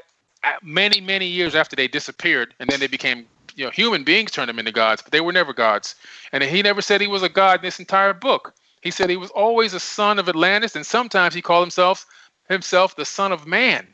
many, 0.61 1.02
many 1.02 1.26
years 1.26 1.56
after 1.56 1.76
they 1.76 1.88
disappeared, 1.88 2.53
and 2.60 2.69
then 2.69 2.80
they 2.80 2.88
became, 2.88 3.26
you 3.56 3.65
know, 3.65 3.72
human 3.72 4.03
beings 4.03 4.32
turned 4.32 4.49
them 4.49 4.60
into 4.60 4.72
gods, 4.72 5.02
but 5.02 5.11
they 5.11 5.22
were 5.22 5.32
never 5.32 5.53
gods. 5.53 5.95
And 6.32 6.44
he 6.44 6.61
never 6.61 6.82
said 6.82 7.02
he 7.02 7.07
was 7.07 7.23
a 7.23 7.30
god 7.30 7.60
in 7.60 7.65
this 7.65 7.80
entire 7.80 8.14
book. 8.14 8.53
He 8.82 8.91
said 8.91 9.10
he 9.10 9.18
was 9.18 9.32
always 9.32 9.73
a 9.73 9.80
son 9.80 10.19
of 10.19 10.30
Atlantis, 10.30 10.76
and 10.76 10.86
sometimes 10.86 11.34
he 11.34 11.41
called 11.41 11.64
himself 11.64 12.06
himself 12.48 12.95
the 12.95 13.06
son 13.06 13.32
of 13.32 13.48
man. 13.48 13.88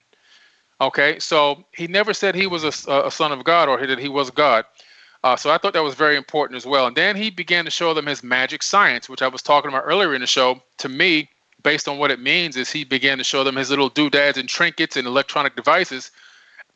Okay, 0.82 1.20
so 1.20 1.64
he 1.74 1.88
never 1.88 2.14
said 2.14 2.36
he 2.36 2.48
was 2.48 2.64
a, 2.64 2.92
a 3.06 3.12
son 3.12 3.32
of 3.32 3.44
God 3.44 3.70
or 3.70 3.86
that 3.86 4.00
he 4.00 4.10
was 4.10 4.32
God. 4.32 4.66
Uh, 5.24 5.36
so 5.36 5.52
I 5.52 5.58
thought 5.58 5.74
that 5.74 5.84
was 5.84 5.94
very 5.94 6.18
important 6.18 6.58
as 6.58 6.66
well. 6.66 6.88
And 6.88 6.98
then 6.98 7.16
he 7.16 7.30
began 7.30 7.66
to 7.66 7.72
show 7.72 7.94
them 7.94 8.08
his 8.08 8.24
magic 8.24 8.64
science, 8.64 9.08
which 9.08 9.22
I 9.22 9.28
was 9.28 9.44
talking 9.44 9.70
about 9.70 9.84
earlier 9.86 10.16
in 10.16 10.22
the 10.22 10.28
show. 10.28 10.62
To 10.80 10.90
me, 10.90 11.30
based 11.62 11.88
on 11.88 12.00
what 12.00 12.10
it 12.10 12.20
means, 12.20 12.58
is 12.58 12.72
he 12.72 12.84
began 12.84 13.20
to 13.20 13.24
show 13.24 13.44
them 13.44 13.56
his 13.56 13.70
little 13.70 13.90
doodads 13.90 14.40
and 14.40 14.50
trinkets 14.50 14.98
and 14.98 15.06
electronic 15.06 15.56
devices, 15.56 16.10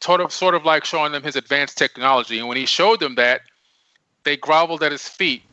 sort 0.01 0.21
of, 0.21 0.31
sort 0.31 0.55
of 0.55 0.65
like 0.65 0.85
showing 0.85 1.11
them 1.11 1.23
his 1.23 1.35
advanced 1.35 1.77
technology. 1.77 2.39
And 2.39 2.47
when 2.47 2.57
he 2.57 2.65
showed 2.65 2.99
them 2.99 3.15
that, 3.15 3.41
they 4.23 4.37
groveled 4.37 4.83
at 4.83 4.91
his 4.91 5.07
feet. 5.07 5.43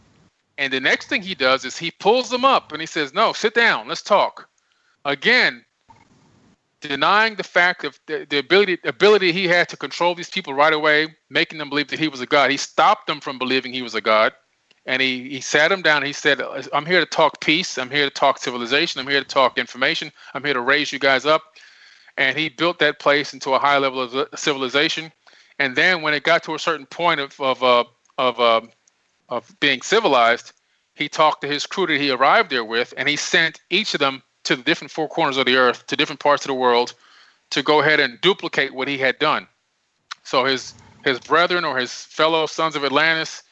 And 0.59 0.73
the 0.73 0.81
next 0.81 1.09
thing 1.09 1.23
he 1.23 1.35
does 1.35 1.65
is 1.65 1.77
he 1.77 1.91
pulls 1.91 2.31
them 2.31 2.45
up 2.45 2.73
and 2.73 2.81
he 2.81 2.87
says, 2.87 3.15
"No, 3.15 3.33
sit 3.33 3.55
down. 3.55 3.89
Let's 3.89 4.03
talk." 4.03 4.49
Again, 5.05 5.65
denying 6.81 7.37
the 7.37 7.43
fact 7.45 7.85
of 7.85 7.99
the, 8.07 8.27
the 8.29 8.39
ability 8.39 8.79
ability 8.85 9.33
he 9.33 9.49
had 9.49 9.69
to 9.71 9.77
control 9.77 10.15
these 10.15 10.29
people 10.31 10.53
right 10.53 10.73
away, 10.73 11.15
making 11.31 11.59
them 11.59 11.71
believe 11.71 11.89
that 11.89 11.99
he 11.99 12.09
was 12.09 12.21
a 12.21 12.27
god. 12.27 12.51
He 12.51 12.57
stopped 12.57 13.07
them 13.07 13.21
from 13.21 13.39
believing 13.39 13.73
he 13.73 13.83
was 13.83 13.95
a 13.95 14.01
god, 14.01 14.33
and 14.85 15.01
he 15.01 15.29
he 15.31 15.41
sat 15.41 15.69
them 15.69 15.81
down. 15.83 16.03
He 16.03 16.13
said, 16.13 16.43
"I'm 16.73 16.87
here 16.87 17.01
to 17.01 17.07
talk 17.07 17.41
peace. 17.41 17.79
I'm 17.79 17.91
here 17.91 18.05
to 18.05 18.11
talk 18.11 18.39
civilization. 18.39 19.01
I'm 19.01 19.09
here 19.09 19.23
to 19.23 19.29
talk 19.29 19.59
information. 19.59 20.13
I'm 20.35 20.45
here 20.45 20.55
to 20.55 20.61
raise 20.61 20.93
you 20.93 20.99
guys 20.99 21.25
up." 21.25 21.43
And 22.19 22.39
he 22.39 22.49
built 22.49 22.79
that 22.79 22.99
place 22.99 23.33
into 23.33 23.53
a 23.53 23.59
high 23.59 23.79
level 23.79 24.01
of 24.03 24.29
civilization. 24.39 25.13
And 25.59 25.77
then 25.77 26.03
when 26.03 26.15
it 26.15 26.25
got 26.25 26.43
to 26.45 26.55
a 26.55 26.59
certain 26.59 26.87
point 26.87 27.21
of 27.21 27.41
of 27.41 27.63
uh, 27.63 27.85
of 28.19 28.41
uh, 28.41 28.61
of 29.29 29.55
being 29.61 29.83
civilized, 29.83 30.53
he 30.95 31.09
talked 31.09 31.41
to 31.43 31.49
his 31.49 31.67
crew 31.67 31.87
that 31.87 32.01
he 32.01 32.11
arrived 32.11 32.51
there 32.51 32.65
with, 32.65 32.93
and 32.97 33.09
he 33.09 33.17
sent 33.17 33.61
each 33.71 33.95
of 33.95 34.01
them 34.01 34.23
to 34.45 34.57
the 34.57 34.63
different 34.63 34.91
four 34.91 35.09
corners 35.09 35.37
of 35.37 35.47
the 35.47 35.57
earth, 35.57 35.87
to 35.87 35.97
different 35.97 36.21
parts 36.21 36.45
of 36.45 36.49
the 36.49 36.55
world, 36.55 36.95
to 37.51 37.63
go 37.63 37.81
ahead 37.81 38.01
and 38.01 38.21
duplicate 38.21 38.75
what 38.75 38.89
he 38.89 38.99
had 38.99 39.19
done. 39.19 39.47
So 40.25 40.45
his 40.45 40.75
his 41.05 41.19
brethren 41.19 41.65
or 41.65 41.79
his 41.79 41.93
fellow 41.93 42.47
sons 42.47 42.77
of 42.77 42.85
Atlantis, 42.85 43.43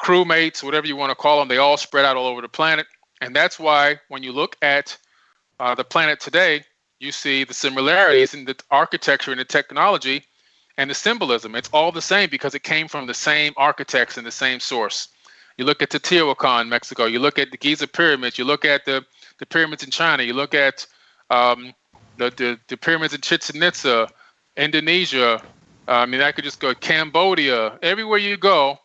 crewmates, 0.00 0.62
whatever 0.62 0.86
you 0.86 0.96
want 0.96 1.10
to 1.10 1.16
call 1.16 1.38
them, 1.38 1.48
they 1.48 1.58
all 1.58 1.76
spread 1.76 2.04
out 2.04 2.16
all 2.16 2.26
over 2.26 2.40
the 2.40 2.48
planet. 2.48 2.86
And 3.20 3.34
that's 3.34 3.58
why 3.58 4.00
when 4.08 4.22
you 4.22 4.32
look 4.32 4.56
at 4.62 4.96
uh, 5.58 5.74
the 5.74 5.84
planet 5.84 6.20
today, 6.20 6.62
you 7.00 7.12
see 7.12 7.44
the 7.44 7.54
similarities 7.54 8.34
in 8.34 8.44
the 8.44 8.56
architecture 8.70 9.30
and 9.30 9.40
the 9.40 9.44
technology 9.44 10.24
and 10.76 10.90
the 10.90 10.94
symbolism. 10.94 11.54
It's 11.54 11.70
all 11.72 11.92
the 11.92 12.02
same 12.02 12.30
because 12.30 12.54
it 12.54 12.62
came 12.62 12.88
from 12.88 13.06
the 13.06 13.14
same 13.14 13.52
architects 13.56 14.16
and 14.16 14.26
the 14.26 14.32
same 14.32 14.60
source. 14.60 15.08
You 15.56 15.64
look 15.64 15.82
at 15.82 15.90
Teotihuacan, 15.90 16.68
Mexico. 16.68 17.06
You 17.06 17.18
look 17.18 17.38
at 17.38 17.50
the 17.50 17.56
Giza 17.56 17.88
pyramids. 17.88 18.38
You 18.38 18.44
look 18.44 18.64
at 18.64 18.84
the 18.84 19.04
the 19.38 19.46
pyramids 19.46 19.82
in 19.82 19.90
China. 19.90 20.22
You 20.22 20.34
look 20.34 20.54
at 20.54 20.86
um, 21.30 21.72
the, 22.16 22.30
the, 22.30 22.58
the 22.68 22.76
pyramids 22.76 23.14
in 23.14 23.20
Chichen 23.20 23.62
Itza, 23.62 24.08
Indonesia. 24.56 25.40
Uh, 25.86 25.92
I 25.92 26.06
mean, 26.06 26.20
I 26.20 26.32
could 26.32 26.44
just 26.44 26.60
go 26.60 26.74
Cambodia. 26.74 27.78
Everywhere 27.82 28.18
you 28.18 28.36
go, 28.36 28.78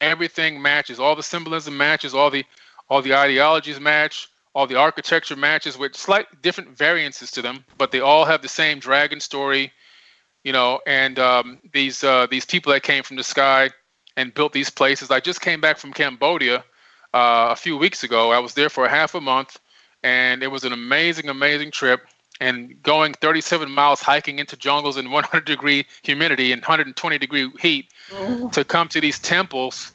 everything 0.00 0.60
matches. 0.60 1.00
All 1.00 1.16
the 1.16 1.22
symbolism 1.22 1.76
matches. 1.76 2.14
All 2.14 2.30
the 2.30 2.44
all 2.88 3.02
the 3.02 3.14
ideologies 3.14 3.80
match. 3.80 4.28
All 4.56 4.66
the 4.66 4.76
architecture 4.76 5.36
matches 5.36 5.76
with 5.76 5.94
slight 5.94 6.26
different 6.40 6.70
variances 6.76 7.30
to 7.32 7.42
them, 7.42 7.62
but 7.76 7.90
they 7.90 8.00
all 8.00 8.24
have 8.24 8.40
the 8.40 8.48
same 8.48 8.78
dragon 8.78 9.20
story. 9.20 9.70
You 10.44 10.52
know, 10.52 10.80
and 10.86 11.18
um, 11.18 11.58
these 11.74 12.02
uh, 12.02 12.26
these 12.30 12.46
people 12.46 12.72
that 12.72 12.82
came 12.82 13.02
from 13.02 13.18
the 13.18 13.22
sky 13.22 13.68
and 14.16 14.32
built 14.32 14.54
these 14.54 14.70
places. 14.70 15.10
I 15.10 15.20
just 15.20 15.42
came 15.42 15.60
back 15.60 15.76
from 15.76 15.92
Cambodia 15.92 16.64
uh, 17.12 17.48
a 17.50 17.56
few 17.56 17.76
weeks 17.76 18.02
ago. 18.02 18.32
I 18.32 18.38
was 18.38 18.54
there 18.54 18.70
for 18.70 18.86
a 18.86 18.88
half 18.88 19.14
a 19.14 19.20
month 19.20 19.58
and 20.02 20.42
it 20.42 20.48
was 20.48 20.64
an 20.64 20.72
amazing, 20.72 21.28
amazing 21.28 21.70
trip. 21.70 22.06
And 22.40 22.82
going 22.82 23.14
37 23.14 23.70
miles 23.70 24.00
hiking 24.00 24.38
into 24.38 24.56
jungles 24.56 24.96
in 24.96 25.10
100 25.10 25.44
degree 25.44 25.86
humidity 26.02 26.52
and 26.52 26.62
120 26.62 27.18
degree 27.18 27.50
heat 27.60 27.88
mm. 28.10 28.52
to 28.52 28.64
come 28.64 28.88
to 28.88 29.00
these 29.00 29.18
temples 29.18 29.92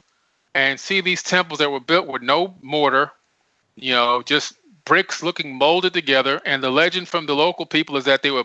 and 0.54 0.78
see 0.78 1.00
these 1.00 1.22
temples 1.22 1.58
that 1.60 1.70
were 1.70 1.80
built 1.80 2.08
with 2.08 2.22
no 2.22 2.56
mortar, 2.60 3.12
you 3.76 3.92
know, 3.92 4.22
just 4.22 4.54
bricks 4.84 5.22
looking 5.22 5.56
molded 5.56 5.92
together. 5.92 6.40
And 6.44 6.62
the 6.62 6.70
legend 6.70 7.08
from 7.08 7.26
the 7.26 7.34
local 7.34 7.66
people 7.66 7.96
is 7.96 8.04
that 8.04 8.22
they 8.22 8.30
were 8.30 8.44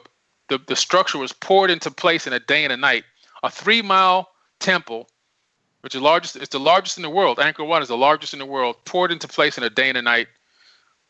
the, 0.49 0.59
the 0.67 0.75
structure 0.75 1.17
was 1.17 1.33
poured 1.33 1.69
into 1.69 1.91
place 1.91 2.25
in 2.25 2.33
a 2.33 2.39
day 2.39 2.63
and 2.63 2.71
a 2.71 2.77
night. 2.77 3.03
A 3.43 3.49
three 3.49 3.81
mile 3.81 4.29
temple, 4.59 5.09
which 5.81 5.93
is 5.93 6.01
largest, 6.01 6.35
it's 6.37 6.49
the 6.49 6.59
largest 6.59 6.97
in 6.97 7.03
the 7.03 7.09
world. 7.09 7.37
Angkor 7.37 7.67
Wat 7.67 7.81
is 7.81 7.89
the 7.89 7.97
largest 7.97 8.33
in 8.33 8.39
the 8.39 8.45
world, 8.45 8.77
poured 8.85 9.11
into 9.11 9.27
place 9.27 9.57
in 9.57 9.63
a 9.63 9.69
day 9.69 9.89
and 9.89 9.97
a 9.97 10.01
night 10.01 10.27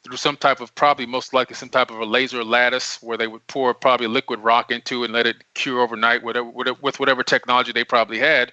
through 0.03 0.17
some 0.17 0.37
type 0.37 0.59
of 0.59 0.73
probably 0.75 1.05
most 1.05 1.33
likely 1.33 1.55
some 1.55 1.69
type 1.69 1.91
of 1.91 1.99
a 1.99 2.05
laser 2.05 2.43
lattice 2.43 3.01
where 3.01 3.17
they 3.17 3.27
would 3.27 3.45
pour 3.47 3.73
probably 3.73 4.07
liquid 4.07 4.39
rock 4.39 4.71
into 4.71 5.03
and 5.03 5.13
let 5.13 5.27
it 5.27 5.37
cure 5.53 5.81
overnight 5.81 6.23
whatever, 6.23 6.49
with 6.81 6.99
whatever 6.99 7.23
technology 7.23 7.71
they 7.71 7.83
probably 7.83 8.19
had 8.19 8.51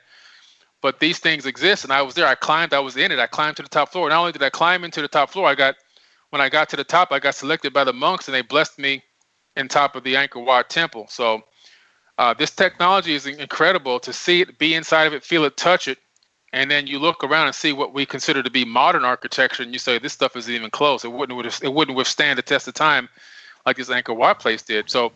but 0.85 1.01
these 1.01 1.19
things 1.19 1.47
exist 1.47 1.82
and 1.85 1.93
i 1.94 2.02
was 2.02 2.15
there. 2.15 2.27
I 2.27 2.35
climbed 2.35 2.74
i 2.74 2.78
was 2.78 2.98
in 2.98 3.11
it. 3.11 3.19
I 3.19 3.27
climbed 3.27 3.56
to 3.56 3.62
the 3.62 3.70
top 3.70 3.90
floor. 3.90 4.11
Not 4.11 4.20
only 4.20 4.32
did 4.32 4.43
i 4.43 4.51
climb 4.51 4.85
into 4.85 5.01
the 5.01 5.09
top 5.09 5.31
floor 5.31 5.47
i 5.48 5.55
got 5.55 5.77
when 6.28 6.43
i 6.43 6.51
got 6.51 6.69
to 6.69 6.77
the 6.77 6.85
top 6.85 7.11
i 7.11 7.19
got 7.19 7.35
selected 7.35 7.73
by 7.73 7.85
the 7.85 7.93
monks 7.94 8.28
and 8.28 8.35
they 8.35 8.43
blessed 8.43 8.78
me 8.78 9.02
in 9.56 9.66
top 9.66 9.97
of 9.97 10.05
the 10.05 10.15
angkor 10.15 10.44
wat 10.44 10.69
temple. 10.69 11.06
So 11.09 11.43
uh, 12.19 12.35
this 12.35 12.51
technology 12.51 13.15
is 13.15 13.27
incredible. 13.27 13.98
To 13.98 14.12
see 14.12 14.43
it 14.43 14.59
be 14.59 14.74
inside 14.74 15.06
of 15.06 15.15
it 15.15 15.24
feel 15.24 15.44
it 15.47 15.56
touch 15.56 15.89
it 15.89 15.98
and 16.52 16.70
then 16.70 16.86
you 16.86 16.98
look 16.98 17.24
around 17.24 17.47
and 17.47 17.55
see 17.55 17.73
what 17.73 17.94
we 17.94 18.05
consider 18.05 18.43
to 18.43 18.51
be 18.51 18.65
modern 18.66 19.06
architecture, 19.06 19.62
and 19.62 19.73
you 19.73 19.78
say 19.78 19.98
this 19.98 20.12
stuff 20.12 20.36
isn't 20.36 20.52
even 20.52 20.70
close. 20.70 21.02
It 21.02 21.12
wouldn't 21.12 21.62
it 21.62 21.73
wouldn't 21.73 21.97
withstand 21.97 22.39
the 22.39 22.43
test 22.43 22.69
of 22.69 22.74
time 22.74 23.09
like 23.65 23.78
this 23.78 23.89
Angkor 23.89 24.15
Wat 24.15 24.39
place 24.39 24.62
did. 24.62 24.90
So, 24.90 25.12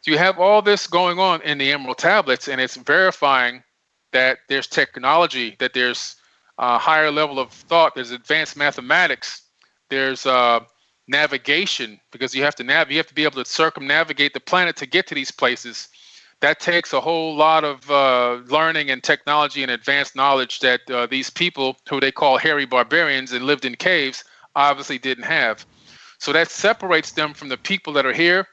so 0.00 0.10
you 0.12 0.16
have 0.16 0.38
all 0.38 0.62
this 0.62 0.86
going 0.86 1.18
on 1.18 1.42
in 1.42 1.58
the 1.58 1.72
Emerald 1.72 1.98
tablets, 1.98 2.48
and 2.48 2.60
it's 2.60 2.76
verifying 2.76 3.64
that 4.12 4.38
there's 4.48 4.66
technology, 4.66 5.56
that 5.58 5.74
there's 5.74 6.16
a 6.58 6.78
higher 6.78 7.10
level 7.10 7.38
of 7.38 7.50
thought, 7.50 7.94
there's 7.94 8.10
advanced 8.10 8.56
mathematics, 8.56 9.42
there's 9.90 10.26
uh, 10.26 10.60
navigation 11.06 12.00
because 12.10 12.34
you 12.34 12.42
have 12.42 12.54
to 12.56 12.64
nav, 12.64 12.90
you 12.90 12.96
have 12.96 13.06
to 13.06 13.14
be 13.14 13.24
able 13.24 13.42
to 13.42 13.50
circumnavigate 13.50 14.34
the 14.34 14.40
planet 14.40 14.76
to 14.76 14.86
get 14.86 15.06
to 15.06 15.14
these 15.14 15.30
places 15.30 15.88
that 16.40 16.60
takes 16.60 16.92
a 16.92 17.00
whole 17.00 17.34
lot 17.34 17.64
of 17.64 17.90
uh, 17.90 18.40
learning 18.46 18.90
and 18.90 19.02
technology 19.02 19.62
and 19.62 19.72
advanced 19.72 20.14
knowledge 20.14 20.60
that 20.60 20.88
uh, 20.90 21.06
these 21.06 21.30
people, 21.30 21.76
who 21.88 22.00
they 22.00 22.12
call 22.12 22.38
hairy 22.38 22.64
barbarians 22.64 23.32
and 23.32 23.44
lived 23.44 23.64
in 23.64 23.74
caves, 23.74 24.22
obviously 24.54 24.98
didn't 24.98 25.24
have. 25.24 25.66
So 26.18 26.32
that 26.32 26.50
separates 26.50 27.12
them 27.12 27.34
from 27.34 27.48
the 27.48 27.56
people 27.56 27.92
that 27.94 28.06
are 28.06 28.12
here 28.12 28.46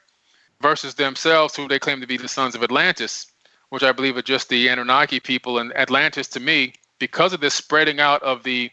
versus 0.60 0.94
themselves, 0.94 1.54
who 1.54 1.68
they 1.68 1.78
claim 1.78 2.00
to 2.00 2.06
be 2.06 2.16
the 2.16 2.28
sons 2.28 2.54
of 2.54 2.62
Atlantis, 2.62 3.26
which 3.70 3.82
I 3.82 3.92
believe 3.92 4.16
are 4.16 4.22
just 4.22 4.48
the 4.48 4.68
Anunnaki 4.68 5.20
people. 5.20 5.58
And 5.58 5.76
Atlantis, 5.76 6.28
to 6.28 6.40
me, 6.40 6.74
because 6.98 7.32
of 7.32 7.40
this 7.40 7.54
spreading 7.54 8.00
out 8.00 8.22
of 8.22 8.42
the 8.42 8.70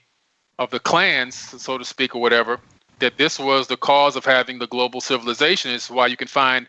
of 0.60 0.70
the 0.70 0.80
clans, 0.80 1.36
so 1.36 1.78
to 1.78 1.86
speak, 1.86 2.16
or 2.16 2.22
whatever, 2.22 2.60
that 3.00 3.18
this 3.18 3.40
was 3.40 3.68
the 3.68 3.78
cause 3.78 4.16
of 4.16 4.24
having 4.24 4.60
the 4.60 4.68
global 4.68 5.02
civilization. 5.02 5.72
Is 5.72 5.90
why 5.90 6.08
you 6.08 6.18
can 6.18 6.28
find 6.28 6.68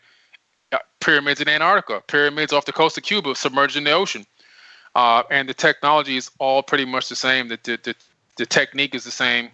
pyramids 1.01 1.41
in 1.41 1.49
Antarctica, 1.49 2.03
pyramids 2.07 2.53
off 2.53 2.65
the 2.65 2.73
coast 2.73 2.97
of 2.97 3.05
Cuba, 3.05 3.35
submerged 3.35 3.77
in 3.77 3.85
the 3.85 3.93
ocean. 3.93 4.27
Uh, 4.95 5.23
and 5.31 5.49
the 5.49 5.55
technology 5.55 6.17
is 6.17 6.31
all 6.39 6.63
pretty 6.63 6.85
much 6.85 7.09
the 7.09 7.17
same. 7.17 7.49
The, 7.49 7.59
the, 7.63 7.79
the, 7.83 7.95
the 8.39 8.47
technique 8.47 8.95
is 8.95 9.05
the 9.05 9.11
same. 9.11 9.51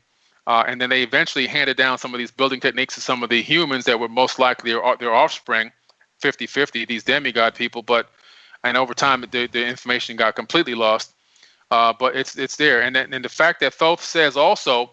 Uh, 0.47 0.65
and 0.67 0.81
then 0.81 0.91
they 0.91 1.03
eventually 1.03 1.47
handed 1.47 1.77
down 1.77 1.99
some 1.99 2.15
of 2.15 2.19
these 2.19 2.31
building 2.31 2.61
techniques 2.61 2.95
to 2.95 3.01
some 3.01 3.23
of 3.23 3.31
the 3.31 3.43
humans 3.43 3.85
that 3.85 3.99
were 3.99 4.09
most 4.09 4.39
likely 4.39 4.73
their, 4.73 4.97
their 4.99 5.15
offspring, 5.15 5.71
50 6.19 6.47
50, 6.47 6.85
these 6.85 7.05
demigod 7.05 7.55
people. 7.55 7.83
But 7.83 8.11
and 8.65 8.77
over 8.77 8.95
time, 8.95 9.25
the, 9.31 9.47
the 9.47 9.65
information 9.65 10.17
got 10.17 10.37
completely 10.37 10.75
lost. 10.75 11.15
Uh, 11.71 11.93
but 11.99 12.17
it's 12.17 12.37
it's 12.37 12.57
there. 12.57 12.83
And, 12.83 12.97
and 12.97 13.25
the 13.25 13.29
fact 13.29 13.61
that 13.61 13.75
Thoth 13.75 14.03
says 14.03 14.37
also 14.37 14.91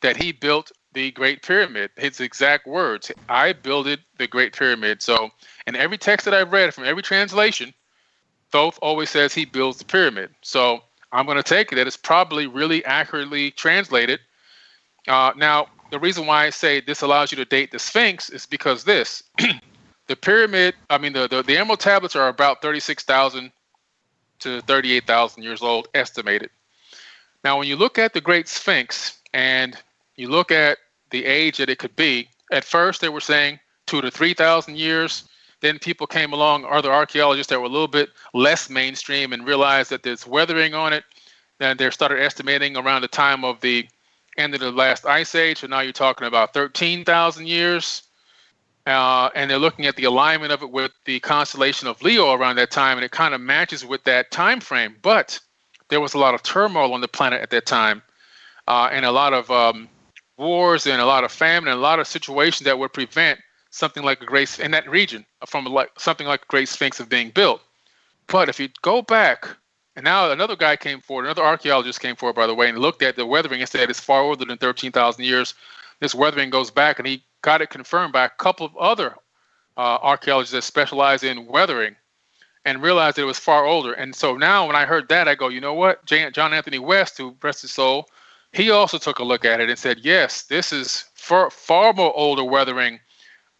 that 0.00 0.16
he 0.16 0.32
built 0.32 0.72
the 0.94 1.10
Great 1.10 1.42
Pyramid. 1.42 1.90
His 1.96 2.20
exact 2.20 2.66
words, 2.66 3.12
I 3.28 3.52
builded 3.52 4.00
the 4.16 4.26
Great 4.26 4.56
Pyramid. 4.56 5.02
So, 5.02 5.30
in 5.66 5.76
every 5.76 5.98
text 5.98 6.24
that 6.24 6.32
I've 6.32 6.50
read 6.50 6.72
from 6.72 6.84
every 6.84 7.02
translation, 7.02 7.74
Thoth 8.50 8.78
always 8.80 9.10
says 9.10 9.34
he 9.34 9.44
builds 9.44 9.78
the 9.78 9.84
pyramid. 9.84 10.30
So 10.40 10.80
I'm 11.12 11.26
going 11.26 11.36
to 11.36 11.42
take 11.42 11.72
it 11.72 11.76
that 11.76 11.86
it's 11.86 11.96
probably 11.96 12.46
really 12.46 12.84
accurately 12.84 13.50
translated. 13.50 14.20
Uh, 15.06 15.32
now, 15.36 15.66
the 15.90 15.98
reason 15.98 16.26
why 16.26 16.46
I 16.46 16.50
say 16.50 16.80
this 16.80 17.02
allows 17.02 17.30
you 17.30 17.36
to 17.36 17.44
date 17.44 17.70
the 17.70 17.78
Sphinx 17.78 18.30
is 18.30 18.46
because 18.46 18.84
this 18.84 19.22
the 20.08 20.16
pyramid, 20.16 20.74
I 20.90 20.98
mean, 20.98 21.12
the, 21.12 21.28
the, 21.28 21.42
the 21.42 21.56
emerald 21.56 21.80
tablets 21.80 22.16
are 22.16 22.28
about 22.28 22.60
36,000 22.62 23.52
to 24.40 24.60
38,000 24.62 25.42
years 25.42 25.62
old, 25.62 25.88
estimated. 25.94 26.50
Now, 27.44 27.58
when 27.58 27.68
you 27.68 27.76
look 27.76 27.98
at 27.98 28.14
the 28.14 28.20
Great 28.20 28.48
Sphinx 28.48 29.20
and 29.32 29.76
you 30.16 30.28
look 30.28 30.50
at 30.50 30.78
the 31.10 31.24
age 31.24 31.58
that 31.58 31.70
it 31.70 31.78
could 31.78 31.94
be, 31.94 32.28
at 32.50 32.64
first 32.64 33.00
they 33.00 33.08
were 33.08 33.20
saying 33.20 33.60
two 33.86 34.00
to 34.00 34.10
3,000 34.10 34.76
years. 34.76 35.28
Then 35.60 35.78
people 35.78 36.06
came 36.06 36.32
along, 36.32 36.64
other 36.64 36.92
archaeologists 36.92 37.50
that 37.50 37.58
were 37.58 37.66
a 37.66 37.70
little 37.70 37.88
bit 37.88 38.10
less 38.32 38.70
mainstream 38.70 39.32
and 39.32 39.46
realized 39.46 39.90
that 39.90 40.02
there's 40.02 40.26
weathering 40.26 40.74
on 40.74 40.92
it. 40.92 41.04
And 41.60 41.78
they 41.78 41.90
started 41.90 42.22
estimating 42.22 42.76
around 42.76 43.02
the 43.02 43.08
time 43.08 43.44
of 43.44 43.60
the 43.60 43.88
end 44.36 44.54
of 44.54 44.60
the 44.60 44.70
last 44.70 45.04
ice 45.04 45.34
age. 45.34 45.58
So 45.58 45.66
now 45.66 45.80
you're 45.80 45.92
talking 45.92 46.28
about 46.28 46.54
13,000 46.54 47.46
years. 47.46 48.07
Uh, 48.88 49.28
and 49.34 49.50
they're 49.50 49.58
looking 49.58 49.84
at 49.84 49.96
the 49.96 50.04
alignment 50.04 50.50
of 50.50 50.62
it 50.62 50.70
with 50.70 50.92
the 51.04 51.20
constellation 51.20 51.86
of 51.86 52.00
Leo 52.00 52.32
around 52.32 52.56
that 52.56 52.70
time, 52.70 52.96
and 52.96 53.04
it 53.04 53.10
kind 53.10 53.34
of 53.34 53.40
matches 53.40 53.84
with 53.84 54.02
that 54.04 54.30
time 54.30 54.60
frame. 54.60 54.96
But 55.02 55.38
there 55.90 56.00
was 56.00 56.14
a 56.14 56.18
lot 56.18 56.34
of 56.34 56.42
turmoil 56.42 56.94
on 56.94 57.02
the 57.02 57.08
planet 57.08 57.42
at 57.42 57.50
that 57.50 57.66
time, 57.66 58.00
uh, 58.66 58.88
and 58.90 59.04
a 59.04 59.12
lot 59.12 59.34
of 59.34 59.50
um, 59.50 59.90
wars 60.38 60.86
and 60.86 61.02
a 61.02 61.04
lot 61.04 61.22
of 61.22 61.30
famine 61.30 61.68
and 61.68 61.78
a 61.78 61.82
lot 61.82 61.98
of 61.98 62.06
situations 62.06 62.64
that 62.64 62.78
would 62.78 62.94
prevent 62.94 63.38
something 63.68 64.02
like 64.02 64.22
a 64.22 64.24
great 64.24 64.58
in 64.58 64.70
that 64.70 64.88
region 64.88 65.26
from 65.46 65.66
like 65.66 65.90
something 65.98 66.26
like 66.26 66.42
a 66.44 66.46
great 66.46 66.68
sphinx 66.68 66.98
of 66.98 67.10
being 67.10 67.28
built. 67.28 67.60
But 68.26 68.48
if 68.48 68.58
you 68.58 68.70
go 68.80 69.02
back, 69.02 69.48
and 69.96 70.04
now 70.04 70.30
another 70.30 70.56
guy 70.56 70.76
came 70.76 71.02
forward, 71.02 71.26
another 71.26 71.42
archaeologist 71.42 72.00
came 72.00 72.16
forward, 72.16 72.36
by 72.36 72.46
the 72.46 72.54
way, 72.54 72.70
and 72.70 72.78
looked 72.78 73.02
at 73.02 73.16
the 73.16 73.26
weathering 73.26 73.60
and 73.60 73.68
said 73.68 73.90
it's 73.90 74.00
far 74.00 74.22
older 74.22 74.46
than 74.46 74.56
13,000 74.56 75.22
years. 75.22 75.52
This 76.00 76.14
weathering 76.14 76.48
goes 76.48 76.70
back, 76.70 76.98
and 76.98 77.06
he 77.06 77.22
got 77.42 77.62
it 77.62 77.70
confirmed 77.70 78.12
by 78.12 78.24
a 78.24 78.30
couple 78.30 78.66
of 78.66 78.76
other 78.76 79.14
uh, 79.76 79.98
archaeologists 80.02 80.52
that 80.52 80.62
specialize 80.62 81.22
in 81.22 81.46
weathering 81.46 81.96
and 82.64 82.82
realized 82.82 83.16
that 83.16 83.22
it 83.22 83.26
was 83.26 83.38
far 83.38 83.64
older. 83.64 83.92
And 83.92 84.14
so 84.14 84.36
now 84.36 84.66
when 84.66 84.76
I 84.76 84.84
heard 84.84 85.08
that, 85.08 85.28
I 85.28 85.34
go, 85.34 85.48
you 85.48 85.60
know 85.60 85.74
what? 85.74 86.04
John 86.04 86.52
Anthony 86.52 86.78
West, 86.78 87.16
who 87.16 87.36
rest 87.42 87.62
his 87.62 87.72
soul, 87.72 88.08
he 88.52 88.70
also 88.70 88.98
took 88.98 89.18
a 89.18 89.24
look 89.24 89.44
at 89.44 89.60
it 89.60 89.70
and 89.70 89.78
said, 89.78 90.00
yes, 90.00 90.42
this 90.42 90.72
is 90.72 91.04
far, 91.14 91.50
far 91.50 91.92
more 91.92 92.12
older 92.16 92.44
weathering 92.44 93.00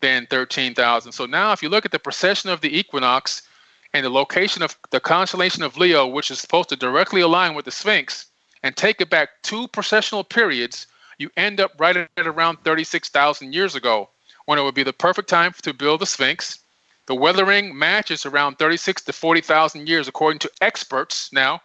than 0.00 0.26
13,000. 0.26 1.12
So 1.12 1.26
now 1.26 1.52
if 1.52 1.62
you 1.62 1.68
look 1.68 1.84
at 1.84 1.92
the 1.92 1.98
precession 1.98 2.50
of 2.50 2.60
the 2.60 2.76
equinox 2.76 3.42
and 3.94 4.04
the 4.04 4.10
location 4.10 4.62
of 4.62 4.76
the 4.90 5.00
constellation 5.00 5.62
of 5.62 5.76
Leo, 5.76 6.06
which 6.06 6.30
is 6.30 6.38
supposed 6.38 6.68
to 6.70 6.76
directly 6.76 7.20
align 7.20 7.54
with 7.54 7.64
the 7.64 7.70
Sphinx, 7.70 8.26
and 8.62 8.76
take 8.76 9.00
it 9.00 9.10
back 9.10 9.30
two 9.42 9.68
precessional 9.68 10.28
periods, 10.28 10.86
you 11.18 11.30
end 11.36 11.60
up 11.60 11.72
right 11.78 11.96
at 11.96 12.26
around 12.26 12.58
36,000 12.64 13.52
years 13.52 13.74
ago, 13.74 14.08
when 14.46 14.58
it 14.58 14.62
would 14.62 14.74
be 14.74 14.82
the 14.82 14.92
perfect 14.92 15.28
time 15.28 15.52
to 15.62 15.74
build 15.74 16.00
the 16.00 16.06
Sphinx. 16.06 16.60
The 17.06 17.14
weathering 17.14 17.76
matches 17.76 18.24
around 18.24 18.58
36 18.58 19.02
to 19.02 19.12
40,000 19.12 19.88
years, 19.88 20.08
according 20.08 20.38
to 20.40 20.50
experts 20.60 21.32
now. 21.32 21.60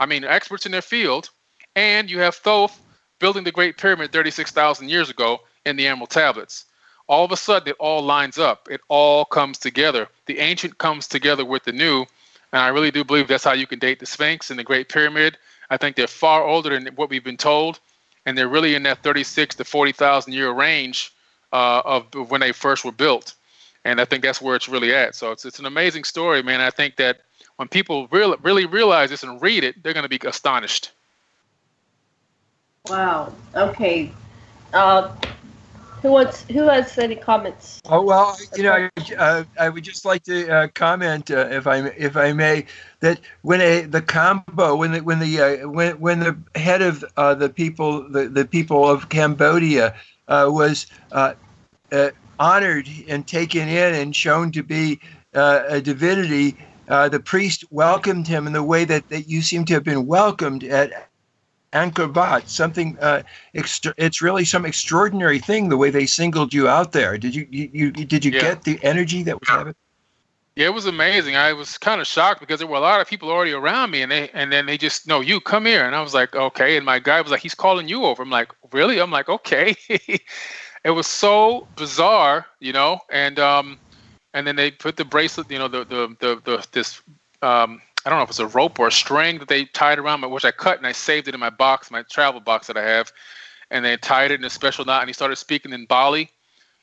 I 0.00 0.06
mean, 0.06 0.24
experts 0.24 0.66
in 0.66 0.72
their 0.72 0.82
field. 0.82 1.30
And 1.76 2.10
you 2.10 2.18
have 2.20 2.34
Thoth 2.34 2.80
building 3.18 3.44
the 3.44 3.52
Great 3.52 3.78
Pyramid 3.78 4.12
36,000 4.12 4.88
years 4.88 5.08
ago 5.08 5.40
in 5.64 5.76
the 5.76 5.86
Emerald 5.86 6.10
Tablets. 6.10 6.64
All 7.06 7.24
of 7.24 7.32
a 7.32 7.36
sudden, 7.36 7.68
it 7.68 7.76
all 7.78 8.02
lines 8.02 8.38
up. 8.38 8.68
It 8.70 8.80
all 8.88 9.24
comes 9.24 9.58
together. 9.58 10.08
The 10.26 10.38
ancient 10.40 10.78
comes 10.78 11.06
together 11.06 11.44
with 11.44 11.64
the 11.64 11.72
new. 11.72 12.06
And 12.52 12.60
I 12.60 12.68
really 12.68 12.90
do 12.90 13.04
believe 13.04 13.28
that's 13.28 13.44
how 13.44 13.52
you 13.52 13.66
can 13.66 13.78
date 13.78 14.00
the 14.00 14.06
Sphinx 14.06 14.50
and 14.50 14.58
the 14.58 14.64
Great 14.64 14.88
Pyramid. 14.88 15.38
I 15.70 15.76
think 15.76 15.96
they're 15.96 16.06
far 16.06 16.44
older 16.44 16.70
than 16.70 16.94
what 16.96 17.10
we've 17.10 17.24
been 17.24 17.36
told 17.36 17.80
and 18.26 18.36
they're 18.36 18.48
really 18.48 18.74
in 18.74 18.82
that 18.82 19.02
36 19.02 19.54
to 19.54 19.64
40,000 19.64 20.32
year 20.32 20.50
range 20.50 21.12
uh, 21.52 21.80
of 21.84 22.12
when 22.30 22.40
they 22.40 22.52
first 22.52 22.84
were 22.84 22.92
built. 22.92 23.34
And 23.84 24.00
I 24.00 24.04
think 24.04 24.24
that's 24.24 24.42
where 24.42 24.56
it's 24.56 24.68
really 24.68 24.92
at. 24.92 25.14
So 25.14 25.30
it's, 25.30 25.44
it's 25.44 25.60
an 25.60 25.66
amazing 25.66 26.04
story, 26.04 26.42
man. 26.42 26.60
I 26.60 26.70
think 26.70 26.96
that 26.96 27.20
when 27.54 27.68
people 27.68 28.08
really, 28.08 28.36
really 28.42 28.66
realize 28.66 29.10
this 29.10 29.22
and 29.22 29.40
read 29.40 29.62
it, 29.62 29.82
they're 29.82 29.94
going 29.94 30.02
to 30.02 30.08
be 30.08 30.18
astonished. 30.26 30.90
Wow. 32.88 33.32
Okay. 33.54 34.12
Uh, 34.72 35.14
who 36.06 36.12
wants? 36.12 36.42
Who 36.42 36.62
has 36.68 36.96
any 36.98 37.16
comments? 37.16 37.80
Oh 37.86 38.02
well, 38.02 38.36
you 38.56 38.62
know, 38.62 38.88
uh, 39.18 39.44
I 39.58 39.68
would 39.68 39.82
just 39.82 40.04
like 40.04 40.22
to 40.24 40.48
uh, 40.48 40.68
comment, 40.74 41.30
uh, 41.30 41.48
if 41.50 41.66
I 41.66 41.78
if 41.78 42.16
I 42.16 42.32
may, 42.32 42.66
that 43.00 43.20
when 43.42 43.60
a 43.60 43.82
the 43.82 44.02
combo 44.02 44.76
when 44.76 44.92
the 44.92 45.00
when 45.00 45.18
the 45.18 45.40
uh, 45.40 45.68
when 45.68 45.98
when 45.98 46.20
the 46.20 46.36
head 46.54 46.80
of 46.80 47.04
uh, 47.16 47.34
the 47.34 47.48
people 47.48 48.08
the, 48.08 48.28
the 48.28 48.44
people 48.44 48.88
of 48.88 49.08
Cambodia 49.08 49.96
uh, 50.28 50.48
was 50.48 50.86
honored 52.38 52.88
and 53.08 53.26
taken 53.26 53.68
in 53.68 53.94
and 53.94 54.14
shown 54.14 54.52
to 54.52 54.62
be 54.62 55.00
a 55.34 55.80
divinity, 55.80 56.56
the 56.86 57.20
priest 57.24 57.64
welcomed 57.70 58.28
him 58.28 58.46
in 58.46 58.52
the 58.52 58.62
way 58.62 58.84
that, 58.84 59.08
that 59.08 59.28
you 59.28 59.42
seem 59.42 59.64
to 59.64 59.74
have 59.74 59.84
been 59.84 60.06
welcomed 60.06 60.62
at 60.62 61.08
Wat, 62.14 62.48
something 62.48 62.98
uh, 63.00 63.22
extra- 63.54 63.94
it's 63.96 64.22
really 64.22 64.44
some 64.44 64.64
extraordinary 64.64 65.38
thing 65.38 65.68
the 65.68 65.76
way 65.76 65.90
they 65.90 66.06
singled 66.06 66.52
you 66.54 66.68
out 66.68 66.92
there. 66.92 67.18
Did 67.18 67.34
you, 67.34 67.46
you, 67.50 67.70
you 67.72 67.90
did 67.92 68.24
you 68.24 68.32
yeah. 68.32 68.40
get 68.40 68.62
the 68.62 68.78
energy 68.82 69.22
that 69.24 69.40
was 69.40 69.48
happening? 69.48 69.74
Yeah, 70.56 70.66
it 70.66 70.74
was 70.74 70.86
amazing. 70.86 71.36
I 71.36 71.52
was 71.52 71.76
kind 71.76 72.00
of 72.00 72.06
shocked 72.06 72.40
because 72.40 72.60
there 72.60 72.66
were 72.66 72.78
a 72.78 72.80
lot 72.80 73.02
of 73.02 73.06
people 73.06 73.30
already 73.30 73.52
around 73.52 73.90
me, 73.90 74.00
and 74.00 74.10
they 74.10 74.30
and 74.30 74.50
then 74.50 74.64
they 74.64 74.78
just 74.78 75.06
no, 75.06 75.20
you 75.20 75.38
come 75.38 75.66
here, 75.66 75.84
and 75.84 75.94
I 75.94 76.00
was 76.00 76.14
like, 76.14 76.34
okay. 76.34 76.78
And 76.78 76.86
my 76.86 76.98
guy 76.98 77.20
was 77.20 77.30
like, 77.30 77.42
he's 77.42 77.54
calling 77.54 77.88
you 77.88 78.04
over. 78.04 78.22
I'm 78.22 78.30
like, 78.30 78.52
really? 78.72 78.98
I'm 78.98 79.10
like, 79.10 79.28
okay. 79.28 79.74
it 79.88 80.90
was 80.90 81.06
so 81.06 81.68
bizarre, 81.76 82.46
you 82.60 82.72
know, 82.72 82.98
and 83.10 83.38
um, 83.38 83.78
and 84.32 84.46
then 84.46 84.56
they 84.56 84.70
put 84.70 84.96
the 84.96 85.04
bracelet, 85.04 85.50
you 85.50 85.58
know, 85.58 85.68
the 85.68 85.84
the 85.84 86.16
the, 86.20 86.40
the 86.44 86.66
this 86.72 87.02
um 87.42 87.82
I 88.06 88.10
don't 88.10 88.20
know 88.20 88.22
if 88.22 88.30
it's 88.30 88.38
a 88.38 88.46
rope 88.46 88.78
or 88.78 88.86
a 88.86 88.92
string 88.92 89.38
that 89.40 89.48
they 89.48 89.64
tied 89.64 89.98
around 89.98 90.20
me, 90.20 90.28
which 90.28 90.44
I 90.44 90.52
cut 90.52 90.78
and 90.78 90.86
I 90.86 90.92
saved 90.92 91.26
it 91.26 91.34
in 91.34 91.40
my 91.40 91.50
box, 91.50 91.90
my 91.90 92.02
travel 92.02 92.40
box 92.40 92.68
that 92.68 92.76
I 92.76 92.84
have. 92.84 93.12
And 93.72 93.84
they 93.84 93.96
tied 93.96 94.30
it 94.30 94.38
in 94.38 94.44
a 94.44 94.50
special 94.50 94.84
knot 94.84 95.02
and 95.02 95.08
he 95.08 95.12
started 95.12 95.34
speaking 95.34 95.72
in 95.72 95.86
Bali. 95.86 96.30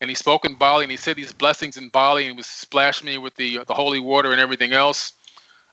And 0.02 0.10
he 0.10 0.16
spoke 0.16 0.44
in 0.44 0.56
Bali 0.56 0.84
and 0.84 0.92
he 0.92 0.98
said 0.98 1.16
these 1.16 1.32
blessings 1.32 1.78
in 1.78 1.88
Bali 1.88 2.26
and 2.26 2.34
he 2.34 2.38
was 2.38 2.48
splashing 2.48 3.06
me 3.06 3.18
with 3.18 3.36
the 3.36 3.64
the 3.66 3.74
holy 3.74 4.02
water 4.02 4.34
and 4.34 4.42
everything 4.42 4.74
else. 4.74 5.14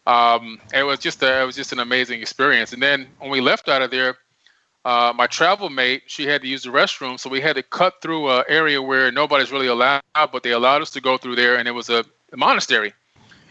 Um, 0.06 0.60
it 0.72 0.84
was 0.84 1.00
just 1.00 1.20
a, 1.24 1.42
it 1.42 1.44
was 1.44 1.56
just 1.56 1.72
an 1.72 1.80
amazing 1.80 2.20
experience. 2.20 2.72
And 2.72 2.80
then 2.80 3.08
when 3.18 3.30
we 3.30 3.40
left 3.40 3.68
out 3.68 3.82
of 3.82 3.90
there, 3.90 4.18
uh, 4.84 5.12
my 5.16 5.26
travel 5.26 5.68
mate 5.68 6.04
she 6.06 6.26
had 6.28 6.42
to 6.42 6.48
use 6.48 6.62
the 6.62 6.70
restroom, 6.70 7.18
so 7.18 7.28
we 7.28 7.40
had 7.40 7.56
to 7.56 7.62
cut 7.64 7.94
through 8.00 8.30
an 8.30 8.44
area 8.48 8.80
where 8.80 9.10
nobody's 9.10 9.50
really 9.50 9.66
allowed, 9.66 10.00
but 10.14 10.44
they 10.44 10.52
allowed 10.52 10.80
us 10.80 10.90
to 10.92 11.00
go 11.00 11.18
through 11.18 11.34
there, 11.34 11.56
and 11.56 11.66
it 11.66 11.72
was 11.72 11.90
a, 11.90 12.04
a 12.32 12.36
monastery. 12.36 12.92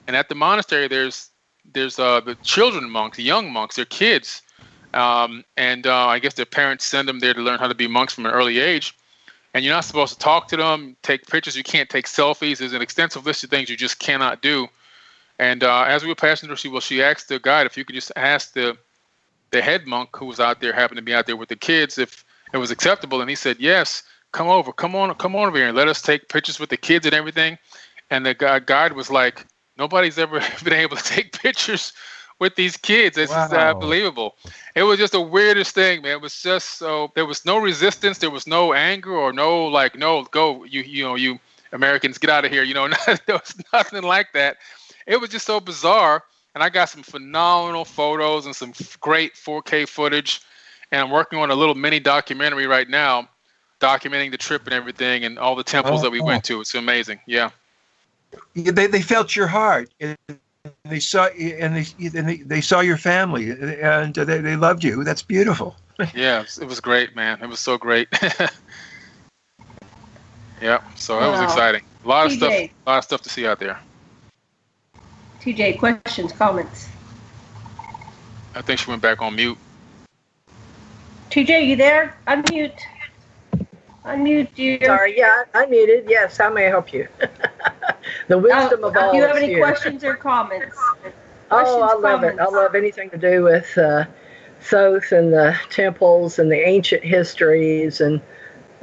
And 0.07 0.15
at 0.15 0.29
the 0.29 0.35
monastery, 0.35 0.87
there's 0.87 1.28
there's 1.73 1.99
uh, 1.99 2.19
the 2.21 2.35
children 2.35 2.89
monks, 2.89 3.17
the 3.17 3.23
young 3.23 3.51
monks, 3.51 3.75
they're 3.75 3.85
kids, 3.85 4.41
um, 4.93 5.43
and 5.57 5.85
uh, 5.87 6.07
I 6.07 6.19
guess 6.19 6.33
their 6.33 6.45
parents 6.45 6.85
send 6.85 7.07
them 7.07 7.19
there 7.19 7.33
to 7.33 7.41
learn 7.41 7.59
how 7.59 7.67
to 7.67 7.75
be 7.75 7.87
monks 7.87 8.13
from 8.13 8.25
an 8.25 8.31
early 8.31 8.59
age. 8.59 8.95
And 9.53 9.65
you're 9.65 9.73
not 9.73 9.85
supposed 9.85 10.13
to 10.13 10.19
talk 10.19 10.47
to 10.49 10.57
them, 10.57 10.95
take 11.01 11.25
pictures. 11.25 11.55
You 11.55 11.63
can't 11.63 11.89
take 11.89 12.05
selfies. 12.05 12.59
There's 12.59 12.73
an 12.73 12.83
extensive 12.83 13.25
list 13.25 13.43
of 13.43 13.49
things 13.49 13.69
you 13.69 13.77
just 13.77 13.97
cannot 13.97 14.43
do. 14.43 14.67
And 15.39 15.63
uh, 15.63 15.85
as 15.87 16.03
we 16.03 16.09
were 16.09 16.15
passing 16.15 16.47
through, 16.47 16.57
she 16.57 16.67
well, 16.67 16.81
she 16.81 17.01
asked 17.01 17.29
the 17.29 17.39
guide 17.39 17.65
if 17.65 17.75
you 17.77 17.83
could 17.85 17.95
just 17.95 18.11
ask 18.15 18.53
the 18.53 18.77
the 19.51 19.61
head 19.61 19.87
monk 19.87 20.09
who 20.15 20.25
was 20.25 20.39
out 20.39 20.61
there, 20.61 20.71
happened 20.73 20.97
to 20.97 21.03
be 21.03 21.13
out 21.13 21.25
there 21.25 21.35
with 21.35 21.49
the 21.49 21.55
kids, 21.55 21.97
if 21.97 22.23
it 22.53 22.57
was 22.57 22.69
acceptable. 22.69 23.21
And 23.21 23.29
he 23.29 23.35
said, 23.35 23.57
yes, 23.59 24.03
come 24.31 24.47
over, 24.47 24.71
come 24.71 24.95
on, 24.95 25.13
come 25.15 25.35
on 25.35 25.47
over 25.47 25.57
here, 25.57 25.67
and 25.67 25.77
let 25.77 25.87
us 25.87 26.01
take 26.01 26.29
pictures 26.29 26.59
with 26.59 26.69
the 26.69 26.77
kids 26.77 27.05
and 27.07 27.15
everything. 27.15 27.57
And 28.11 28.25
the 28.25 28.61
guide 28.65 28.93
was 28.93 29.09
like, 29.09 29.47
Nobody's 29.79 30.19
ever 30.19 30.41
been 30.63 30.73
able 30.73 30.97
to 30.97 31.03
take 31.03 31.39
pictures 31.39 31.93
with 32.39 32.55
these 32.55 32.77
kids. 32.77 33.17
It's 33.17 33.31
uh, 33.31 33.35
wow. 33.35 33.47
just 33.47 33.75
unbelievable. 33.75 34.35
It 34.75 34.83
was 34.83 34.99
just 34.99 35.13
the 35.13 35.21
weirdest 35.21 35.73
thing, 35.73 36.01
man. 36.01 36.11
It 36.11 36.21
was 36.21 36.41
just 36.41 36.77
so 36.77 37.11
there 37.15 37.25
was 37.25 37.45
no 37.45 37.57
resistance, 37.57 38.17
there 38.17 38.29
was 38.29 38.45
no 38.45 38.73
anger 38.73 39.13
or 39.13 39.33
no 39.33 39.65
like, 39.65 39.97
no, 39.97 40.23
go, 40.25 40.65
you 40.65 40.81
you 40.81 41.03
know, 41.03 41.15
you 41.15 41.39
Americans 41.71 42.17
get 42.17 42.29
out 42.29 42.45
of 42.45 42.51
here. 42.51 42.63
You 42.63 42.73
know, 42.73 42.87
there 43.05 43.17
was 43.35 43.55
nothing 43.73 44.03
like 44.03 44.33
that. 44.33 44.57
It 45.07 45.19
was 45.19 45.29
just 45.29 45.45
so 45.45 45.59
bizarre. 45.59 46.23
And 46.55 46.63
I 46.63 46.69
got 46.69 46.89
some 46.89 47.03
phenomenal 47.03 47.85
photos 47.85 48.45
and 48.47 48.55
some 48.55 48.73
great 48.99 49.35
4K 49.35 49.87
footage. 49.87 50.41
And 50.91 50.99
I'm 50.99 51.11
working 51.11 51.37
on 51.37 51.51
a 51.51 51.55
little 51.55 51.75
mini 51.75 51.99
documentary 51.99 52.65
right 52.65 52.89
now, 52.89 53.29
documenting 53.79 54.31
the 54.31 54.37
trip 54.37 54.63
and 54.65 54.73
everything 54.73 55.25
and 55.25 55.37
all 55.37 55.55
the 55.55 55.63
temples 55.63 55.99
oh, 55.99 56.03
that 56.03 56.11
we 56.11 56.21
oh. 56.21 56.25
went 56.25 56.43
to. 56.45 56.59
It's 56.59 56.73
amazing. 56.73 57.19
Yeah 57.27 57.51
they, 58.55 58.87
they 58.87 59.01
felt 59.01 59.35
your 59.35 59.47
heart 59.47 59.89
and 59.99 60.17
they 60.85 60.99
saw 60.99 61.25
and 61.27 61.75
they 61.75 61.85
and 62.17 62.27
they, 62.27 62.37
they 62.37 62.61
saw 62.61 62.79
your 62.81 62.97
family 62.97 63.49
and 63.51 64.13
they, 64.13 64.37
they 64.39 64.55
loved 64.55 64.83
you 64.83 65.03
that's 65.03 65.21
beautiful 65.21 65.75
yeah 66.13 66.43
it 66.61 66.65
was 66.65 66.79
great 66.79 67.15
man 67.15 67.41
it 67.41 67.47
was 67.47 67.59
so 67.59 67.77
great 67.77 68.07
yeah 70.61 70.79
so 70.95 71.19
that 71.19 71.27
was 71.27 71.41
exciting 71.41 71.81
a 72.03 72.07
lot 72.07 72.25
of 72.25 72.31
stuff 72.31 72.53
a 72.53 72.71
lot 72.85 72.97
of 72.97 73.03
stuff 73.03 73.21
to 73.21 73.29
see 73.29 73.47
out 73.47 73.59
there 73.59 73.79
TJ, 75.41 75.79
questions, 75.79 76.33
comments? 76.33 76.89
I 78.55 78.61
think 78.61 78.79
she 78.79 78.89
went 78.89 79.01
back 79.01 79.21
on 79.21 79.35
mute. 79.35 79.57
TJ, 81.31 81.65
you 81.65 81.75
there? 81.75 82.17
Unmute. 82.27 82.79
Unmute, 84.09 84.55
dear. 84.55 84.79
Sorry, 84.83 85.15
yeah, 85.15 85.43
I'm 85.53 85.69
muted. 85.69 86.05
Yes, 86.09 86.37
how 86.37 86.49
may 86.49 86.65
I 86.65 86.69
help 86.69 86.91
you? 86.91 87.07
the 88.27 88.39
wisdom 88.39 88.83
of 88.83 88.97
all 88.97 89.11
Do 89.11 89.17
you 89.17 89.23
have 89.23 89.37
any 89.37 89.47
here. 89.47 89.63
questions 89.63 90.03
or 90.03 90.15
comments? 90.15 90.77
Oh, 91.51 91.81
I 91.81 91.95
love 91.95 92.23
it. 92.23 92.39
I 92.39 92.45
love 92.45 92.75
anything 92.75 93.09
to 93.09 93.17
do 93.17 93.41
with 93.41 93.75
uh, 93.75 94.05
Thoth 94.61 95.11
and 95.11 95.33
the 95.33 95.57
temples 95.71 96.37
and 96.37 96.51
the 96.51 96.59
ancient 96.59 97.03
histories 97.03 98.01
and 98.01 98.21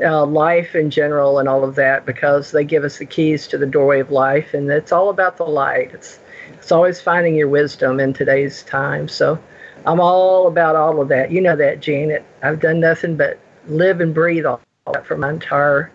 uh, 0.03 0.27
life 0.27 0.75
in 0.75 0.91
general 0.91 1.39
and 1.39 1.49
all 1.49 1.63
of 1.63 1.77
that 1.77 2.05
because 2.05 2.51
they 2.51 2.65
give 2.65 2.83
us 2.83 2.99
the 2.99 3.07
keys 3.07 3.47
to 3.49 3.59
the 3.59 3.67
doorway 3.67 4.01
of 4.01 4.11
life 4.11 4.53
and 4.53 4.69
it's 4.69 4.91
all 4.91 5.11
about 5.11 5.37
the 5.37 5.45
light. 5.45 5.93
It's 5.95 6.19
it's 6.55 6.73
always 6.73 7.01
finding 7.01 7.37
your 7.37 7.49
wisdom 7.49 8.01
in 8.01 8.13
today's 8.13 8.65
time. 8.65 9.07
So 9.07 9.39
I'm 9.85 10.01
all 10.01 10.49
about 10.49 10.75
all 10.75 11.01
of 11.01 11.07
that. 11.11 11.31
You 11.31 11.41
know 11.43 11.55
that, 11.55 11.79
Janet. 11.79 12.25
I've 12.43 12.59
done 12.59 12.81
nothing 12.81 13.17
but 13.17 13.39
live 13.69 14.01
and 14.01 14.13
breathe 14.13 14.45
all 14.45 14.61
for 15.05 15.17
my 15.17 15.31
entire 15.31 15.91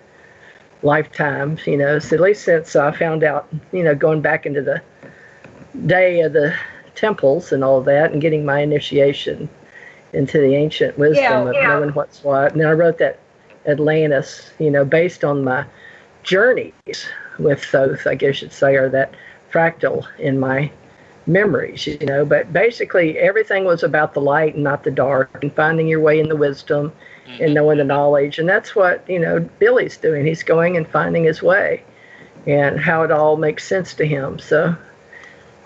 lifetime. 0.84 1.58
You 1.66 1.78
know, 1.78 2.00
so 2.00 2.16
at 2.16 2.22
least 2.22 2.44
since 2.44 2.76
I 2.76 2.92
found 2.92 3.24
out, 3.24 3.48
you 3.72 3.84
know, 3.84 3.96
going 3.96 4.22
back 4.22 4.46
into 4.46 4.62
the 4.62 4.82
day 5.86 6.22
of 6.22 6.34
the 6.34 6.56
temples 6.96 7.52
and 7.52 7.64
all 7.64 7.82
that 7.82 8.12
and 8.12 8.22
getting 8.22 8.46
my 8.46 8.60
initiation 8.60 9.50
into 10.14 10.40
the 10.40 10.56
ancient 10.56 10.98
wisdom 10.98 11.24
Yeah, 11.24 11.50
of 11.50 11.54
yeah. 11.54 11.68
knowing 11.68 11.90
what's 11.92 12.24
what. 12.24 12.52
And 12.52 12.62
then 12.62 12.68
I 12.68 12.74
wrote 12.74 12.98
that 12.98 13.20
Atlantis, 13.66 14.52
you 14.60 14.70
know, 14.70 14.84
based 14.84 15.24
on 15.24 15.44
my 15.44 15.66
journeys 16.24 17.08
with 17.40 17.64
Thoth, 17.64 18.06
I 18.06 18.16
guess 18.16 18.42
you'd 18.42 18.52
say, 18.52 18.76
or 18.76 18.90
that 18.90 19.14
fractal 19.52 20.06
in 20.20 20.40
my 20.40 20.70
memories, 21.28 21.88
you 21.88 21.98
know. 22.06 22.26
But 22.26 22.52
basically, 22.52 23.18
everything 23.20 23.64
was 23.64 23.84
about 23.84 24.14
the 24.14 24.22
light 24.22 24.56
and 24.56 24.64
not 24.64 24.84
the 24.84 24.92
dark, 24.92 25.42
and 25.42 25.54
finding 25.56 25.88
your 25.88 26.02
way 26.02 26.20
in 26.20 26.28
the 26.28 26.36
wisdom 26.36 26.92
and 27.39 27.53
knowing 27.53 27.77
the 27.77 27.84
knowledge. 27.84 28.39
And 28.39 28.48
that's 28.48 28.76
what, 28.76 29.07
you 29.10 29.19
know, 29.19 29.39
Billy's 29.60 29.98
doing. 29.98 30.26
He's 30.26 30.43
going 30.43 30.77
and 30.77 30.88
finding 30.88 31.23
his 31.23 31.41
way 31.41 31.84
and 32.48 32.80
how 32.80 33.03
it 33.03 33.11
all 33.11 33.38
makes 33.38 33.68
sense 33.68 33.93
to 33.95 34.06
him. 34.06 34.39
So 34.39 34.76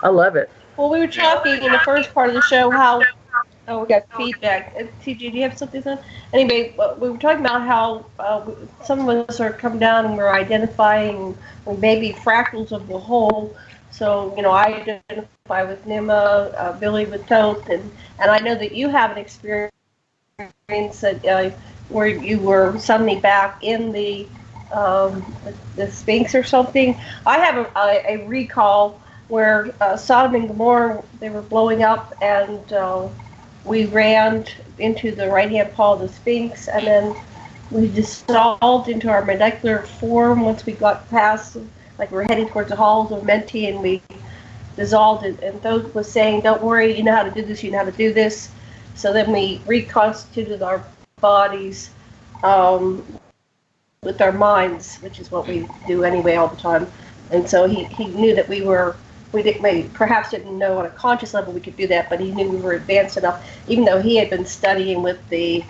I 0.02 0.08
love 0.08 0.36
it. 0.36 0.50
Well, 0.76 0.90
we 0.90 0.98
were 0.98 1.06
talking 1.06 1.62
in 1.62 1.72
the 1.72 1.78
first 1.80 2.12
part 2.12 2.28
of 2.28 2.34
the 2.34 2.42
show 2.42 2.70
how. 2.70 3.02
Oh, 3.68 3.80
we 3.80 3.88
got 3.88 4.04
feedback. 4.16 4.74
Uh, 4.78 4.84
TJ, 5.02 5.18
do 5.18 5.26
you 5.26 5.42
have 5.42 5.58
something? 5.58 5.82
To 5.82 5.96
say? 5.96 6.02
Anyway, 6.32 6.72
we 6.98 7.10
were 7.10 7.18
talking 7.18 7.44
about 7.44 7.62
how 7.62 8.06
uh, 8.20 8.48
some 8.84 9.08
of 9.08 9.28
us 9.28 9.40
are 9.40 9.52
coming 9.52 9.80
down 9.80 10.04
and 10.04 10.16
we're 10.16 10.32
identifying 10.32 11.36
maybe 11.78 12.12
fractals 12.12 12.70
of 12.70 12.86
the 12.86 12.98
whole. 12.98 13.56
So, 13.90 14.32
you 14.36 14.42
know, 14.42 14.52
I 14.52 14.66
identify 14.66 15.64
with 15.64 15.84
Nima, 15.84 16.54
uh, 16.56 16.72
Billy 16.78 17.06
with 17.06 17.26
Thoth, 17.26 17.68
and, 17.68 17.90
and 18.20 18.30
I 18.30 18.38
know 18.38 18.54
that 18.54 18.72
you 18.72 18.88
have 18.88 19.10
an 19.10 19.18
experience 19.18 19.72
that 20.68 21.24
uh, 21.24 21.50
where 21.88 22.08
you 22.08 22.38
were 22.38 22.78
suddenly 22.78 23.18
back 23.20 23.62
in 23.62 23.92
the 23.92 24.26
um, 24.72 25.24
the, 25.76 25.90
Sphinx 25.90 26.34
or 26.34 26.42
something. 26.42 26.98
I 27.24 27.38
have 27.38 27.56
a, 27.56 27.78
a, 27.78 28.16
a 28.16 28.26
recall 28.26 29.00
where 29.28 29.74
uh, 29.80 29.96
Sodom 29.96 30.34
and 30.34 30.48
Gomorrah 30.48 31.02
they 31.20 31.30
were 31.30 31.40
blowing 31.40 31.82
up, 31.84 32.12
and 32.20 32.72
uh, 32.72 33.08
we 33.64 33.86
ran 33.86 34.44
into 34.78 35.10
the 35.12 35.28
right 35.28 35.50
hand 35.50 35.72
paw 35.72 35.94
of 35.94 36.00
the 36.00 36.08
Sphinx, 36.08 36.68
and 36.68 36.86
then 36.86 37.16
we 37.70 37.88
dissolved 37.88 38.88
into 38.88 39.08
our 39.08 39.24
molecular 39.24 39.82
form 39.82 40.42
once 40.42 40.66
we 40.66 40.72
got 40.72 41.08
past, 41.08 41.56
like 41.98 42.10
we're 42.10 42.24
heading 42.24 42.48
towards 42.48 42.68
the 42.68 42.76
halls 42.76 43.10
of 43.12 43.22
Amenti, 43.22 43.68
and 43.68 43.80
we 43.80 44.02
dissolved 44.74 45.24
it. 45.24 45.40
And 45.42 45.62
Thoth 45.62 45.94
was 45.94 46.10
saying, 46.10 46.42
"Don't 46.42 46.62
worry, 46.62 46.94
you 46.94 47.04
know 47.04 47.14
how 47.14 47.22
to 47.22 47.30
do 47.30 47.42
this. 47.42 47.62
You 47.62 47.70
know 47.70 47.78
how 47.78 47.84
to 47.84 47.92
do 47.92 48.12
this." 48.12 48.50
So 48.96 49.12
then 49.12 49.30
we 49.32 49.60
reconstituted 49.66 50.62
our 50.62 50.82
bodies 51.20 51.90
um, 52.42 53.04
with 54.02 54.20
our 54.20 54.32
minds, 54.32 54.96
which 54.96 55.20
is 55.20 55.30
what 55.30 55.46
we 55.46 55.68
do 55.86 56.04
anyway 56.04 56.36
all 56.36 56.48
the 56.48 56.56
time. 56.56 56.90
And 57.30 57.48
so 57.48 57.66
he, 57.68 57.84
he 57.84 58.06
knew 58.06 58.34
that 58.34 58.48
we 58.48 58.62
were 58.62 58.96
we 59.32 59.42
didn't 59.42 59.62
we 59.62 59.82
perhaps 59.92 60.30
didn't 60.30 60.56
know 60.56 60.78
on 60.78 60.86
a 60.86 60.90
conscious 60.90 61.34
level 61.34 61.52
we 61.52 61.60
could 61.60 61.76
do 61.76 61.86
that, 61.88 62.08
but 62.08 62.20
he 62.20 62.30
knew 62.30 62.48
we 62.48 62.56
were 62.56 62.72
advanced 62.72 63.16
enough, 63.16 63.44
even 63.68 63.84
though 63.84 64.00
he 64.00 64.16
had 64.16 64.30
been 64.30 64.46
studying 64.46 65.02
with 65.02 65.18
the 65.28 65.64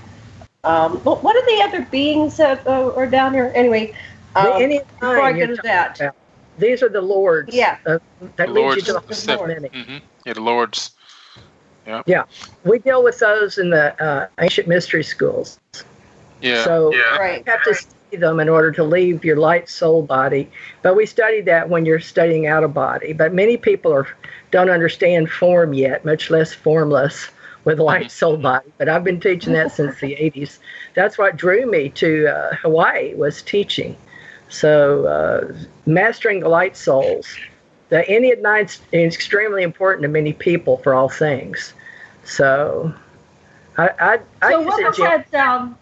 um, 0.64 0.98
what, 0.98 1.24
what 1.24 1.34
are 1.36 1.46
the 1.46 1.62
other 1.64 1.86
beings 1.90 2.36
that 2.36 2.64
uh, 2.66 2.92
are 2.94 3.06
down 3.06 3.32
here 3.32 3.50
anyway? 3.54 3.94
The 4.34 4.54
Um, 4.54 4.62
any 4.62 4.80
before 5.00 5.18
I 5.20 5.32
time 5.32 5.48
to 5.48 5.62
that, 5.62 6.00
about, 6.00 6.14
These 6.58 6.82
are 6.82 6.88
the 6.88 7.00
lords. 7.00 7.54
Yeah. 7.54 7.78
uh, 7.86 7.98
that 8.36 8.48
The 8.48 8.52
leads 8.52 8.76
you 8.76 8.82
to 8.82 8.92
the 9.08 9.14
step- 9.14 9.38
whole 9.38 9.46
many. 9.46 9.68
mhm. 9.70 10.02
Yeah, 10.24 10.32
the 10.34 10.40
Lord's. 10.42 10.90
Yeah. 11.86 12.02
Yeah, 12.06 12.24
we 12.64 12.78
deal 12.78 13.04
with 13.04 13.18
those 13.18 13.58
in 13.58 13.70
the 13.70 14.02
uh, 14.02 14.28
ancient 14.40 14.66
mystery 14.66 15.04
schools. 15.04 15.60
Yeah. 16.40 16.64
So 16.64 16.92
yeah. 16.92 17.16
Right. 17.16 17.44
you 17.46 17.52
have 17.52 17.62
to 17.64 17.74
study 17.74 18.16
them 18.16 18.40
in 18.40 18.48
order 18.48 18.72
to 18.72 18.84
leave 18.84 19.24
your 19.24 19.36
light 19.36 19.68
soul 19.68 20.02
body. 20.02 20.50
But 20.82 20.96
we 20.96 21.06
study 21.06 21.40
that 21.42 21.68
when 21.68 21.84
you're 21.84 22.00
studying 22.00 22.46
out 22.46 22.64
of 22.64 22.74
body. 22.74 23.12
But 23.12 23.32
many 23.32 23.56
people 23.56 23.92
are 23.92 24.08
don't 24.50 24.70
understand 24.70 25.30
form 25.30 25.74
yet, 25.74 26.04
much 26.04 26.30
less 26.30 26.52
formless 26.52 27.28
with 27.64 27.78
light 27.78 28.10
soul 28.10 28.36
body. 28.36 28.72
But 28.78 28.88
I've 28.88 29.04
been 29.04 29.20
teaching 29.20 29.52
that 29.54 29.72
since 29.72 29.98
the 30.00 30.14
80s. 30.20 30.58
That's 30.94 31.18
what 31.18 31.36
drew 31.36 31.66
me 31.66 31.90
to 31.90 32.28
uh, 32.28 32.54
Hawaii 32.56 33.14
was 33.14 33.42
teaching. 33.42 33.96
So 34.48 35.06
uh, 35.06 35.54
mastering 35.86 36.40
the 36.40 36.48
light 36.48 36.76
souls. 36.76 37.26
The 37.88 38.02
Ennead 38.08 38.40
Nine's 38.40 38.80
is 38.92 39.14
extremely 39.14 39.62
important 39.62 40.02
to 40.02 40.08
many 40.08 40.32
people 40.32 40.78
for 40.78 40.94
all 40.94 41.08
things. 41.08 41.72
So 42.26 42.92
I 43.78 43.88
I, 43.88 44.18
I 44.42 44.50
so 44.50 44.60
what 44.62 44.82
was 44.82 44.96
that 44.98 45.34
um, 45.34 45.78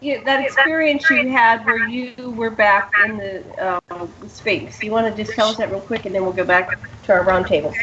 you, 0.00 0.22
that 0.24 0.44
experience 0.44 1.08
you 1.10 1.28
had 1.28 1.64
where 1.64 1.88
you 1.88 2.30
were 2.30 2.50
back 2.50 2.92
in 3.04 3.16
the 3.16 3.80
um, 3.90 4.12
Sphinx? 4.28 4.82
You 4.82 4.92
want 4.92 5.14
to 5.14 5.24
just 5.24 5.36
tell 5.36 5.48
us 5.48 5.56
that 5.56 5.70
real 5.70 5.80
quick, 5.80 6.04
and 6.04 6.14
then 6.14 6.22
we'll 6.22 6.32
go 6.32 6.44
back 6.44 6.78
to 7.04 7.12
our 7.12 7.24
roundtable. 7.24 7.74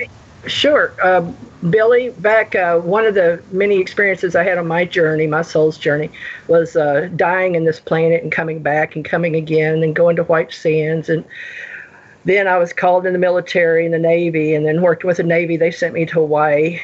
Sure. 0.46 0.94
Uh, 1.02 1.32
Billy, 1.70 2.10
back 2.10 2.56
uh, 2.56 2.80
one 2.80 3.06
of 3.06 3.16
the 3.16 3.42
many 3.52 3.80
experiences 3.80 4.36
I 4.36 4.44
had 4.44 4.58
on 4.58 4.68
my 4.68 4.84
journey, 4.84 5.26
my 5.26 5.42
soul's 5.42 5.78
journey, 5.78 6.10
was 6.48 6.76
uh, 6.76 7.10
dying 7.16 7.56
in 7.56 7.64
this 7.64 7.80
planet 7.80 8.22
and 8.22 8.32
coming 8.32 8.62
back 8.62 8.96
and 8.96 9.06
coming 9.06 9.36
again 9.36 9.82
and 9.82 9.96
going 9.96 10.18
to 10.18 10.24
White 10.24 10.52
Sands. 10.52 11.08
And 11.08 11.24
then 12.26 12.48
I 12.48 12.58
was 12.58 12.74
called 12.74 13.06
in 13.06 13.14
the 13.14 13.20
military 13.20 13.86
and 13.86 13.94
the 13.94 14.00
Navy 14.00 14.54
and 14.54 14.66
then 14.66 14.82
worked 14.82 15.06
with 15.06 15.18
the 15.18 15.24
Navy. 15.24 15.56
They 15.56 15.72
sent 15.72 15.94
me 15.94 16.06
to 16.08 16.14
Hawaii. 16.16 16.80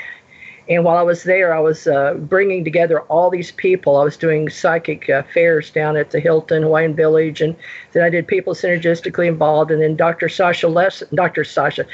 And 0.69 0.83
while 0.83 0.97
I 0.97 1.01
was 1.01 1.23
there, 1.23 1.51
I 1.51 1.59
was 1.59 1.87
uh, 1.87 2.13
bringing 2.13 2.63
together 2.63 3.01
all 3.01 3.31
these 3.31 3.51
people. 3.51 3.97
I 3.97 4.03
was 4.03 4.15
doing 4.15 4.49
psychic 4.49 5.09
uh, 5.09 5.23
fairs 5.33 5.71
down 5.71 5.97
at 5.97 6.11
the 6.11 6.19
Hilton 6.19 6.61
Hawaiian 6.61 6.95
Village, 6.95 7.41
and 7.41 7.55
then 7.93 8.03
I 8.03 8.09
did 8.09 8.27
people 8.27 8.53
synergistically 8.53 9.27
involved. 9.27 9.71
And 9.71 9.81
then 9.81 9.95
Dr. 9.95 10.29
Sasha 10.29 10.67
Les, 10.67 11.01
Dr. 11.11 11.43
Sasha, 11.43 11.87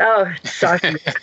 oh 0.00 0.32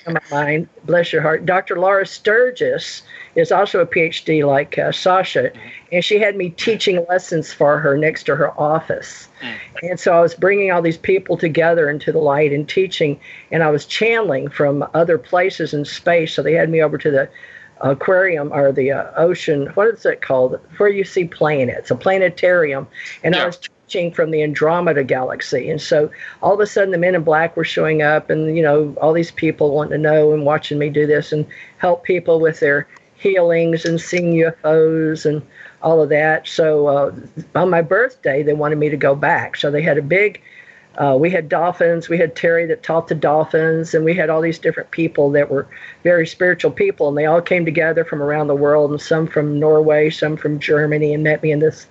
on 0.07 0.13
my 0.13 0.21
mind. 0.31 0.69
Bless 0.85 1.11
your 1.11 1.21
heart. 1.21 1.45
Dr. 1.45 1.79
Laura 1.79 2.05
Sturgis 2.05 3.01
is 3.35 3.51
also 3.51 3.79
a 3.79 3.85
PhD 3.85 4.45
like 4.45 4.77
uh, 4.77 4.91
Sasha, 4.91 5.51
and 5.91 6.03
she 6.03 6.19
had 6.19 6.35
me 6.35 6.51
teaching 6.51 7.05
lessons 7.09 7.51
for 7.51 7.79
her 7.79 7.97
next 7.97 8.23
to 8.23 8.35
her 8.35 8.51
office. 8.59 9.27
And 9.83 9.99
so 9.99 10.13
I 10.13 10.21
was 10.21 10.35
bringing 10.35 10.71
all 10.71 10.81
these 10.81 10.97
people 10.97 11.37
together 11.37 11.89
into 11.89 12.11
the 12.11 12.19
light 12.19 12.53
and 12.53 12.67
teaching, 12.67 13.19
and 13.51 13.63
I 13.63 13.69
was 13.69 13.85
channeling 13.85 14.49
from 14.49 14.87
other 14.93 15.17
places 15.17 15.73
in 15.73 15.85
space. 15.85 16.33
So 16.33 16.41
they 16.41 16.53
had 16.53 16.69
me 16.69 16.81
over 16.81 16.97
to 16.97 17.11
the 17.11 17.29
aquarium 17.81 18.51
or 18.51 18.71
the 18.71 18.91
uh, 18.91 19.11
ocean. 19.15 19.67
What 19.75 19.87
is 19.87 20.05
it 20.05 20.21
called? 20.21 20.59
Where 20.77 20.89
you 20.89 21.03
see 21.03 21.25
planets, 21.25 21.91
a 21.91 21.95
planetarium. 21.95 22.87
And 23.23 23.35
I 23.35 23.45
was 23.45 23.59
from 24.13 24.31
the 24.31 24.43
Andromeda 24.43 25.03
galaxy. 25.03 25.69
And 25.69 25.81
so 25.81 26.11
all 26.41 26.53
of 26.53 26.59
a 26.59 26.67
sudden, 26.67 26.91
the 26.91 26.97
men 26.97 27.15
in 27.15 27.23
black 27.23 27.55
were 27.55 27.63
showing 27.63 28.01
up, 28.01 28.29
and 28.29 28.55
you 28.55 28.61
know, 28.61 28.93
all 29.01 29.13
these 29.13 29.31
people 29.31 29.71
wanting 29.71 29.91
to 29.91 29.97
know 29.97 30.33
and 30.33 30.45
watching 30.45 30.77
me 30.77 30.89
do 30.89 31.07
this 31.07 31.31
and 31.31 31.45
help 31.77 32.03
people 32.03 32.39
with 32.39 32.59
their 32.59 32.87
healings 33.15 33.85
and 33.85 33.99
seeing 33.99 34.33
UFOs 34.33 35.25
and 35.25 35.41
all 35.81 36.01
of 36.01 36.09
that. 36.09 36.47
So 36.47 36.87
uh, 36.87 37.15
on 37.55 37.69
my 37.69 37.81
birthday, 37.81 38.43
they 38.43 38.53
wanted 38.53 38.77
me 38.77 38.89
to 38.89 38.97
go 38.97 39.15
back. 39.15 39.55
So 39.55 39.71
they 39.71 39.81
had 39.81 39.97
a 39.97 40.01
big, 40.01 40.41
uh, 40.97 41.15
we 41.19 41.29
had 41.29 41.49
dolphins, 41.49 42.09
we 42.09 42.17
had 42.17 42.35
Terry 42.35 42.65
that 42.67 42.83
taught 42.83 43.07
the 43.07 43.15
dolphins, 43.15 43.93
and 43.93 44.03
we 44.03 44.13
had 44.13 44.29
all 44.29 44.41
these 44.41 44.59
different 44.59 44.91
people 44.91 45.31
that 45.31 45.49
were 45.49 45.67
very 46.03 46.27
spiritual 46.27 46.71
people, 46.71 47.07
and 47.07 47.17
they 47.17 47.25
all 47.25 47.41
came 47.41 47.65
together 47.65 48.03
from 48.03 48.21
around 48.21 48.47
the 48.47 48.55
world, 48.55 48.91
and 48.91 49.01
some 49.01 49.27
from 49.27 49.59
Norway, 49.59 50.09
some 50.09 50.35
from 50.35 50.59
Germany, 50.59 51.13
and 51.13 51.23
met 51.23 51.41
me 51.41 51.51
in 51.51 51.59
this 51.59 51.87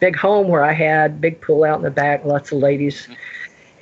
big 0.00 0.16
home 0.16 0.48
where 0.48 0.64
I 0.64 0.72
had 0.72 1.20
big 1.20 1.40
pool 1.40 1.64
out 1.64 1.76
in 1.76 1.82
the 1.82 1.90
back, 1.90 2.24
lots 2.24 2.52
of 2.52 2.58
ladies. 2.58 3.06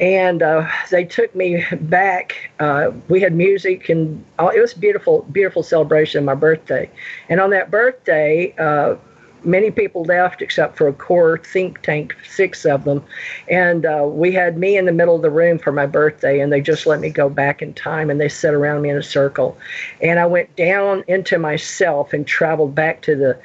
And 0.01 0.43
uh, 0.43 0.69
they 0.91 1.05
took 1.05 1.35
me 1.35 1.65
back. 1.81 2.51
Uh, 2.61 2.93
we 3.09 3.21
had 3.21 3.35
music, 3.35 3.89
and 3.89 4.25
it 4.39 4.61
was 4.61 4.75
beautiful, 4.75 5.23
beautiful 5.33 5.63
celebration 5.63 6.21
of 6.21 6.25
my 6.25 6.35
birthday. 6.35 6.89
And 7.29 7.41
on 7.41 7.51
that 7.51 7.71
birthday, 7.71 8.55
uh, 8.59 8.97
many 9.45 9.71
people 9.71 10.05
left 10.05 10.43
except 10.43 10.77
for 10.77 10.89
a 10.89 10.93
core 10.93 11.39
think 11.39 11.83
tank, 11.83 12.15
six 12.29 12.65
of 12.65 12.85
them. 12.85 13.03
And 13.49 13.87
uh, 13.87 14.07
we 14.09 14.33
had 14.33 14.57
me 14.57 14.77
in 14.77 14.85
the 14.85 14.93
middle 14.93 15.17
of 15.17 15.23
the 15.23 15.31
room 15.31 15.59
for 15.59 15.73
my 15.73 15.87
birthday, 15.87 16.41
and 16.41 16.53
they 16.53 16.61
just 16.61 16.87
let 16.87 17.01
me 17.01 17.11
go 17.11 17.29
back 17.29 17.63
in 17.63 17.75
time 17.75 18.11
and 18.11 18.21
they 18.21 18.29
sat 18.29 18.55
around 18.55 18.83
me 18.83 18.91
in 18.91 18.97
a 18.97 19.03
circle. 19.03 19.57
And 20.01 20.19
I 20.19 20.27
went 20.27 20.55
down 20.57 21.05
into 21.09 21.39
myself 21.39 22.13
and 22.13 22.27
traveled 22.27 22.75
back 22.75 23.03
to 23.03 23.17
the 23.17 23.39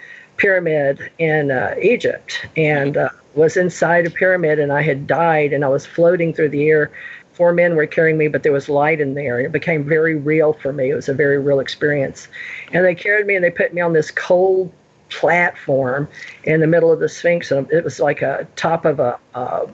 pyramid 0.43 1.09
in 1.19 1.51
uh, 1.51 1.73
Egypt 1.81 2.45
and 2.57 2.97
uh, 2.97 3.07
was 3.33 3.55
inside 3.55 4.05
a 4.05 4.09
pyramid, 4.09 4.59
and 4.59 4.73
I 4.73 4.81
had 4.81 5.07
died, 5.07 5.53
and 5.53 5.63
I 5.63 5.69
was 5.69 5.85
floating 5.85 6.33
through 6.33 6.49
the 6.49 6.67
air. 6.67 6.91
Four 7.31 7.53
men 7.53 7.77
were 7.77 7.87
carrying 7.87 8.17
me, 8.17 8.27
but 8.27 8.43
there 8.43 8.51
was 8.51 8.67
light 8.67 8.99
in 8.99 9.13
there. 9.13 9.37
and 9.37 9.45
It 9.45 9.53
became 9.53 9.85
very 9.85 10.15
real 10.15 10.51
for 10.51 10.73
me. 10.73 10.91
It 10.91 10.95
was 10.95 11.07
a 11.07 11.13
very 11.13 11.39
real 11.39 11.61
experience. 11.61 12.27
And 12.73 12.83
they 12.83 12.93
carried 12.93 13.25
me 13.25 13.35
and 13.35 13.43
they 13.43 13.51
put 13.51 13.73
me 13.73 13.79
on 13.79 13.93
this 13.93 14.11
cold 14.11 14.69
platform 15.07 16.09
in 16.43 16.59
the 16.59 16.67
middle 16.67 16.91
of 16.91 16.99
the 16.99 17.07
Sphinx, 17.07 17.49
and 17.49 17.71
it 17.71 17.85
was 17.85 18.01
like 18.01 18.21
a 18.21 18.45
top 18.57 18.83
of 18.83 18.99
a, 18.99 19.17
a, 19.35 19.69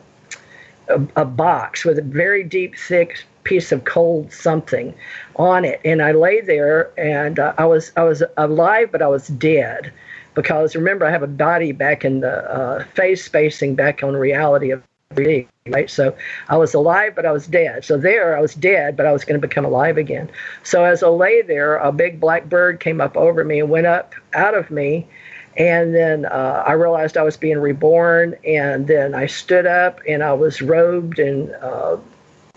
a 1.15 1.25
box 1.25 1.83
with 1.83 1.97
a 1.97 2.03
very 2.03 2.43
deep, 2.43 2.77
thick 2.77 3.25
piece 3.43 3.71
of 3.71 3.85
cold 3.85 4.31
something 4.31 4.93
on 5.37 5.65
it. 5.65 5.81
And 5.83 6.03
I 6.03 6.11
lay 6.11 6.41
there, 6.41 6.91
and 6.95 7.39
uh, 7.39 7.55
I 7.57 7.65
was 7.65 7.91
I 7.97 8.03
was 8.03 8.21
alive, 8.37 8.91
but 8.91 9.01
I 9.01 9.07
was 9.07 9.29
dead 9.29 9.91
because 10.39 10.73
remember 10.73 11.05
I 11.05 11.11
have 11.11 11.21
a 11.21 11.27
body 11.27 11.73
back 11.73 12.05
in 12.05 12.21
the 12.21 12.49
uh, 12.49 12.85
phase 12.95 13.21
spacing 13.21 13.75
back 13.75 14.03
on 14.03 14.15
reality 14.15 14.71
of 14.71 14.81
3D, 15.15 15.47
right? 15.67 15.89
So 15.89 16.15
I 16.47 16.55
was 16.55 16.73
alive, 16.73 17.13
but 17.13 17.25
I 17.25 17.33
was 17.33 17.45
dead. 17.45 17.83
So 17.83 17.97
there 17.97 18.37
I 18.37 18.39
was 18.39 18.55
dead, 18.55 18.95
but 18.95 19.05
I 19.05 19.11
was 19.11 19.25
going 19.25 19.41
to 19.41 19.45
become 19.45 19.65
alive 19.65 19.97
again. 19.97 20.29
So 20.63 20.85
as 20.85 21.03
I 21.03 21.09
lay 21.09 21.41
there, 21.41 21.75
a 21.75 21.91
big 21.91 22.21
black 22.21 22.47
bird 22.47 22.79
came 22.79 23.01
up 23.01 23.17
over 23.17 23.43
me 23.43 23.59
and 23.59 23.69
went 23.69 23.85
up 23.85 24.13
out 24.33 24.53
of 24.53 24.71
me 24.71 25.09
and 25.57 25.93
then 25.93 26.25
uh, 26.25 26.63
I 26.65 26.71
realized 26.71 27.17
I 27.17 27.23
was 27.23 27.35
being 27.35 27.57
reborn. 27.57 28.35
And 28.45 28.87
then 28.87 29.13
I 29.13 29.25
stood 29.25 29.65
up 29.65 29.99
and 30.07 30.23
I 30.23 30.31
was 30.31 30.61
robed 30.61 31.19
and 31.19 31.53
uh, 31.55 31.97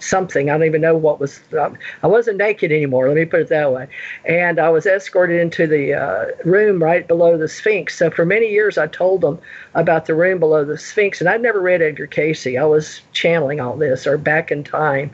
something. 0.02 0.50
I 0.50 0.54
don't 0.54 0.66
even 0.66 0.80
know 0.80 0.96
what 0.96 1.20
was. 1.20 1.40
Um, 1.58 1.78
I 2.02 2.06
wasn't 2.06 2.38
naked 2.38 2.72
anymore. 2.72 3.08
Let 3.08 3.16
me 3.16 3.24
put 3.24 3.40
it 3.40 3.48
that 3.48 3.72
way. 3.72 3.88
And 4.24 4.58
I 4.58 4.68
was 4.68 4.86
escorted 4.86 5.40
into 5.40 5.66
the 5.66 5.94
uh, 5.94 6.26
room 6.44 6.82
right 6.82 7.06
below 7.06 7.38
the 7.38 7.48
Sphinx. 7.48 7.96
So 7.98 8.10
for 8.10 8.24
many 8.24 8.48
years, 8.48 8.78
I 8.78 8.86
told 8.86 9.20
them 9.20 9.38
about 9.74 10.06
the 10.06 10.14
room 10.14 10.38
below 10.38 10.64
the 10.64 10.78
Sphinx. 10.78 11.20
And 11.20 11.28
I'd 11.28 11.42
never 11.42 11.60
read 11.60 11.82
Edgar 11.82 12.06
Cayce. 12.06 12.46
I 12.46 12.64
was 12.64 13.02
channeling 13.12 13.60
all 13.60 13.76
this 13.76 14.06
or 14.06 14.18
back 14.18 14.50
in 14.50 14.64
time. 14.64 15.10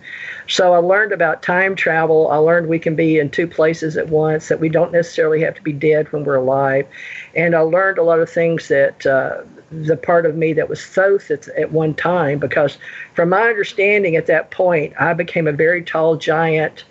So 0.48 0.72
I 0.72 0.78
learned 0.78 1.12
about 1.12 1.42
time 1.42 1.76
travel. 1.76 2.28
I 2.28 2.36
learned 2.36 2.68
we 2.68 2.78
can 2.78 2.96
be 2.96 3.18
in 3.18 3.30
two 3.30 3.46
places 3.46 3.96
at 3.96 4.08
once, 4.08 4.48
that 4.48 4.60
we 4.60 4.68
don't 4.68 4.92
necessarily 4.92 5.40
have 5.42 5.54
to 5.54 5.62
be 5.62 5.72
dead 5.72 6.10
when 6.12 6.24
we're 6.24 6.36
alive. 6.36 6.86
And 7.34 7.54
I 7.54 7.60
learned 7.60 7.98
a 7.98 8.02
lot 8.02 8.20
of 8.20 8.30
things 8.30 8.68
that 8.68 9.04
uh, 9.06 9.42
the 9.70 9.96
part 9.96 10.26
of 10.26 10.36
me 10.36 10.52
that 10.54 10.68
was 10.68 10.84
Thoth 10.84 11.30
at, 11.30 11.48
at 11.48 11.72
one 11.72 11.94
time, 11.94 12.38
because 12.38 12.78
from 13.14 13.30
my 13.30 13.42
understanding 13.42 14.16
at 14.16 14.26
that 14.26 14.50
point, 14.50 14.94
I 14.98 15.14
became 15.14 15.46
a 15.46 15.52
very 15.52 15.82
tall 15.82 16.16
giant 16.16 16.84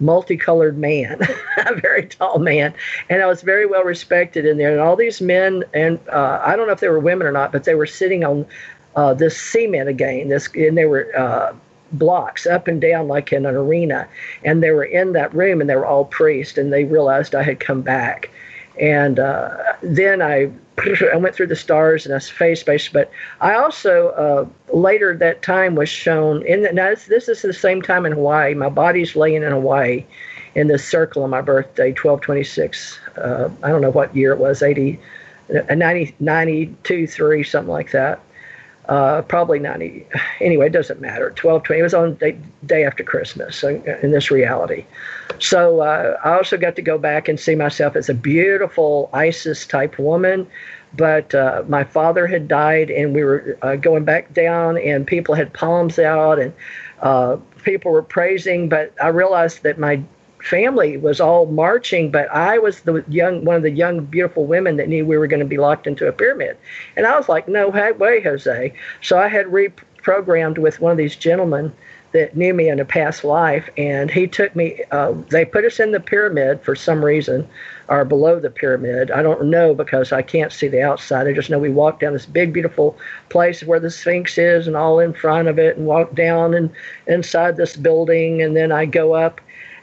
multicolored 0.00 0.76
man, 0.76 1.20
a 1.66 1.74
very 1.74 2.06
tall 2.06 2.38
man, 2.38 2.74
and 3.08 3.22
I 3.22 3.26
was 3.26 3.42
very 3.42 3.66
well 3.66 3.84
respected 3.84 4.44
in 4.44 4.58
there. 4.58 4.72
And 4.72 4.80
all 4.80 4.96
these 4.96 5.20
men, 5.20 5.64
and 5.72 5.98
uh, 6.12 6.40
I 6.44 6.56
don't 6.56 6.66
know 6.66 6.72
if 6.72 6.80
they 6.80 6.88
were 6.88 7.00
women 7.00 7.26
or 7.26 7.32
not, 7.32 7.52
but 7.52 7.64
they 7.64 7.74
were 7.74 7.86
sitting 7.86 8.24
on 8.24 8.46
uh, 8.96 9.14
this 9.14 9.40
cement 9.40 9.88
again. 9.88 10.28
This, 10.28 10.48
and 10.54 10.76
they 10.76 10.86
were 10.86 11.16
uh, 11.16 11.54
blocks 11.92 12.46
up 12.46 12.68
and 12.68 12.80
down 12.80 13.08
like 13.08 13.32
in 13.32 13.46
an 13.46 13.54
arena. 13.54 14.08
And 14.44 14.62
they 14.62 14.70
were 14.70 14.84
in 14.84 15.12
that 15.12 15.34
room 15.34 15.60
and 15.60 15.68
they 15.70 15.76
were 15.76 15.86
all 15.86 16.04
priests 16.04 16.58
and 16.58 16.72
they 16.72 16.84
realized 16.84 17.34
I 17.34 17.42
had 17.42 17.60
come 17.60 17.82
back. 17.82 18.30
And 18.80 19.18
uh, 19.18 19.56
then 19.82 20.20
I, 20.20 20.50
I 21.12 21.16
went 21.16 21.34
through 21.34 21.48
the 21.48 21.56
stars 21.56 22.04
and 22.04 22.14
I 22.14 22.16
was 22.16 22.60
space. 22.60 22.88
But 22.88 23.10
I 23.40 23.54
also 23.54 24.08
uh, 24.08 24.74
later 24.76 25.16
that 25.16 25.42
time 25.42 25.74
was 25.74 25.88
shown 25.88 26.44
in 26.46 26.62
the, 26.62 26.72
now 26.72 26.90
this, 26.90 27.06
this 27.06 27.28
is 27.28 27.42
the 27.42 27.52
same 27.52 27.82
time 27.82 28.06
in 28.06 28.12
Hawaii. 28.12 28.54
My 28.54 28.68
body's 28.68 29.16
laying 29.16 29.42
in 29.42 29.52
Hawaii 29.52 30.04
in 30.54 30.68
this 30.68 30.84
circle 30.84 31.22
on 31.22 31.30
my 31.30 31.40
birthday, 31.40 31.88
1226. 31.88 32.98
Uh, 33.16 33.48
I 33.62 33.68
don't 33.68 33.80
know 33.80 33.90
what 33.90 34.14
year 34.16 34.32
it 34.32 34.38
was, 34.38 34.62
80, 34.62 34.98
uh, 35.68 35.74
90, 35.74 36.14
92, 36.20 37.06
3, 37.06 37.42
something 37.42 37.72
like 37.72 37.90
that 37.92 38.20
uh, 38.88 39.22
probably 39.22 39.58
90. 39.58 40.06
Anyway, 40.40 40.66
it 40.66 40.72
doesn't 40.72 41.00
matter. 41.00 41.28
1220. 41.28 41.80
It 41.80 41.82
was 41.82 41.94
on 41.94 42.14
day, 42.14 42.38
day 42.66 42.84
after 42.84 43.02
Christmas 43.02 43.56
so, 43.56 43.68
in 44.02 44.10
this 44.10 44.30
reality. 44.30 44.84
So 45.38 45.80
uh, 45.80 46.18
I 46.24 46.36
also 46.36 46.56
got 46.56 46.76
to 46.76 46.82
go 46.82 46.98
back 46.98 47.28
and 47.28 47.38
see 47.38 47.54
myself 47.54 47.96
as 47.96 48.08
a 48.08 48.14
beautiful 48.14 49.10
Isis 49.12 49.66
type 49.66 49.98
woman. 49.98 50.46
But 50.94 51.34
uh, 51.34 51.62
my 51.68 51.84
father 51.84 52.26
had 52.26 52.48
died, 52.48 52.90
and 52.90 53.14
we 53.14 53.22
were 53.22 53.58
uh, 53.60 53.76
going 53.76 54.04
back 54.04 54.32
down, 54.32 54.78
and 54.78 55.06
people 55.06 55.34
had 55.34 55.52
palms 55.52 55.98
out, 55.98 56.38
and 56.38 56.54
uh, 57.02 57.36
people 57.64 57.92
were 57.92 58.02
praising. 58.02 58.68
But 58.68 58.94
I 59.02 59.08
realized 59.08 59.62
that 59.64 59.78
my 59.78 60.02
family 60.42 60.96
was 60.96 61.20
all 61.20 61.46
marching, 61.46 62.10
but 62.10 62.30
I 62.30 62.58
was 62.58 62.80
the 62.82 63.04
young 63.08 63.44
one 63.44 63.56
of 63.56 63.62
the 63.62 63.70
young 63.70 64.04
beautiful 64.04 64.46
women 64.46 64.76
that 64.76 64.88
knew 64.88 65.04
we 65.04 65.18
were 65.18 65.26
going 65.26 65.40
to 65.40 65.46
be 65.46 65.58
locked 65.58 65.86
into 65.86 66.06
a 66.06 66.12
pyramid. 66.12 66.56
And 66.96 67.06
I 67.06 67.16
was 67.16 67.28
like, 67.28 67.48
no 67.48 67.68
way, 67.68 68.22
Jose. 68.22 68.72
So 69.02 69.18
I 69.18 69.28
had 69.28 69.46
reprogrammed 69.46 70.58
with 70.58 70.80
one 70.80 70.92
of 70.92 70.98
these 70.98 71.16
gentlemen 71.16 71.72
that 72.16 72.34
knew 72.34 72.54
me 72.54 72.70
in 72.70 72.80
a 72.80 72.84
past 72.84 73.24
life, 73.24 73.68
and 73.76 74.10
he 74.10 74.26
took 74.26 74.56
me. 74.56 74.82
Uh, 74.90 75.12
they 75.28 75.44
put 75.44 75.66
us 75.66 75.78
in 75.78 75.92
the 75.92 76.00
pyramid 76.00 76.62
for 76.62 76.74
some 76.74 77.04
reason, 77.04 77.46
or 77.88 78.06
below 78.06 78.40
the 78.40 78.48
pyramid. 78.48 79.10
I 79.10 79.22
don't 79.22 79.44
know 79.44 79.74
because 79.74 80.12
I 80.12 80.22
can't 80.22 80.50
see 80.50 80.66
the 80.66 80.80
outside. 80.80 81.26
I 81.26 81.34
just 81.34 81.50
know 81.50 81.58
we 81.58 81.68
walked 81.68 82.00
down 82.00 82.14
this 82.14 82.24
big, 82.24 82.54
beautiful 82.54 82.96
place 83.28 83.62
where 83.62 83.78
the 83.78 83.90
Sphinx 83.90 84.38
is, 84.38 84.66
and 84.66 84.76
all 84.76 84.98
in 84.98 85.12
front 85.12 85.46
of 85.46 85.58
it, 85.58 85.76
and 85.76 85.86
walked 85.86 86.14
down 86.14 86.54
and 86.54 86.70
inside 87.06 87.58
this 87.58 87.76
building, 87.76 88.40
and 88.40 88.56
then 88.56 88.72
I 88.72 88.86
go 88.86 89.12
up 89.12 89.42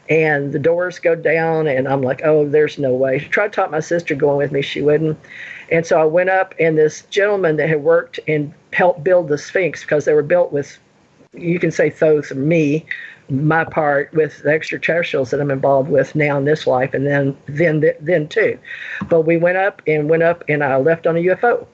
and 0.09 0.51
the 0.51 0.59
doors 0.59 0.99
go 0.99 1.15
down 1.15 1.65
and 1.65 1.87
i'm 1.87 2.01
like 2.01 2.19
oh 2.25 2.45
there's 2.45 2.77
no 2.77 2.93
way 2.93 3.19
she 3.19 3.29
tried 3.29 3.53
to 3.53 3.55
talk 3.55 3.71
my 3.71 3.79
sister 3.79 4.13
going 4.15 4.35
with 4.35 4.51
me 4.51 4.61
she 4.61 4.81
wouldn't 4.81 5.17
and 5.71 5.85
so 5.85 5.97
i 5.97 6.03
went 6.03 6.29
up 6.29 6.53
and 6.59 6.77
this 6.77 7.03
gentleman 7.03 7.55
that 7.55 7.69
had 7.69 7.81
worked 7.81 8.19
and 8.27 8.53
helped 8.73 9.01
build 9.01 9.29
the 9.29 9.37
sphinx 9.37 9.81
because 9.81 10.03
they 10.03 10.11
were 10.13 10.21
built 10.21 10.51
with 10.51 10.77
you 11.33 11.59
can 11.59 11.71
say 11.71 11.93
or 12.01 12.21
me 12.35 12.85
my 13.29 13.63
part 13.63 14.13
with 14.13 14.43
the 14.43 14.49
extraterrestrials 14.49 15.31
that 15.31 15.39
I'm 15.39 15.51
involved 15.51 15.89
with 15.89 16.13
now 16.13 16.37
in 16.37 16.45
this 16.45 16.67
life, 16.67 16.93
and 16.93 17.07
then 17.07 17.35
then 17.45 17.83
then 17.99 18.27
too. 18.27 18.59
But 19.09 19.21
we 19.21 19.37
went 19.37 19.57
up 19.57 19.81
and 19.87 20.09
went 20.09 20.23
up, 20.23 20.43
and 20.49 20.63
I 20.63 20.75
left 20.77 21.07
on 21.07 21.15
a 21.15 21.19
UFO, 21.19 21.65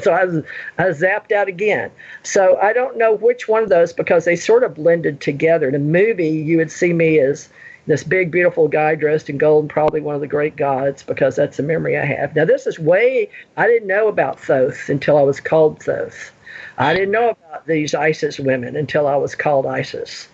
so 0.02 0.12
I 0.12 0.24
was 0.24 0.44
I 0.78 0.88
was 0.88 1.00
zapped 1.00 1.32
out 1.32 1.48
again. 1.48 1.90
So 2.22 2.58
I 2.58 2.72
don't 2.72 2.98
know 2.98 3.14
which 3.14 3.48
one 3.48 3.62
of 3.62 3.68
those 3.68 3.92
because 3.92 4.24
they 4.24 4.36
sort 4.36 4.64
of 4.64 4.74
blended 4.74 5.20
together. 5.20 5.68
In 5.68 5.74
a 5.74 5.78
movie, 5.78 6.28
you 6.28 6.56
would 6.56 6.72
see 6.72 6.92
me 6.92 7.18
as 7.18 7.48
this 7.86 8.02
big 8.02 8.30
beautiful 8.30 8.66
guy 8.66 8.94
dressed 8.94 9.28
in 9.28 9.38
gold, 9.38 9.68
probably 9.68 10.00
one 10.00 10.14
of 10.14 10.20
the 10.22 10.26
great 10.26 10.56
gods, 10.56 11.02
because 11.02 11.36
that's 11.36 11.58
a 11.58 11.62
memory 11.62 11.98
I 11.98 12.04
have. 12.04 12.34
Now 12.34 12.46
this 12.46 12.66
is 12.66 12.78
way 12.78 13.28
I 13.56 13.66
didn't 13.66 13.88
know 13.88 14.08
about 14.08 14.40
Thoth 14.40 14.88
until 14.88 15.18
I 15.18 15.22
was 15.22 15.40
called 15.40 15.82
Thoth. 15.82 16.32
I 16.78 16.92
didn't 16.94 17.12
know 17.12 17.30
about 17.30 17.66
these 17.66 17.94
ISIS 17.94 18.38
women 18.38 18.76
until 18.76 19.06
I 19.06 19.16
was 19.16 19.34
called 19.34 19.66
ISIS. 19.66 20.28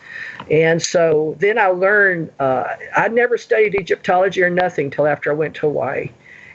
And 0.51 0.81
so 0.83 1.37
then 1.39 1.59
I 1.59 1.67
learned, 1.67 2.33
uh, 2.41 2.65
I 2.97 3.09
never 3.09 3.37
studied 3.37 3.75
Egyptology 3.75 4.43
or 4.43 4.51
nothing 4.51 4.91
till 4.91 5.07
after 5.07 5.31
I 5.31 5.35
went 5.35 5.55
to 5.57 5.63
Hawaii. 5.63 6.11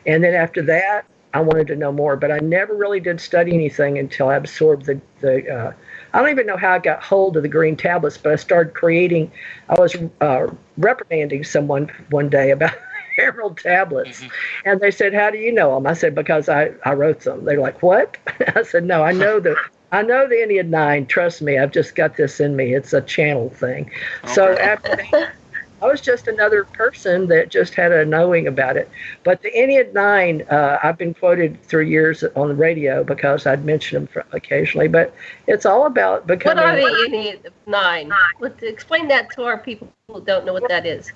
And 0.05 0.23
then 0.23 0.33
after 0.33 0.61
that, 0.63 1.05
I 1.33 1.41
wanted 1.41 1.67
to 1.67 1.75
know 1.75 1.91
more, 1.91 2.15
but 2.15 2.31
I 2.31 2.39
never 2.39 2.73
really 2.73 2.99
did 2.99 3.19
study 3.19 3.53
anything 3.53 3.97
until 3.99 4.29
I 4.29 4.35
absorbed 4.35 4.85
the, 4.85 5.01
the 5.19 5.53
uh, 5.53 5.73
I 6.13 6.19
don't 6.19 6.29
even 6.29 6.47
know 6.47 6.55
how 6.55 6.71
I 6.71 6.79
got 6.79 7.03
hold 7.03 7.35
of 7.35 7.43
the 7.43 7.49
green 7.49 7.75
tablets, 7.75 8.17
but 8.17 8.31
I 8.31 8.37
started 8.37 8.73
creating, 8.73 9.29
I 9.67 9.75
was 9.77 9.97
uh, 10.21 10.47
reprimanding 10.77 11.43
someone 11.43 11.91
one 12.09 12.29
day 12.29 12.51
about 12.51 12.73
emerald 13.19 13.57
tablets. 13.57 14.21
Mm-hmm. 14.21 14.29
And 14.69 14.79
they 14.79 14.91
said, 14.91 15.13
How 15.13 15.29
do 15.29 15.37
you 15.37 15.51
know 15.51 15.75
them? 15.75 15.85
I 15.85 15.93
said, 15.93 16.15
Because 16.15 16.47
I, 16.47 16.71
I 16.85 16.93
wrote 16.93 17.19
them. 17.19 17.43
They're 17.43 17.59
like, 17.59 17.83
What? 17.83 18.17
I 18.55 18.63
said, 18.63 18.85
No, 18.85 19.03
I 19.03 19.11
know 19.11 19.41
the 19.41 19.57
I 19.91 20.01
know 20.01 20.27
the 20.27 20.35
Ennead 20.35 20.67
Nine. 20.67 21.05
Trust 21.05 21.41
me, 21.41 21.57
I've 21.57 21.71
just 21.71 21.95
got 21.95 22.17
this 22.17 22.39
in 22.39 22.55
me. 22.55 22.73
It's 22.73 22.93
a 22.93 23.01
channel 23.01 23.49
thing. 23.49 23.91
Okay. 24.23 24.33
So 24.33 24.53
after 24.57 24.95
that, 24.95 25.33
I 25.81 25.87
was 25.87 26.01
just 26.01 26.27
another 26.27 26.63
person 26.63 27.27
that 27.27 27.49
just 27.49 27.75
had 27.75 27.91
a 27.91 28.05
knowing 28.05 28.47
about 28.47 28.77
it. 28.77 28.89
But 29.23 29.41
the 29.41 29.51
Ennead 29.51 29.93
Nine, 29.93 30.41
uh, 30.49 30.79
I've 30.81 30.97
been 30.97 31.13
quoted 31.13 31.61
through 31.63 31.83
years 31.83 32.23
on 32.35 32.47
the 32.47 32.55
radio 32.55 33.03
because 33.03 33.45
I'd 33.45 33.65
mention 33.65 34.05
them 34.05 34.23
occasionally. 34.31 34.87
But 34.87 35.13
it's 35.47 35.65
all 35.65 35.85
about 35.85 36.27
becoming. 36.27 36.63
What 36.63 36.65
are 36.65 36.77
the 36.77 37.09
Ennead 37.09 37.51
Nine? 37.67 38.11
Let's 38.39 38.63
explain 38.63 39.07
that 39.09 39.31
to 39.35 39.43
our 39.43 39.59
people 39.59 39.91
who 40.07 40.21
don't 40.21 40.45
know 40.45 40.53
what 40.53 40.67
that 40.69 40.85
is. 40.85 41.11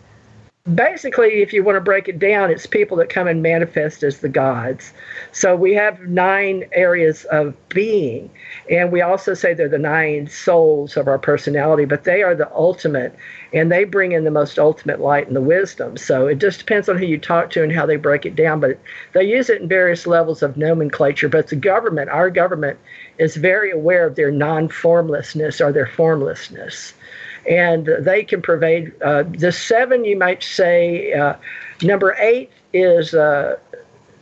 Basically, 0.75 1.41
if 1.41 1.53
you 1.53 1.63
want 1.63 1.75
to 1.75 1.81
break 1.81 2.07
it 2.07 2.19
down, 2.19 2.49
it's 2.51 2.65
people 2.65 2.97
that 2.97 3.09
come 3.09 3.27
and 3.27 3.41
manifest 3.41 4.03
as 4.03 4.19
the 4.19 4.29
gods. 4.29 4.93
So 5.31 5.55
we 5.55 5.73
have 5.73 5.99
nine 6.01 6.65
areas 6.71 7.25
of 7.25 7.55
being, 7.69 8.29
and 8.69 8.91
we 8.91 9.01
also 9.01 9.33
say 9.33 9.53
they're 9.53 9.69
the 9.69 9.77
nine 9.77 10.27
souls 10.27 10.97
of 10.97 11.07
our 11.07 11.19
personality, 11.19 11.85
but 11.85 12.03
they 12.03 12.23
are 12.23 12.35
the 12.35 12.51
ultimate, 12.53 13.15
and 13.53 13.71
they 13.71 13.83
bring 13.83 14.11
in 14.11 14.23
the 14.23 14.31
most 14.31 14.59
ultimate 14.59 14.99
light 14.99 15.27
and 15.27 15.35
the 15.35 15.41
wisdom. 15.41 15.97
So 15.97 16.27
it 16.27 16.39
just 16.39 16.59
depends 16.59 16.89
on 16.89 16.97
who 16.97 17.05
you 17.05 17.17
talk 17.17 17.49
to 17.51 17.63
and 17.63 17.71
how 17.71 17.85
they 17.85 17.95
break 17.97 18.25
it 18.25 18.35
down, 18.35 18.59
but 18.59 18.79
they 19.13 19.23
use 19.23 19.49
it 19.49 19.61
in 19.61 19.67
various 19.67 20.07
levels 20.07 20.43
of 20.43 20.57
nomenclature. 20.57 21.29
But 21.29 21.47
the 21.47 21.55
government, 21.55 22.09
our 22.09 22.29
government, 22.29 22.79
is 23.17 23.35
very 23.35 23.71
aware 23.71 24.05
of 24.05 24.15
their 24.15 24.31
non 24.31 24.69
formlessness 24.69 25.61
or 25.61 25.71
their 25.71 25.87
formlessness 25.87 26.93
and 27.47 27.89
they 27.99 28.23
can 28.23 28.41
pervade. 28.41 28.93
Uh, 29.01 29.23
the 29.23 29.51
seven, 29.51 30.05
you 30.05 30.17
might 30.17 30.43
say, 30.43 31.13
uh, 31.13 31.35
number 31.81 32.15
eight 32.19 32.51
is 32.73 33.13
uh, 33.13 33.57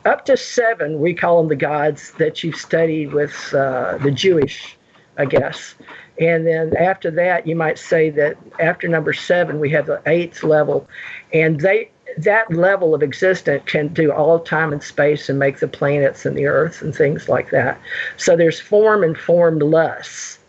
up 0.05 0.25
to 0.25 0.37
seven. 0.37 0.99
We 0.99 1.13
call 1.13 1.39
them 1.39 1.49
the 1.49 1.55
gods 1.55 2.11
that 2.13 2.43
you've 2.43 2.55
studied 2.55 3.13
with 3.13 3.53
uh, 3.53 3.97
the 3.97 4.11
Jewish, 4.11 4.77
I 5.17 5.25
guess. 5.25 5.75
And 6.19 6.47
then 6.47 6.75
after 6.77 7.11
that, 7.11 7.45
you 7.45 7.55
might 7.55 7.77
say 7.77 8.09
that 8.11 8.37
after 8.59 8.87
number 8.87 9.13
seven, 9.13 9.59
we 9.59 9.69
have 9.71 9.85
the 9.85 10.01
eighth 10.05 10.43
level, 10.43 10.87
and 11.33 11.59
they 11.59 11.91
that 12.17 12.51
level 12.51 12.95
of 12.95 13.03
existence 13.03 13.61
can 13.67 13.89
do 13.89 14.11
all 14.11 14.39
time 14.39 14.73
and 14.73 14.81
space 14.81 15.29
and 15.29 15.37
make 15.37 15.59
the 15.59 15.67
planets 15.67 16.25
and 16.25 16.35
the 16.35 16.47
earth 16.47 16.81
and 16.81 16.95
things 16.95 17.29
like 17.29 17.51
that. 17.51 17.79
So 18.15 18.35
there's 18.35 18.59
form 18.59 19.03
and 19.03 19.15
formless, 19.15 20.39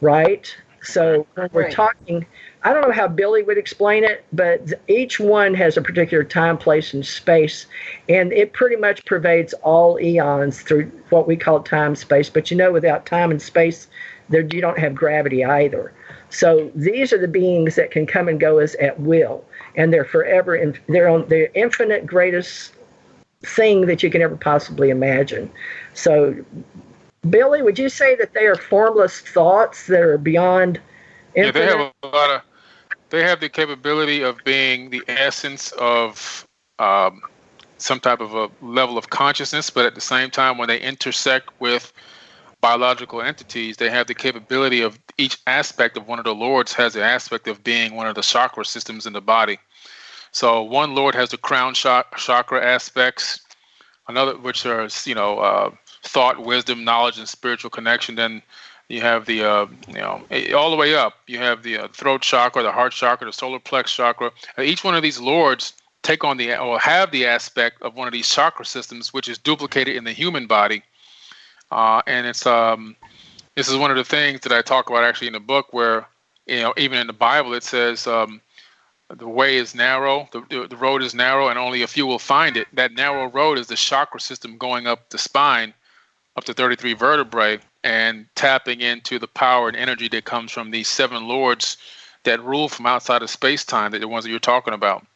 right? 0.00 0.56
So 0.84 1.26
when 1.34 1.48
we're 1.52 1.62
Right. 1.62 1.72
talking, 1.72 2.26
I 2.62 2.72
don't 2.72 2.82
know 2.82 2.92
how 2.92 3.08
Billy 3.08 3.42
would 3.42 3.58
explain 3.58 4.04
it, 4.04 4.24
but 4.32 4.72
each 4.88 5.18
one 5.20 5.54
has 5.54 5.76
a 5.76 5.82
particular 5.82 6.24
time, 6.24 6.56
place, 6.58 6.94
and 6.94 7.04
space, 7.04 7.66
and 8.08 8.32
it 8.32 8.52
pretty 8.52 8.76
much 8.76 9.04
pervades 9.04 9.52
all 9.62 9.98
eons 10.00 10.62
through 10.62 10.90
what 11.10 11.26
we 11.26 11.36
call 11.36 11.62
time, 11.62 11.94
space. 11.94 12.30
But 12.30 12.50
you 12.50 12.56
know, 12.56 12.72
without 12.72 13.06
time 13.06 13.30
and 13.30 13.40
space, 13.40 13.88
there 14.28 14.40
you 14.40 14.60
don't 14.60 14.78
have 14.78 14.94
gravity 14.94 15.44
either. 15.44 15.92
So 16.30 16.70
these 16.74 17.12
are 17.12 17.18
the 17.18 17.28
beings 17.28 17.76
that 17.76 17.90
can 17.90 18.06
come 18.06 18.28
and 18.28 18.40
go 18.40 18.58
as 18.58 18.74
at 18.76 18.98
will, 19.00 19.44
and 19.76 19.92
they're 19.92 20.04
forever. 20.04 20.56
In, 20.56 20.78
they're 20.88 21.08
on 21.08 21.28
the 21.28 21.54
infinite 21.56 22.06
greatest 22.06 22.72
thing 23.42 23.86
that 23.86 24.02
you 24.02 24.10
can 24.10 24.22
ever 24.22 24.36
possibly 24.36 24.90
imagine. 24.90 25.50
So 25.92 26.34
Billy, 27.30 27.62
would 27.62 27.78
you 27.78 27.88
say 27.88 28.16
that 28.16 28.34
they 28.34 28.46
are 28.46 28.56
formless 28.56 29.20
thoughts 29.20 29.86
that 29.86 30.00
are 30.00 30.18
beyond 30.18 30.80
Yeah, 31.36 31.50
they 31.50 31.64
have 31.64 31.80
a 31.80 32.06
lot 32.06 32.30
of. 32.30 32.42
They 33.10 33.22
have 33.22 33.40
the 33.40 33.48
capability 33.48 34.22
of 34.22 34.42
being 34.44 34.90
the 34.90 35.04
essence 35.06 35.70
of 35.72 36.46
um, 36.78 37.22
some 37.78 38.00
type 38.00 38.20
of 38.20 38.34
a 38.34 38.50
level 38.60 38.98
of 38.98 39.10
consciousness, 39.10 39.70
but 39.70 39.86
at 39.86 39.94
the 39.94 40.00
same 40.00 40.30
time, 40.30 40.58
when 40.58 40.68
they 40.68 40.80
intersect 40.80 41.48
with 41.60 41.92
biological 42.60 43.20
entities, 43.20 43.76
they 43.76 43.90
have 43.90 44.06
the 44.06 44.14
capability 44.14 44.80
of 44.80 44.98
each 45.18 45.38
aspect 45.46 45.96
of 45.96 46.08
one 46.08 46.18
of 46.18 46.24
the 46.24 46.34
lords 46.34 46.72
has 46.72 46.94
the 46.94 47.04
aspect 47.04 47.46
of 47.46 47.62
being 47.62 47.94
one 47.94 48.06
of 48.06 48.14
the 48.14 48.22
chakra 48.22 48.64
systems 48.64 49.06
in 49.06 49.12
the 49.12 49.20
body. 49.20 49.58
So 50.32 50.62
one 50.62 50.94
lord 50.94 51.14
has 51.14 51.28
the 51.28 51.36
crown 51.36 51.74
chak- 51.74 52.16
chakra 52.16 52.64
aspects, 52.64 53.40
another 54.08 54.36
which 54.38 54.64
are 54.66 54.88
you 55.04 55.14
know 55.14 55.38
uh, 55.38 55.70
thought, 56.04 56.44
wisdom, 56.44 56.84
knowledge, 56.84 57.18
and 57.18 57.28
spiritual 57.28 57.70
connection. 57.70 58.14
Then 58.14 58.42
you 58.88 59.00
have 59.00 59.26
the 59.26 59.44
uh, 59.44 59.66
you 59.88 59.94
know 59.94 60.22
all 60.56 60.70
the 60.70 60.76
way 60.76 60.94
up. 60.94 61.14
You 61.26 61.38
have 61.38 61.62
the 61.62 61.78
uh, 61.78 61.88
throat 61.88 62.22
chakra, 62.22 62.62
the 62.62 62.72
heart 62.72 62.92
chakra, 62.92 63.26
the 63.26 63.32
solar 63.32 63.58
plex 63.58 63.86
chakra. 63.86 64.30
Uh, 64.58 64.62
Each 64.62 64.84
one 64.84 64.94
of 64.94 65.02
these 65.02 65.20
lords 65.20 65.72
take 66.02 66.22
on 66.22 66.36
the 66.36 66.56
or 66.56 66.78
have 66.78 67.10
the 67.10 67.26
aspect 67.26 67.82
of 67.82 67.96
one 67.96 68.06
of 68.06 68.12
these 68.12 68.28
chakra 68.28 68.64
systems, 68.64 69.12
which 69.12 69.28
is 69.28 69.38
duplicated 69.38 69.96
in 69.96 70.04
the 70.04 70.12
human 70.12 70.46
body. 70.46 70.82
Uh, 71.70 72.02
and 72.06 72.26
it's 72.26 72.46
um, 72.46 72.94
this 73.56 73.68
is 73.68 73.76
one 73.76 73.90
of 73.90 73.96
the 73.96 74.04
things 74.04 74.40
that 74.40 74.52
I 74.52 74.62
talk 74.62 74.90
about 74.90 75.04
actually 75.04 75.28
in 75.28 75.32
the 75.32 75.40
book, 75.40 75.72
where 75.72 76.06
you 76.46 76.60
know 76.60 76.74
even 76.76 76.98
in 76.98 77.06
the 77.06 77.12
Bible 77.12 77.54
it 77.54 77.64
says 77.64 78.06
um, 78.06 78.40
the 79.08 79.28
way 79.28 79.56
is 79.56 79.74
narrow, 79.74 80.28
the 80.32 80.66
the 80.68 80.76
road 80.76 81.02
is 81.02 81.14
narrow, 81.14 81.48
and 81.48 81.58
only 81.58 81.82
a 81.82 81.86
few 81.86 82.06
will 82.06 82.18
find 82.18 82.56
it. 82.56 82.68
That 82.74 82.92
narrow 82.92 83.30
road 83.30 83.58
is 83.58 83.66
the 83.66 83.76
chakra 83.76 84.20
system 84.20 84.58
going 84.58 84.86
up 84.86 85.08
the 85.08 85.18
spine, 85.18 85.72
up 86.36 86.44
to 86.44 86.54
33 86.54 86.94
vertebrae, 86.94 87.58
and 87.82 88.26
tapping 88.34 88.80
into 88.80 89.18
the 89.18 89.28
power 89.28 89.68
and 89.68 89.76
energy 89.76 90.08
that 90.08 90.24
comes 90.24 90.50
from 90.50 90.70
these 90.70 90.88
seven 90.88 91.28
lords 91.28 91.76
that 92.24 92.42
rule 92.42 92.68
from 92.68 92.86
outside 92.86 93.22
of 93.22 93.30
space 93.30 93.64
time, 93.64 93.92
that 93.92 94.00
the 94.00 94.08
ones 94.08 94.24
that 94.24 94.30
you're 94.30 94.38
talking 94.38 94.74
about, 94.74 95.06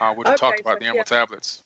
uh, 0.00 0.14
which 0.14 0.28
are 0.28 0.34
Okay, 0.34 0.36
talked 0.36 0.60
about 0.60 0.78
the 0.78 0.86
Emerald 0.86 1.10
yeah. 1.10 1.18
tablets. 1.18 1.62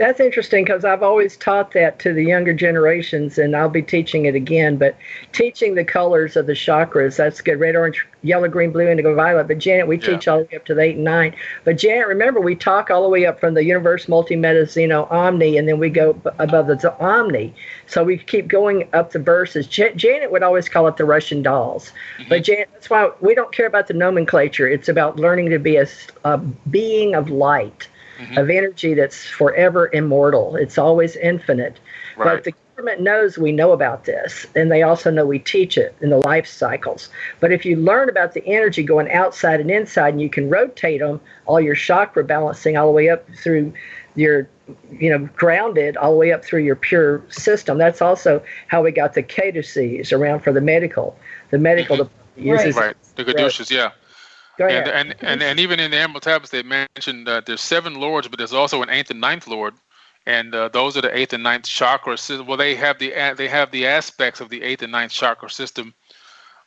That's 0.00 0.18
interesting 0.18 0.64
because 0.64 0.82
I've 0.82 1.02
always 1.02 1.36
taught 1.36 1.72
that 1.72 1.98
to 1.98 2.14
the 2.14 2.24
younger 2.24 2.54
generations, 2.54 3.36
and 3.36 3.54
I'll 3.54 3.68
be 3.68 3.82
teaching 3.82 4.24
it 4.24 4.34
again. 4.34 4.78
But 4.78 4.96
teaching 5.32 5.74
the 5.74 5.84
colors 5.84 6.36
of 6.38 6.46
the 6.46 6.54
chakras, 6.54 7.18
that's 7.18 7.42
good 7.42 7.60
red, 7.60 7.76
orange, 7.76 8.06
yellow, 8.22 8.48
green, 8.48 8.72
blue, 8.72 8.88
indigo, 8.88 9.14
violet. 9.14 9.46
But 9.46 9.58
Janet, 9.58 9.88
we 9.88 9.98
teach 9.98 10.26
all 10.26 10.38
the 10.38 10.44
way 10.44 10.56
up 10.56 10.64
to 10.64 10.74
the 10.74 10.80
eight 10.80 10.94
and 10.94 11.04
nine. 11.04 11.36
But 11.64 11.76
Janet, 11.76 12.08
remember, 12.08 12.40
we 12.40 12.54
talk 12.54 12.90
all 12.90 13.02
the 13.02 13.10
way 13.10 13.26
up 13.26 13.38
from 13.38 13.52
the 13.52 13.62
universe, 13.62 14.08
multi, 14.08 14.36
meta, 14.36 14.62
xeno, 14.62 15.06
omni, 15.12 15.58
and 15.58 15.68
then 15.68 15.78
we 15.78 15.90
go 15.90 16.18
above 16.38 16.68
the 16.68 16.96
omni. 16.98 17.54
So 17.86 18.02
we 18.02 18.16
keep 18.16 18.48
going 18.48 18.88
up 18.94 19.12
the 19.12 19.18
verses. 19.18 19.68
Ja- 19.76 19.92
Janet 19.94 20.32
would 20.32 20.42
always 20.42 20.66
call 20.66 20.88
it 20.88 20.96
the 20.96 21.04
Russian 21.04 21.42
dolls. 21.42 21.92
Mm-hmm. 22.16 22.28
But 22.30 22.44
Janet, 22.44 22.70
that's 22.72 22.88
why 22.88 23.10
we 23.20 23.34
don't 23.34 23.52
care 23.52 23.66
about 23.66 23.86
the 23.86 23.92
nomenclature. 23.92 24.66
It's 24.66 24.88
about 24.88 25.16
learning 25.16 25.50
to 25.50 25.58
be 25.58 25.76
a, 25.76 25.86
a 26.24 26.38
being 26.38 27.14
of 27.14 27.28
light 27.28 27.89
Mm-hmm. 28.20 28.36
of 28.36 28.50
energy 28.50 28.92
that's 28.92 29.24
forever 29.24 29.88
immortal. 29.94 30.54
It's 30.54 30.76
always 30.76 31.16
infinite. 31.16 31.80
Right. 32.18 32.34
But 32.34 32.44
the 32.44 32.52
government 32.76 33.00
knows 33.00 33.38
we 33.38 33.50
know 33.50 33.72
about 33.72 34.04
this, 34.04 34.46
and 34.54 34.70
they 34.70 34.82
also 34.82 35.10
know 35.10 35.24
we 35.24 35.38
teach 35.38 35.78
it 35.78 35.96
in 36.02 36.10
the 36.10 36.18
life 36.18 36.46
cycles. 36.46 37.08
But 37.40 37.50
if 37.50 37.64
you 37.64 37.76
learn 37.76 38.10
about 38.10 38.34
the 38.34 38.46
energy 38.46 38.82
going 38.82 39.10
outside 39.10 39.58
and 39.58 39.70
inside, 39.70 40.10
and 40.10 40.20
you 40.20 40.28
can 40.28 40.50
rotate 40.50 41.00
them, 41.00 41.18
all 41.46 41.62
your 41.62 41.74
chakra 41.74 42.22
balancing 42.22 42.76
all 42.76 42.88
the 42.88 42.92
way 42.92 43.08
up 43.08 43.26
through 43.42 43.72
your 44.16 44.48
you 44.92 45.08
know 45.08 45.26
grounded 45.36 45.96
all 45.96 46.12
the 46.12 46.18
way 46.18 46.32
up 46.32 46.44
through 46.44 46.62
your 46.62 46.76
pure 46.76 47.22
system 47.28 47.78
that's 47.78 48.02
also 48.02 48.42
how 48.66 48.82
we 48.82 48.90
got 48.92 49.14
the 49.14 49.22
caduceus 49.22 50.12
around 50.12 50.40
for 50.40 50.52
the 50.52 50.60
medical 50.60 51.16
the 51.50 51.58
medical 51.58 51.96
mm-hmm. 51.96 52.04
department 52.04 52.20
uses 52.36 52.76
Right, 52.76 52.96
the 53.16 53.24
Caduceus, 53.24 53.70
yeah. 53.70 53.90
Go 54.60 54.66
and, 54.66 54.88
ahead. 54.88 55.06
and, 55.06 55.14
and 55.22 55.42
and 55.42 55.58
even 55.58 55.80
in 55.80 55.90
the 55.90 55.96
Emerald 55.96 56.22
Tablets, 56.22 56.50
they 56.50 56.62
mentioned 56.62 57.26
uh, 57.26 57.40
there's 57.46 57.62
seven 57.62 57.94
lords, 57.94 58.28
but 58.28 58.36
there's 58.36 58.52
also 58.52 58.82
an 58.82 58.90
eighth 58.90 59.10
and 59.10 59.18
ninth 59.18 59.46
lord, 59.48 59.72
and 60.26 60.54
uh, 60.54 60.68
those 60.68 60.98
are 60.98 61.00
the 61.00 61.16
eighth 61.16 61.32
and 61.32 61.42
ninth 61.42 61.64
chakra 61.64 62.18
system. 62.18 62.46
Well, 62.46 62.58
they 62.58 62.74
have 62.74 62.98
the 62.98 63.08
they 63.38 63.48
have 63.48 63.70
the 63.70 63.86
aspects 63.86 64.38
of 64.38 64.50
the 64.50 64.60
eighth 64.62 64.82
and 64.82 64.92
ninth 64.92 65.12
chakra 65.12 65.48
system, 65.48 65.94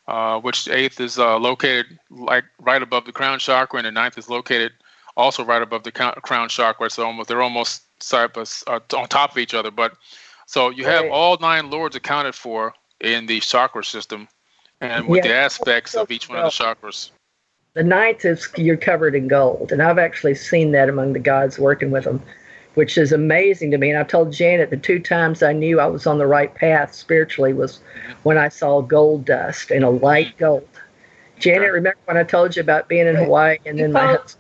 uh, 0.07 0.39
which 0.39 0.65
the 0.65 0.75
eighth 0.75 0.99
is 0.99 1.19
uh, 1.19 1.37
located 1.37 1.99
like 2.09 2.45
right 2.59 2.81
above 2.81 3.05
the 3.05 3.11
crown 3.11 3.37
chakra, 3.37 3.77
and 3.77 3.85
the 3.85 3.91
ninth 3.91 4.17
is 4.17 4.27
located 4.27 4.71
also 5.15 5.45
right 5.45 5.61
above 5.61 5.83
the 5.83 5.91
crown 5.91 6.49
chakra. 6.49 6.89
So 6.89 7.05
almost 7.05 7.29
they're 7.29 7.43
almost 7.43 7.83
side 8.01 8.31
uh, 8.35 8.79
on 8.97 9.07
top 9.07 9.33
of 9.33 9.37
each 9.37 9.53
other. 9.53 9.69
But 9.69 9.93
so 10.47 10.71
you 10.71 10.83
have 10.85 11.03
Right. 11.03 11.11
all 11.11 11.37
nine 11.39 11.69
lords 11.69 11.95
accounted 11.95 12.33
for 12.33 12.73
in 13.01 13.27
the 13.27 13.39
chakra 13.39 13.83
system, 13.83 14.27
and 14.81 15.07
with 15.07 15.23
Yeah. 15.23 15.29
the 15.29 15.35
aspects 15.35 15.93
of 15.93 16.09
each 16.09 16.27
one 16.27 16.39
of 16.39 16.45
the 16.45 16.49
chakras. 16.49 17.11
The 17.73 17.83
ninth 17.83 18.23
is 18.23 18.47
you're 18.55 18.77
covered 18.77 19.15
in 19.15 19.27
gold, 19.27 19.71
and 19.71 19.81
I've 19.81 19.97
actually 19.97 20.35
seen 20.35 20.73
that 20.73 20.89
among 20.89 21.13
the 21.13 21.19
gods 21.19 21.57
working 21.57 21.89
with 21.89 22.03
them, 22.03 22.21
which 22.75 22.99
is 22.99 23.11
amazing 23.11 23.71
to 23.71 23.79
me. 23.79 23.89
And 23.89 23.97
I 23.97 24.03
told 24.03 24.31
Janet 24.31 24.69
the 24.69 24.77
two 24.77 24.99
times 24.99 25.41
I 25.41 25.53
knew 25.53 25.79
I 25.79 25.87
was 25.87 26.05
on 26.05 26.19
the 26.19 26.27
right 26.27 26.53
path 26.53 26.93
spiritually 26.93 27.51
was 27.51 27.79
when 28.21 28.37
I 28.37 28.49
saw 28.49 28.81
gold 28.81 29.25
dust 29.25 29.71
and 29.71 29.83
a 29.83 29.89
light 29.89 30.37
gold. 30.37 30.67
Janet, 31.39 31.71
remember 31.71 31.97
when 32.05 32.17
I 32.17 32.23
told 32.23 32.55
you 32.55 32.61
about 32.61 32.87
being 32.87 33.07
in 33.07 33.15
Hawaii 33.15 33.57
and 33.65 33.79
then 33.79 33.91
my 33.91 34.05
husband? 34.05 34.35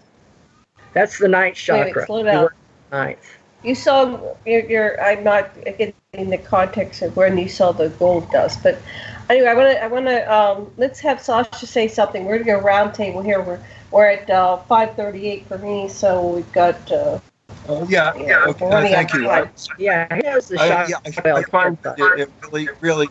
That's 0.93 1.17
the 1.17 1.27
ninth 1.27 1.57
Wait, 1.67 1.73
wait, 1.73 1.87
chakra. 1.87 2.05
slow 2.05 2.23
down. 2.23 2.49
ninth. 2.91 3.37
You 3.63 3.73
saw 3.73 4.35
you're, 4.45 4.69
you're 4.69 5.01
I'm 5.01 5.23
not 5.23 5.49
getting 5.63 6.29
the 6.29 6.37
context 6.37 7.01
of 7.01 7.15
when 7.15 7.37
you 7.37 7.49
saw 7.49 7.71
the 7.71 7.89
gold 7.89 8.29
dust, 8.29 8.61
but 8.61 8.79
anyway, 9.29 9.47
I 9.47 9.53
want 9.53 9.71
to 9.71 9.83
I 9.83 9.87
want 9.87 10.05
to 10.07 10.33
um, 10.33 10.71
let's 10.77 10.99
have 11.01 11.21
Sasha 11.21 11.65
say 11.65 11.87
something. 11.87 12.25
We're 12.25 12.37
going 12.37 12.45
to 12.45 12.53
go 12.53 12.59
round 12.59 12.93
table 12.93 13.21
here. 13.21 13.41
We're 13.41 13.63
we're 13.91 14.07
at 14.07 14.29
uh, 14.29 14.59
5:38 14.69 15.47
for 15.47 15.57
me, 15.57 15.89
so 15.89 16.27
we've 16.27 16.51
got. 16.51 16.91
Uh, 16.91 17.19
Oh, 17.65 17.87
yeah, 17.87 18.11
yeah. 18.17 18.43
Okay, 18.47 18.65
we're 18.65 18.73
uh, 18.73 18.81
thank 18.81 19.13
you. 19.13 19.23
time. 19.23 19.49
Yeah, 19.77 20.13
he 20.13 20.27
has 20.27 20.47
the 20.49 20.59
I, 20.59 20.67
chakra. 20.67 20.99
yeah, 21.25 21.33
I, 21.35 21.39
I 21.39 21.43
find 21.43 21.77
it, 21.97 22.19
it 22.19 22.33
really, 22.43 22.67
really 22.81 23.09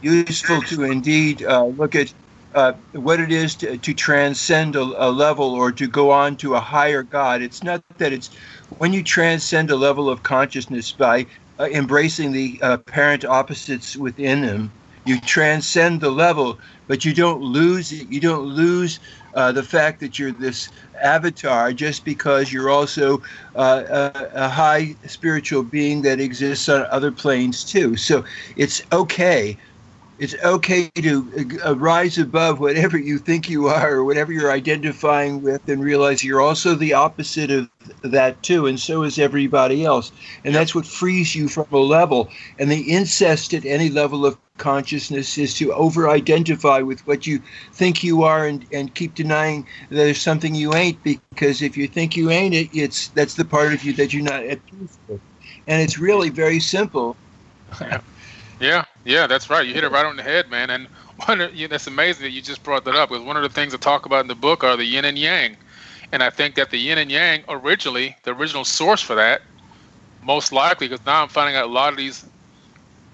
useful 0.00 0.62
to 0.62 0.84
indeed 0.84 1.44
uh, 1.44 1.64
look 1.64 1.96
at 1.96 2.14
uh, 2.54 2.74
what 2.92 3.20
it 3.20 3.32
is 3.32 3.56
to, 3.56 3.78
to 3.78 3.94
transcend 3.94 4.76
a, 4.76 4.80
a 4.80 5.10
level 5.10 5.50
or 5.54 5.72
to 5.72 5.88
go 5.88 6.10
on 6.10 6.36
to 6.36 6.54
a 6.54 6.60
higher 6.60 7.02
God. 7.02 7.42
It's 7.42 7.62
not 7.62 7.82
that 7.98 8.12
it's 8.12 8.30
when 8.78 8.92
you 8.92 9.02
transcend 9.02 9.70
a 9.70 9.76
level 9.76 10.08
of 10.08 10.22
consciousness 10.22 10.92
by 10.92 11.26
uh, 11.58 11.68
embracing 11.72 12.32
the 12.32 12.60
uh, 12.62 12.74
apparent 12.74 13.24
opposites 13.24 13.96
within 13.96 14.42
them, 14.42 14.72
you 15.10 15.20
transcend 15.20 16.00
the 16.00 16.10
level, 16.10 16.56
but 16.86 17.04
you 17.04 17.12
don't 17.12 17.40
lose 17.42 17.90
it. 17.90 18.06
You 18.08 18.20
don't 18.20 18.44
lose 18.44 19.00
uh, 19.34 19.50
the 19.50 19.62
fact 19.62 19.98
that 20.00 20.20
you're 20.20 20.30
this 20.30 20.70
avatar 21.02 21.72
just 21.72 22.04
because 22.04 22.52
you're 22.52 22.70
also 22.70 23.20
uh, 23.56 24.10
a, 24.14 24.28
a, 24.34 24.48
high 24.48 24.94
spiritual 25.06 25.64
being 25.64 26.02
that 26.02 26.20
exists 26.20 26.68
on 26.68 26.86
other 26.90 27.10
planes 27.10 27.64
too. 27.64 27.96
So 27.96 28.24
it's 28.56 28.82
okay. 28.92 29.58
It's 30.20 30.34
okay 30.44 30.90
to 30.96 31.58
uh, 31.64 31.76
rise 31.76 32.18
above 32.18 32.60
whatever 32.60 32.98
you 32.98 33.16
think 33.16 33.48
you 33.48 33.68
are 33.68 33.94
or 33.94 34.04
whatever 34.04 34.32
you're 34.32 34.52
identifying 34.52 35.40
with 35.40 35.66
and 35.66 35.82
realize 35.82 36.22
you're 36.22 36.42
also 36.42 36.74
the 36.74 36.92
opposite 36.92 37.50
of 37.50 37.70
that 38.02 38.42
too, 38.42 38.66
and 38.66 38.78
so 38.78 39.02
is 39.02 39.18
everybody 39.18 39.82
else. 39.82 40.12
And 40.44 40.54
that's 40.54 40.74
what 40.74 40.84
frees 40.84 41.34
you 41.34 41.48
from 41.48 41.68
a 41.72 41.78
level. 41.78 42.28
And 42.58 42.70
the 42.70 42.82
incest 42.82 43.54
at 43.54 43.64
any 43.64 43.88
level 43.88 44.26
of 44.26 44.36
consciousness 44.58 45.38
is 45.38 45.54
to 45.54 45.72
over 45.72 46.10
identify 46.10 46.80
with 46.80 47.00
what 47.06 47.26
you 47.26 47.40
think 47.72 48.04
you 48.04 48.22
are 48.22 48.46
and, 48.46 48.66
and 48.74 48.94
keep 48.94 49.14
denying 49.14 49.66
that 49.88 49.96
there's 49.96 50.20
something 50.20 50.54
you 50.54 50.74
ain't 50.74 51.02
because 51.02 51.62
if 51.62 51.78
you 51.78 51.88
think 51.88 52.14
you 52.14 52.28
ain't 52.28 52.54
it 52.54 52.68
it's 52.74 53.08
that's 53.08 53.36
the 53.36 53.44
part 53.44 53.72
of 53.72 53.82
you 53.82 53.94
that 53.94 54.12
you're 54.12 54.22
not 54.22 54.44
at 54.44 54.64
peace 54.66 54.98
with 55.08 55.20
and 55.66 55.80
it's 55.80 55.96
really 55.98 56.28
very 56.28 56.60
simple 56.60 57.16
yeah 58.60 58.84
yeah, 59.04 59.26
that's 59.26 59.50
right 59.50 59.66
you 59.66 59.74
hit 59.74 59.84
it 59.84 59.92
right 59.92 60.06
on 60.06 60.16
the 60.16 60.22
head 60.22 60.50
man 60.50 60.70
and 60.70 60.88
one 61.26 61.40
of, 61.42 61.54
you, 61.54 61.68
that's 61.68 61.88
amazing 61.88 62.24
that 62.24 62.32
you 62.32 62.42
just 62.42 62.64
brought 62.64 62.84
that 62.84 62.96
up 62.96 63.10
because 63.10 63.24
one 63.24 63.36
of 63.38 63.44
the 63.44 63.50
things 63.50 63.74
I 63.74 63.78
talk 63.78 64.06
about 64.06 64.22
in 64.22 64.28
the 64.28 64.36
book 64.36 64.64
are 64.64 64.76
the 64.76 64.84
yin 64.84 65.06
and 65.06 65.18
yang 65.18 65.58
and 66.12 66.22
I 66.22 66.30
think 66.30 66.56
that 66.56 66.70
the 66.70 66.78
yin 66.78 66.98
and 66.98 67.10
yang 67.10 67.44
originally 67.48 68.16
the 68.24 68.32
original 68.34 68.64
source 68.64 69.02
for 69.02 69.16
that 69.16 69.42
most 70.22 70.52
likely 70.52 70.88
because 70.88 71.04
now 71.06 71.22
I'm 71.22 71.28
finding 71.28 71.56
out 71.56 71.66
a 71.66 71.72
lot 71.72 71.92
of 71.92 71.98
these 71.98 72.24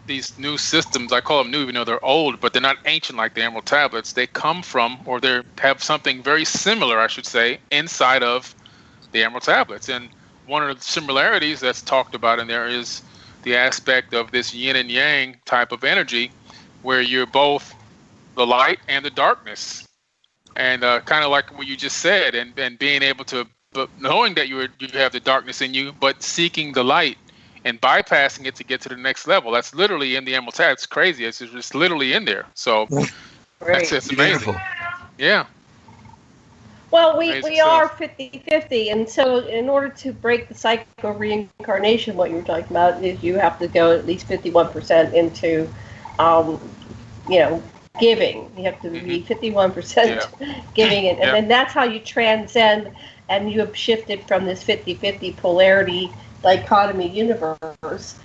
these 0.07 0.39
new 0.39 0.59
systems, 0.59 1.13
I 1.13 1.21
call 1.21 1.43
them 1.43 1.53
new 1.53 1.63
even 1.63 1.75
though 1.75 1.85
they're 1.85 2.05
old, 2.05 2.41
but 2.41 2.53
they're 2.53 2.63
not 2.63 2.79
ancient 2.87 3.19
like 3.19 3.35
the 3.35 3.43
Emerald 3.43 3.67
tablets. 3.67 4.13
They 4.13 4.27
come 4.27 4.63
from, 4.63 5.01
or 5.07 5.21
they 5.21 5.43
have 5.59 5.83
something 5.83 6.23
very 6.23 6.45
similar, 6.45 6.99
I 6.99 7.09
should 7.09 7.27
say, 7.27 7.61
inside 7.71 8.23
of 8.23 8.55
the 9.13 9.25
Emerald 9.25 9.45
tablets. 9.45 9.89
And 9.89 10.11
one 10.47 10.69
of 10.69 10.77
the 10.79 10.85
similarities 10.85 11.61
that's 11.61 11.83
talked 11.83 12.15
about 12.15 12.39
in 12.39 12.49
there 12.49 12.67
is 12.67 13.03
the 13.47 13.57
aspect 13.57 14.13
of 14.13 14.33
this 14.33 14.53
yin 14.53 14.75
and 14.75 14.91
yang 14.91 15.41
type 15.45 15.71
of 15.71 15.85
energy, 15.85 16.33
where 16.83 17.01
you're 17.01 17.27
both 17.27 17.75
the 18.35 18.45
light 18.45 18.81
and 18.89 19.05
the 19.05 19.11
darkness, 19.11 19.87
and 20.57 20.83
uh, 20.83 20.99
kind 21.03 21.25
of 21.25 21.31
like 21.31 21.57
what 21.57 21.69
you 21.69 21.77
just 21.77 21.99
said, 21.99 22.35
and 22.35 22.59
and 22.59 22.77
being 22.77 23.03
able 23.03 23.25
to, 23.25 23.47
but 23.73 23.89
knowing 24.01 24.35
that 24.35 24.49
you 24.49 24.69
you 24.81 24.89
have 24.95 25.13
the 25.13 25.21
darkness 25.21 25.63
in 25.63 25.73
you, 25.73 25.93
but 26.01 26.25
seeking 26.25 26.73
the 26.73 26.83
light 26.83 27.17
and 27.65 27.81
bypassing 27.81 28.47
it 28.47 28.57
to 28.57 28.65
get 28.65 28.81
to 28.81 28.89
the 28.89 28.97
next 28.97 29.29
level. 29.29 29.53
That's 29.53 29.73
literally 29.75 30.17
in 30.17 30.25
the 30.25 30.35
Emerald 30.35 30.55
Tab. 30.55 30.73
It's 30.73 30.87
crazy. 30.87 31.25
It's 31.25 31.39
just 31.39 31.73
literally 31.73 32.15
in 32.15 32.25
there. 32.25 32.47
So 32.55 32.89
that's 33.61 33.93
it's 33.93 34.11
amazing. 34.11 34.57
Yeah. 35.19 35.47
Well, 36.91 37.19
we, 37.19 37.41
we 37.43 37.61
are 37.61 37.89
50 37.89 38.45
50. 38.49 38.91
And 38.91 39.09
so, 39.09 39.39
in 39.39 39.69
order 39.69 39.89
to 39.89 40.13
break 40.13 40.49
the 40.49 40.55
cycle 40.55 40.87
of 41.11 41.19
reincarnation, 41.19 42.17
what 42.17 42.31
you're 42.31 42.43
talking 42.43 42.71
about 42.71 43.03
is 43.03 43.23
you 43.23 43.37
have 43.37 43.59
to 43.59 43.69
go 43.69 43.93
at 43.97 44.07
least 44.07 44.29
51% 44.29 45.13
into, 45.13 45.69
um, 46.19 46.61
you 47.29 47.41
know, 47.41 47.63
giving. 47.99 48.51
You 48.57 48.65
have 48.65 48.81
to 48.83 48.91
be 48.91 49.23
51% 49.23 49.73
mm-hmm. 49.73 50.43
yeah. 50.43 50.63
giving. 50.75 51.09
And, 51.09 51.19
and 51.19 51.27
yeah. 51.27 51.33
then 51.33 51.49
that's 51.49 51.73
how 51.73 51.85
you 51.85 52.01
transcend 52.01 52.95
and 53.29 53.51
you 53.51 53.61
have 53.61 53.77
shifted 53.77 54.23
from 54.25 54.45
this 54.45 54.63
50 54.63 54.95
50 54.95 55.33
polarity 55.33 56.13
dichotomy 56.43 57.09
universe. 57.09 58.19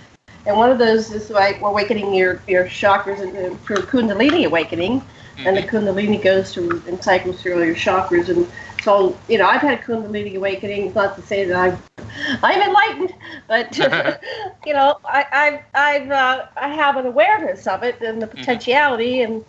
And 0.46 0.56
one 0.56 0.70
of 0.70 0.78
those 0.78 1.12
is 1.12 1.30
like 1.30 1.60
awakening 1.60 2.14
your, 2.14 2.42
your 2.48 2.66
chakras 2.66 3.20
and 3.20 3.60
through 3.62 3.76
Kundalini 3.76 4.46
awakening. 4.46 5.00
Mm-hmm. 5.00 5.46
And 5.46 5.56
the 5.56 5.62
mm-hmm. 5.62 5.76
Kundalini 5.76 6.22
goes 6.22 6.52
through 6.52 6.82
and 6.86 7.02
cycles 7.02 7.40
through 7.40 7.54
all 7.54 7.64
your 7.64 7.74
chakras. 7.74 8.28
And 8.28 8.46
so, 8.82 9.16
you 9.28 9.38
know, 9.38 9.46
I've 9.46 9.60
had 9.60 9.82
Kundalini 9.82 10.36
awakening. 10.36 10.86
It's 10.86 10.94
not 10.94 11.16
to 11.16 11.22
say 11.22 11.44
that 11.44 11.56
I'm, 11.56 11.78
I'm 12.42 12.60
enlightened, 12.60 13.14
but, 13.46 13.76
you 14.66 14.74
know, 14.74 14.98
I, 15.04 15.26
I've, 15.32 15.60
I've, 15.74 16.10
uh, 16.10 16.46
I 16.56 16.68
have 16.68 16.96
an 16.96 17.06
awareness 17.06 17.66
of 17.66 17.82
it 17.82 18.00
and 18.00 18.20
the 18.20 18.26
mm-hmm. 18.26 18.38
potentiality. 18.38 19.18
Mm-hmm. 19.18 19.32
And 19.32 19.44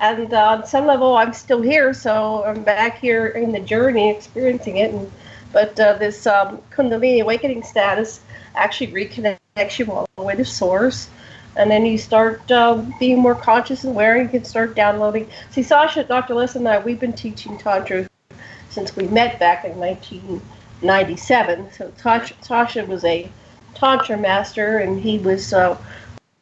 and 0.00 0.32
uh, 0.32 0.44
on 0.44 0.66
some 0.66 0.86
level, 0.86 1.16
I'm 1.16 1.32
still 1.32 1.60
here, 1.60 1.92
so 1.92 2.44
I'm 2.44 2.62
back 2.62 2.98
here 2.98 3.26
in 3.28 3.50
the 3.50 3.58
journey, 3.58 4.10
experiencing 4.10 4.76
it, 4.76 4.92
and 4.92 5.10
but 5.52 5.78
uh, 5.80 5.94
this 5.94 6.26
um, 6.26 6.58
Kundalini 6.70 7.20
awakening 7.20 7.62
status 7.62 8.20
actually 8.54 8.92
reconnects 8.92 9.38
you 9.78 9.90
all 9.90 10.08
the 10.16 10.22
way 10.22 10.34
to 10.34 10.44
source. 10.44 11.08
And 11.56 11.70
then 11.70 11.84
you 11.84 11.98
start 11.98 12.48
uh, 12.50 12.84
being 13.00 13.18
more 13.18 13.34
conscious 13.34 13.82
and 13.82 13.92
aware, 13.92 14.14
and 14.14 14.24
you 14.24 14.38
can 14.38 14.44
start 14.44 14.76
downloading. 14.76 15.28
See, 15.50 15.62
Sasha, 15.62 16.04
Dr. 16.04 16.34
Les, 16.34 16.54
and 16.54 16.68
I, 16.68 16.78
we've 16.78 17.00
been 17.00 17.12
teaching 17.12 17.58
Tantra 17.58 18.08
since 18.70 18.94
we 18.94 19.08
met 19.08 19.40
back 19.40 19.64
in 19.64 19.76
1997. 19.76 21.72
So 21.72 21.92
Sasha 22.40 22.84
was 22.86 23.04
a 23.04 23.28
Tantra 23.74 24.16
master, 24.16 24.78
and 24.78 25.00
he 25.00 25.18
was 25.18 25.52
uh, 25.52 25.76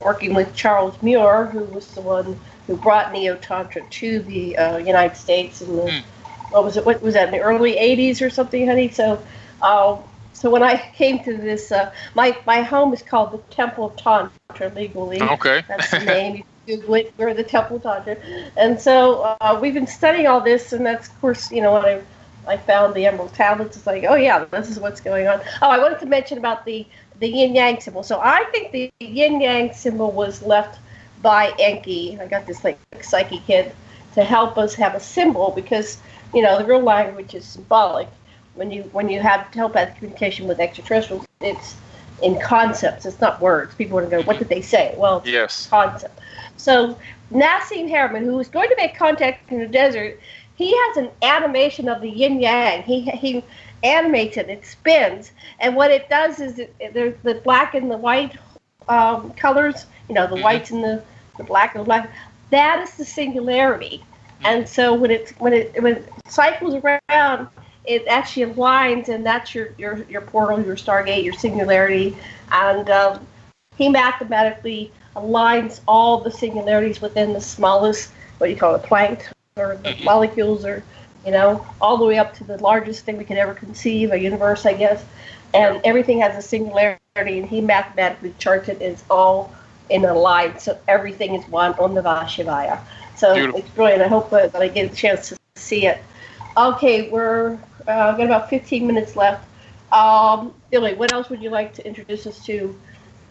working 0.00 0.34
with 0.34 0.54
Charles 0.54 1.00
Muir, 1.02 1.46
who 1.46 1.64
was 1.64 1.86
the 1.94 2.02
one 2.02 2.38
who 2.66 2.76
brought 2.76 3.12
Neo 3.12 3.36
Tantra 3.36 3.82
to 3.88 4.18
the 4.20 4.58
uh, 4.58 4.76
United 4.78 5.16
States 5.16 5.62
in 5.62 5.76
the 5.76 5.82
mm 5.82 6.04
what 6.50 6.64
was 6.64 6.76
it? 6.76 6.86
What 6.86 7.02
was 7.02 7.14
that 7.14 7.28
in 7.28 7.32
the 7.32 7.40
early 7.40 7.74
'80s 7.74 8.24
or 8.24 8.30
something, 8.30 8.66
honey? 8.66 8.88
So, 8.88 9.22
uh, 9.62 9.96
so 10.36 10.50
when 10.50 10.62
I 10.62 10.76
came 10.94 11.24
to 11.24 11.34
this, 11.34 11.72
uh, 11.72 11.92
my 12.14 12.36
my 12.46 12.60
home 12.60 12.92
is 12.92 13.02
called 13.02 13.32
the 13.32 13.38
Temple 13.54 13.86
of 13.86 13.96
Tantra 13.96 14.68
legally. 14.74 15.22
Okay, 15.22 15.64
that's 15.66 15.90
the 15.90 16.00
name. 16.00 16.44
You 16.66 16.76
Google 16.76 16.94
it. 16.96 17.14
We're 17.16 17.32
the 17.32 17.42
Temple 17.42 17.76
of 17.76 17.82
Tantra, 17.82 18.16
and 18.56 18.78
so 18.78 19.22
uh, 19.40 19.58
we've 19.60 19.72
been 19.72 19.86
studying 19.86 20.26
all 20.26 20.40
this, 20.40 20.72
and 20.72 20.84
that's 20.84 21.08
of 21.08 21.20
course, 21.20 21.50
you 21.50 21.62
know, 21.62 21.72
when 21.72 21.84
I 21.86 22.02
I 22.46 22.56
found 22.58 22.94
the 22.94 23.06
Emerald 23.06 23.32
tablets, 23.32 23.78
it's 23.78 23.86
like, 23.86 24.04
oh 24.06 24.14
yeah, 24.14 24.44
this 24.44 24.68
is 24.68 24.78
what's 24.78 25.00
going 25.00 25.26
on. 25.26 25.40
Oh, 25.62 25.70
I 25.70 25.78
wanted 25.78 26.00
to 26.00 26.06
mention 26.06 26.36
about 26.36 26.66
the 26.66 26.86
the 27.18 27.28
yin 27.28 27.54
yang 27.54 27.80
symbol. 27.80 28.02
So 28.02 28.20
I 28.20 28.44
think 28.52 28.72
the 28.72 28.90
yin 29.00 29.40
yang 29.40 29.72
symbol 29.72 30.12
was 30.12 30.42
left 30.42 30.78
by 31.22 31.54
Enki. 31.58 32.18
I 32.20 32.26
got 32.26 32.46
this 32.46 32.62
like 32.62 32.78
psychic 33.00 33.46
kid 33.46 33.72
to 34.14 34.22
help 34.22 34.58
us 34.58 34.74
have 34.74 34.94
a 34.94 35.00
symbol 35.00 35.50
because 35.50 35.98
you 36.34 36.42
know, 36.42 36.58
the 36.58 36.64
real 36.64 36.82
language 36.82 37.34
is 37.34 37.44
symbolic. 37.44 38.08
When 38.56 38.70
you 38.70 38.82
when 38.92 39.08
you 39.08 39.20
have 39.20 39.50
telepathic 39.52 39.96
communication 39.96 40.48
with 40.48 40.58
extraterrestrials, 40.58 41.26
it's 41.40 41.76
in 42.22 42.40
concepts. 42.40 43.06
It's 43.06 43.20
not 43.20 43.40
words. 43.40 43.74
People 43.74 43.96
want 43.96 44.10
to 44.10 44.16
go, 44.16 44.22
what 44.22 44.38
did 44.38 44.48
they 44.48 44.62
say? 44.62 44.94
Well, 44.96 45.22
yes, 45.24 45.68
concept. 45.68 46.18
So 46.56 46.98
Nassim 47.32 47.90
Haramein, 47.90 48.24
who 48.24 48.36
was 48.36 48.48
going 48.48 48.68
to 48.70 48.76
make 48.76 48.96
contact 48.96 49.50
in 49.52 49.58
the 49.58 49.66
desert, 49.66 50.18
he 50.56 50.74
has 50.74 50.96
an 50.96 51.10
animation 51.22 51.88
of 51.88 52.00
the 52.00 52.08
yin 52.08 52.40
yang. 52.40 52.82
He 52.82 53.02
he 53.02 53.44
animates 53.82 54.36
it. 54.36 54.48
It 54.48 54.64
spins, 54.64 55.32
and 55.60 55.76
what 55.76 55.90
it 55.90 56.08
does 56.08 56.40
is 56.40 56.58
it, 56.58 56.74
there's 56.92 57.14
the 57.22 57.34
black 57.34 57.74
and 57.74 57.90
the 57.90 57.96
white 57.96 58.36
um, 58.88 59.32
colors. 59.34 59.86
You 60.08 60.14
know, 60.14 60.26
the 60.26 60.34
mm-hmm. 60.34 60.44
whites 60.44 60.70
and 60.70 60.82
the 60.82 61.02
the 61.36 61.44
black 61.44 61.74
and 61.74 61.82
the 61.82 61.86
black. 61.86 62.10
That 62.50 62.80
is 62.82 62.94
the 62.94 63.04
singularity. 63.04 64.02
And 64.44 64.68
so 64.68 64.94
when 64.94 65.10
it 65.10 65.34
when 65.38 65.52
it 65.52 65.82
when 65.82 65.96
it 65.96 66.08
cycles 66.28 66.74
around, 66.74 67.48
it 67.86 68.06
actually 68.08 68.52
aligns, 68.52 69.08
and 69.08 69.24
that's 69.24 69.54
your 69.54 69.68
your 69.78 70.02
your 70.04 70.22
portal, 70.22 70.62
your 70.62 70.76
stargate, 70.76 71.24
your 71.24 71.34
singularity, 71.34 72.16
and 72.52 72.90
um, 72.90 73.26
he 73.76 73.88
mathematically 73.88 74.92
aligns 75.14 75.80
all 75.88 76.20
the 76.20 76.30
singularities 76.30 77.00
within 77.00 77.32
the 77.32 77.40
smallest, 77.40 78.12
what 78.38 78.50
you 78.50 78.56
call 78.56 78.74
it, 78.74 78.82
Planck 78.82 79.26
or 79.56 79.76
the 79.76 79.90
mm-hmm. 79.90 80.04
molecules, 80.04 80.64
or 80.64 80.82
you 81.24 81.32
know, 81.32 81.66
all 81.80 81.96
the 81.96 82.04
way 82.04 82.18
up 82.18 82.34
to 82.34 82.44
the 82.44 82.58
largest 82.58 83.04
thing 83.04 83.16
we 83.16 83.24
could 83.24 83.38
ever 83.38 83.54
conceive, 83.54 84.12
a 84.12 84.18
universe, 84.18 84.66
I 84.66 84.74
guess. 84.74 85.04
And 85.54 85.80
everything 85.84 86.20
has 86.20 86.36
a 86.36 86.46
singularity, 86.46 86.98
and 87.16 87.46
he 87.46 87.60
mathematically 87.60 88.34
charts 88.38 88.68
it 88.68 88.82
as 88.82 89.02
all 89.08 89.54
in 89.88 90.04
a 90.04 90.12
line, 90.12 90.58
so 90.58 90.78
everything 90.88 91.34
is 91.34 91.48
one 91.48 91.72
on 91.74 91.94
the 91.94 92.02
Vashivaya. 92.02 92.80
So 93.16 93.34
Beautiful. 93.34 93.60
it's 93.60 93.70
brilliant. 93.70 94.02
I 94.02 94.08
hope 94.08 94.30
that 94.30 94.54
I 94.54 94.68
get 94.68 94.92
a 94.92 94.94
chance 94.94 95.30
to 95.30 95.38
see 95.54 95.86
it. 95.86 96.02
Okay, 96.56 97.08
we're 97.10 97.58
uh, 97.88 97.92
I've 97.92 98.16
got 98.16 98.26
about 98.26 98.50
15 98.50 98.86
minutes 98.86 99.16
left. 99.16 99.46
Um, 99.92 100.52
Billy, 100.70 100.94
what 100.94 101.12
else 101.12 101.30
would 101.30 101.42
you 101.42 101.50
like 101.50 101.74
to 101.74 101.86
introduce 101.86 102.26
us 102.26 102.44
to? 102.46 102.78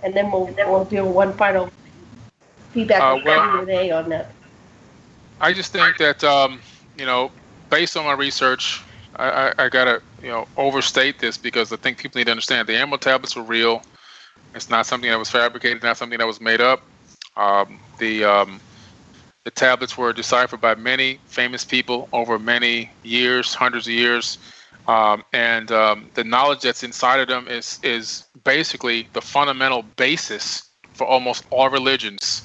And 0.04 0.14
then 0.14 0.32
we'll 0.32 0.46
then 0.48 0.70
we'll 0.70 0.86
do 0.86 1.06
one 1.06 1.34
final 1.34 1.70
feedback 2.72 3.02
uh, 3.02 3.20
well, 3.26 3.60
today 3.60 3.92
on 3.92 4.10
that. 4.10 4.32
I 5.42 5.54
just 5.54 5.72
think 5.72 5.98
that 5.98 6.24
um, 6.24 6.60
you 6.98 7.06
know, 7.06 7.32
based 7.70 7.98
on 7.98 8.06
my 8.06 8.14
research, 8.14 8.82
I, 9.16 9.30
I, 9.30 9.66
I, 9.66 9.70
gotta 9.70 10.02
you 10.22 10.30
know 10.30 10.48
overstate 10.58 11.20
this 11.20 11.38
because 11.38 11.74
I 11.74 11.78
think 11.78 11.98
people 11.98 12.20
need 12.20 12.26
to 12.26 12.32
understand 12.32 12.68
the 12.68 12.76
Emerald 12.76 13.02
tablets 13.02 13.36
were 13.36 13.44
real. 13.44 13.82
It's 14.54 14.70
not 14.70 14.86
something 14.86 15.10
that 15.10 15.20
was 15.20 15.30
fabricated, 15.30 15.84
not 15.84 15.98
something 15.98 16.20
that 16.20 16.28
was 16.28 16.40
made 16.40 16.62
up. 16.62 16.82
Um, 17.36 17.80
the 17.98 18.24
um, 18.24 18.60
the 19.46 19.52
tablets 19.52 19.98
were 19.98 20.12
deciphered 20.12 20.60
by 20.60 20.76
many 20.76 21.20
famous 21.28 21.64
people 21.64 22.10
over 22.12 22.38
many 22.38 22.92
years, 23.04 23.54
hundreds 23.54 23.88
of 23.88 23.94
years, 23.94 24.38
um, 24.88 25.24
and 25.34 25.72
um, 25.72 26.10
the 26.16 26.24
knowledge 26.24 26.62
that's 26.62 26.84
inside 26.84 27.20
of 27.22 27.28
them 27.30 27.48
is 27.48 27.80
is 27.84 28.26
basically 28.44 29.08
the 29.14 29.22
fundamental 29.22 29.84
basis 29.84 30.64
for 30.94 31.08
almost 31.08 31.46
all 31.52 31.70
religions. 31.70 32.44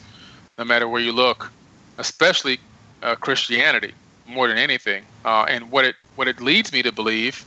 no 0.59 0.65
matter 0.65 0.87
where 0.89 1.01
you 1.01 1.13
look, 1.13 1.51
especially 1.99 2.59
uh, 3.03 3.17
Christianity 3.17 3.95
more 4.27 4.47
than 4.47 4.59
anything. 4.59 5.05
Uh, 5.25 5.47
and 5.49 5.71
what 5.71 5.85
it 5.87 5.97
what 6.17 6.29
it 6.29 6.41
leads 6.41 6.73
me 6.73 6.83
to 6.83 6.93
believe 6.93 7.45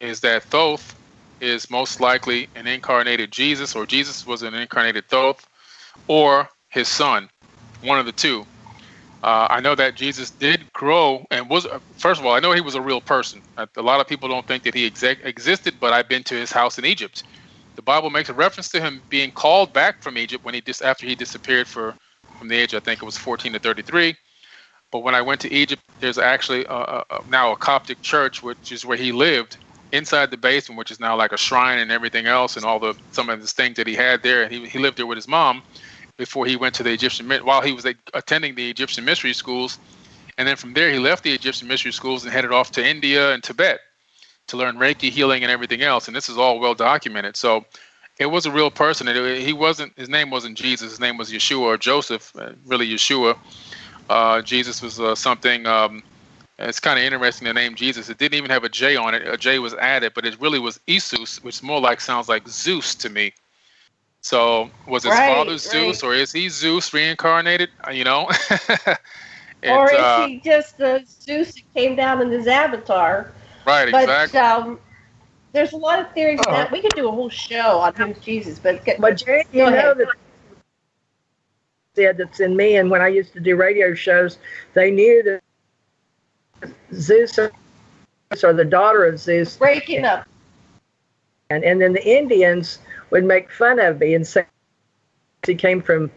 is 0.00 0.20
that 0.20 0.42
Thoth 0.44 0.94
is 1.40 1.70
most 1.70 2.00
likely 2.00 2.48
an 2.54 2.66
incarnated 2.66 3.30
Jesus, 3.30 3.76
or 3.76 3.84
Jesus 3.86 4.26
was 4.26 4.42
an 4.42 4.54
incarnated 4.54 5.06
Thoth, 5.08 5.46
or 6.08 6.48
his 6.70 6.88
son, 6.88 7.28
one 7.82 7.98
of 7.98 8.06
the 8.06 8.12
two. 8.12 8.46
Uh, 9.26 9.48
I 9.50 9.60
know 9.60 9.76
that 9.76 9.96
Jesus 9.96 10.32
did 10.32 10.72
grow 10.74 11.26
and 11.32 11.50
was, 11.50 11.66
first 11.98 12.20
of 12.20 12.26
all, 12.26 12.34
I 12.34 12.40
know 12.40 12.52
he 12.54 12.62
was 12.62 12.76
a 12.76 12.82
real 12.82 13.02
person. 13.02 13.42
A 13.58 13.82
lot 13.82 14.00
of 14.00 14.08
people 14.08 14.30
don't 14.30 14.48
think 14.48 14.64
that 14.64 14.74
he 14.74 14.86
existed, 15.24 15.80
but 15.80 15.94
I've 15.94 16.10
been 16.10 16.24
to 16.24 16.36
his 16.36 16.52
house 16.52 16.78
in 16.80 16.86
Egypt. 16.86 17.24
The 17.76 17.82
Bible 17.82 18.10
makes 18.10 18.30
a 18.30 18.34
reference 18.34 18.70
to 18.70 18.82
him 18.82 19.04
being 19.10 19.32
called 19.32 19.74
back 19.74 20.02
from 20.02 20.18
Egypt 20.18 20.44
when 20.44 20.54
he 20.54 20.62
dis- 20.62 20.82
after 20.82 21.06
he 21.06 21.16
disappeared 21.16 21.68
for 21.68 21.96
from 22.38 22.48
the 22.48 22.56
age 22.56 22.74
I 22.74 22.80
think 22.80 23.02
it 23.02 23.06
was 23.06 23.18
14 23.18 23.54
to 23.54 23.60
33. 23.60 24.16
But 24.92 25.00
when 25.00 25.14
I 25.16 25.22
went 25.22 25.40
to 25.42 25.52
Egypt, 25.52 25.82
there's 26.00 26.18
actually 26.18 26.66
a, 26.66 26.74
a, 26.74 27.04
now 27.26 27.52
a 27.52 27.58
Coptic 27.58 28.02
church, 28.02 28.42
which 28.42 28.72
is 28.72 28.86
where 28.86 28.98
he 28.98 29.12
lived 29.12 29.58
inside 29.92 30.30
the 30.32 30.38
basement, 30.38 30.78
which 30.78 30.92
is 30.92 31.00
now 31.00 31.16
like 31.16 31.32
a 31.32 31.38
shrine 31.38 31.80
and 31.80 31.92
everything 31.92 32.26
else, 32.26 32.56
and 32.56 32.66
all 32.66 32.80
the 32.80 32.94
some 33.12 33.30
of 33.30 33.42
the 33.42 33.48
things 33.48 33.76
that 33.76 33.88
he 33.88 33.94
had 33.96 34.22
there. 34.22 34.44
And 34.44 34.52
he, 34.52 34.68
he 34.68 34.78
lived 34.80 34.98
there 34.98 35.06
with 35.06 35.18
his 35.18 35.28
mom 35.28 35.64
before 36.16 36.46
he 36.46 36.56
went 36.56 36.74
to 36.76 36.82
the 36.82 36.92
Egyptian 36.92 37.28
while 37.44 37.60
he 37.60 37.72
was 37.72 37.86
attending 38.14 38.54
the 38.54 38.70
Egyptian 38.70 39.04
mystery 39.04 39.32
schools, 39.32 39.78
and 40.38 40.46
then 40.46 40.56
from 40.56 40.74
there 40.74 40.90
he 40.90 40.98
left 40.98 41.24
the 41.24 41.32
Egyptian 41.32 41.68
mystery 41.68 41.92
schools 41.92 42.24
and 42.24 42.32
headed 42.32 42.52
off 42.52 42.70
to 42.72 42.86
India 42.86 43.32
and 43.32 43.42
Tibet 43.42 43.80
to 44.48 44.56
learn 44.56 44.76
Reiki 44.76 45.10
healing 45.10 45.42
and 45.42 45.50
everything 45.50 45.82
else. 45.82 46.06
And 46.06 46.16
this 46.16 46.28
is 46.28 46.38
all 46.38 46.58
well 46.58 46.74
documented. 46.74 47.36
So 47.36 47.64
it 48.18 48.26
was 48.26 48.46
a 48.46 48.50
real 48.50 48.70
person. 48.70 49.08
It, 49.08 49.42
he 49.42 49.52
wasn't. 49.52 49.92
His 49.96 50.08
name 50.08 50.30
wasn't 50.30 50.56
Jesus. 50.56 50.90
His 50.90 51.00
name 51.00 51.16
was 51.16 51.30
Yeshua 51.30 51.60
or 51.60 51.76
Joseph. 51.76 52.32
Uh, 52.36 52.52
really, 52.64 52.88
Yeshua. 52.88 53.36
Uh, 54.08 54.40
Jesus 54.42 54.82
was 54.82 55.00
uh, 55.00 55.14
something. 55.14 55.66
Um, 55.66 56.02
it's 56.58 56.80
kind 56.80 56.98
of 56.98 57.04
interesting 57.04 57.46
the 57.46 57.52
name 57.52 57.74
Jesus. 57.74 58.08
It 58.08 58.16
didn't 58.16 58.38
even 58.38 58.50
have 58.50 58.64
a 58.64 58.68
J 58.68 58.96
on 58.96 59.14
it. 59.14 59.26
A 59.28 59.36
J 59.36 59.58
was 59.58 59.74
added, 59.74 60.12
but 60.14 60.24
it 60.24 60.40
really 60.40 60.58
was 60.58 60.80
Isus, 60.86 61.42
which 61.44 61.62
more 61.62 61.80
like 61.80 62.00
sounds 62.00 62.28
like 62.28 62.48
Zeus 62.48 62.94
to 62.94 63.10
me. 63.10 63.34
So 64.26 64.68
was 64.88 65.04
his 65.04 65.12
right, 65.12 65.32
father 65.32 65.56
Zeus, 65.56 66.02
right. 66.02 66.08
or 66.08 66.12
is 66.12 66.32
he 66.32 66.48
Zeus 66.48 66.92
reincarnated? 66.92 67.70
Uh, 67.86 67.92
you 67.92 68.02
know. 68.02 68.24
or 69.62 69.92
is 69.92 70.00
uh, 70.00 70.26
he 70.26 70.40
just 70.40 70.78
the 70.78 71.04
Zeus 71.06 71.54
that 71.54 71.62
came 71.76 71.94
down 71.94 72.20
in 72.20 72.32
his 72.32 72.48
avatar? 72.48 73.30
Right. 73.64 73.92
But, 73.92 74.02
exactly. 74.02 74.40
Um, 74.40 74.80
there's 75.52 75.74
a 75.74 75.76
lot 75.76 76.00
of 76.00 76.10
theories 76.10 76.40
oh. 76.44 76.50
that 76.50 76.72
we 76.72 76.80
could 76.80 76.90
do 76.96 77.06
a 77.06 77.12
whole 77.12 77.28
show 77.28 77.78
on 77.78 77.94
who's 77.94 78.18
Jesus, 78.18 78.58
but 78.58 78.84
but 78.98 79.16
Jane, 79.16 79.44
you 79.52 79.60
know 79.60 79.68
ahead. 79.68 79.98
that 79.98 80.08
said 81.94 82.16
that's 82.16 82.40
in 82.40 82.56
me, 82.56 82.78
and 82.78 82.90
when 82.90 83.02
I 83.02 83.06
used 83.06 83.32
to 83.34 83.40
do 83.40 83.54
radio 83.54 83.94
shows, 83.94 84.38
they 84.74 84.90
knew 84.90 85.40
that 86.62 86.72
Zeus 86.92 87.38
or 87.38 87.52
the 88.52 88.64
daughter 88.64 89.04
of 89.04 89.20
Zeus 89.20 89.56
breaking 89.56 90.04
up, 90.04 90.26
and 91.50 91.64
and 91.64 91.80
then 91.80 91.92
the 91.92 92.06
Indians 92.06 92.78
would 93.10 93.24
make 93.24 93.50
fun 93.50 93.78
of 93.78 94.00
me 94.00 94.14
and 94.14 94.26
say 94.26 94.46
he 95.46 95.54
came 95.54 95.80
from, 95.80 96.10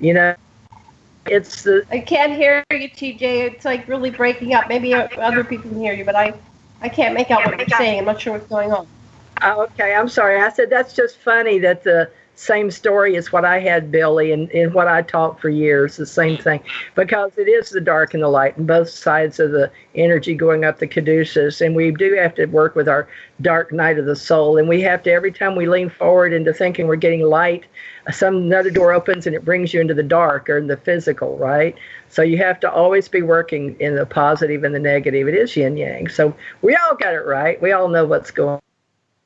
you 0.00 0.14
know, 0.14 0.34
it's 1.26 1.62
the. 1.62 1.84
I 1.90 2.00
can't 2.00 2.32
hear 2.32 2.64
you, 2.70 2.88
TJ. 2.88 3.22
It's 3.22 3.64
like 3.64 3.86
really 3.88 4.10
breaking 4.10 4.54
up. 4.54 4.68
Maybe 4.68 4.94
other 4.94 5.44
people 5.44 5.70
can 5.70 5.80
hear 5.80 5.92
you, 5.92 6.04
but 6.04 6.16
I, 6.16 6.34
I 6.80 6.88
can't 6.88 7.14
make 7.14 7.30
out 7.30 7.44
what 7.44 7.58
you're 7.58 7.78
saying. 7.78 8.00
I'm 8.00 8.04
not 8.06 8.20
sure 8.20 8.32
what's 8.32 8.46
going 8.46 8.72
on. 8.72 8.86
Oh, 9.42 9.62
okay, 9.64 9.94
I'm 9.94 10.08
sorry. 10.08 10.40
I 10.40 10.48
said 10.50 10.70
that's 10.70 10.94
just 10.94 11.18
funny 11.18 11.58
that 11.60 11.84
the 11.84 12.10
same 12.34 12.70
story 12.70 13.16
as 13.16 13.30
what 13.30 13.44
I 13.44 13.60
had, 13.60 13.92
Billy, 13.92 14.32
and, 14.32 14.50
and 14.50 14.72
what 14.72 14.88
I 14.88 15.02
taught 15.02 15.40
for 15.40 15.48
years, 15.48 15.96
the 15.96 16.06
same 16.06 16.36
thing. 16.38 16.60
Because 16.94 17.36
it 17.36 17.48
is 17.48 17.70
the 17.70 17.80
dark 17.80 18.14
and 18.14 18.22
the 18.22 18.28
light, 18.28 18.56
and 18.56 18.66
both 18.66 18.88
sides 18.88 19.38
of 19.38 19.52
the 19.52 19.70
energy 19.94 20.34
going 20.34 20.64
up 20.64 20.78
the 20.78 20.86
caduceus. 20.86 21.60
And 21.60 21.76
we 21.76 21.90
do 21.90 22.14
have 22.14 22.34
to 22.36 22.46
work 22.46 22.74
with 22.74 22.88
our 22.88 23.06
dark 23.42 23.72
night 23.72 23.98
of 23.98 24.06
the 24.06 24.16
soul. 24.16 24.56
And 24.56 24.68
we 24.68 24.80
have 24.80 25.02
to, 25.02 25.12
every 25.12 25.30
time 25.30 25.54
we 25.54 25.68
lean 25.68 25.90
forward 25.90 26.32
into 26.32 26.52
thinking 26.54 26.86
we're 26.86 26.96
getting 26.96 27.22
light, 27.22 27.64
some 28.10 28.36
another 28.36 28.70
door 28.70 28.92
opens 28.92 29.26
and 29.26 29.36
it 29.36 29.44
brings 29.44 29.72
you 29.72 29.80
into 29.80 29.94
the 29.94 30.02
dark 30.02 30.48
or 30.50 30.58
in 30.58 30.66
the 30.66 30.76
physical, 30.76 31.36
right? 31.36 31.76
So 32.08 32.22
you 32.22 32.38
have 32.38 32.58
to 32.60 32.72
always 32.72 33.08
be 33.08 33.22
working 33.22 33.76
in 33.78 33.94
the 33.94 34.06
positive 34.06 34.64
and 34.64 34.74
the 34.74 34.80
negative. 34.80 35.28
It 35.28 35.34
is 35.34 35.54
yin 35.56 35.76
yang. 35.76 36.08
So 36.08 36.34
we 36.62 36.74
all 36.74 36.96
got 36.96 37.14
it 37.14 37.24
right. 37.24 37.60
We 37.62 37.72
all 37.72 37.88
know 37.88 38.04
what's 38.04 38.30
going 38.30 38.61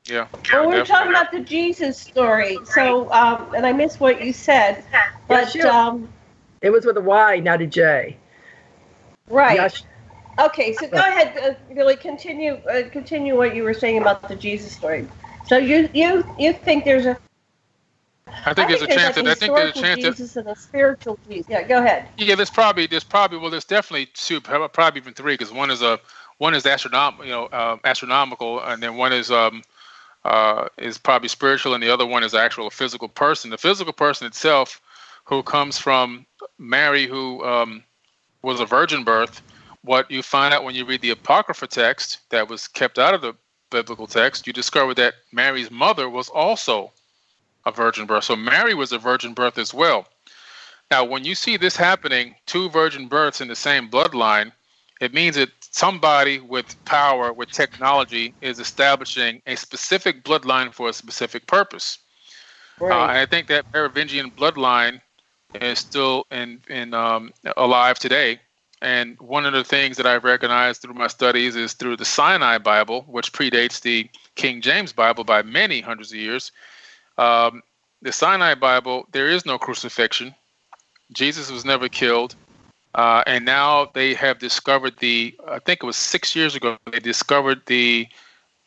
yeah. 0.08 0.28
Well, 0.52 0.68
we 0.68 0.76
are 0.76 0.84
talking 0.84 1.10
about 1.10 1.32
the 1.32 1.40
Jesus 1.40 1.98
story. 2.00 2.58
So, 2.64 3.10
um, 3.12 3.54
and 3.54 3.66
I 3.66 3.72
missed 3.72 4.00
what 4.00 4.24
you 4.24 4.32
said, 4.32 4.84
but 5.28 5.54
yeah, 5.54 5.62
sure. 5.62 5.70
um, 5.70 6.08
it 6.60 6.70
was 6.70 6.84
with 6.84 6.96
a 6.96 7.00
Y, 7.00 7.38
not 7.40 7.60
a 7.60 7.66
J. 7.66 8.16
Right. 9.28 9.72
Yeah, 10.36 10.46
okay, 10.46 10.72
so 10.72 10.88
go 10.88 10.98
ahead, 10.98 11.36
uh, 11.38 11.74
Billy. 11.74 11.96
Continue. 11.96 12.54
Uh, 12.54 12.88
continue 12.90 13.36
what 13.36 13.56
you 13.56 13.64
were 13.64 13.74
saying 13.74 13.98
about 13.98 14.28
the 14.28 14.36
Jesus 14.36 14.72
story. 14.72 15.08
So 15.46 15.58
you 15.58 15.88
you 15.92 16.24
you 16.38 16.52
think 16.52 16.84
there's 16.84 17.06
a 17.06 17.18
I 18.44 18.54
think, 18.54 18.66
I 18.66 18.68
there's, 18.68 18.82
a 18.82 18.86
chance. 18.86 19.16
Like 19.16 19.24
that, 19.24 19.30
I 19.30 19.34
think 19.34 19.56
there's 19.56 19.76
a 19.76 19.82
chance 19.82 20.00
Jesus 20.00 20.34
that, 20.34 20.40
and 20.40 20.48
a 20.50 20.56
spiritual 20.56 21.18
Jesus. 21.28 21.46
Yeah, 21.48 21.62
go 21.62 21.78
ahead. 21.78 22.08
Yeah, 22.18 22.34
there's 22.34 22.50
probably 22.50 22.86
there's 22.86 23.04
probably 23.04 23.38
well 23.38 23.50
there's 23.50 23.64
definitely 23.64 24.06
two, 24.14 24.40
probably 24.40 25.00
even 25.00 25.14
three, 25.14 25.34
because 25.34 25.52
one 25.52 25.70
is 25.70 25.82
a 25.82 25.98
one 26.38 26.54
is 26.54 26.64
astronom 26.64 27.18
you 27.24 27.30
know 27.30 27.46
uh, 27.46 27.78
astronomical, 27.84 28.60
and 28.60 28.82
then 28.82 28.96
one 28.96 29.12
is 29.12 29.30
um 29.30 29.62
uh, 30.26 30.68
is 30.78 30.98
probably 30.98 31.28
spiritual, 31.28 31.74
and 31.74 31.82
the 31.82 31.92
other 31.92 32.06
one 32.06 32.24
is 32.24 32.34
actual 32.34 32.68
physical 32.68 33.08
person. 33.08 33.50
The 33.50 33.58
physical 33.58 33.92
person 33.92 34.26
itself, 34.26 34.80
who 35.24 35.42
comes 35.42 35.78
from 35.78 36.26
Mary, 36.58 37.06
who 37.06 37.44
um, 37.44 37.84
was 38.42 38.60
a 38.60 38.66
virgin 38.66 39.04
birth. 39.04 39.40
What 39.82 40.10
you 40.10 40.22
find 40.22 40.52
out 40.52 40.64
when 40.64 40.74
you 40.74 40.84
read 40.84 41.00
the 41.00 41.10
Apocrypha 41.10 41.68
text 41.68 42.18
that 42.30 42.48
was 42.48 42.66
kept 42.66 42.98
out 42.98 43.14
of 43.14 43.20
the 43.20 43.34
biblical 43.70 44.08
text, 44.08 44.46
you 44.46 44.52
discover 44.52 44.94
that 44.94 45.14
Mary's 45.32 45.70
mother 45.70 46.08
was 46.10 46.28
also 46.28 46.90
a 47.64 47.70
virgin 47.70 48.06
birth. 48.06 48.24
So 48.24 48.34
Mary 48.34 48.74
was 48.74 48.92
a 48.92 48.98
virgin 48.98 49.32
birth 49.32 49.58
as 49.58 49.72
well. 49.72 50.08
Now, 50.90 51.04
when 51.04 51.24
you 51.24 51.34
see 51.34 51.56
this 51.56 51.76
happening, 51.76 52.34
two 52.46 52.68
virgin 52.68 53.06
births 53.06 53.40
in 53.40 53.48
the 53.48 53.56
same 53.56 53.88
bloodline, 53.88 54.52
it 55.00 55.12
means 55.12 55.36
that 55.36 55.50
somebody 55.60 56.40
with 56.40 56.82
power, 56.84 57.32
with 57.32 57.50
technology, 57.50 58.34
is 58.40 58.58
establishing 58.58 59.42
a 59.46 59.56
specific 59.56 60.24
bloodline 60.24 60.72
for 60.72 60.88
a 60.88 60.92
specific 60.92 61.46
purpose. 61.46 61.98
Right. 62.80 62.92
Uh, 62.92 63.08
and 63.08 63.18
I 63.18 63.26
think 63.26 63.48
that 63.48 63.66
Merovingian 63.72 64.30
bloodline 64.30 65.00
is 65.60 65.78
still 65.78 66.26
in, 66.30 66.60
in 66.68 66.94
um, 66.94 67.32
alive 67.56 67.98
today. 67.98 68.40
And 68.82 69.18
one 69.20 69.46
of 69.46 69.52
the 69.52 69.64
things 69.64 69.96
that 69.96 70.06
I've 70.06 70.24
recognized 70.24 70.82
through 70.82 70.94
my 70.94 71.06
studies 71.06 71.56
is 71.56 71.72
through 71.72 71.96
the 71.96 72.04
Sinai 72.04 72.58
Bible, 72.58 73.02
which 73.08 73.32
predates 73.32 73.80
the 73.80 74.08
King 74.34 74.60
James 74.60 74.92
Bible 74.92 75.24
by 75.24 75.42
many 75.42 75.80
hundreds 75.80 76.12
of 76.12 76.18
years. 76.18 76.52
Um, 77.16 77.62
the 78.02 78.12
Sinai 78.12 78.54
Bible, 78.54 79.06
there 79.12 79.28
is 79.28 79.46
no 79.46 79.58
crucifixion. 79.58 80.34
Jesus 81.12 81.50
was 81.50 81.64
never 81.64 81.88
killed. 81.88 82.36
Uh, 82.96 83.22
and 83.26 83.44
now 83.44 83.90
they 83.92 84.14
have 84.14 84.38
discovered 84.38 84.94
the, 85.00 85.38
I 85.46 85.58
think 85.58 85.82
it 85.82 85.86
was 85.86 85.96
six 85.96 86.34
years 86.34 86.56
ago, 86.56 86.78
they 86.90 86.98
discovered 86.98 87.60
the 87.66 88.08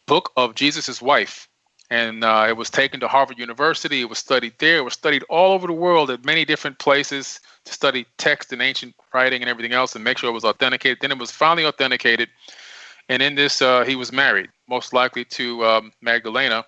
book 0.06 0.32
of 0.38 0.54
Jesus' 0.54 1.02
wife. 1.02 1.50
And 1.90 2.24
uh, 2.24 2.46
it 2.48 2.56
was 2.56 2.70
taken 2.70 3.00
to 3.00 3.08
Harvard 3.08 3.40
University. 3.40 4.02
It 4.02 4.10
was 4.10 4.20
studied 4.20 4.54
there. 4.60 4.78
It 4.78 4.84
was 4.84 4.94
studied 4.94 5.24
all 5.30 5.54
over 5.54 5.66
the 5.66 5.74
world 5.74 6.12
at 6.12 6.24
many 6.24 6.46
different 6.46 6.78
places 6.78 7.40
to 7.66 7.74
study 7.74 8.06
text 8.20 8.54
and 8.54 8.62
ancient 8.62 8.94
writing 9.12 9.42
and 9.42 9.50
everything 9.50 9.74
else 9.74 9.96
and 9.96 10.04
make 10.04 10.20
sure 10.20 10.30
it 10.30 10.34
was 10.34 10.46
authenticated. 10.46 11.00
Then 11.02 11.12
it 11.12 11.18
was 11.18 11.32
finally 11.32 11.66
authenticated. 11.66 12.30
And 13.10 13.24
in 13.24 13.34
this, 13.34 13.64
uh, 13.64 13.84
he 13.84 13.96
was 13.96 14.12
married, 14.12 14.50
most 14.70 14.94
likely 14.94 15.26
to 15.26 15.66
um, 15.66 15.92
Magdalena. 16.02 16.64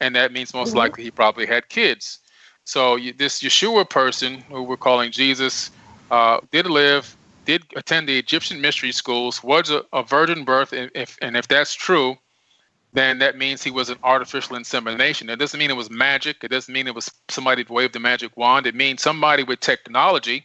And 0.00 0.16
that 0.16 0.32
means 0.32 0.52
most 0.52 0.70
mm-hmm. 0.70 0.78
likely 0.78 1.04
he 1.04 1.12
probably 1.12 1.46
had 1.46 1.68
kids. 1.68 2.18
So 2.64 2.96
you, 2.96 3.12
this 3.12 3.40
Yeshua 3.40 3.88
person, 3.88 4.40
who 4.50 4.64
we're 4.64 4.76
calling 4.76 5.12
Jesus, 5.12 5.70
uh, 6.10 6.40
did 6.50 6.66
live, 6.66 7.16
did 7.44 7.62
attend 7.76 8.08
the 8.08 8.18
Egyptian 8.18 8.60
mystery 8.60 8.92
schools, 8.92 9.42
was 9.42 9.70
a, 9.70 9.84
a 9.92 10.02
virgin 10.02 10.44
birth, 10.44 10.72
and 10.72 10.90
if, 10.94 11.16
and 11.22 11.36
if 11.36 11.48
that's 11.48 11.74
true, 11.74 12.16
then 12.92 13.18
that 13.18 13.36
means 13.36 13.62
he 13.62 13.70
was 13.70 13.90
an 13.90 13.98
artificial 14.02 14.56
insemination. 14.56 15.28
It 15.28 15.38
doesn't 15.38 15.58
mean 15.58 15.70
it 15.70 15.76
was 15.76 15.90
magic. 15.90 16.38
It 16.42 16.48
doesn't 16.48 16.72
mean 16.72 16.86
it 16.86 16.94
was 16.94 17.10
somebody 17.28 17.64
waved 17.68 17.94
a 17.96 18.00
magic 18.00 18.36
wand. 18.36 18.66
It 18.66 18.74
means 18.74 19.02
somebody 19.02 19.42
with 19.42 19.60
technology 19.60 20.44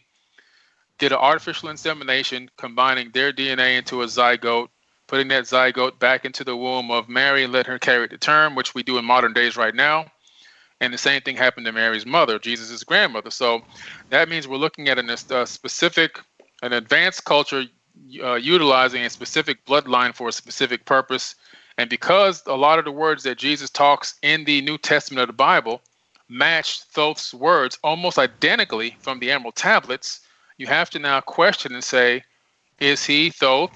did 0.99 1.11
an 1.11 1.17
artificial 1.17 1.69
insemination, 1.69 2.49
combining 2.57 3.11
their 3.11 3.33
DNA 3.33 3.77
into 3.77 4.03
a 4.03 4.05
zygote, 4.05 4.69
putting 5.07 5.27
that 5.29 5.43
zygote 5.43 5.99
back 5.99 6.25
into 6.25 6.43
the 6.43 6.55
womb 6.55 6.91
of 6.91 7.09
Mary 7.09 7.43
and 7.43 7.53
let 7.53 7.65
her 7.65 7.79
carry 7.79 8.05
it 8.05 8.09
to 8.09 8.17
term, 8.17 8.55
which 8.55 8.75
we 8.75 8.83
do 8.83 8.97
in 8.97 9.05
modern 9.05 9.33
days 9.33 9.57
right 9.57 9.75
now. 9.75 10.05
And 10.83 10.93
the 10.93 10.97
same 10.97 11.21
thing 11.21 11.37
happened 11.37 11.65
to 11.65 11.71
Mary's 11.71 12.05
mother, 12.05 12.37
Jesus' 12.37 12.83
grandmother. 12.83 13.31
So 13.31 13.61
that 14.09 14.27
means 14.27 14.49
we're 14.49 14.57
looking 14.57 14.89
at 14.89 14.99
a 14.99 15.17
uh, 15.33 15.45
specific, 15.45 16.19
an 16.61 16.73
advanced 16.73 17.23
culture 17.23 17.63
uh, 18.21 18.33
utilizing 18.33 19.03
a 19.05 19.09
specific 19.09 19.63
bloodline 19.65 20.13
for 20.13 20.27
a 20.27 20.33
specific 20.33 20.83
purpose. 20.83 21.35
And 21.77 21.89
because 21.89 22.43
a 22.47 22.57
lot 22.57 22.79
of 22.79 22.85
the 22.85 22.91
words 22.91 23.23
that 23.23 23.37
Jesus 23.37 23.69
talks 23.69 24.15
in 24.23 24.43
the 24.43 24.61
New 24.61 24.77
Testament 24.77 25.21
of 25.21 25.27
the 25.27 25.33
Bible 25.51 25.81
match 26.27 26.83
Thoth's 26.91 27.33
words 27.33 27.79
almost 27.81 28.19
identically 28.19 28.97
from 28.99 29.19
the 29.19 29.31
Emerald 29.31 29.55
Tablets, 29.55 30.19
you 30.57 30.67
have 30.67 30.89
to 30.89 30.99
now 30.99 31.21
question 31.21 31.73
and 31.73 31.83
say, 31.83 32.23
is 32.81 33.05
he 33.05 33.29
Thoth 33.29 33.71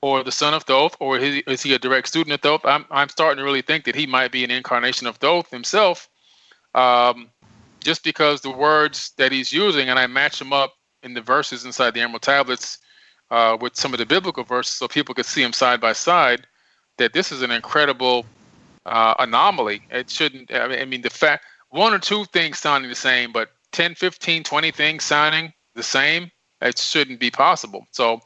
or 0.00 0.24
the 0.24 0.32
son 0.32 0.54
of 0.54 0.62
Thoth, 0.64 0.96
or 0.98 1.18
is 1.18 1.34
he, 1.34 1.40
is 1.46 1.62
he 1.62 1.74
a 1.74 1.78
direct 1.78 2.08
student 2.08 2.32
of 2.32 2.40
Thoth? 2.40 2.64
I'm, 2.64 2.86
I'm 2.90 3.10
starting 3.10 3.36
to 3.36 3.44
really 3.44 3.60
think 3.60 3.84
that 3.84 3.96
he 3.96 4.06
might 4.06 4.32
be 4.32 4.44
an 4.44 4.50
incarnation 4.50 5.06
of 5.06 5.16
Thoth 5.16 5.50
himself, 5.50 6.08
um, 6.74 7.30
just 7.80 8.04
because 8.04 8.40
the 8.40 8.50
words 8.50 9.12
that 9.16 9.32
he's 9.32 9.52
using, 9.52 9.88
and 9.88 9.98
I 9.98 10.06
match 10.06 10.38
them 10.38 10.52
up 10.52 10.74
in 11.02 11.14
the 11.14 11.20
verses 11.20 11.64
inside 11.64 11.94
the 11.94 12.00
Emerald 12.00 12.22
Tablets 12.22 12.78
uh, 13.30 13.56
with 13.60 13.76
some 13.76 13.92
of 13.92 13.98
the 13.98 14.06
biblical 14.06 14.44
verses 14.44 14.74
so 14.74 14.88
people 14.88 15.14
could 15.14 15.26
see 15.26 15.42
them 15.42 15.52
side 15.52 15.80
by 15.80 15.92
side, 15.92 16.46
that 16.96 17.12
this 17.12 17.30
is 17.30 17.42
an 17.42 17.50
incredible 17.50 18.26
uh, 18.86 19.14
anomaly. 19.18 19.82
It 19.90 20.10
shouldn't, 20.10 20.52
I 20.52 20.84
mean, 20.84 21.02
the 21.02 21.10
fact, 21.10 21.44
one 21.70 21.92
or 21.92 21.98
two 21.98 22.24
things 22.26 22.58
sounding 22.58 22.88
the 22.88 22.96
same, 22.96 23.32
but 23.32 23.50
10, 23.72 23.94
15, 23.94 24.42
20 24.42 24.70
things 24.70 25.04
sounding 25.04 25.52
the 25.74 25.82
same, 25.82 26.30
it 26.60 26.78
shouldn't 26.78 27.20
be 27.20 27.30
possible. 27.30 27.86
So 27.92 28.20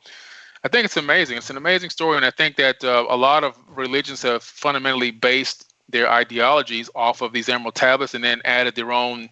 I 0.64 0.69
think 0.69 0.85
it's 0.85 0.97
amazing. 0.97 1.36
It's 1.36 1.51
an 1.51 1.56
amazing 1.56 1.90
story, 1.90 2.16
and 2.16 2.24
I 2.24 2.31
think 2.31 2.56
that 2.56 2.82
uh, 2.85 3.06
a 3.09 3.16
lot 3.16 3.44
of 3.44 3.59
religions 3.69 4.23
have 4.23 4.43
fundamentally 4.43 5.10
based 5.10 5.72
their 5.93 6.10
ideologies 6.10 6.90
off 6.94 7.20
of 7.20 7.32
these 7.32 7.48
emerald 7.48 7.74
tablets 7.74 8.14
and 8.14 8.24
then 8.24 8.43
added 8.44 8.74
their 8.74 8.90
own 8.90 9.28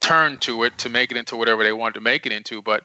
turn 0.00 0.36
to 0.38 0.64
it 0.64 0.76
to 0.78 0.88
make 0.90 1.10
it 1.10 1.16
into 1.16 1.36
whatever 1.36 1.64
they 1.64 1.72
wanted 1.72 1.94
to 1.94 2.00
make 2.00 2.26
it 2.26 2.32
into. 2.32 2.60
But 2.60 2.84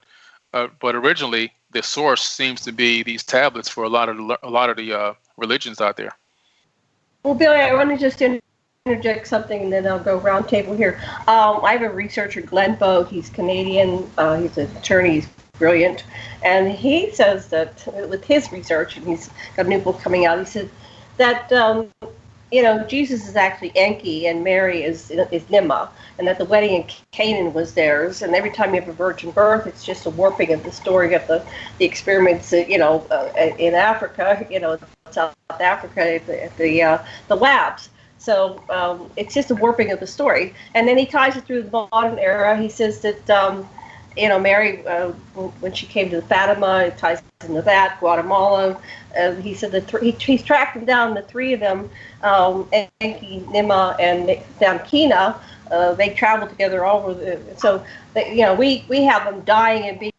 uh, 0.53 0.68
but 0.80 0.95
originally, 0.95 1.52
the 1.72 1.84
source 1.84 2.26
seems 2.26 2.61
to 2.61 2.72
be 2.72 3.03
these 3.03 3.23
tablets 3.23 3.69
for 3.69 3.84
a 3.84 3.90
lot 3.90 4.10
of 4.10 4.18
the, 4.18 4.40
a 4.41 4.49
lot 4.49 4.69
of 4.69 4.77
the 4.77 4.94
uh, 4.94 5.14
religions 5.38 5.81
out 5.81 5.98
there. 5.98 6.15
Well, 7.23 7.36
Billy, 7.36 7.60
I 7.60 7.73
want 7.73 7.90
to 7.90 7.98
just 7.98 8.22
interject 8.86 9.27
something, 9.27 9.64
and 9.64 9.73
then 9.73 9.86
I'll 9.86 9.99
go 9.99 10.19
roundtable 10.19 10.76
here. 10.77 10.99
Um, 11.27 11.60
I 11.64 11.73
have 11.73 11.81
a 11.81 11.90
researcher, 11.90 12.41
Glenn 12.41 12.76
Bogue. 12.76 13.10
He's 13.10 13.30
Canadian. 13.30 14.10
Uh, 14.18 14.40
he's 14.40 14.57
an 14.57 14.76
attorney. 14.77 15.15
He's 15.15 15.27
brilliant, 15.60 16.06
and 16.44 16.72
he 16.72 17.11
says 17.11 17.49
that 17.49 17.86
with 18.07 18.23
his 18.23 18.52
research, 18.52 18.98
and 18.98 19.06
he's 19.06 19.30
got 19.56 19.65
a 19.65 19.69
new 19.69 19.80
book 19.80 19.99
coming 19.99 20.26
out. 20.26 20.40
He 20.40 20.45
said 20.45 20.69
that 21.18 21.52
um, 21.52 21.91
you 22.51 22.63
know 22.63 22.84
Jesus 22.85 23.27
is 23.27 23.35
actually 23.35 23.71
Enki 23.76 24.27
and 24.27 24.43
Mary 24.43 24.84
is 24.84 25.11
is 25.11 25.49
Nimrod, 25.49 25.89
and 26.17 26.27
that 26.27 26.38
the 26.38 26.45
wedding 26.45 26.76
in 26.76 26.85
Canaan 27.11 27.53
was 27.53 27.73
theirs. 27.73 28.21
And 28.21 28.35
every 28.35 28.51
time 28.51 28.73
you 28.73 28.81
have 28.81 28.89
a 28.89 28.93
virgin 28.93 29.31
birth, 29.31 29.67
it's 29.67 29.84
just 29.84 30.05
a 30.05 30.09
warping 30.09 30.53
of 30.53 30.63
the 30.63 30.71
story 30.71 31.13
of 31.13 31.26
the 31.27 31.45
the 31.77 31.85
experiments, 31.85 32.51
you 32.51 32.77
know, 32.77 33.05
uh, 33.11 33.30
in 33.57 33.73
Africa, 33.73 34.45
you 34.49 34.59
know, 34.59 34.80
South 35.11 35.35
Africa, 35.59 36.15
at 36.15 36.26
the 36.27 36.51
the, 36.57 36.81
uh, 36.81 37.05
the 37.27 37.35
labs. 37.35 37.89
So 38.19 38.61
um, 38.69 39.09
it's 39.15 39.34
just 39.34 39.49
a 39.49 39.55
warping 39.55 39.91
of 39.91 39.99
the 39.99 40.07
story. 40.07 40.53
And 40.76 40.88
then 40.88 40.97
he 40.97 41.05
ties 41.05 41.38
it 41.38 41.45
through 41.45 41.63
the 41.63 41.88
modern 41.91 42.19
era. 42.19 42.57
He 42.57 42.67
says 42.67 42.99
that, 42.99 43.30
um, 43.30 43.67
you 44.18 44.27
know, 44.27 44.40
Mary, 44.40 44.86
uh, 44.86 45.10
when 45.60 45.73
she 45.73 45.86
came 45.86 46.10
to 46.10 46.22
Fatima, 46.22 46.86
it 46.86 46.98
ties 46.98 47.22
into 47.41 47.61
that, 47.61 47.99
Guatemala. 47.99 48.80
Uh, 49.18 49.34
he 49.36 49.53
said 49.53 49.72
that 49.72 49.88
th- 49.88 50.03
he, 50.03 50.11
he's 50.11 50.44
tracked 50.44 50.76
them 50.76 50.86
down, 50.86 51.14
the 51.14 51.22
three 51.22 51.53
of 51.53 51.60
them, 51.60 51.90
um, 52.23 52.68
Enki, 53.02 53.41
Ninmah, 53.48 53.95
and 53.99 54.27
Damkina. 54.60 55.40
Uh, 55.72 55.94
they 55.94 56.10
traveled 56.10 56.49
together 56.49 56.84
all 56.86 57.02
over 57.02 57.14
the. 57.14 57.40
So, 57.57 57.84
they, 58.14 58.31
you 58.36 58.41
know, 58.41 58.56
we, 58.56 58.86
we 58.90 59.03
have 59.03 59.26
them 59.26 59.41
dying 59.41 59.88
and 59.88 59.99
being 59.99 60.14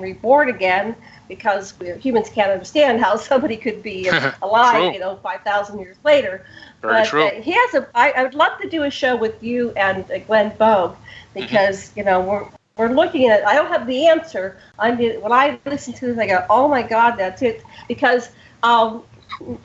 reborn 0.00 0.48
again 0.48 0.94
because 1.28 1.74
humans 2.00 2.28
can't 2.28 2.50
understand 2.50 3.00
how 3.00 3.16
somebody 3.30 3.56
could 3.56 3.82
be 3.82 4.08
alive, 4.42 4.92
you 4.92 5.00
know, 5.00 5.16
5,000 5.16 5.78
years 5.78 5.96
later. 6.04 6.44
Very 6.82 6.94
but 6.94 7.06
true. 7.06 7.24
Uh, 7.24 7.40
he 7.40 7.52
has 7.52 7.74
a. 7.74 7.88
I, 7.94 8.12
I 8.12 8.22
would 8.24 8.34
love 8.34 8.60
to 8.60 8.68
do 8.68 8.82
a 8.82 8.90
show 8.90 9.16
with 9.16 9.42
you 9.42 9.70
and 9.70 10.10
uh, 10.10 10.18
Glenn 10.18 10.54
Bogue 10.58 10.96
because 11.32 11.88
mm-hmm. 11.88 11.98
you 11.98 12.04
know 12.04 12.20
we're 12.20 12.46
we're 12.76 12.92
looking 12.92 13.28
at. 13.28 13.46
I 13.46 13.54
don't 13.54 13.68
have 13.68 13.86
the 13.86 14.06
answer. 14.06 14.56
I 14.78 14.94
mean, 14.94 15.20
when 15.20 15.32
I 15.32 15.58
listen 15.64 15.92
to 15.94 16.06
this, 16.06 16.18
I 16.18 16.26
go, 16.26 16.44
"Oh 16.50 16.68
my 16.68 16.82
God, 16.82 17.16
that's 17.16 17.42
it!" 17.42 17.62
Because 17.88 18.30
um, 18.62 19.04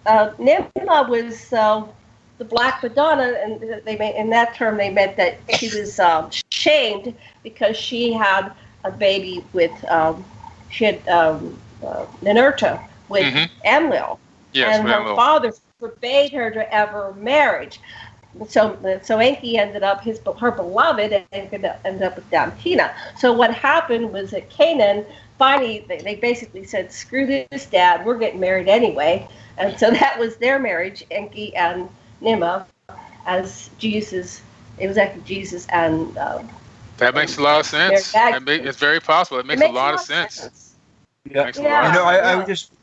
uh, 0.05 0.31
was 0.37 1.53
uh, 1.53 1.85
the 2.37 2.45
Black 2.45 2.83
Madonna, 2.83 3.33
and 3.43 3.81
they 3.85 3.97
made 3.97 4.15
in 4.15 4.29
that 4.29 4.55
term 4.55 4.77
they 4.77 4.89
meant 4.89 5.17
that 5.17 5.39
she 5.57 5.67
was 5.77 5.99
um, 5.99 6.29
shamed 6.51 7.15
because 7.43 7.75
she 7.75 8.13
had 8.13 8.51
a 8.83 8.91
baby 8.91 9.43
with 9.53 9.71
um, 9.89 10.23
she 10.69 10.85
had 10.85 11.07
um, 11.07 11.57
uh, 11.85 12.05
Ninurta 12.21 12.83
with 13.09 13.33
mm-hmm. 13.33 13.67
Enlil, 13.67 14.19
yes, 14.53 14.77
and 14.77 14.87
her 14.87 15.15
father 15.15 15.51
forbade 15.79 16.31
her 16.31 16.51
to 16.51 16.73
ever 16.73 17.13
marriage. 17.13 17.79
So, 18.47 18.99
so 19.03 19.17
Enki 19.17 19.57
ended 19.57 19.83
up 19.83 20.01
his 20.01 20.19
her 20.39 20.51
beloved 20.51 21.11
and 21.11 21.25
ended 21.33 21.65
up 21.65 22.15
with 22.15 22.29
Damkina. 22.29 22.93
So 23.17 23.33
what 23.33 23.53
happened 23.53 24.13
was 24.13 24.31
that 24.31 24.49
Canaan 24.49 25.05
finally 25.37 25.85
they, 25.87 25.97
they 25.99 26.15
basically 26.15 26.63
said, 26.63 26.91
"Screw 26.91 27.25
this, 27.25 27.65
Dad, 27.65 28.05
we're 28.05 28.17
getting 28.17 28.39
married 28.39 28.67
anyway," 28.67 29.27
and 29.57 29.77
so 29.79 29.89
that 29.91 30.19
was 30.19 30.37
their 30.37 30.59
marriage, 30.59 31.03
Enki 31.09 31.55
and 31.55 31.89
Ninmah, 32.21 32.65
as 33.25 33.69
Jesus. 33.79 34.41
It 34.77 34.87
was 34.87 34.97
actually 34.97 35.23
Jesus 35.23 35.65
and. 35.69 36.17
Um, 36.17 36.49
that 36.97 37.15
makes 37.15 37.37
a 37.37 37.41
lot 37.41 37.61
of 37.61 37.65
sense. 37.65 38.13
Make, 38.43 38.61
it's 38.63 38.77
very 38.77 38.99
possible. 38.99 39.39
It 39.39 39.45
makes, 39.45 39.61
it 39.61 39.65
makes 39.65 39.71
a, 39.71 39.73
lot 39.73 39.89
a 39.89 39.95
lot 39.95 40.01
of 40.01 40.05
sense. 40.05 40.33
sense. 40.35 40.75
Yeah, 41.31 41.51
yeah. 41.55 41.87
you 41.87 41.93
know, 41.93 42.03
I, 42.03 42.15
yeah. 42.15 42.31
I 42.31 42.35
would 42.35 42.45
just 42.45 42.73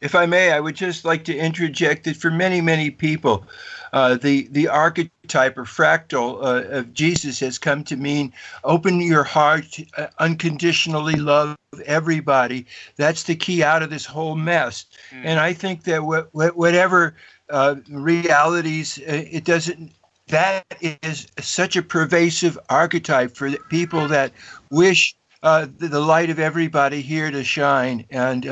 if 0.00 0.14
I 0.14 0.26
may, 0.26 0.52
I 0.52 0.60
would 0.60 0.74
just 0.74 1.04
like 1.04 1.24
to 1.24 1.36
interject 1.36 2.04
that 2.04 2.16
for 2.16 2.30
many, 2.30 2.60
many 2.60 2.90
people, 2.90 3.46
uh, 3.92 4.16
the 4.16 4.48
the 4.50 4.68
archetype 4.68 5.58
or 5.58 5.64
fractal 5.64 6.42
uh, 6.42 6.68
of 6.78 6.94
Jesus 6.94 7.40
has 7.40 7.58
come 7.58 7.84
to 7.84 7.96
mean 7.96 8.32
open 8.64 9.00
your 9.00 9.24
heart, 9.24 9.78
uh, 9.96 10.06
unconditionally 10.18 11.16
love 11.16 11.56
everybody. 11.84 12.66
That's 12.96 13.24
the 13.24 13.34
key 13.34 13.62
out 13.62 13.82
of 13.82 13.90
this 13.90 14.06
whole 14.06 14.36
mess. 14.36 14.86
Mm. 15.10 15.22
And 15.24 15.40
I 15.40 15.52
think 15.52 15.84
that 15.84 16.02
wh- 16.02 16.30
wh- 16.32 16.56
whatever 16.56 17.16
uh, 17.48 17.76
realities, 17.88 18.98
uh, 18.98 19.24
it 19.30 19.44
doesn't. 19.44 19.92
That 20.28 20.64
is 20.80 21.26
such 21.40 21.76
a 21.76 21.82
pervasive 21.82 22.56
archetype 22.68 23.36
for 23.36 23.50
people 23.68 24.06
that 24.08 24.32
wish 24.70 25.16
uh, 25.42 25.66
the, 25.78 25.88
the, 25.88 25.98
light 25.98 26.30
of 26.30 26.38
everybody 26.38 27.02
here 27.02 27.32
to 27.32 27.42
shine. 27.42 28.04
And 28.10 28.46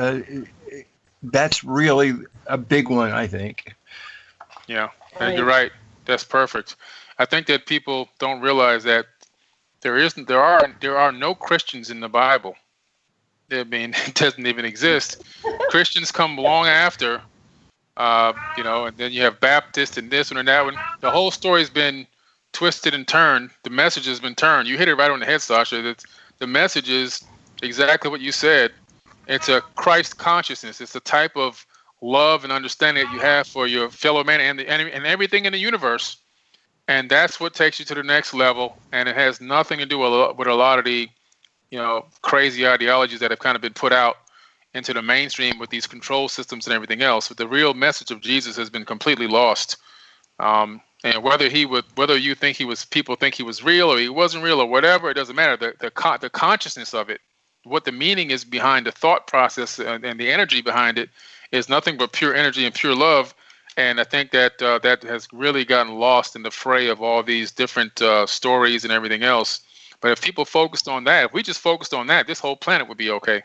that's 1.23 1.63
really 1.63 2.15
a 2.47 2.57
big 2.57 2.89
one, 2.89 3.11
I 3.11 3.27
think. 3.27 3.75
Yeah, 4.67 4.89
and 5.19 5.37
you're 5.37 5.45
right. 5.45 5.71
That's 6.05 6.23
perfect. 6.23 6.75
I 7.17 7.25
think 7.25 7.47
that 7.47 7.65
people 7.65 8.09
don't 8.19 8.41
realize 8.41 8.83
that 8.85 9.05
there 9.81 9.97
isn't, 9.97 10.27
there 10.27 10.41
are, 10.41 10.73
there 10.81 10.97
are 10.97 11.11
no 11.11 11.35
Christians 11.35 11.89
in 11.89 11.99
the 11.99 12.09
Bible. 12.09 12.55
I 13.51 13.63
mean, 13.63 13.93
it 14.07 14.15
doesn't 14.15 14.45
even 14.45 14.65
exist. 14.65 15.23
Christians 15.69 16.11
come 16.11 16.37
long 16.37 16.67
after, 16.67 17.21
uh, 17.97 18.33
you 18.57 18.63
know, 18.63 18.85
and 18.85 18.97
then 18.97 19.11
you 19.11 19.21
have 19.23 19.39
Baptists 19.39 19.97
and 19.97 20.09
this 20.09 20.31
one 20.31 20.37
and 20.37 20.47
that 20.47 20.63
one. 20.63 20.75
The 21.01 21.11
whole 21.11 21.31
story's 21.31 21.69
been 21.69 22.07
twisted 22.53 22.93
and 22.93 23.07
turned. 23.07 23.51
The 23.63 23.69
message 23.69 24.05
has 24.05 24.19
been 24.19 24.35
turned. 24.35 24.67
You 24.67 24.77
hit 24.77 24.87
it 24.87 24.95
right 24.95 25.11
on 25.11 25.19
the 25.19 25.25
head, 25.25 25.41
Sasha. 25.41 25.81
That 25.81 26.03
the 26.39 26.47
message 26.47 26.89
is 26.89 27.23
exactly 27.61 28.09
what 28.09 28.21
you 28.21 28.31
said. 28.31 28.71
It's 29.27 29.49
a 29.49 29.61
Christ 29.61 30.17
consciousness. 30.17 30.81
It's 30.81 30.95
a 30.95 30.99
type 31.01 31.35
of 31.35 31.65
love 32.01 32.43
and 32.43 32.53
understanding 32.53 33.05
that 33.05 33.13
you 33.13 33.19
have 33.19 33.47
for 33.47 33.67
your 33.67 33.89
fellow 33.89 34.23
man 34.23 34.39
and 34.39 34.57
the 34.57 34.67
enemy 34.67 34.91
and 34.91 35.05
everything 35.05 35.45
in 35.45 35.53
the 35.53 35.59
universe. 35.59 36.17
And 36.87 37.09
that's 37.09 37.39
what 37.39 37.53
takes 37.53 37.79
you 37.79 37.85
to 37.85 37.95
the 37.95 38.03
next 38.03 38.33
level. 38.33 38.77
And 38.91 39.07
it 39.07 39.15
has 39.15 39.41
nothing 39.41 39.79
to 39.79 39.85
do 39.85 39.99
with, 39.99 40.11
a 40.47 40.53
lot 40.53 40.79
of 40.79 40.85
the, 40.85 41.07
you 41.69 41.77
know, 41.77 42.05
crazy 42.21 42.67
ideologies 42.67 43.19
that 43.19 43.31
have 43.31 43.39
kind 43.39 43.55
of 43.55 43.61
been 43.61 43.73
put 43.73 43.93
out 43.93 44.17
into 44.73 44.93
the 44.93 45.01
mainstream 45.01 45.59
with 45.59 45.69
these 45.69 45.87
control 45.87 46.29
systems 46.29 46.65
and 46.65 46.73
everything 46.73 47.01
else. 47.01 47.27
But 47.27 47.37
the 47.37 47.47
real 47.47 47.73
message 47.73 48.11
of 48.11 48.21
Jesus 48.21 48.55
has 48.55 48.69
been 48.69 48.85
completely 48.85 49.27
lost. 49.27 49.77
Um, 50.39 50.81
and 51.03 51.23
whether 51.23 51.47
he 51.49 51.65
would, 51.65 51.85
whether 51.95 52.17
you 52.17 52.33
think 52.33 52.57
he 52.57 52.65
was, 52.65 52.85
people 52.85 53.15
think 53.15 53.35
he 53.35 53.43
was 53.43 53.63
real 53.63 53.91
or 53.91 53.99
he 53.99 54.09
wasn't 54.09 54.43
real 54.43 54.59
or 54.59 54.65
whatever, 54.65 55.09
it 55.09 55.15
doesn't 55.15 55.35
matter. 55.35 55.57
The 55.57 55.73
the, 55.79 56.17
the 56.21 56.29
consciousness 56.29 56.93
of 56.93 57.09
it 57.09 57.21
what 57.63 57.85
the 57.85 57.91
meaning 57.91 58.31
is 58.31 58.43
behind 58.43 58.85
the 58.85 58.91
thought 58.91 59.27
process 59.27 59.79
and, 59.79 60.03
and, 60.03 60.19
the 60.19 60.31
energy 60.31 60.61
behind 60.61 60.97
it 60.97 61.09
is 61.51 61.69
nothing 61.69 61.97
but 61.97 62.11
pure 62.11 62.33
energy 62.35 62.65
and 62.65 62.73
pure 62.73 62.95
love. 62.95 63.33
And 63.77 63.99
I 63.99 64.03
think 64.03 64.31
that 64.31 64.61
uh, 64.61 64.79
that 64.79 65.03
has 65.03 65.27
really 65.31 65.63
gotten 65.63 65.95
lost 65.95 66.35
in 66.35 66.43
the 66.43 66.51
fray 66.51 66.87
of 66.87 67.01
all 67.01 67.23
these 67.23 67.51
different 67.51 68.01
uh, 68.01 68.25
stories 68.25 68.83
and 68.83 68.91
everything 68.91 69.23
else. 69.23 69.61
But 70.01 70.11
if 70.11 70.21
people 70.21 70.45
focused 70.45 70.87
on 70.87 71.03
that, 71.05 71.25
if 71.25 71.33
we 71.33 71.43
just 71.43 71.59
focused 71.59 71.93
on 71.93 72.07
that, 72.07 72.27
this 72.27 72.39
whole 72.39 72.55
planet 72.55 72.87
would 72.87 72.97
be 72.97 73.09
okay. 73.11 73.43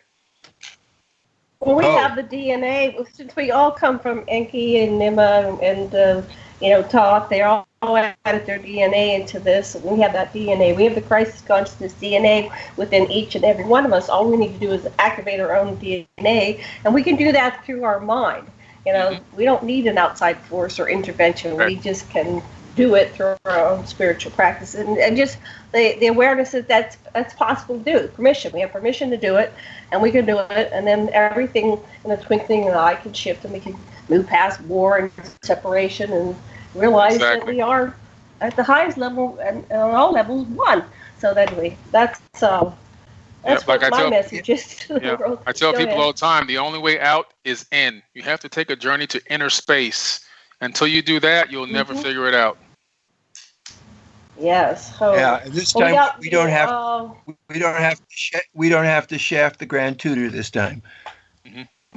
Well, 1.60 1.76
we 1.76 1.84
oh. 1.84 1.96
have 1.96 2.16
the 2.16 2.22
DNA 2.22 3.06
since 3.12 3.34
we 3.36 3.50
all 3.50 3.70
come 3.70 3.98
from 3.98 4.24
Enki 4.28 4.82
and 4.82 5.00
Ninmah 5.00 5.62
and 5.62 5.94
uh, 5.94 6.22
you 6.60 6.70
know 6.70 6.82
Thoth. 6.82 7.28
They 7.28 7.42
all 7.42 7.66
added 7.82 8.46
their 8.46 8.58
DNA 8.58 9.18
into 9.20 9.38
this. 9.38 9.76
We 9.82 10.00
have 10.00 10.12
that 10.12 10.32
DNA. 10.32 10.76
We 10.76 10.84
have 10.84 10.94
the 10.94 11.02
crisis 11.02 11.40
consciousness 11.42 11.94
DNA 11.94 12.52
within 12.76 13.10
each 13.10 13.34
and 13.34 13.44
every 13.44 13.64
one 13.64 13.84
of 13.84 13.92
us. 13.92 14.08
All 14.08 14.28
we 14.28 14.36
need 14.36 14.54
to 14.54 14.58
do 14.58 14.72
is 14.72 14.86
activate 14.98 15.40
our 15.40 15.56
own 15.56 15.76
DNA, 15.76 16.62
and 16.84 16.94
we 16.94 17.02
can 17.02 17.16
do 17.16 17.32
that 17.32 17.64
through 17.64 17.84
our 17.84 18.00
mind. 18.00 18.46
You 18.86 18.92
know, 18.92 19.10
mm-hmm. 19.12 19.36
we 19.36 19.44
don't 19.44 19.64
need 19.64 19.86
an 19.86 19.98
outside 19.98 20.38
force 20.38 20.78
or 20.78 20.88
intervention. 20.88 21.56
Right. 21.56 21.68
We 21.68 21.76
just 21.76 22.08
can 22.10 22.42
do 22.76 22.94
it 22.96 23.12
through 23.12 23.36
our 23.44 23.66
own 23.66 23.86
spiritual 23.86 24.32
practice 24.32 24.74
and, 24.74 24.98
and 24.98 25.16
just 25.16 25.38
the, 25.72 25.96
the 26.00 26.06
awareness 26.08 26.50
that 26.52 26.66
that's 26.66 26.96
that's 27.12 27.34
possible 27.34 27.78
to 27.78 27.84
do 27.84 28.08
permission 28.08 28.50
we 28.52 28.60
have 28.60 28.72
permission 28.72 29.10
to 29.10 29.16
do 29.16 29.36
it 29.36 29.52
and 29.92 30.02
we 30.02 30.10
can 30.10 30.26
do 30.26 30.38
it 30.38 30.70
and 30.72 30.86
then 30.86 31.08
everything 31.12 31.78
in 32.04 32.10
a 32.10 32.16
twinkling 32.16 32.62
of 32.62 32.68
an 32.68 32.74
eye 32.74 32.94
can 32.94 33.12
shift 33.12 33.44
and 33.44 33.52
we 33.52 33.60
can 33.60 33.76
move 34.08 34.26
past 34.26 34.60
war 34.62 34.98
and 34.98 35.10
separation 35.42 36.12
and 36.12 36.36
realize 36.74 37.18
that 37.18 37.46
we 37.46 37.60
are 37.60 37.94
at 38.40 38.54
the 38.56 38.62
highest 38.62 38.98
level 38.98 39.38
and, 39.42 39.64
and 39.70 39.80
on 39.80 39.92
all 39.94 40.12
levels 40.12 40.46
one 40.48 40.84
so 41.18 41.32
that 41.34 41.56
we 41.56 41.76
that's 41.92 42.20
uh, 42.42 42.70
that's 43.44 43.66
Yeah, 43.66 43.72
like 43.72 43.80
what 43.80 43.84
I 43.84 43.90
my 43.90 43.98
tell- 44.02 44.10
message 44.10 44.48
is 44.50 44.76
to 44.80 44.94
the 44.94 45.00
Yeah, 45.06 45.16
world. 45.16 45.38
I 45.46 45.52
tell 45.52 45.72
Go 45.72 45.78
people 45.78 45.92
ahead. 45.94 46.00
all 46.00 46.12
the 46.12 46.18
time 46.18 46.46
the 46.46 46.58
only 46.58 46.78
way 46.78 46.98
out 47.00 47.32
is 47.44 47.66
in. 47.72 48.02
You 48.14 48.22
have 48.22 48.40
to 48.40 48.48
take 48.48 48.70
a 48.70 48.76
journey 48.76 49.06
to 49.08 49.20
inner 49.30 49.50
space. 49.50 50.20
Until 50.60 50.86
you 50.86 51.02
do 51.02 51.20
that, 51.20 51.50
you'll 51.50 51.66
never 51.66 51.94
Mhm. 51.94 52.02
figure 52.02 52.26
it 52.26 52.34
out. 52.34 52.58
Yes. 54.38 54.96
So, 54.98 55.14
Yeah, 55.14 55.40
and 55.44 55.52
this 55.52 55.74
well, 55.74 55.84
time 55.84 55.94
got 55.94 56.18
we 56.18 56.28
don't 56.30 56.48
have 56.48 56.68
uh, 56.70 57.08
we 57.48 57.58
don't 57.58 57.76
have 57.76 57.98
to 57.98 58.04
sh- 58.08 58.34
we 58.54 58.68
don't 58.68 58.84
have 58.84 59.06
to 59.08 59.18
shaft 59.18 59.58
the 59.58 59.66
grand 59.66 59.98
tutor 59.98 60.28
this 60.28 60.50
time. 60.50 60.82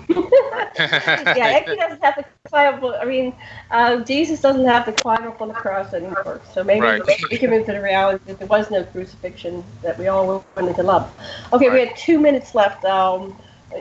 Yeah, 0.10 1.60
Eki 1.60 1.78
doesn't 1.78 2.04
have 2.04 2.16
to 2.16 2.26
climb 2.50 2.84
up. 2.84 2.98
I 3.02 3.06
mean, 3.06 3.34
uh, 3.72 3.98
Jesus 4.04 4.42
doesn't 4.42 4.66
have 4.66 4.86
to 4.86 4.92
climb 4.94 5.24
up 5.28 5.42
on 5.42 5.50
the 5.50 5.54
cross 5.54 5.94
anymore. 5.94 6.42
So 6.54 6.64
maybe 6.64 6.82
Right. 6.82 7.02
we 7.32 7.38
can 7.38 7.50
move 7.50 7.66
to 7.66 7.74
the 7.74 7.82
reality 7.82 8.20
that 8.28 8.40
there 8.40 8.48
was 8.48 8.70
no 8.72 8.84
crucifixion 8.84 9.64
that 9.82 9.98
we 9.98 10.08
all 10.08 10.44
went 10.56 10.70
into 10.70 10.84
love. 10.84 11.12
Okay, 11.54 11.70
we 11.70 11.80
had 11.80 11.96
two 11.96 12.20
minutes 12.20 12.56
left. 12.56 12.86
Um, 12.86 13.38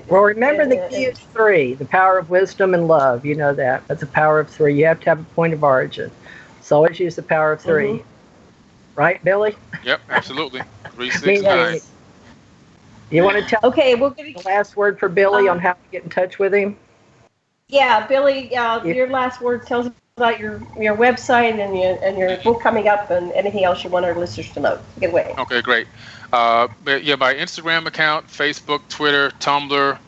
Well, 0.09 0.23
remember 0.23 0.67
the 0.67 0.79
uh, 0.85 0.89
key 0.89 1.05
is 1.05 1.19
three 1.19 1.75
the 1.75 1.85
power 1.85 2.19
of 2.19 2.31
wisdom 2.31 2.75
and 2.75 2.89
love. 2.89 3.25
You 3.25 3.35
know 3.35 3.55
that. 3.55 3.87
That's 3.89 4.03
a 4.03 4.07
power 4.07 4.41
of 4.41 4.51
three. 4.51 4.75
You 4.75 4.87
have 4.87 5.01
to 5.01 5.11
have 5.11 5.21
a 5.21 5.25
point 5.35 5.53
of 5.55 5.63
origin. 5.63 6.11
So 6.61 6.77
always 6.77 6.99
use 6.99 7.15
the 7.15 7.23
power 7.23 7.53
of 7.53 7.61
3 7.61 7.87
Mhm. 7.87 8.03
Right, 8.97 9.23
Billy? 9.23 9.57
Yep, 9.85 10.01
absolutely. 10.11 10.63
Three, 10.95 11.11
I 11.11 11.19
six, 11.19 11.43
mean, 11.43 11.43
nine. 11.45 11.81
You 13.11 13.23
want 13.23 13.37
to 13.37 13.43
tell 13.45 13.61
Okay, 13.71 13.95
we're 13.95 14.11
going 14.11 14.33
the 14.33 14.41
last 14.41 14.77
word 14.77 14.99
for 14.99 15.09
Billy 15.09 15.49
on 15.49 15.59
how 15.59 15.73
to 15.73 15.79
get 15.93 16.05
in 16.05 16.11
touch 16.11 16.39
with 16.39 16.55
him? 16.55 16.77
Yeah, 17.69 18.07
Billy, 18.07 18.57
uh, 18.57 18.83
Yeah. 18.85 18.95
your 18.95 19.09
last 19.09 19.41
word 19.41 19.67
tells 19.67 19.87
us 19.87 19.93
about 20.17 20.39
your 20.41 20.63
your 20.81 20.97
website 20.97 21.59
and 21.61 21.77
your 21.77 21.99
and 22.03 22.17
your 22.17 22.37
book 22.39 22.63
coming 22.63 22.89
up 22.89 23.11
and 23.11 23.33
anything 23.33 23.65
else 23.65 23.85
you 23.85 23.91
want 23.91 24.07
our 24.07 24.15
listeners 24.15 24.51
to 24.53 24.61
know. 24.61 24.79
Take 24.95 25.05
it 25.05 25.11
away. 25.11 25.35
Okay, 25.39 25.61
great. 25.61 25.87
Uh, 26.33 26.69
but 26.85 27.05
yeah, 27.05 27.17
my 27.17 27.35
Instagram 27.35 27.87
account, 27.87 28.27
Facebook, 28.27 28.89
Twitter, 28.89 29.31
Tumblr, 29.41 29.99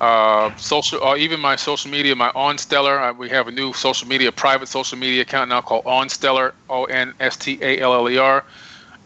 uh, 0.00 0.56
social, 0.56 1.00
or 1.00 1.16
even 1.16 1.40
my 1.40 1.56
social 1.56 1.90
media, 1.90 2.14
my 2.14 2.30
OnStellar. 2.32 3.10
Uh, 3.10 3.12
we 3.14 3.28
have 3.30 3.48
a 3.48 3.50
new 3.50 3.72
social 3.72 4.06
media, 4.06 4.30
private 4.30 4.68
social 4.68 4.96
media 4.96 5.22
account 5.22 5.48
now 5.48 5.60
called 5.60 5.84
OnStellar, 5.84 6.52
O 6.68 6.84
N 6.84 7.12
S 7.20 7.36
T 7.36 7.58
A 7.60 7.80
L 7.80 7.94
L 7.94 8.08
E 8.08 8.16
R. 8.16 8.44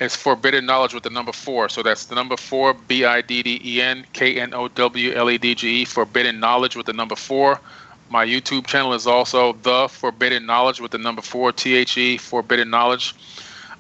It's 0.01 0.17
Forbidden 0.17 0.67
Knowledge 0.67 0.95
with 0.95 1.05
the 1.05 1.11
number 1.11 1.33
four. 1.33 1.69
So 1.69 1.83
that's 1.83 2.07
the 2.07 2.15
number 2.15 2.37
four, 2.37 2.75
B 2.75 3.05
I 3.05 3.21
D 3.21 3.43
D 3.43 3.61
E 3.65 3.81
N 3.81 4.05
K 4.13 4.41
N 4.41 4.53
O 4.55 4.69
W 4.69 5.13
L 5.13 5.31
E 5.31 5.39
D 5.39 5.55
G 5.55 5.83
E, 5.83 5.85
Forbidden 5.85 6.41
Knowledge 6.41 6.77
with 6.77 6.87
the 6.87 6.93
number 6.93 7.17
four. 7.17 7.61
My 8.11 8.27
YouTube 8.27 8.67
channel 8.67 8.93
is 8.95 9.07
also 9.07 9.55
The 9.55 9.89
Forbidden 9.89 10.45
Knowledge 10.45 10.81
with 10.81 10.91
the 10.91 10.99
number 10.99 11.23
four, 11.23 11.53
T 11.53 11.75
H 11.75 11.97
E, 11.97 12.19
Forbidden 12.19 12.69
Knowledge. 12.69 13.15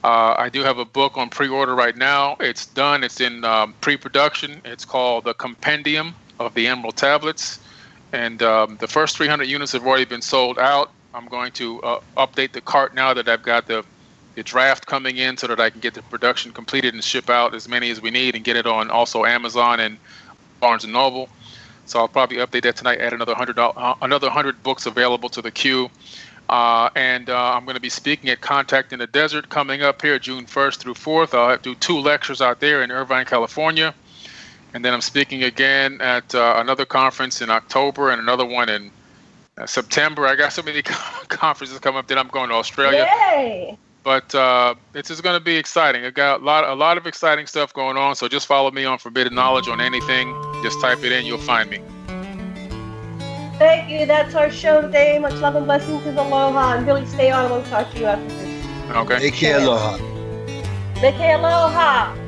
Uh, 0.05 0.34
I 0.36 0.48
do 0.48 0.62
have 0.62 0.78
a 0.78 0.84
book 0.84 1.16
on 1.16 1.28
pre-order 1.28 1.74
right 1.74 1.97
now. 1.97 2.36
It's 2.40 2.66
done. 2.66 3.05
It's 3.05 3.20
in 3.20 3.44
um, 3.44 3.74
pre-production. 3.80 4.60
It's 4.64 4.84
called 4.84 5.24
The 5.24 5.34
Compendium 5.34 6.14
of 6.40 6.55
the 6.55 6.66
Emerald 6.66 6.97
Tablets, 6.97 7.60
and 8.12 8.43
um, 8.43 8.76
the 8.80 8.89
first 8.89 9.16
300 9.16 9.44
units 9.44 9.72
have 9.72 9.86
already 9.86 10.05
been 10.05 10.22
sold 10.22 10.59
out. 10.59 10.90
I'm 11.14 11.28
going 11.28 11.52
to 11.52 11.80
uh, 11.82 12.01
update 12.16 12.52
the 12.52 12.60
cart 12.60 12.94
now 12.94 13.12
that 13.14 13.28
I've 13.28 13.43
got 13.43 13.66
the 13.66 13.84
the 14.34 14.42
draft 14.42 14.86
coming 14.86 15.16
in, 15.16 15.36
so 15.36 15.46
that 15.46 15.60
I 15.60 15.70
can 15.70 15.80
get 15.80 15.94
the 15.94 16.02
production 16.02 16.52
completed 16.52 16.94
and 16.94 17.02
ship 17.02 17.30
out 17.30 17.54
as 17.54 17.68
many 17.68 17.90
as 17.90 18.00
we 18.00 18.10
need, 18.10 18.34
and 18.34 18.44
get 18.44 18.56
it 18.56 18.66
on 18.66 18.90
also 18.90 19.24
Amazon 19.24 19.80
and 19.80 19.98
Barnes 20.60 20.84
and 20.84 20.92
Noble. 20.92 21.28
So 21.86 21.98
I'll 21.98 22.09
probably 22.09 22.38
update 22.38 22.62
that 22.62 22.76
tonight. 22.76 23.00
Add 23.00 23.12
another 23.12 23.34
hundred 23.34 23.59
uh, 23.59 23.94
another 24.00 24.30
hundred 24.30 24.62
books 24.62 24.86
available 24.86 25.28
to 25.30 25.42
the 25.42 25.50
queue. 25.50 25.90
Uh, 26.48 26.90
and 26.96 27.30
uh, 27.30 27.54
I'm 27.54 27.64
going 27.64 27.76
to 27.76 27.80
be 27.80 27.88
speaking 27.88 28.28
at 28.28 28.40
Contact 28.40 28.92
in 28.92 28.98
the 28.98 29.06
Desert 29.06 29.48
coming 29.48 29.82
up 29.82 30.02
here 30.02 30.18
June 30.18 30.44
1st 30.44 30.78
through 30.78 30.94
4th. 30.94 31.32
I'll 31.32 31.56
do 31.56 31.74
two 31.76 31.98
lectures 31.98 32.42
out 32.42 32.60
there 32.60 32.82
in 32.82 32.90
Irvine, 32.90 33.24
California. 33.24 33.94
And 34.74 34.84
then 34.84 34.92
I'm 34.92 35.00
speaking 35.00 35.44
again 35.44 36.00
at 36.00 36.34
uh, 36.34 36.56
another 36.59 36.84
conference 36.84 37.40
in 37.40 37.48
October 37.48 38.10
and 38.10 38.20
another 38.20 38.44
one 38.44 38.68
in 38.68 38.90
uh, 39.56 39.66
September. 39.66 40.26
I 40.26 40.34
got 40.34 40.52
so 40.52 40.62
many 40.62 40.82
conferences 40.82 41.78
coming 41.78 41.98
up. 41.98 42.09
Then 42.09 42.18
I'm 42.18 42.28
going 42.28 42.50
to 42.50 42.54
Australia. 42.54 43.09
Yay! 43.10 43.78
But 44.03 44.35
uh, 44.35 44.74
it's 44.95 45.09
just 45.09 45.23
going 45.23 45.39
to 45.39 45.45
be 45.45 45.57
exciting. 45.57 46.05
I 46.05 46.11
got 46.11 46.41
a 46.41 46.45
lot, 46.45 46.65
a 46.65 46.74
lot 46.74 46.99
of 46.99 47.07
exciting 47.07 47.47
stuff 47.47 47.73
going 47.73 47.97
on. 47.97 48.16
So 48.16 48.29
just 48.29 48.47
follow 48.47 48.70
me 48.70 48.85
on 48.85 48.99
Forbidden 48.99 49.35
Knowledge 49.35 49.69
on 49.69 49.81
anything. 49.81 50.35
Just 50.62 50.81
type 50.81 51.05
it 51.05 51.12
in, 51.12 51.24
you'll 51.24 51.39
find 51.39 51.70
me. 51.70 51.81
Thank 53.59 53.91
you. 53.91 54.07
That's 54.07 54.35
our 54.35 54.51
show 54.51 54.83
today. 54.83 55.19
Much 55.20 55.35
love 55.35 55.55
and 55.55 55.66
blessings 55.66 56.05
and 56.05 56.19
aloha. 56.19 56.77
And 56.77 56.87
Billy, 56.87 57.07
stay 57.07 57.31
on. 57.31 57.51
We'll 57.51 57.62
talk 57.65 57.91
to 57.93 57.99
you 57.99 58.07
after 58.07 58.29
this. 58.29 58.66
Okay. 58.91 59.19
Take 59.20 59.35
care, 59.35 59.61
aloha. 59.61 59.99
Make 61.01 61.15
aloha. 61.15 62.22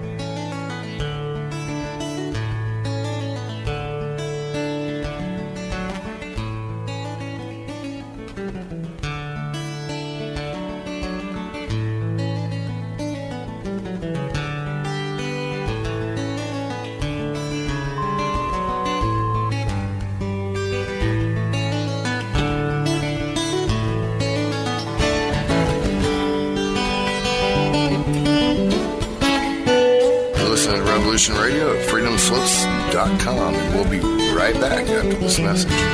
After 35.55 35.94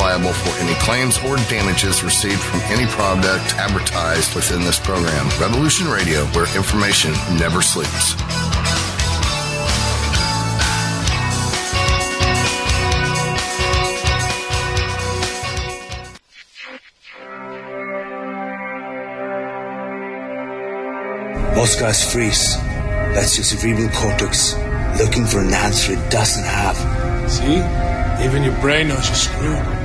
liable 0.00 0.32
for 0.32 0.50
any 0.64 0.74
claims 0.80 1.18
or 1.18 1.36
damages 1.48 2.02
received 2.02 2.40
from 2.40 2.60
any 2.72 2.86
product 2.86 3.54
advertised 3.56 4.34
within 4.34 4.62
this 4.62 4.78
program. 4.80 5.28
Revolution 5.38 5.86
Radio, 5.88 6.24
where 6.32 6.48
information 6.56 7.12
never 7.38 7.60
sleeps. 7.60 8.16
Most 21.54 22.12
freeze. 22.12 22.56
That's 23.12 23.36
your 23.36 23.44
cerebral 23.44 23.90
cortex 23.90 24.54
looking 24.98 25.24
for 25.24 25.40
an 25.40 25.52
answer 25.52 25.92
it 25.92 26.10
doesn't 26.10 26.44
have. 26.44 26.76
See? 27.30 27.58
Even 28.24 28.42
your 28.42 28.58
brain 28.60 28.88
knows 28.88 29.06
you're 29.08 29.14
screwed. 29.14 29.79